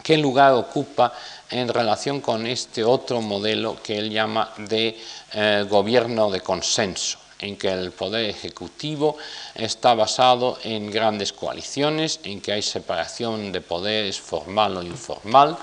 qué 0.02 0.16
lugar 0.16 0.52
ocupa 0.52 1.12
en 1.50 1.68
relación 1.68 2.22
con 2.22 2.46
este 2.46 2.82
otro 2.82 3.20
modelo 3.20 3.76
que 3.82 3.98
él 3.98 4.10
llama 4.10 4.52
de 4.56 4.98
eh, 5.34 5.66
gobierno 5.68 6.30
de 6.30 6.40
consenso 6.40 7.21
en 7.42 7.56
que 7.56 7.70
el 7.70 7.92
poder 7.92 8.30
ejecutivo 8.30 9.18
está 9.54 9.94
basado 9.94 10.58
en 10.64 10.90
grandes 10.90 11.32
coaliciones, 11.32 12.20
en 12.24 12.40
que 12.40 12.52
hay 12.52 12.62
separación 12.62 13.52
de 13.52 13.60
poderes 13.60 14.18
formal 14.18 14.76
o 14.78 14.82
informal, 14.82 15.58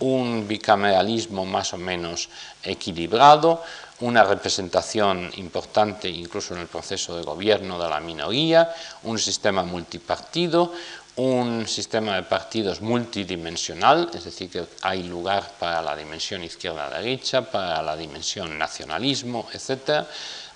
un 0.00 0.48
bicameralismo 0.48 1.44
más 1.44 1.74
o 1.74 1.78
menos 1.78 2.28
equilibrado, 2.62 3.62
una 4.00 4.24
representación 4.24 5.30
importante 5.36 6.08
incluso 6.08 6.54
en 6.54 6.60
el 6.60 6.66
proceso 6.66 7.16
de 7.16 7.22
gobierno 7.22 7.78
de 7.78 7.88
la 7.88 8.00
minoría, 8.00 8.74
un 9.04 9.18
sistema 9.18 9.62
multipartido, 9.62 10.72
un 11.16 11.68
sistema 11.68 12.16
de 12.16 12.24
partidos 12.24 12.80
multidimensional, 12.80 14.10
es 14.12 14.24
decir, 14.24 14.50
que 14.50 14.66
hay 14.82 15.04
lugar 15.04 15.48
para 15.60 15.80
la 15.80 15.94
dimensión 15.94 16.42
izquierda-derecha, 16.42 17.42
para 17.42 17.80
la 17.82 17.96
dimensión 17.96 18.58
nacionalismo, 18.58 19.46
etc., 19.52 20.06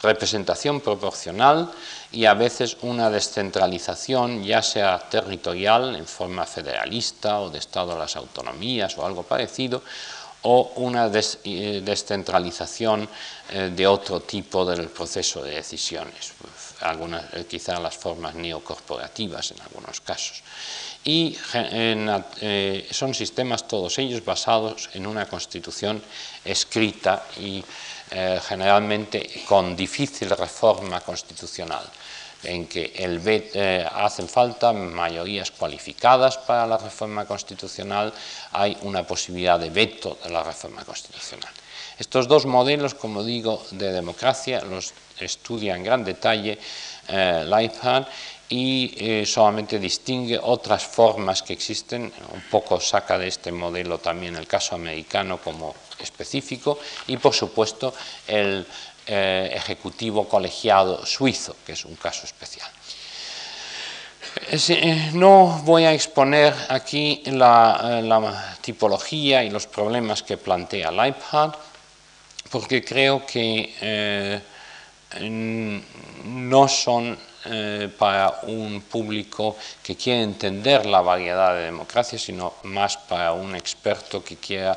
representación 0.03 0.81
proporcional 0.81 1.71
y 2.13 2.25
a 2.25 2.35
veces 2.35 2.77
una 2.83 3.11
descentralización, 3.11 4.45
ya 4.45 4.63
sea 4.63 4.99
territorial 4.99 5.97
en 5.97 6.07
forma 6.07 6.47
federalista 6.47 7.41
o 7.41 7.51
de 7.51 7.59
Estado 7.59 7.93
a 7.93 7.99
las 7.99 8.17
autonomías 8.17 8.97
o 8.97 9.05
algo 9.05 9.23
parecido, 9.23 9.83
o 10.43 10.73
una 10.77 11.11
eh, 11.13 11.83
descentralización 11.85 13.09
eh, 13.51 13.73
de 13.75 13.87
otro 13.87 14.21
tipo 14.21 14.65
del 14.65 14.89
proceso 14.89 15.43
de 15.43 15.57
decisiones, 15.57 16.33
algunas, 16.81 17.25
eh, 17.35 17.47
quizá 17.49 17.81
las 17.81 17.97
formas 17.97 18.35
neocorporativas 18.35 19.51
en 19.51 19.61
algunos 19.63 20.01
casos. 20.01 20.43
Y 21.05 21.35
son 22.91 23.15
sistemas 23.15 23.67
todos 23.67 23.99
ellos 23.99 24.23
basados 24.23 24.91
en 24.93 25.07
una 25.07 25.27
constitución 25.27 26.03
escrita 26.45 27.25
y 27.39 27.65
eh, 28.11 28.41
generalmente 28.43 29.43
con 29.47 29.77
difícil 29.77 30.31
reforma 30.31 31.01
constitucional, 31.01 31.85
en 32.43 32.67
que 32.67 32.93
eh, 32.95 33.87
hacen 33.91 34.29
falta 34.29 34.73
mayorías 34.73 35.51
cualificadas 35.51 36.39
para 36.39 36.67
la 36.67 36.79
reforma 36.79 37.25
constitucional, 37.25 38.13
hay 38.53 38.77
una 38.83 39.03
posibilidad 39.03 39.59
de 39.59 39.71
veto 39.71 40.19
de 40.23 40.31
la 40.31 40.43
reforma 40.43 40.85
constitucional. 40.85 41.53
Estos 41.99 42.29
dos 42.29 42.47
modelos, 42.47 42.95
como 42.95 43.25
digo, 43.25 43.61
de 43.73 43.93
democracia 43.93 44.63
los 44.63 44.95
estudia 45.19 45.75
en 45.75 45.83
gran 45.83 46.05
detalle 46.05 46.59
eh, 47.09 47.45
y 48.49 48.95
eh, 48.97 49.27
solamente 49.27 49.79
distingue 49.79 50.39
otras 50.41 50.85
formas 50.85 51.43
que 51.43 51.53
existen, 51.53 52.13
un 52.33 52.43
poco 52.51 52.81
saca 52.81 53.19
de 53.19 53.29
este 53.29 53.53
modelo 53.53 53.99
también 53.99 54.37
el 54.37 54.47
caso 54.47 54.75
americano 54.75 55.39
como 55.39 55.75
específico 56.01 56.79
y 57.07 57.17
por 57.17 57.35
supuesto 57.35 57.95
el 58.27 58.67
eh, 59.07 59.51
ejecutivo 59.55 60.29
colegiado 60.29 61.05
suizo, 61.07 61.57
que 61.65 61.73
es 61.73 61.85
un 61.85 61.97
caso 61.97 62.27
especial. 62.27 62.71
Eh, 64.51 65.11
no 65.15 65.63
voy 65.65 65.85
a 65.85 65.93
exponer 65.93 66.55
aquí 66.69 67.23
la, 67.27 68.57
tipología 68.61 69.43
y 69.43 69.51
los 69.51 69.67
problemas 69.67 70.23
que 70.23 70.37
plantea 70.37 70.91
Leibhardt, 70.91 71.57
porque 72.51 72.85
creo 72.85 73.25
que 73.25 74.43
no 75.21 76.69
son 76.69 77.19
eh, 77.45 77.89
para 77.97 78.41
un 78.43 78.83
público 78.83 79.57
que 79.83 79.97
quiere 79.97 80.23
entender 80.23 80.85
la 80.85 81.01
variedad 81.01 81.55
de 81.55 81.63
democracias, 81.63 82.21
sino 82.21 82.55
más 82.65 82.97
para 82.97 83.33
un 83.33 83.55
experto 83.55 84.23
que 84.23 84.37
quiera 84.37 84.77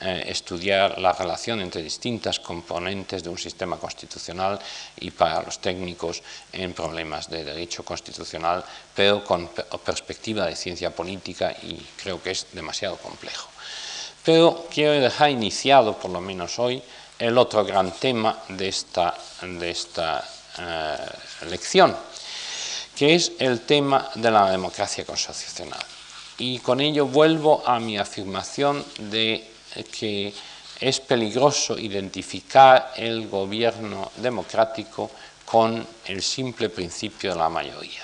eh, 0.00 0.24
estudiar 0.28 0.98
la 0.98 1.12
relación 1.12 1.60
entre 1.60 1.82
distintas 1.82 2.40
componentes 2.40 3.22
de 3.22 3.28
un 3.28 3.36
sistema 3.36 3.76
constitucional 3.76 4.58
y 4.98 5.10
para 5.10 5.42
los 5.42 5.58
técnicos 5.58 6.22
en 6.52 6.72
problemas 6.72 7.28
de 7.28 7.44
derecho 7.44 7.84
constitucional, 7.84 8.64
pero 8.94 9.22
con 9.22 9.50
perspectiva 9.84 10.46
de 10.46 10.56
ciencia 10.56 10.90
política 10.90 11.52
y 11.62 11.76
creo 12.02 12.22
que 12.22 12.30
es 12.30 12.46
demasiado 12.52 12.96
complejo. 12.96 13.50
Pero 14.24 14.66
quiero 14.72 14.92
dejar 14.92 15.30
iniciado, 15.30 15.98
por 15.98 16.10
lo 16.10 16.20
menos 16.22 16.58
hoy, 16.58 16.82
el 17.18 17.36
otro 17.36 17.62
gran 17.64 17.92
tema 17.92 18.38
de 18.48 18.68
esta, 18.68 19.14
de 19.42 19.70
esta 19.70 20.24
eh, 20.58 20.96
lección, 21.50 21.94
que 22.96 23.14
es 23.14 23.32
el 23.38 23.60
tema 23.60 24.10
de 24.14 24.30
la 24.30 24.50
democracia 24.50 25.04
constitucional. 25.04 25.84
Y 26.38 26.58
con 26.60 26.80
ello 26.80 27.06
vuelvo 27.06 27.62
a 27.66 27.78
mi 27.78 27.98
afirmación 27.98 28.82
de 28.98 29.49
que 29.90 30.32
es 30.80 31.00
peligroso 31.00 31.78
identificar 31.78 32.92
el 32.96 33.28
gobierno 33.28 34.10
democrático 34.16 35.10
con 35.44 35.86
el 36.06 36.22
simple 36.22 36.70
principio 36.70 37.32
de 37.32 37.38
la 37.38 37.48
mayoría. 37.48 38.02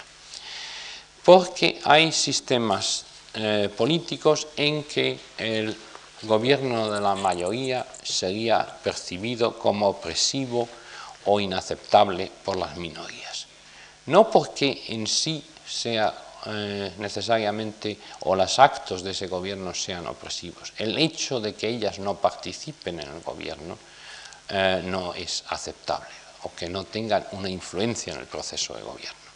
Porque 1.25 1.81
hay 1.85 2.13
sistemas 2.13 3.05
eh, 3.35 3.71
políticos 3.75 4.49
en 4.57 4.85
que 4.85 5.19
el 5.39 5.77
gobierno 6.23 6.91
de 6.91 7.01
la 7.01 7.15
mayoría 7.15 7.87
sería 8.03 8.67
percibido 8.83 9.59
como 9.59 9.89
opresivo 9.89 10.69
o 11.27 11.41
inaceptable 11.41 12.31
por 12.45 12.57
las 12.57 12.77
minorías. 12.77 13.47
No 14.07 14.31
porque 14.31 14.85
en 14.89 15.07
sí 15.07 15.45
sea 15.67 16.15
eh, 16.47 16.93
necesariamente 16.99 17.99
o 18.21 18.37
los 18.37 18.59
actos 18.59 19.03
de 19.03 19.11
ese 19.11 19.27
gobierno 19.27 19.75
sean 19.75 20.07
opresivos. 20.07 20.73
El 20.79 20.97
hecho 20.99 21.41
de 21.41 21.55
que 21.55 21.69
ellas 21.69 21.99
no 21.99 22.17
participen 22.17 23.01
en 23.01 23.09
el 23.09 23.21
gobierno 23.21 23.77
eh, 24.49 24.83
no 24.85 25.13
es 25.15 25.45
aceptable 25.49 26.07
o 26.43 26.53
que 26.55 26.69
no 26.69 26.85
tengan 26.85 27.27
una 27.33 27.49
influencia 27.49 28.13
en 28.13 28.21
el 28.21 28.27
proceso 28.27 28.75
de 28.75 28.83
gobierno. 28.83 29.27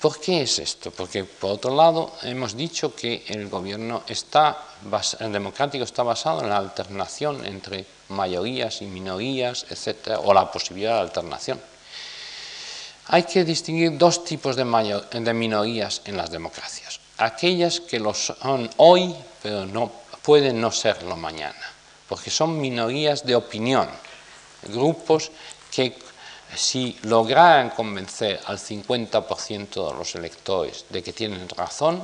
¿Por 0.00 0.20
qué 0.20 0.42
es 0.42 0.58
esto? 0.58 0.90
Porque, 0.90 1.24
por 1.24 1.52
otro 1.52 1.74
lado, 1.74 2.12
hemos 2.22 2.54
dicho 2.54 2.94
que 2.94 3.24
el 3.26 3.48
gobierno 3.48 4.02
está, 4.06 4.58
el 5.20 5.32
democrático 5.32 5.84
está 5.84 6.02
basado 6.02 6.42
en 6.42 6.50
la 6.50 6.58
alternación 6.58 7.44
entre 7.46 7.86
mayorías 8.10 8.82
y 8.82 8.86
minorías, 8.86 9.64
etc., 9.70 10.18
o 10.22 10.34
la 10.34 10.52
posibilidad 10.52 10.96
de 10.96 11.00
alternación. 11.00 11.58
Hay 13.08 13.24
que 13.24 13.44
distinguir 13.44 13.98
dos 13.98 14.24
tipos 14.24 14.56
de, 14.56 14.64
de 14.64 15.34
minorías 15.34 16.02
en 16.04 16.16
las 16.16 16.30
democracias. 16.30 17.00
Aquellas 17.18 17.80
que 17.80 18.00
lo 18.00 18.14
son 18.14 18.70
hoy, 18.78 19.14
pero 19.42 19.66
no, 19.66 19.92
pueden 20.22 20.60
no 20.60 20.70
serlo 20.72 21.16
mañana, 21.16 21.72
porque 22.08 22.30
son 22.30 22.60
minorías 22.60 23.24
de 23.24 23.36
opinión, 23.36 23.88
grupos 24.72 25.30
que 25.70 25.94
si 26.56 26.96
lograran 27.02 27.70
convencer 27.70 28.40
al 28.46 28.58
50% 28.58 29.90
de 29.90 29.98
los 29.98 30.14
electores 30.14 30.86
de 30.88 31.02
que 31.02 31.12
tienen 31.12 31.48
razón, 31.48 32.02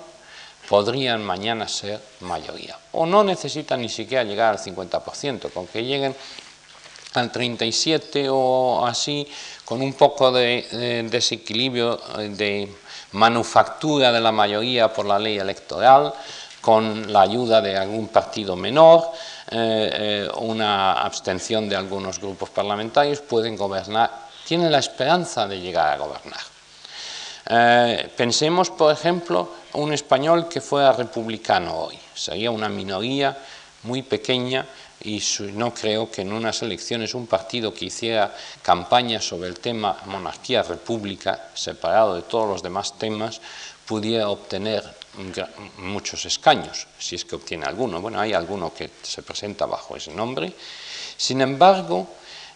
podrían 0.68 1.24
mañana 1.24 1.66
ser 1.66 2.00
mayoría. 2.20 2.78
O 2.92 3.06
no 3.06 3.24
necesitan 3.24 3.80
ni 3.80 3.88
siquiera 3.88 4.24
llegar 4.24 4.54
al 4.54 4.58
50%, 4.58 5.50
con 5.52 5.66
que 5.66 5.84
lleguen 5.84 6.14
al 7.14 7.32
37 7.32 8.28
o 8.30 8.86
así, 8.86 9.26
con 9.70 9.82
un 9.82 9.92
poco 9.92 10.32
de, 10.32 11.06
desequilibrio 11.08 12.00
eh, 12.18 12.28
de 12.30 12.68
manufactura 13.12 14.10
de 14.10 14.20
la 14.20 14.32
mayoría 14.32 14.92
por 14.92 15.06
la 15.06 15.16
ley 15.16 15.38
electoral, 15.38 16.12
con 16.60 17.12
la 17.12 17.20
ayuda 17.20 17.62
de 17.62 17.78
algún 17.78 18.08
partido 18.08 18.56
menor, 18.56 19.12
eh, 19.48 20.26
eh, 20.26 20.28
una 20.38 20.94
abstención 20.94 21.68
de 21.68 21.76
algunos 21.76 22.18
grupos 22.18 22.50
parlamentarios, 22.50 23.20
pueden 23.20 23.56
gobernar 23.56 24.28
tiene 24.50 24.68
la 24.68 24.80
esperanza 24.80 25.46
de 25.46 25.60
llegar 25.60 25.92
a 25.92 25.96
gobernar. 25.96 26.40
Eh, 27.50 28.10
pensemos, 28.16 28.68
por 28.68 28.92
ejemplo, 28.92 29.48
un 29.74 29.92
español 29.92 30.48
que 30.48 30.60
fuera 30.60 30.90
republicano 30.90 31.82
hoy. 31.82 31.96
Sería 32.12 32.50
una 32.50 32.68
minoría 32.68 33.38
muy 33.84 34.02
pequeña 34.02 34.66
y 35.02 35.22
no 35.54 35.72
creo 35.72 36.10
que 36.10 36.22
en 36.22 36.32
unas 36.32 36.62
elecciones 36.62 37.14
un 37.14 37.26
partido 37.26 37.72
que 37.72 37.86
hiciera 37.86 38.34
campaña 38.62 39.20
sobre 39.20 39.48
el 39.48 39.58
tema 39.58 39.96
monarquía-república, 40.06 41.48
separado 41.54 42.16
de 42.16 42.22
todos 42.22 42.48
los 42.48 42.62
demás 42.62 42.98
temas, 42.98 43.40
pudiera 43.86 44.28
obtener 44.28 44.84
muchos 45.78 46.24
escaños, 46.26 46.86
si 46.98 47.16
es 47.16 47.24
que 47.24 47.36
obtiene 47.36 47.66
alguno. 47.66 48.00
Bueno, 48.00 48.20
hay 48.20 48.32
alguno 48.32 48.72
que 48.72 48.90
se 49.02 49.22
presenta 49.22 49.66
bajo 49.66 49.96
ese 49.96 50.12
nombre. 50.12 50.52
Sin 51.16 51.40
embargo, 51.40 52.06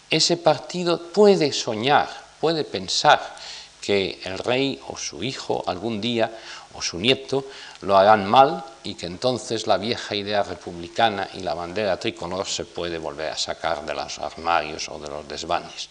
ese 0.09 0.37
partido 0.37 1.01
puede 1.11 1.51
soñar, 1.51 2.09
puede 2.39 2.63
pensar 2.63 3.35
que 3.81 4.19
el 4.23 4.37
rey 4.37 4.79
o 4.87 4.97
su 4.97 5.23
hijo 5.23 5.63
algún 5.67 5.99
día 5.99 6.31
o 6.75 6.81
su 6.81 6.97
nieto 6.97 7.45
lo 7.81 7.97
harán 7.97 8.25
mal 8.25 8.63
y 8.83 8.95
que 8.95 9.05
entonces 9.05 9.67
la 9.67 9.77
vieja 9.77 10.15
idea 10.15 10.43
republicana 10.43 11.29
y 11.33 11.39
la 11.39 11.53
bandera 11.53 11.99
tricolor 11.99 12.45
se 12.45 12.65
puede 12.65 12.97
volver 12.97 13.31
a 13.31 13.37
sacar 13.37 13.85
de 13.85 13.93
los 13.93 14.19
armarios 14.19 14.89
o 14.89 14.99
de 14.99 15.09
los 15.09 15.27
desvanes. 15.27 15.89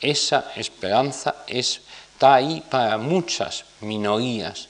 Esa 0.00 0.52
esperanza 0.56 1.36
está 1.46 2.34
ahí 2.34 2.62
para 2.68 2.98
muchas 2.98 3.64
minorías 3.80 4.68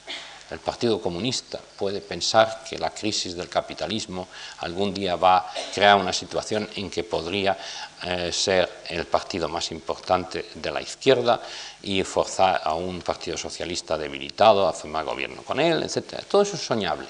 el 0.50 0.60
Partido 0.60 1.00
Comunista 1.00 1.58
puede 1.78 2.00
pensar 2.00 2.62
que 2.68 2.78
la 2.78 2.90
crisis 2.90 3.34
del 3.34 3.48
capitalismo 3.48 4.28
algún 4.58 4.92
día 4.92 5.16
va 5.16 5.38
a 5.38 5.52
crear 5.74 5.96
una 5.96 6.12
situación 6.12 6.68
en 6.76 6.90
que 6.90 7.02
podría 7.02 7.56
eh, 8.04 8.30
ser 8.32 8.82
el 8.88 9.06
partido 9.06 9.48
más 9.48 9.70
importante 9.70 10.50
de 10.54 10.70
la 10.70 10.82
izquierda 10.82 11.40
y 11.82 12.02
forzar 12.02 12.60
a 12.64 12.74
un 12.74 13.00
partido 13.00 13.36
socialista 13.36 13.96
debilitado 13.96 14.68
a 14.68 14.72
formar 14.72 15.04
gobierno 15.04 15.42
con 15.42 15.58
él, 15.58 15.82
etc. 15.82 16.22
Todo 16.28 16.42
eso 16.42 16.56
es 16.56 16.62
soñable. 16.62 17.08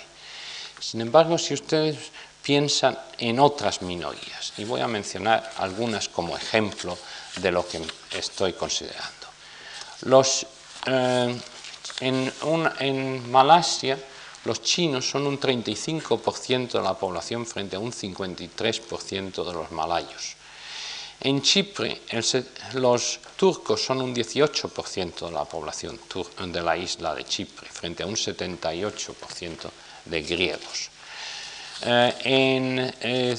Sin 0.79 1.01
embargo, 1.01 1.37
si 1.39 1.55
ustedes 1.55 1.99
piensan 2.43 2.99
en 3.19 3.41
otras 3.41 3.83
minorías, 3.83 4.53
y 4.59 4.65
voy 4.65 4.83
a 4.83 4.89
mencionar 4.89 5.51
algunas 5.59 6.09
como 6.09 6.37
ejemplo 6.37 6.97
de 7.37 7.51
lo 7.51 7.66
que 7.66 7.83
estoy 8.12 8.53
considerando. 8.53 9.27
Los 10.03 10.47
eh, 10.87 11.41
en, 12.01 13.31
Malasia, 13.31 13.99
los 14.45 14.62
chinos 14.62 15.09
son 15.09 15.27
un 15.27 15.41
35% 15.41 16.73
de 16.73 16.83
la 16.83 16.95
población 16.95 17.47
frente 17.47 17.77
a 17.77 17.79
un 17.79 17.93
53% 17.93 19.45
de 19.45 19.53
los 19.53 19.71
malayos. 19.71 20.37
En 21.20 21.41
Chipre, 21.43 22.03
los 22.74 23.20
turcos 23.36 23.82
son 23.82 24.03
un 24.03 24.15
18% 24.15 25.27
de 25.27 25.32
la 25.32 25.45
población 25.45 25.99
de 26.47 26.61
la 26.61 26.77
isla 26.77 27.15
de 27.15 27.24
Chipre, 27.24 27.69
frente 27.69 28.03
a 28.03 28.07
un 28.07 28.16
78% 28.16 29.70
de 30.05 30.23
griegos. 30.23 30.91
Eh, 31.82 32.15
en 32.24 32.95
eh, 33.01 33.36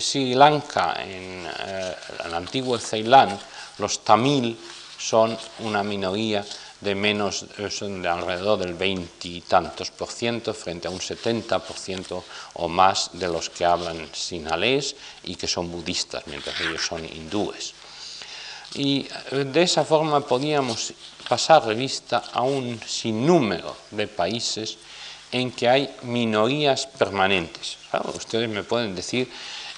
Sri 0.00 0.34
Lanka, 0.34 0.96
en 0.98 1.46
eh, 1.46 1.94
el 2.24 2.34
antiguo 2.34 2.78
Ceilán, 2.78 3.38
los 3.78 4.04
tamil 4.04 4.58
son 4.98 5.36
una 5.60 5.82
minoría 5.82 6.44
de 6.84 6.94
menos, 6.94 7.46
de 7.56 8.08
alrededor 8.08 8.58
del 8.58 8.74
veintitantos 8.74 9.90
por 9.90 10.08
ciento 10.08 10.52
frente 10.52 10.86
a 10.86 10.90
un 10.90 11.00
70 11.00 11.58
por 11.58 11.76
ciento 11.76 12.24
o 12.54 12.68
más 12.68 13.10
de 13.14 13.28
los 13.28 13.48
que 13.48 13.64
hablan 13.64 14.08
sinalés 14.12 14.94
y 15.24 15.36
que 15.36 15.48
son 15.48 15.72
budistas, 15.72 16.26
mientras 16.26 16.60
ellos 16.60 16.84
son 16.84 17.04
hindúes. 17.04 17.72
Y 18.74 19.06
eh, 19.30 19.44
de 19.44 19.62
esa 19.62 19.84
forma 19.84 20.20
podíamos 20.20 20.92
pasar 21.28 21.64
revista 21.64 22.24
a 22.32 22.42
un 22.42 22.78
sinnúmero 22.86 23.74
de 23.90 24.06
países 24.06 24.76
en 25.32 25.50
que 25.52 25.68
hay 25.68 25.90
minorías 26.02 26.86
permanentes. 26.86 27.78
ustedes 28.14 28.48
me 28.48 28.62
pueden 28.62 28.94
decir, 28.94 29.30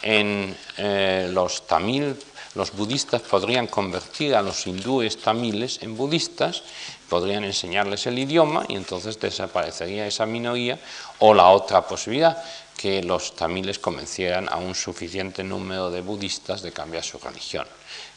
en 0.02 0.56
eh, 0.76 1.30
los 1.32 1.66
tamil, 1.66 2.16
los 2.54 2.72
budistas 2.72 3.22
podrían 3.22 3.66
convertir 3.66 4.34
a 4.34 4.42
los 4.42 4.66
hindúes 4.66 5.20
tamiles 5.20 5.78
en 5.82 5.96
budistas 5.96 6.62
podrían 7.08 7.44
enseñarles 7.44 8.06
el 8.06 8.18
idioma 8.18 8.64
y 8.68 8.76
entonces 8.76 9.18
desaparecería 9.18 10.06
esa 10.06 10.26
minoría 10.26 10.78
o 11.20 11.34
la 11.34 11.48
otra 11.48 11.86
posibilidad, 11.86 12.42
que 12.76 13.02
los 13.02 13.34
tamiles 13.34 13.78
convencieran 13.78 14.48
a 14.50 14.56
un 14.56 14.74
suficiente 14.74 15.42
número 15.42 15.90
de 15.90 16.02
budistas 16.02 16.60
de 16.62 16.72
cambiar 16.72 17.02
su 17.02 17.18
religión. 17.18 17.66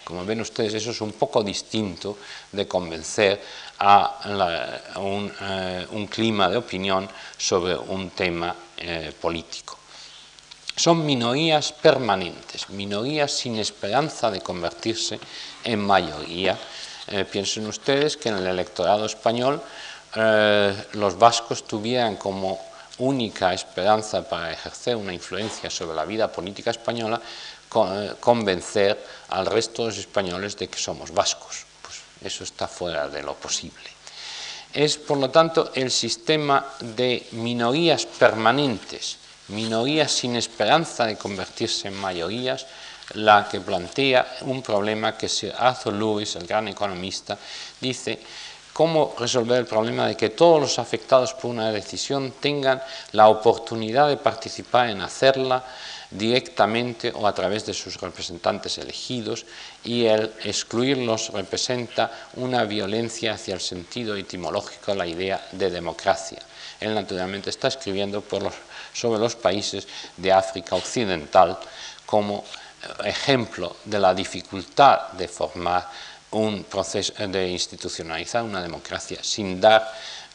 Como 0.03 0.25
ven 0.25 0.41
ustedes, 0.41 0.73
eso 0.73 0.91
es 0.91 1.01
un 1.01 1.13
poco 1.13 1.43
distinto 1.43 2.17
de 2.51 2.67
convencer 2.67 3.41
a, 3.79 4.19
eh, 4.25 5.87
un, 5.91 6.07
clima 6.07 6.49
de 6.49 6.57
opinión 6.57 7.07
sobre 7.37 7.77
un 7.77 8.09
tema 8.09 8.55
eh, 8.77 9.13
político. 9.21 9.77
Son 10.75 11.05
minorías 11.05 11.73
permanentes, 11.73 12.69
minorías 12.69 13.31
sin 13.31 13.59
esperanza 13.59 14.31
de 14.31 14.41
convertirse 14.41 15.19
en 15.63 15.85
mayoría, 15.85 16.57
eh, 17.11 17.25
piensen 17.25 17.67
ustedes 17.67 18.17
que 18.17 18.29
en 18.29 18.37
el 18.37 18.47
electorado 18.47 19.05
español 19.05 19.61
eh, 20.15 20.85
los 20.93 21.17
vascos 21.17 21.65
tuvieran 21.65 22.17
como 22.17 22.59
única 22.99 23.53
esperanza 23.53 24.27
para 24.27 24.51
ejercer 24.51 24.95
una 24.95 25.13
influencia 25.13 25.69
sobre 25.69 25.95
la 25.95 26.05
vida 26.05 26.31
política 26.31 26.71
española 26.71 27.19
eh, 27.75 28.13
convencer 28.19 28.97
al 29.29 29.45
resto 29.45 29.83
de 29.83 29.89
los 29.89 29.97
españoles 29.97 30.57
de 30.57 30.67
que 30.67 30.79
somos 30.79 31.11
vascos. 31.11 31.65
Pues 31.81 32.01
eso 32.21 32.43
está 32.43 32.67
fuera 32.67 33.07
de 33.07 33.23
lo 33.23 33.35
posible. 33.35 33.89
Es, 34.73 34.97
por 34.97 35.17
lo 35.17 35.29
tanto, 35.29 35.71
el 35.73 35.89
sistema 35.89 36.65
de 36.79 37.27
minorías 37.31 38.05
permanentes, 38.05 39.17
minorías 39.47 40.11
sin 40.11 40.35
esperanza 40.35 41.05
de 41.05 41.17
convertirse 41.17 41.87
en 41.87 41.95
mayorías, 41.95 42.67
la 43.15 43.47
que 43.49 43.61
plantea 43.61 44.37
un 44.41 44.61
problema 44.61 45.17
que 45.17 45.29
Arthur 45.57 45.93
Lewis, 45.93 46.35
el 46.35 46.45
gran 46.45 46.67
economista, 46.67 47.37
dice 47.79 48.19
cómo 48.73 49.15
resolver 49.17 49.59
el 49.59 49.65
problema 49.65 50.07
de 50.07 50.15
que 50.15 50.29
todos 50.29 50.61
los 50.61 50.79
afectados 50.79 51.33
por 51.33 51.51
una 51.51 51.71
decisión 51.71 52.33
tengan 52.39 52.81
la 53.11 53.27
oportunidad 53.27 54.07
de 54.07 54.17
participar 54.17 54.89
en 54.89 55.01
hacerla 55.01 55.63
directamente 56.11 57.11
o 57.13 57.27
a 57.27 57.33
través 57.33 57.65
de 57.65 57.73
sus 57.73 57.99
representantes 58.01 58.77
elegidos 58.77 59.45
y 59.83 60.05
el 60.05 60.31
excluirlos 60.43 61.29
representa 61.33 62.11
una 62.35 62.63
violencia 62.63 63.33
hacia 63.33 63.53
el 63.53 63.61
sentido 63.61 64.15
etimológico 64.15 64.91
de 64.91 64.97
la 64.97 65.07
idea 65.07 65.47
de 65.51 65.69
democracia. 65.69 66.39
Él 66.79 66.95
naturalmente 66.95 67.49
está 67.49 67.67
escribiendo 67.67 68.23
sobre 68.93 69.19
los 69.19 69.35
países 69.35 69.87
de 70.17 70.31
África 70.31 70.75
Occidental 70.75 71.59
como 72.05 72.43
ejemplo 73.03 73.75
de 73.85 73.99
la 73.99 74.13
dificultad 74.13 75.09
de 75.13 75.27
formar 75.27 75.87
un 76.31 76.63
proceso, 76.63 77.13
de 77.27 77.49
institucionalizar 77.49 78.43
una 78.43 78.61
democracia 78.61 79.19
sin 79.21 79.59
dar 79.59 79.91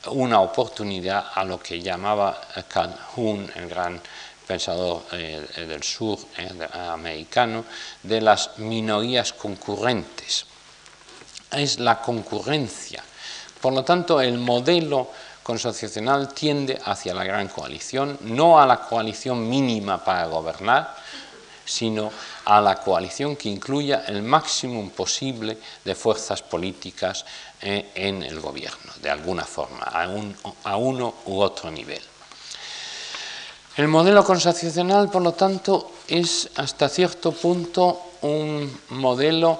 una 0.07 0.41
oportunidad 0.41 1.27
a 1.35 1.45
lo 1.45 1.59
que 1.59 1.81
llamaba 1.81 2.41
Calhoun, 2.69 3.51
el 3.55 3.69
gran 3.69 4.01
pensador 4.47 5.05
eh, 5.13 5.47
del 5.67 5.83
sur 5.83 6.19
eh, 6.37 6.51
americano, 6.73 7.65
de 8.03 8.21
las 8.21 8.59
minorías 8.59 9.33
concurrentes. 9.33 10.45
Es 11.51 11.79
la 11.79 12.01
concurrencia. 12.01 13.03
Por 13.61 13.73
lo 13.73 13.85
tanto, 13.85 14.21
el 14.21 14.39
modelo 14.39 15.11
consociacional 15.43 16.33
tiende 16.35 16.81
hacia 16.85 17.15
la 17.15 17.25
gran 17.25 17.49
coalición, 17.49 18.19
no 18.23 18.61
a 18.61 18.67
la 18.67 18.81
coalición 18.81 19.49
mínima 19.49 20.03
para 20.03 20.27
gobernar, 20.27 20.97
sino 21.65 22.11
a 22.45 22.61
la 22.61 22.81
coalición 22.81 23.37
que 23.37 23.49
incluya 23.49 24.05
el 24.07 24.23
máximo 24.23 24.89
posible 24.91 25.59
de 25.85 25.95
fuerzas 25.95 26.43
políticas 26.43 27.25
eh, 27.61 27.91
en 27.95 28.23
el 28.23 28.41
gobierno, 28.41 28.93
de 29.01 29.11
alguna 29.11 29.45
forma, 29.45 29.85
a 29.85 30.77
uno 30.77 31.15
u 31.27 31.41
otro 31.41 31.71
nivel. 31.71 32.03
El 33.77 33.89
modelo 33.89 34.23
consociacional, 34.23 35.11
por 35.11 35.23
lo 35.23 35.33
tanto, 35.33 35.91
es 36.07 36.49
hasta 36.55 36.89
cierto 36.89 37.33
punto 37.33 38.13
un 38.23 38.71
modelo 38.91 39.59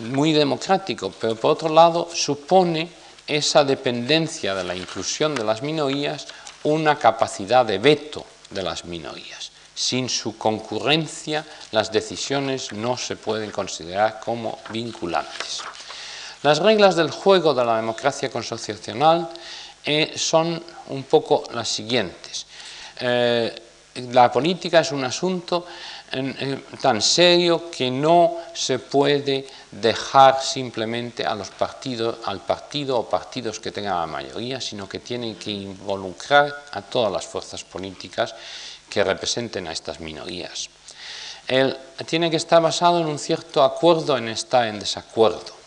muy 0.00 0.32
democrático, 0.32 1.12
pero 1.20 1.36
por 1.36 1.52
otro 1.52 1.68
lado 1.68 2.08
supone 2.12 2.90
esa 3.26 3.62
dependencia 3.62 4.54
de 4.54 4.64
la 4.64 4.74
inclusión 4.74 5.34
de 5.36 5.44
las 5.44 5.62
minorías, 5.62 6.26
una 6.64 6.98
capacidad 6.98 7.64
de 7.64 7.78
veto 7.78 8.26
de 8.50 8.62
las 8.62 8.84
minorías. 8.84 9.51
Sin 9.74 10.08
su 10.08 10.36
concurrencia, 10.36 11.44
las 11.70 11.90
decisiones 11.90 12.72
no 12.72 12.96
se 12.96 13.16
pueden 13.16 13.50
considerar 13.50 14.20
como 14.20 14.58
vinculantes. 14.70 15.62
Las 16.42 16.58
reglas 16.58 16.96
del 16.96 17.10
juego 17.10 17.54
de 17.54 17.64
la 17.64 17.76
democracia 17.76 18.30
consociacional 18.30 19.30
eh, 19.84 20.12
son 20.16 20.62
un 20.88 21.04
poco 21.04 21.44
las 21.54 21.68
siguientes. 21.68 22.46
Eh, 23.00 23.54
la 24.10 24.30
política 24.32 24.80
es 24.80 24.92
un 24.92 25.04
asunto 25.04 25.66
tan 26.80 27.00
serio 27.00 27.70
que 27.70 27.90
no 27.90 28.36
se 28.52 28.78
puede 28.78 29.46
dejar 29.70 30.42
simplemente 30.42 31.24
a 31.24 31.34
los 31.34 31.48
partidos, 31.50 32.18
al 32.26 32.40
partido 32.40 32.98
o 32.98 33.08
partidos 33.08 33.60
que 33.60 33.72
tengan 33.72 34.00
la 34.00 34.06
mayoría, 34.06 34.60
sino 34.60 34.86
que 34.86 34.98
tienen 34.98 35.36
que 35.36 35.50
involucrar 35.50 36.64
a 36.72 36.82
todas 36.82 37.10
las 37.10 37.26
fuerzas 37.26 37.64
políticas 37.64 38.34
que 38.92 39.02
representen 39.02 39.66
a 39.66 39.72
estas 39.72 40.00
minorías. 40.00 40.68
tiene 42.04 42.28
que 42.28 42.36
estar 42.36 42.60
basado 42.60 43.00
en 43.00 43.06
un 43.06 43.18
cierto 43.18 43.64
acuerdo 43.64 44.18
en 44.18 44.28
estar 44.28 44.68
en 44.68 44.78
desacuerdo 44.78 45.62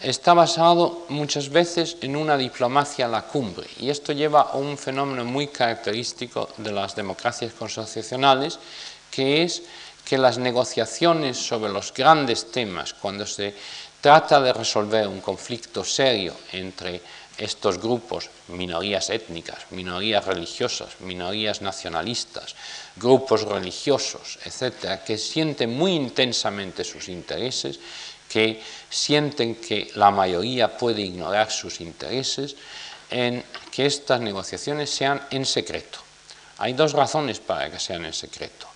está 0.00 0.32
basado 0.32 1.06
muchas 1.08 1.50
veces 1.50 1.96
en 2.02 2.14
una 2.14 2.36
diplomacia 2.36 3.06
a 3.06 3.08
la 3.08 3.22
cumbre 3.22 3.66
y 3.80 3.90
esto 3.90 4.12
lleva 4.12 4.42
a 4.42 4.56
un 4.56 4.78
fenómeno 4.78 5.24
muy 5.24 5.48
característico 5.48 6.48
de 6.56 6.70
las 6.70 6.94
democracias 6.94 7.52
consociacionales 7.52 8.58
que 9.10 9.42
es 9.42 9.62
que 10.04 10.16
las 10.16 10.38
negociaciones 10.38 11.36
sobre 11.36 11.72
los 11.72 11.92
grandes 11.92 12.50
temas, 12.50 12.94
cuando 12.94 13.26
se 13.26 13.54
trata 14.00 14.40
de 14.40 14.52
resolver 14.52 15.06
un 15.08 15.20
conflicto 15.20 15.84
serio 15.84 16.34
entre 16.52 17.02
estos 17.38 17.78
grupos, 17.78 18.30
minorías 18.48 19.10
étnicas, 19.10 19.70
minorías 19.70 20.26
religiosas, 20.26 21.00
minorías 21.00 21.62
nacionalistas, 21.62 22.56
grupos 22.96 23.42
religiosos, 23.42 24.38
etcétera, 24.44 25.04
que 25.04 25.16
sienten 25.16 25.70
muy 25.70 25.94
intensamente 25.94 26.82
sus 26.82 27.08
intereses, 27.08 27.78
que 28.28 28.60
sienten 28.90 29.56
que 29.56 29.90
la 29.94 30.10
mayoría 30.10 30.76
puede 30.76 31.02
ignorar 31.02 31.50
sus 31.50 31.80
intereses, 31.80 32.56
en 33.10 33.42
que 33.70 33.86
estas 33.86 34.20
negociaciones 34.20 34.90
sean 34.90 35.22
en 35.30 35.46
secreto. 35.46 35.98
Hay 36.58 36.72
dos 36.72 36.92
razones 36.92 37.38
para 37.40 37.70
que 37.70 37.78
sean 37.78 38.04
en 38.04 38.12
secreto. 38.12 38.66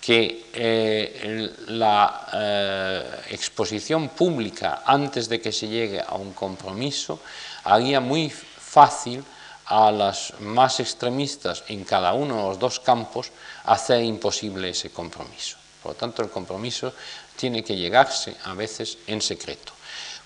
Que 0.00 0.46
eh, 0.54 1.54
la 1.68 2.28
eh, 2.32 3.04
exposición 3.30 4.10
pública 4.10 4.82
antes 4.86 5.28
de 5.28 5.40
que 5.40 5.52
se 5.52 5.66
llegue 5.66 6.00
a 6.00 6.14
un 6.14 6.32
compromiso 6.32 7.20
haría 7.68 8.00
muy 8.00 8.30
fácil 8.30 9.24
a 9.66 9.92
las 9.92 10.32
más 10.40 10.80
extremistas 10.80 11.64
en 11.68 11.84
cada 11.84 12.14
uno 12.14 12.36
de 12.36 12.42
los 12.42 12.58
dos 12.58 12.80
campos 12.80 13.30
hacer 13.64 14.02
imposible 14.02 14.70
ese 14.70 14.90
compromiso. 14.90 15.58
Por 15.82 15.92
lo 15.92 15.96
tanto, 15.96 16.22
el 16.22 16.30
compromiso 16.30 16.92
tiene 17.36 17.62
que 17.62 17.76
llegarse 17.76 18.34
a 18.44 18.54
veces 18.54 18.98
en 19.06 19.20
secreto. 19.20 19.72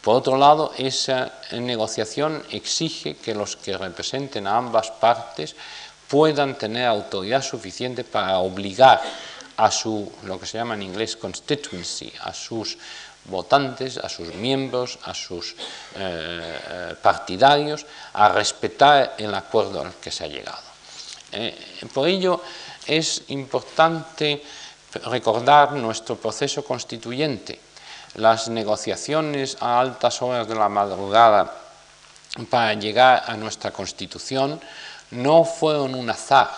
Por 0.00 0.16
otro 0.16 0.36
lado, 0.36 0.72
esa 0.78 1.32
negociación 1.52 2.42
exige 2.50 3.16
que 3.16 3.34
los 3.34 3.56
que 3.56 3.76
representen 3.76 4.46
a 4.46 4.56
ambas 4.56 4.90
partes 4.90 5.54
puedan 6.08 6.56
tener 6.58 6.86
autoridad 6.86 7.42
suficiente 7.42 8.04
para 8.04 8.38
obligar 8.38 9.00
a 9.56 9.70
su, 9.70 10.10
lo 10.24 10.38
que 10.40 10.46
se 10.46 10.58
llama 10.58 10.74
en 10.74 10.82
inglés 10.82 11.16
constituency, 11.16 12.12
a 12.22 12.32
sus 12.32 12.78
votantes, 13.26 13.98
a 13.98 14.08
sus 14.08 14.34
miembros, 14.34 14.98
a 15.04 15.14
sus 15.14 15.52
eh, 15.52 15.56
eh, 15.96 16.94
partidarios, 17.00 17.86
a 18.14 18.28
respetar 18.28 19.14
el 19.18 19.34
acuerdo 19.34 19.82
al 19.82 19.94
que 19.94 20.10
se 20.10 20.24
ha 20.24 20.28
llegado. 20.28 20.62
Eh, 21.32 21.56
por 21.92 22.08
ello 22.08 22.40
es 22.86 23.22
importante 23.28 24.42
recordar 25.04 25.72
nuestro 25.72 26.16
proceso 26.16 26.64
constituyente, 26.64 27.58
las 28.14 28.48
negociaciones 28.48 29.56
a 29.60 29.80
altas 29.80 30.20
horas 30.20 30.46
de 30.46 30.54
la 30.54 30.68
madrugada 30.68 31.50
para 32.50 32.74
llegar 32.74 33.24
a 33.26 33.36
nuestra 33.36 33.70
constitución 33.70 34.60
no 35.12 35.44
fueron 35.44 35.94
un 35.94 36.10
azar, 36.10 36.50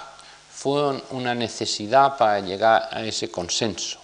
fueron 0.51 1.03
una 1.11 1.35
necesidad 1.35 2.17
para 2.17 2.41
llegar 2.41 2.89
a 2.91 3.03
ese 3.03 3.31
consenso. 3.31 4.04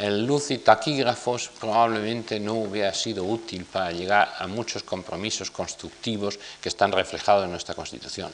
El 0.00 0.24
luz 0.24 0.50
y 0.50 0.56
taquígrafos 0.56 1.50
probablemente 1.60 2.40
no 2.40 2.54
hubiera 2.54 2.94
sido 2.94 3.22
útil 3.22 3.66
para 3.66 3.92
llegar 3.92 4.32
a 4.38 4.46
muchos 4.46 4.82
compromisos 4.82 5.50
constructivos 5.50 6.38
que 6.62 6.70
están 6.70 6.90
reflejados 6.90 7.44
en 7.44 7.50
nuestra 7.50 7.74
Constitución 7.74 8.32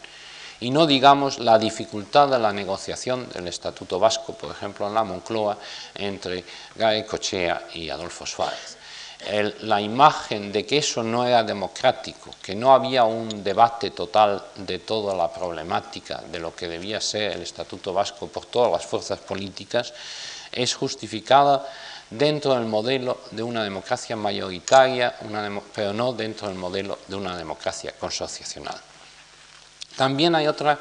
y 0.60 0.70
no 0.70 0.86
digamos 0.86 1.40
la 1.40 1.58
dificultad 1.58 2.28
de 2.28 2.38
la 2.38 2.52
negociación 2.52 3.28
del 3.30 3.48
Estatuto 3.48 3.98
Vasco, 3.98 4.34
por 4.34 4.52
ejemplo, 4.52 4.86
en 4.86 4.94
la 4.94 5.02
Moncloa, 5.02 5.58
entre 5.96 6.44
Gay 6.76 7.04
Cochea 7.04 7.66
y 7.74 7.90
Adolfo 7.90 8.24
Suárez. 8.24 8.76
la 9.62 9.80
imagen 9.80 10.52
de 10.52 10.64
que 10.64 10.78
eso 10.78 11.02
no 11.02 11.26
era 11.26 11.42
democrático, 11.42 12.30
que 12.40 12.54
no 12.54 12.72
había 12.72 13.02
un 13.04 13.42
debate 13.42 13.90
total 13.90 14.40
de 14.54 14.78
toda 14.78 15.16
la 15.16 15.32
problemática 15.32 16.22
de 16.30 16.38
lo 16.38 16.54
que 16.54 16.68
debía 16.68 17.00
ser 17.00 17.32
el 17.32 17.42
Estatuto 17.42 17.92
Vasco 17.92 18.28
por 18.28 18.46
todas 18.46 18.70
las 18.70 18.86
fuerzas 18.86 19.18
políticas, 19.18 19.92
es 20.56 20.74
justificada 20.74 21.68
dentro 22.10 22.54
del 22.54 22.66
modelo 22.66 23.18
de 23.30 23.42
una 23.42 23.62
democracia 23.62 24.16
mayoritaria, 24.16 25.14
pero 25.74 25.92
no 25.92 26.12
dentro 26.12 26.48
del 26.48 26.56
modelo 26.56 26.98
de 27.06 27.16
una 27.16 27.36
democracia 27.36 27.92
consociacional. 27.98 28.80
También 29.96 30.34
hay 30.34 30.46
otra 30.46 30.78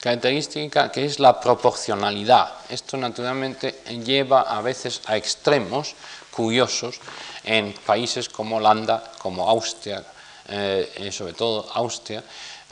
característica 0.00 0.90
que 0.90 1.04
es 1.04 1.20
la 1.20 1.40
proporcionalidad. 1.40 2.52
Esto 2.68 2.96
naturalmente 2.96 3.82
lleva 4.04 4.42
a 4.42 4.60
veces 4.60 5.00
a 5.06 5.16
extremos 5.16 5.94
curiosos 6.30 6.98
en 7.44 7.72
países 7.86 8.28
como 8.28 8.56
Holanda, 8.56 9.12
como 9.18 9.48
Austria, 9.48 10.02
eh, 10.48 11.10
sobre 11.12 11.34
todo 11.34 11.70
Austria, 11.74 12.18
eh, 12.18 12.24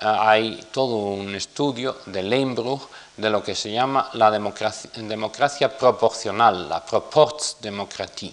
hay 0.02 0.60
todo 0.72 0.96
un 0.96 1.34
estudio 1.34 1.98
de 2.06 2.22
Leinbruch 2.22 2.82
de 3.20 3.30
lo 3.30 3.42
que 3.42 3.54
se 3.54 3.70
llama 3.70 4.10
la 4.14 4.30
democracia, 4.30 4.90
democracia 4.94 5.76
proporcional, 5.76 6.68
la 6.68 6.84
Proporzdemokratie. 6.84 8.32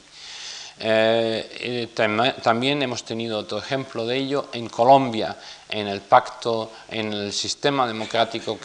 Eh, 0.80 1.90
también 2.44 2.82
hemos 2.84 3.04
tenido 3.04 3.40
otro 3.40 3.58
ejemplo 3.58 4.06
de 4.06 4.18
ello 4.18 4.46
en 4.54 4.70
Colombia, 4.70 5.36
en 5.70 5.88
el 5.88 6.02
pacto, 6.02 6.72
en 6.90 7.12
el 7.14 7.34
sistema 7.34 7.88
democrático 7.88 8.60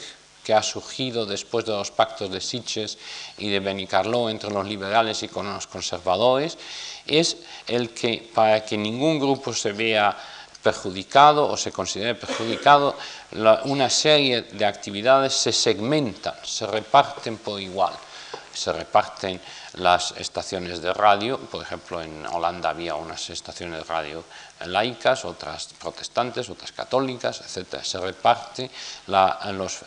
que 0.44 0.52
ha 0.52 0.62
surgido 0.62 1.24
después 1.24 1.64
de 1.64 1.72
los 1.72 1.90
pactos 1.90 2.30
de 2.30 2.40
Sitges 2.40 2.98
y 3.38 3.48
de 3.48 3.60
Benicarló 3.60 4.28
entre 4.28 4.50
los 4.50 4.66
liberales 4.66 5.22
y 5.22 5.28
con 5.28 5.52
los 5.52 5.66
conservadores, 5.66 6.58
es 7.06 7.36
el 7.66 7.90
que 7.90 8.28
para 8.34 8.64
que 8.64 8.76
ningún 8.76 9.18
grupo 9.18 9.52
se 9.54 9.72
vea 9.72 10.16
perjudicado 10.62 11.48
o 11.48 11.56
se 11.56 11.72
considere 11.72 12.14
perjudicado, 12.14 12.96
una 13.64 13.90
serie 13.90 14.42
de 14.42 14.64
actividades 14.64 15.32
se 15.34 15.52
segmentan, 15.52 16.34
se 16.42 16.66
reparten 16.66 17.38
por 17.38 17.60
igual. 17.60 17.92
Se 18.54 18.70
reparten 18.70 19.40
las 19.74 20.12
estaciones 20.18 20.82
de 20.82 20.92
radio, 20.92 21.38
por 21.38 21.62
ejemplo 21.62 22.02
en 22.02 22.26
Holanda 22.26 22.68
había 22.68 22.94
unas 22.94 23.30
estaciones 23.30 23.78
de 23.78 23.84
radio 23.84 24.24
laicas, 24.66 25.24
otras 25.24 25.68
protestantes, 25.80 26.48
otras 26.50 26.72
católicas, 26.72 27.40
etc. 27.40 27.82
Se 27.82 27.98
reparte 27.98 28.70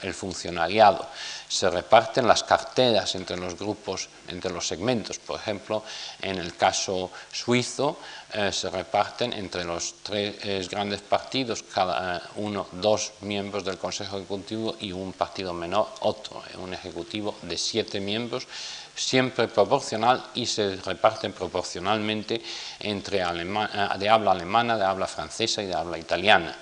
el 0.02 0.14
funcionariado, 0.14 1.08
se 1.56 1.70
reparten 1.70 2.28
las 2.28 2.44
carteras 2.44 3.16
entre 3.16 3.38
los 3.38 3.58
grupos, 3.58 4.10
entre 4.28 4.52
los 4.52 4.68
segmentos. 4.68 5.20
Por 5.20 5.40
ejemplo, 5.40 5.84
en 6.22 6.38
el 6.38 6.54
caso 6.58 7.12
suizo 7.32 7.98
eh, 8.34 8.52
se 8.52 8.70
reparten 8.70 9.32
entre 9.32 9.64
los 9.64 10.04
tres 10.04 10.68
grandes 10.68 11.00
partidos, 11.00 11.64
cada 11.64 12.18
eh, 12.18 12.22
uno 12.36 12.68
dos 12.74 13.14
miembros 13.22 13.64
del 13.64 13.78
Consejo 13.78 14.18
Ejecutivo 14.18 14.76
y 14.82 14.92
un 14.92 15.14
partido 15.14 15.54
menor, 15.54 15.88
otro, 16.02 16.44
eh, 16.52 16.58
un 16.58 16.74
ejecutivo 16.74 17.36
de 17.44 17.58
siete 17.58 18.02
miembros, 18.02 18.48
siempre 18.94 19.48
proporcional 19.48 20.26
y 20.36 20.46
se 20.48 20.76
reparten 20.76 21.32
proporcionalmente 21.32 22.42
entre 22.82 23.20
de 23.20 24.10
habla 24.10 24.32
alemana, 24.32 24.78
de 24.78 24.84
habla 24.84 25.08
francesa 25.08 25.64
y 25.64 25.68
de 25.68 25.74
habla 25.74 25.98
italiana. 25.98 26.54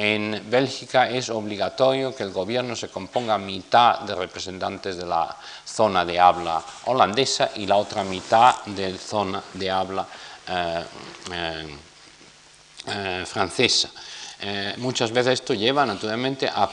En 0.00 0.48
Bélgica 0.48 1.10
es 1.10 1.28
obligatorio 1.28 2.14
que 2.14 2.22
el 2.22 2.30
gobierno 2.30 2.76
se 2.76 2.86
componga 2.86 3.36
mitad 3.36 3.98
de 4.02 4.14
representantes 4.14 4.96
de 4.96 5.04
la 5.04 5.36
zona 5.64 6.04
de 6.04 6.20
habla 6.20 6.62
holandesa 6.84 7.50
y 7.56 7.66
la 7.66 7.74
otra 7.74 8.04
mitad 8.04 8.64
de 8.66 8.96
zona 8.96 9.42
de 9.54 9.68
habla 9.68 10.06
eh, 10.46 10.84
eh, 11.32 11.76
eh, 12.86 13.24
francesa. 13.26 13.90
Muchas 14.76 15.10
veces 15.10 15.34
esto 15.34 15.54
lleva 15.54 15.84
naturalmente 15.84 16.48
a 16.48 16.70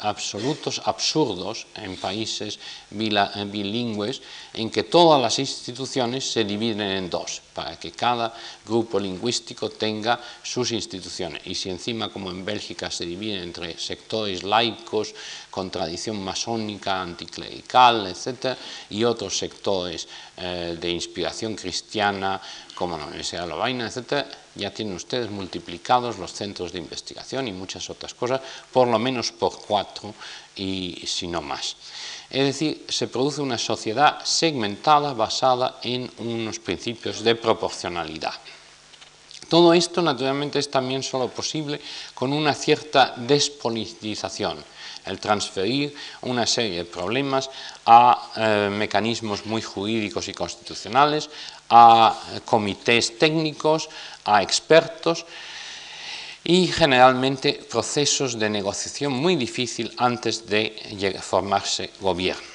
absolutos 0.00 0.82
absurdos 0.84 1.66
en 1.76 1.96
países 1.96 2.58
bilingües 2.90 4.20
en 4.52 4.70
que 4.70 4.84
todas 4.84 5.20
las 5.20 5.38
instituciones 5.38 6.30
se 6.30 6.44
dividen 6.44 6.80
en 6.82 7.10
dos, 7.10 7.40
para 7.54 7.78
que 7.78 7.92
cada 7.92 8.34
grupo 8.66 9.00
lingüístico 9.00 9.70
tenga 9.70 10.20
sus 10.42 10.72
instituciones. 10.72 11.46
Y 11.46 11.54
si 11.54 11.70
encima, 11.70 12.10
como 12.10 12.30
en 12.30 12.44
Bélgica, 12.44 12.90
se 12.90 13.06
divide 13.06 13.42
entre 13.42 13.78
sectores 13.78 14.42
laicos, 14.42 15.14
con 15.50 15.70
tradición 15.70 16.22
masónica, 16.22 17.00
anticlerical, 17.00 18.06
etc., 18.06 18.56
y 18.90 19.02
otros 19.04 19.36
sectores 19.36 20.06
de 20.36 20.90
inspiración 20.90 21.56
cristiana, 21.56 22.40
como 22.74 22.98
la 22.98 23.06
Universidad 23.06 23.42
de 23.42 23.48
Lovaina, 23.48 23.86
etc., 23.86 24.26
ya 24.58 24.74
tienen 24.74 24.94
ustedes 24.94 25.30
multiplicados 25.30 26.18
los 26.18 26.32
centros 26.32 26.72
de 26.72 26.80
investigación 26.80 27.48
y 27.48 27.52
muchas 27.52 27.88
otras 27.88 28.12
cosas, 28.12 28.40
por 28.72 28.88
lo 28.88 28.98
menos 28.98 29.32
por 29.32 29.60
cuatro 29.60 30.12
y 30.56 31.04
si 31.06 31.28
no 31.28 31.40
más. 31.40 31.76
Es 32.28 32.44
decir, 32.44 32.84
se 32.88 33.08
produce 33.08 33.40
una 33.40 33.56
sociedad 33.56 34.18
segmentada 34.24 35.14
basada 35.14 35.78
en 35.82 36.10
unos 36.18 36.58
principios 36.58 37.22
de 37.22 37.36
proporcionalidad. 37.36 38.34
Todo 39.48 39.72
esto, 39.72 40.02
naturalmente, 40.02 40.58
es 40.58 40.70
también 40.70 41.02
solo 41.02 41.28
posible 41.28 41.80
con 42.12 42.34
una 42.34 42.52
cierta 42.52 43.14
despolitización, 43.16 44.62
el 45.06 45.18
transferir 45.18 45.94
una 46.20 46.46
serie 46.46 46.78
de 46.78 46.84
problemas 46.84 47.48
a 47.86 48.28
eh, 48.36 48.68
mecanismos 48.70 49.46
muy 49.46 49.62
jurídicos 49.62 50.28
y 50.28 50.34
constitucionales, 50.34 51.30
a 51.70 52.14
comités 52.44 53.18
técnicos, 53.18 53.88
a 54.28 54.42
expertos 54.42 55.24
y 56.44 56.66
generalmente 56.68 57.60
procesos 57.70 58.38
de 58.38 58.48
negociación 58.48 59.12
muy 59.12 59.36
difícil 59.36 59.92
antes 59.96 60.46
de 60.46 60.74
formarse 61.20 61.90
gobiernos. 62.00 62.46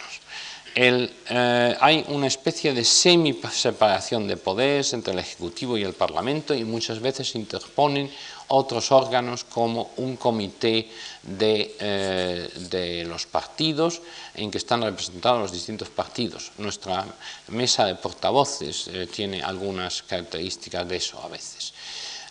Eh, 0.75 1.77
hay 1.79 2.03
una 2.07 2.25
especie 2.25 2.73
de 2.73 2.83
semi-separación 2.83 4.27
de 4.27 4.37
poderes 4.37 4.93
entre 4.93 5.13
el 5.13 5.19
Ejecutivo 5.19 5.77
y 5.77 5.83
el 5.83 5.93
Parlamento 5.93 6.55
y 6.55 6.63
muchas 6.63 6.99
veces 6.99 7.35
interponen 7.35 8.09
otros 8.53 8.91
órganos 8.91 9.43
como 9.45 9.91
un 9.97 10.15
comité 10.15 10.87
de, 11.23 11.75
eh, 11.79 13.03
los 13.07 13.25
partidos 13.25 14.01
en 14.35 14.51
que 14.51 14.59
están 14.59 14.83
representados 14.83 15.41
los 15.41 15.51
distintos 15.51 15.89
partidos. 15.89 16.51
Nuestra 16.59 17.05
mesa 17.47 17.85
de 17.85 17.95
portavoces 17.95 18.87
eh, 18.87 19.07
tiene 19.07 19.41
algunas 19.41 20.03
características 20.03 20.87
de 20.87 20.95
eso 20.95 21.19
a 21.23 21.27
veces. 21.29 21.73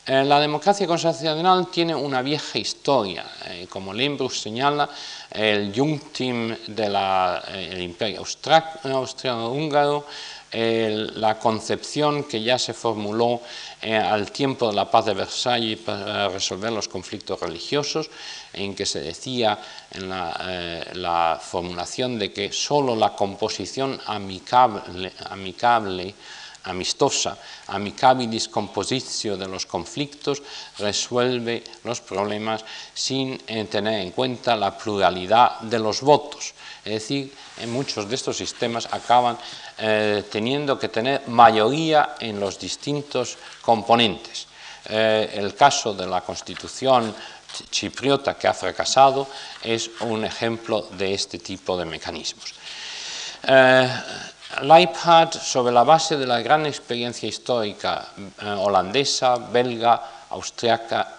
Eh, 0.07 0.23
la 0.25 0.39
democracia 0.39 0.87
constitucional 0.87 1.67
tiene 1.71 1.95
una 1.95 2.23
vieja 2.23 2.59
historia. 2.59 3.27
como 3.69 3.93
Limbrus 3.93 4.41
señala, 4.41 4.89
el 5.31 5.73
Jungteam 5.75 6.57
del 6.69 7.83
Imperio 7.83 8.23
La 10.53 11.39
concepción 11.39 12.25
que 12.25 12.43
ya 12.43 12.59
se 12.59 12.75
formuló 12.75 13.41
eh, 13.81 13.97
al 13.97 14.31
tiempo 14.31 14.69
de 14.69 14.77
la 14.77 14.91
paz 14.91 15.07
de 15.07 15.15
Versalles 15.15 15.79
para 15.79 16.29
resolver 16.29 16.71
los 16.71 16.89
conflictos 16.89 17.41
religiosos, 17.41 18.11
en 18.53 18.75
que 18.75 18.85
se 18.85 19.01
decía 19.01 19.59
en 19.91 20.11
la, 20.11 20.37
eh, 20.41 21.39
formulación 21.41 22.19
de 22.19 22.33
que 22.33 22.53
solo 22.53 22.95
la 22.95 23.17
composición 23.17 23.99
amicable, 24.07 25.13
amicable 25.31 26.15
amistosa, 26.65 27.37
amicabilis 27.69 28.49
compositio 28.49 29.37
de 29.37 29.49
los 29.49 29.67
conflictos, 29.67 30.43
resuelve 30.79 31.65
los 31.85 32.01
problemas 32.01 32.65
sin 32.95 33.41
eh, 33.47 33.65
tener 33.65 34.01
en 34.01 34.13
cuenta 34.13 34.55
la 34.55 34.77
pluralidad 34.77 35.61
de 35.61 35.79
los 35.79 36.03
votos. 36.03 36.55
Es 36.85 36.95
decir, 36.95 37.33
muchos 37.69 38.09
de 38.09 38.15
estos 38.17 38.37
sistemas 38.37 38.89
acaban 38.91 39.39
eh, 39.79 40.25
teniendo 40.31 40.79
que 40.79 40.89
tener 40.89 41.29
mayoría 41.29 42.17
en 42.19 42.41
los 42.41 42.59
distintos 42.59 43.39
componentes. 43.61 44.49
Eh, 44.89 45.31
el 45.35 45.55
caso 45.55 45.95
de 45.95 46.07
la 46.07 46.23
constitución 46.23 47.15
chipriota 47.71 48.35
que 48.35 48.49
ha 48.49 48.55
fracasado 48.55 49.29
es 49.63 49.91
un 50.01 50.25
ejemplo 50.25 50.89
de 50.99 51.15
este 51.15 51.39
tipo 51.39 51.77
de 51.77 51.85
mecanismos. 51.85 52.53
Eh, 53.45 53.89
sobre 55.41 55.73
la 55.73 55.85
base 55.85 56.17
de 56.17 56.27
la 56.27 56.41
gran 56.43 56.67
experiencia 56.67 57.29
histórica 57.29 58.09
holandesa, 58.59 59.37
belga, 59.37 60.27
austriaca 60.31 61.17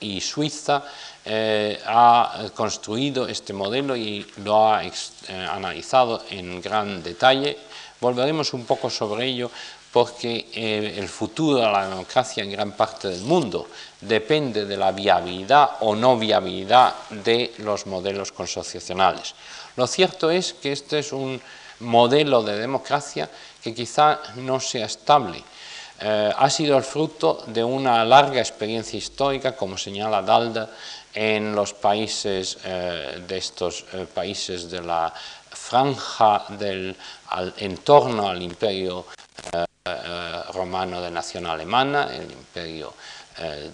y 0.00 0.20
suiza, 0.20 0.82
eh, 1.28 1.80
ha 1.84 2.50
construido 2.54 3.26
este 3.26 3.52
modelo 3.52 3.96
y 3.96 4.24
lo 4.44 4.72
ha 4.72 4.84
eh, 4.84 4.92
analizado 5.28 6.22
en 6.30 6.62
gran 6.62 7.02
detalle. 7.02 7.58
Volveremos 8.00 8.54
un 8.54 8.64
poco 8.64 8.88
sobre 8.88 9.26
ello 9.26 9.50
porque 9.92 10.46
eh, 10.54 10.94
el 10.96 11.08
futuro 11.08 11.58
de 11.58 11.66
la 11.66 11.88
democracia 11.88 12.44
en 12.44 12.52
gran 12.52 12.72
parte 12.72 13.08
del 13.08 13.22
mundo 13.22 13.66
depende 14.00 14.66
de 14.66 14.76
la 14.76 14.92
viabilidad 14.92 15.70
o 15.80 15.96
no 15.96 16.16
viabilidad 16.16 16.94
de 17.10 17.54
los 17.58 17.86
modelos 17.86 18.30
constitucionales. 18.30 19.34
Lo 19.74 19.88
cierto 19.88 20.30
es 20.30 20.52
que 20.52 20.70
este 20.70 21.00
es 21.00 21.12
un 21.12 21.42
modelo 21.80 22.44
de 22.44 22.56
democracia 22.56 23.28
que 23.60 23.74
quizá 23.74 24.20
no 24.36 24.60
sea 24.60 24.86
estable, 24.86 25.42
ha 25.98 26.50
sido 26.50 26.76
el 26.76 26.84
fruto 26.84 27.42
de 27.46 27.64
una 27.64 28.04
larga 28.04 28.38
experiencia 28.38 28.98
histórica, 28.98 29.56
como 29.56 29.78
señala 29.78 30.20
Dalda, 30.20 30.68
en 31.16 31.54
los 31.56 31.72
países 31.72 32.58
eh, 32.62 33.24
de 33.26 33.38
estos 33.38 33.86
eh, 33.94 34.06
países 34.12 34.70
de 34.70 34.82
la 34.82 35.12
franja 35.50 36.44
del 36.50 36.94
en 37.56 37.78
torno 37.78 38.28
al 38.28 38.42
imperio 38.42 39.06
eh, 39.50 39.64
romano 40.52 41.00
de 41.00 41.10
nación 41.10 41.46
alemana, 41.46 42.14
el 42.14 42.30
imperio 42.30 42.92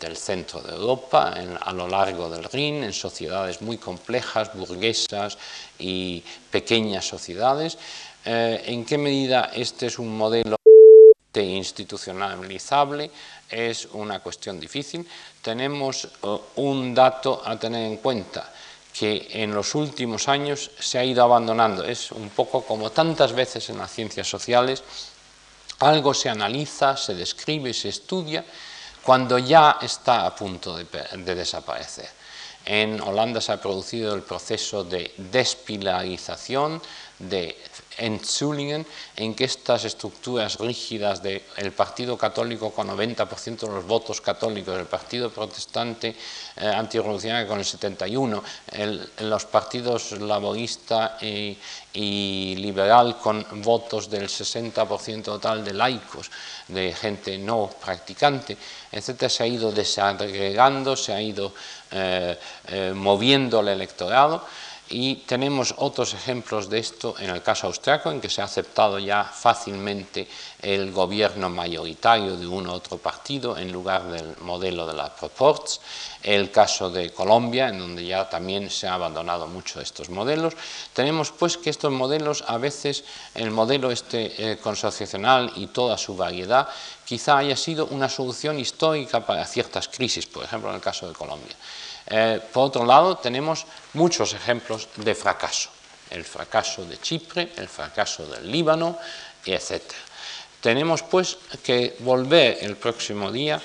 del 0.00 0.16
centro 0.16 0.60
de 0.60 0.74
Europa, 0.74 1.34
a 1.60 1.72
lo 1.72 1.86
largo 1.86 2.28
del 2.28 2.42
Rin, 2.42 2.82
en 2.82 2.92
sociedades 2.92 3.62
muy 3.62 3.78
complejas, 3.78 4.52
burguesas 4.52 5.38
y 5.78 6.20
pequeñas 6.50 7.06
sociedades. 7.06 7.78
¿En 8.24 8.84
qué 8.84 8.98
medida 8.98 9.52
este 9.54 9.86
es 9.86 10.00
un 10.00 10.18
modelo 10.18 10.56
institucionalizable? 11.32 13.12
Es 13.52 13.86
una 13.92 14.20
cuestión 14.20 14.58
difícil 14.58 15.06
tenemos 15.42 16.04
eh, 16.04 16.38
un 16.56 16.94
dato 16.94 17.42
a 17.44 17.58
tener 17.58 17.84
en 17.84 17.98
cuenta, 17.98 18.48
que 18.94 19.28
en 19.32 19.52
los 19.54 19.74
últimos 19.74 20.28
años 20.28 20.70
se 20.78 20.98
ha 20.98 21.04
ido 21.04 21.24
abandonando. 21.24 21.84
Es 21.84 22.12
un 22.12 22.30
poco 22.30 22.62
como 22.62 22.90
tantas 22.90 23.32
veces 23.32 23.68
en 23.70 23.78
las 23.78 23.90
ciencias 23.90 24.28
sociales, 24.28 24.82
algo 25.80 26.14
se 26.14 26.28
analiza, 26.28 26.96
se 26.96 27.14
describe, 27.14 27.74
se 27.74 27.88
estudia, 27.88 28.44
cuando 29.02 29.38
ya 29.38 29.78
está 29.82 30.26
a 30.26 30.36
punto 30.36 30.76
de, 30.76 31.34
desaparecer. 31.34 32.08
En 32.64 33.00
Holanda 33.00 33.40
se 33.40 33.50
ha 33.50 33.60
producido 33.60 34.14
el 34.14 34.22
proceso 34.22 34.84
de 34.84 35.12
despilarización, 35.16 36.80
de 37.18 37.58
en 38.02 38.18
Zulingen, 38.18 38.84
en 39.16 39.34
que 39.34 39.44
estas 39.44 39.84
estructuras 39.84 40.58
rígidas 40.58 41.22
del 41.22 41.72
Partido 41.72 42.18
Católico 42.18 42.72
con 42.72 42.88
90% 42.88 43.60
de 43.60 43.68
los 43.68 43.86
votos 43.86 44.20
católicos, 44.20 44.76
el 44.76 44.86
Partido 44.86 45.30
Protestante 45.30 46.16
eh, 46.56 46.66
antirrevolucionario 46.66 47.46
con 47.46 47.58
el 47.60 47.64
71%, 47.64 48.42
los 49.20 49.44
partidos 49.46 50.12
laborista 50.18 51.16
y, 51.20 51.56
liberal 52.56 53.18
con 53.18 53.44
votos 53.62 54.10
del 54.10 54.28
60% 54.28 55.22
total 55.22 55.64
de 55.64 55.74
laicos, 55.74 56.30
de 56.68 56.92
gente 56.94 57.38
no 57.38 57.70
practicante, 57.80 58.56
etc., 58.90 59.28
se 59.28 59.42
ha 59.44 59.46
ido 59.46 59.70
desagregando, 59.70 60.96
se 60.96 61.12
ha 61.12 61.20
ido 61.20 61.52
eh, 61.90 62.38
eh, 62.68 62.92
moviendo 62.94 63.60
el 63.60 63.68
electorado 63.68 64.44
y 64.92 65.16
tenemos 65.26 65.74
otros 65.78 66.12
ejemplos 66.12 66.68
de 66.68 66.78
esto 66.78 67.14
en 67.18 67.30
el 67.30 67.42
caso 67.42 67.66
austriaco, 67.66 68.10
en 68.10 68.20
que 68.20 68.28
se 68.28 68.42
ha 68.42 68.44
aceptado 68.44 68.98
ya 68.98 69.24
fácilmente 69.24 70.28
el 70.60 70.92
gobierno 70.92 71.48
mayoritario 71.48 72.36
de 72.36 72.46
uno 72.46 72.72
u 72.72 72.74
otro 72.74 72.98
partido 72.98 73.56
en 73.56 73.72
lugar 73.72 74.04
del 74.12 74.36
modelo 74.42 74.86
de 74.86 74.92
la 74.92 75.08
Proports, 75.08 75.80
el 76.22 76.50
caso 76.50 76.90
de 76.90 77.10
Colombia, 77.10 77.68
en 77.68 77.78
donde 77.78 78.04
ya 78.04 78.28
también 78.28 78.70
se 78.70 78.86
ha 78.86 78.94
abandonado 78.94 79.46
mucho 79.46 79.80
estos 79.80 80.10
modelos. 80.10 80.54
Tenemos 80.92 81.32
pues 81.32 81.56
que 81.56 81.70
estos 81.70 81.90
modelos, 81.90 82.44
a 82.46 82.58
veces 82.58 83.04
el 83.34 83.50
modelo 83.50 83.90
este 83.90 84.52
eh, 84.52 84.58
consociacional 84.58 85.52
y 85.56 85.68
toda 85.68 85.96
su 85.96 86.16
variedad, 86.16 86.68
quizá 87.06 87.38
haya 87.38 87.56
sido 87.56 87.86
una 87.86 88.10
solución 88.10 88.58
histórica 88.58 89.24
para 89.24 89.46
ciertas 89.46 89.88
crisis, 89.88 90.26
por 90.26 90.44
ejemplo 90.44 90.68
en 90.68 90.76
el 90.76 90.82
caso 90.82 91.08
de 91.08 91.14
Colombia. 91.14 91.56
Eh, 92.14 92.40
por 92.52 92.66
otro 92.66 92.84
lado, 92.84 93.16
tenemos 93.16 93.64
muchos 93.94 94.34
ejemplos 94.34 94.86
de 94.96 95.14
fracaso. 95.14 95.70
El 96.10 96.24
fracaso 96.24 96.84
de 96.84 97.00
Chipre, 97.00 97.52
el 97.56 97.68
fracaso 97.68 98.26
del 98.26 98.52
Líbano, 98.52 98.98
etc. 99.46 99.80
Tenemos 100.60 101.02
pues 101.02 101.38
que 101.64 101.96
volver 102.00 102.58
el 102.60 102.76
próximo 102.76 103.32
día 103.32 103.58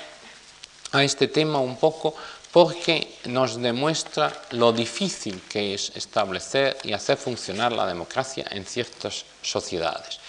a 0.94 1.04
este 1.04 1.28
tema 1.28 1.60
un 1.60 1.76
poco 1.76 2.16
porque 2.54 3.20
nos 3.26 3.62
demuestra 3.62 4.32
lo 4.52 4.72
difícil 4.72 5.44
que 5.50 5.74
es 5.74 5.92
establecer 5.96 6.78
y 6.84 6.94
hacer 6.94 7.18
funcionar 7.18 7.74
la 7.74 7.86
democracia 7.86 8.48
en 8.50 8.66
ciertas 8.66 9.26
sociedades 9.42 10.20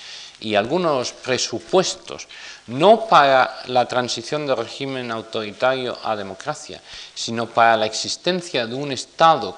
y 0.40 0.54
algunos 0.54 1.12
presupuestos, 1.12 2.28
no 2.68 3.06
para 3.06 3.62
la 3.66 3.86
transición 3.86 4.46
de 4.46 4.54
régimen 4.54 5.10
autoritario 5.10 5.98
a 6.04 6.14
democracia, 6.14 6.80
sino 7.14 7.46
para 7.46 7.76
la 7.76 7.86
existencia 7.86 8.66
de 8.66 8.74
un 8.74 8.92
Estado 8.92 9.56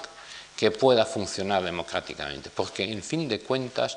que 0.57 0.70
pueda 0.70 1.07
funcionar 1.07 1.65
democráticamente, 1.65 2.51
porque 2.51 2.85
en 2.85 3.02
fin 3.02 3.28
de 3.28 3.40
cuentas 3.40 3.97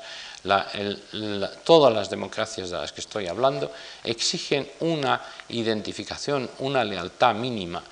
todas 1.64 1.92
las 1.92 2.10
democracias 2.10 2.70
de 2.70 2.76
las 2.78 2.92
que 2.92 3.00
estoy 3.00 3.26
hablando 3.26 3.70
exigen 4.02 4.68
una 4.80 5.20
identificación, 5.48 6.48
una 6.60 6.84
lealtad 6.84 7.34
mínima 7.34 7.82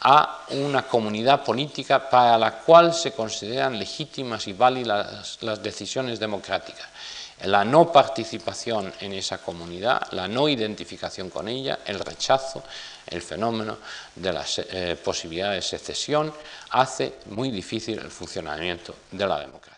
a 0.00 0.44
una 0.50 0.86
comunidad 0.86 1.44
política 1.44 2.10
para 2.10 2.36
la 2.36 2.60
cual 2.60 2.92
se 2.92 3.12
consideran 3.12 3.78
legítimas 3.78 4.46
y 4.48 4.52
válidas 4.52 5.38
las 5.40 5.62
decisiones 5.62 6.18
democráticas 6.18 6.93
la 7.46 7.64
no 7.64 7.92
participación 7.92 8.92
en 9.00 9.12
esa 9.12 9.38
comunidad, 9.38 10.08
la 10.12 10.28
no 10.28 10.48
identificación 10.48 11.30
con 11.30 11.48
ella, 11.48 11.80
el 11.86 12.00
rechazo, 12.00 12.62
el 13.06 13.22
fenómeno 13.22 13.78
de 14.14 14.32
las 14.32 14.58
eh, 14.58 14.96
posibilidades 15.02 15.70
de 15.70 15.78
secesión, 15.78 16.32
hace 16.70 17.14
muy 17.26 17.50
difícil 17.50 17.98
el 17.98 18.10
funcionamiento 18.10 18.94
de 19.10 19.26
la 19.26 19.40
democracia. 19.40 19.73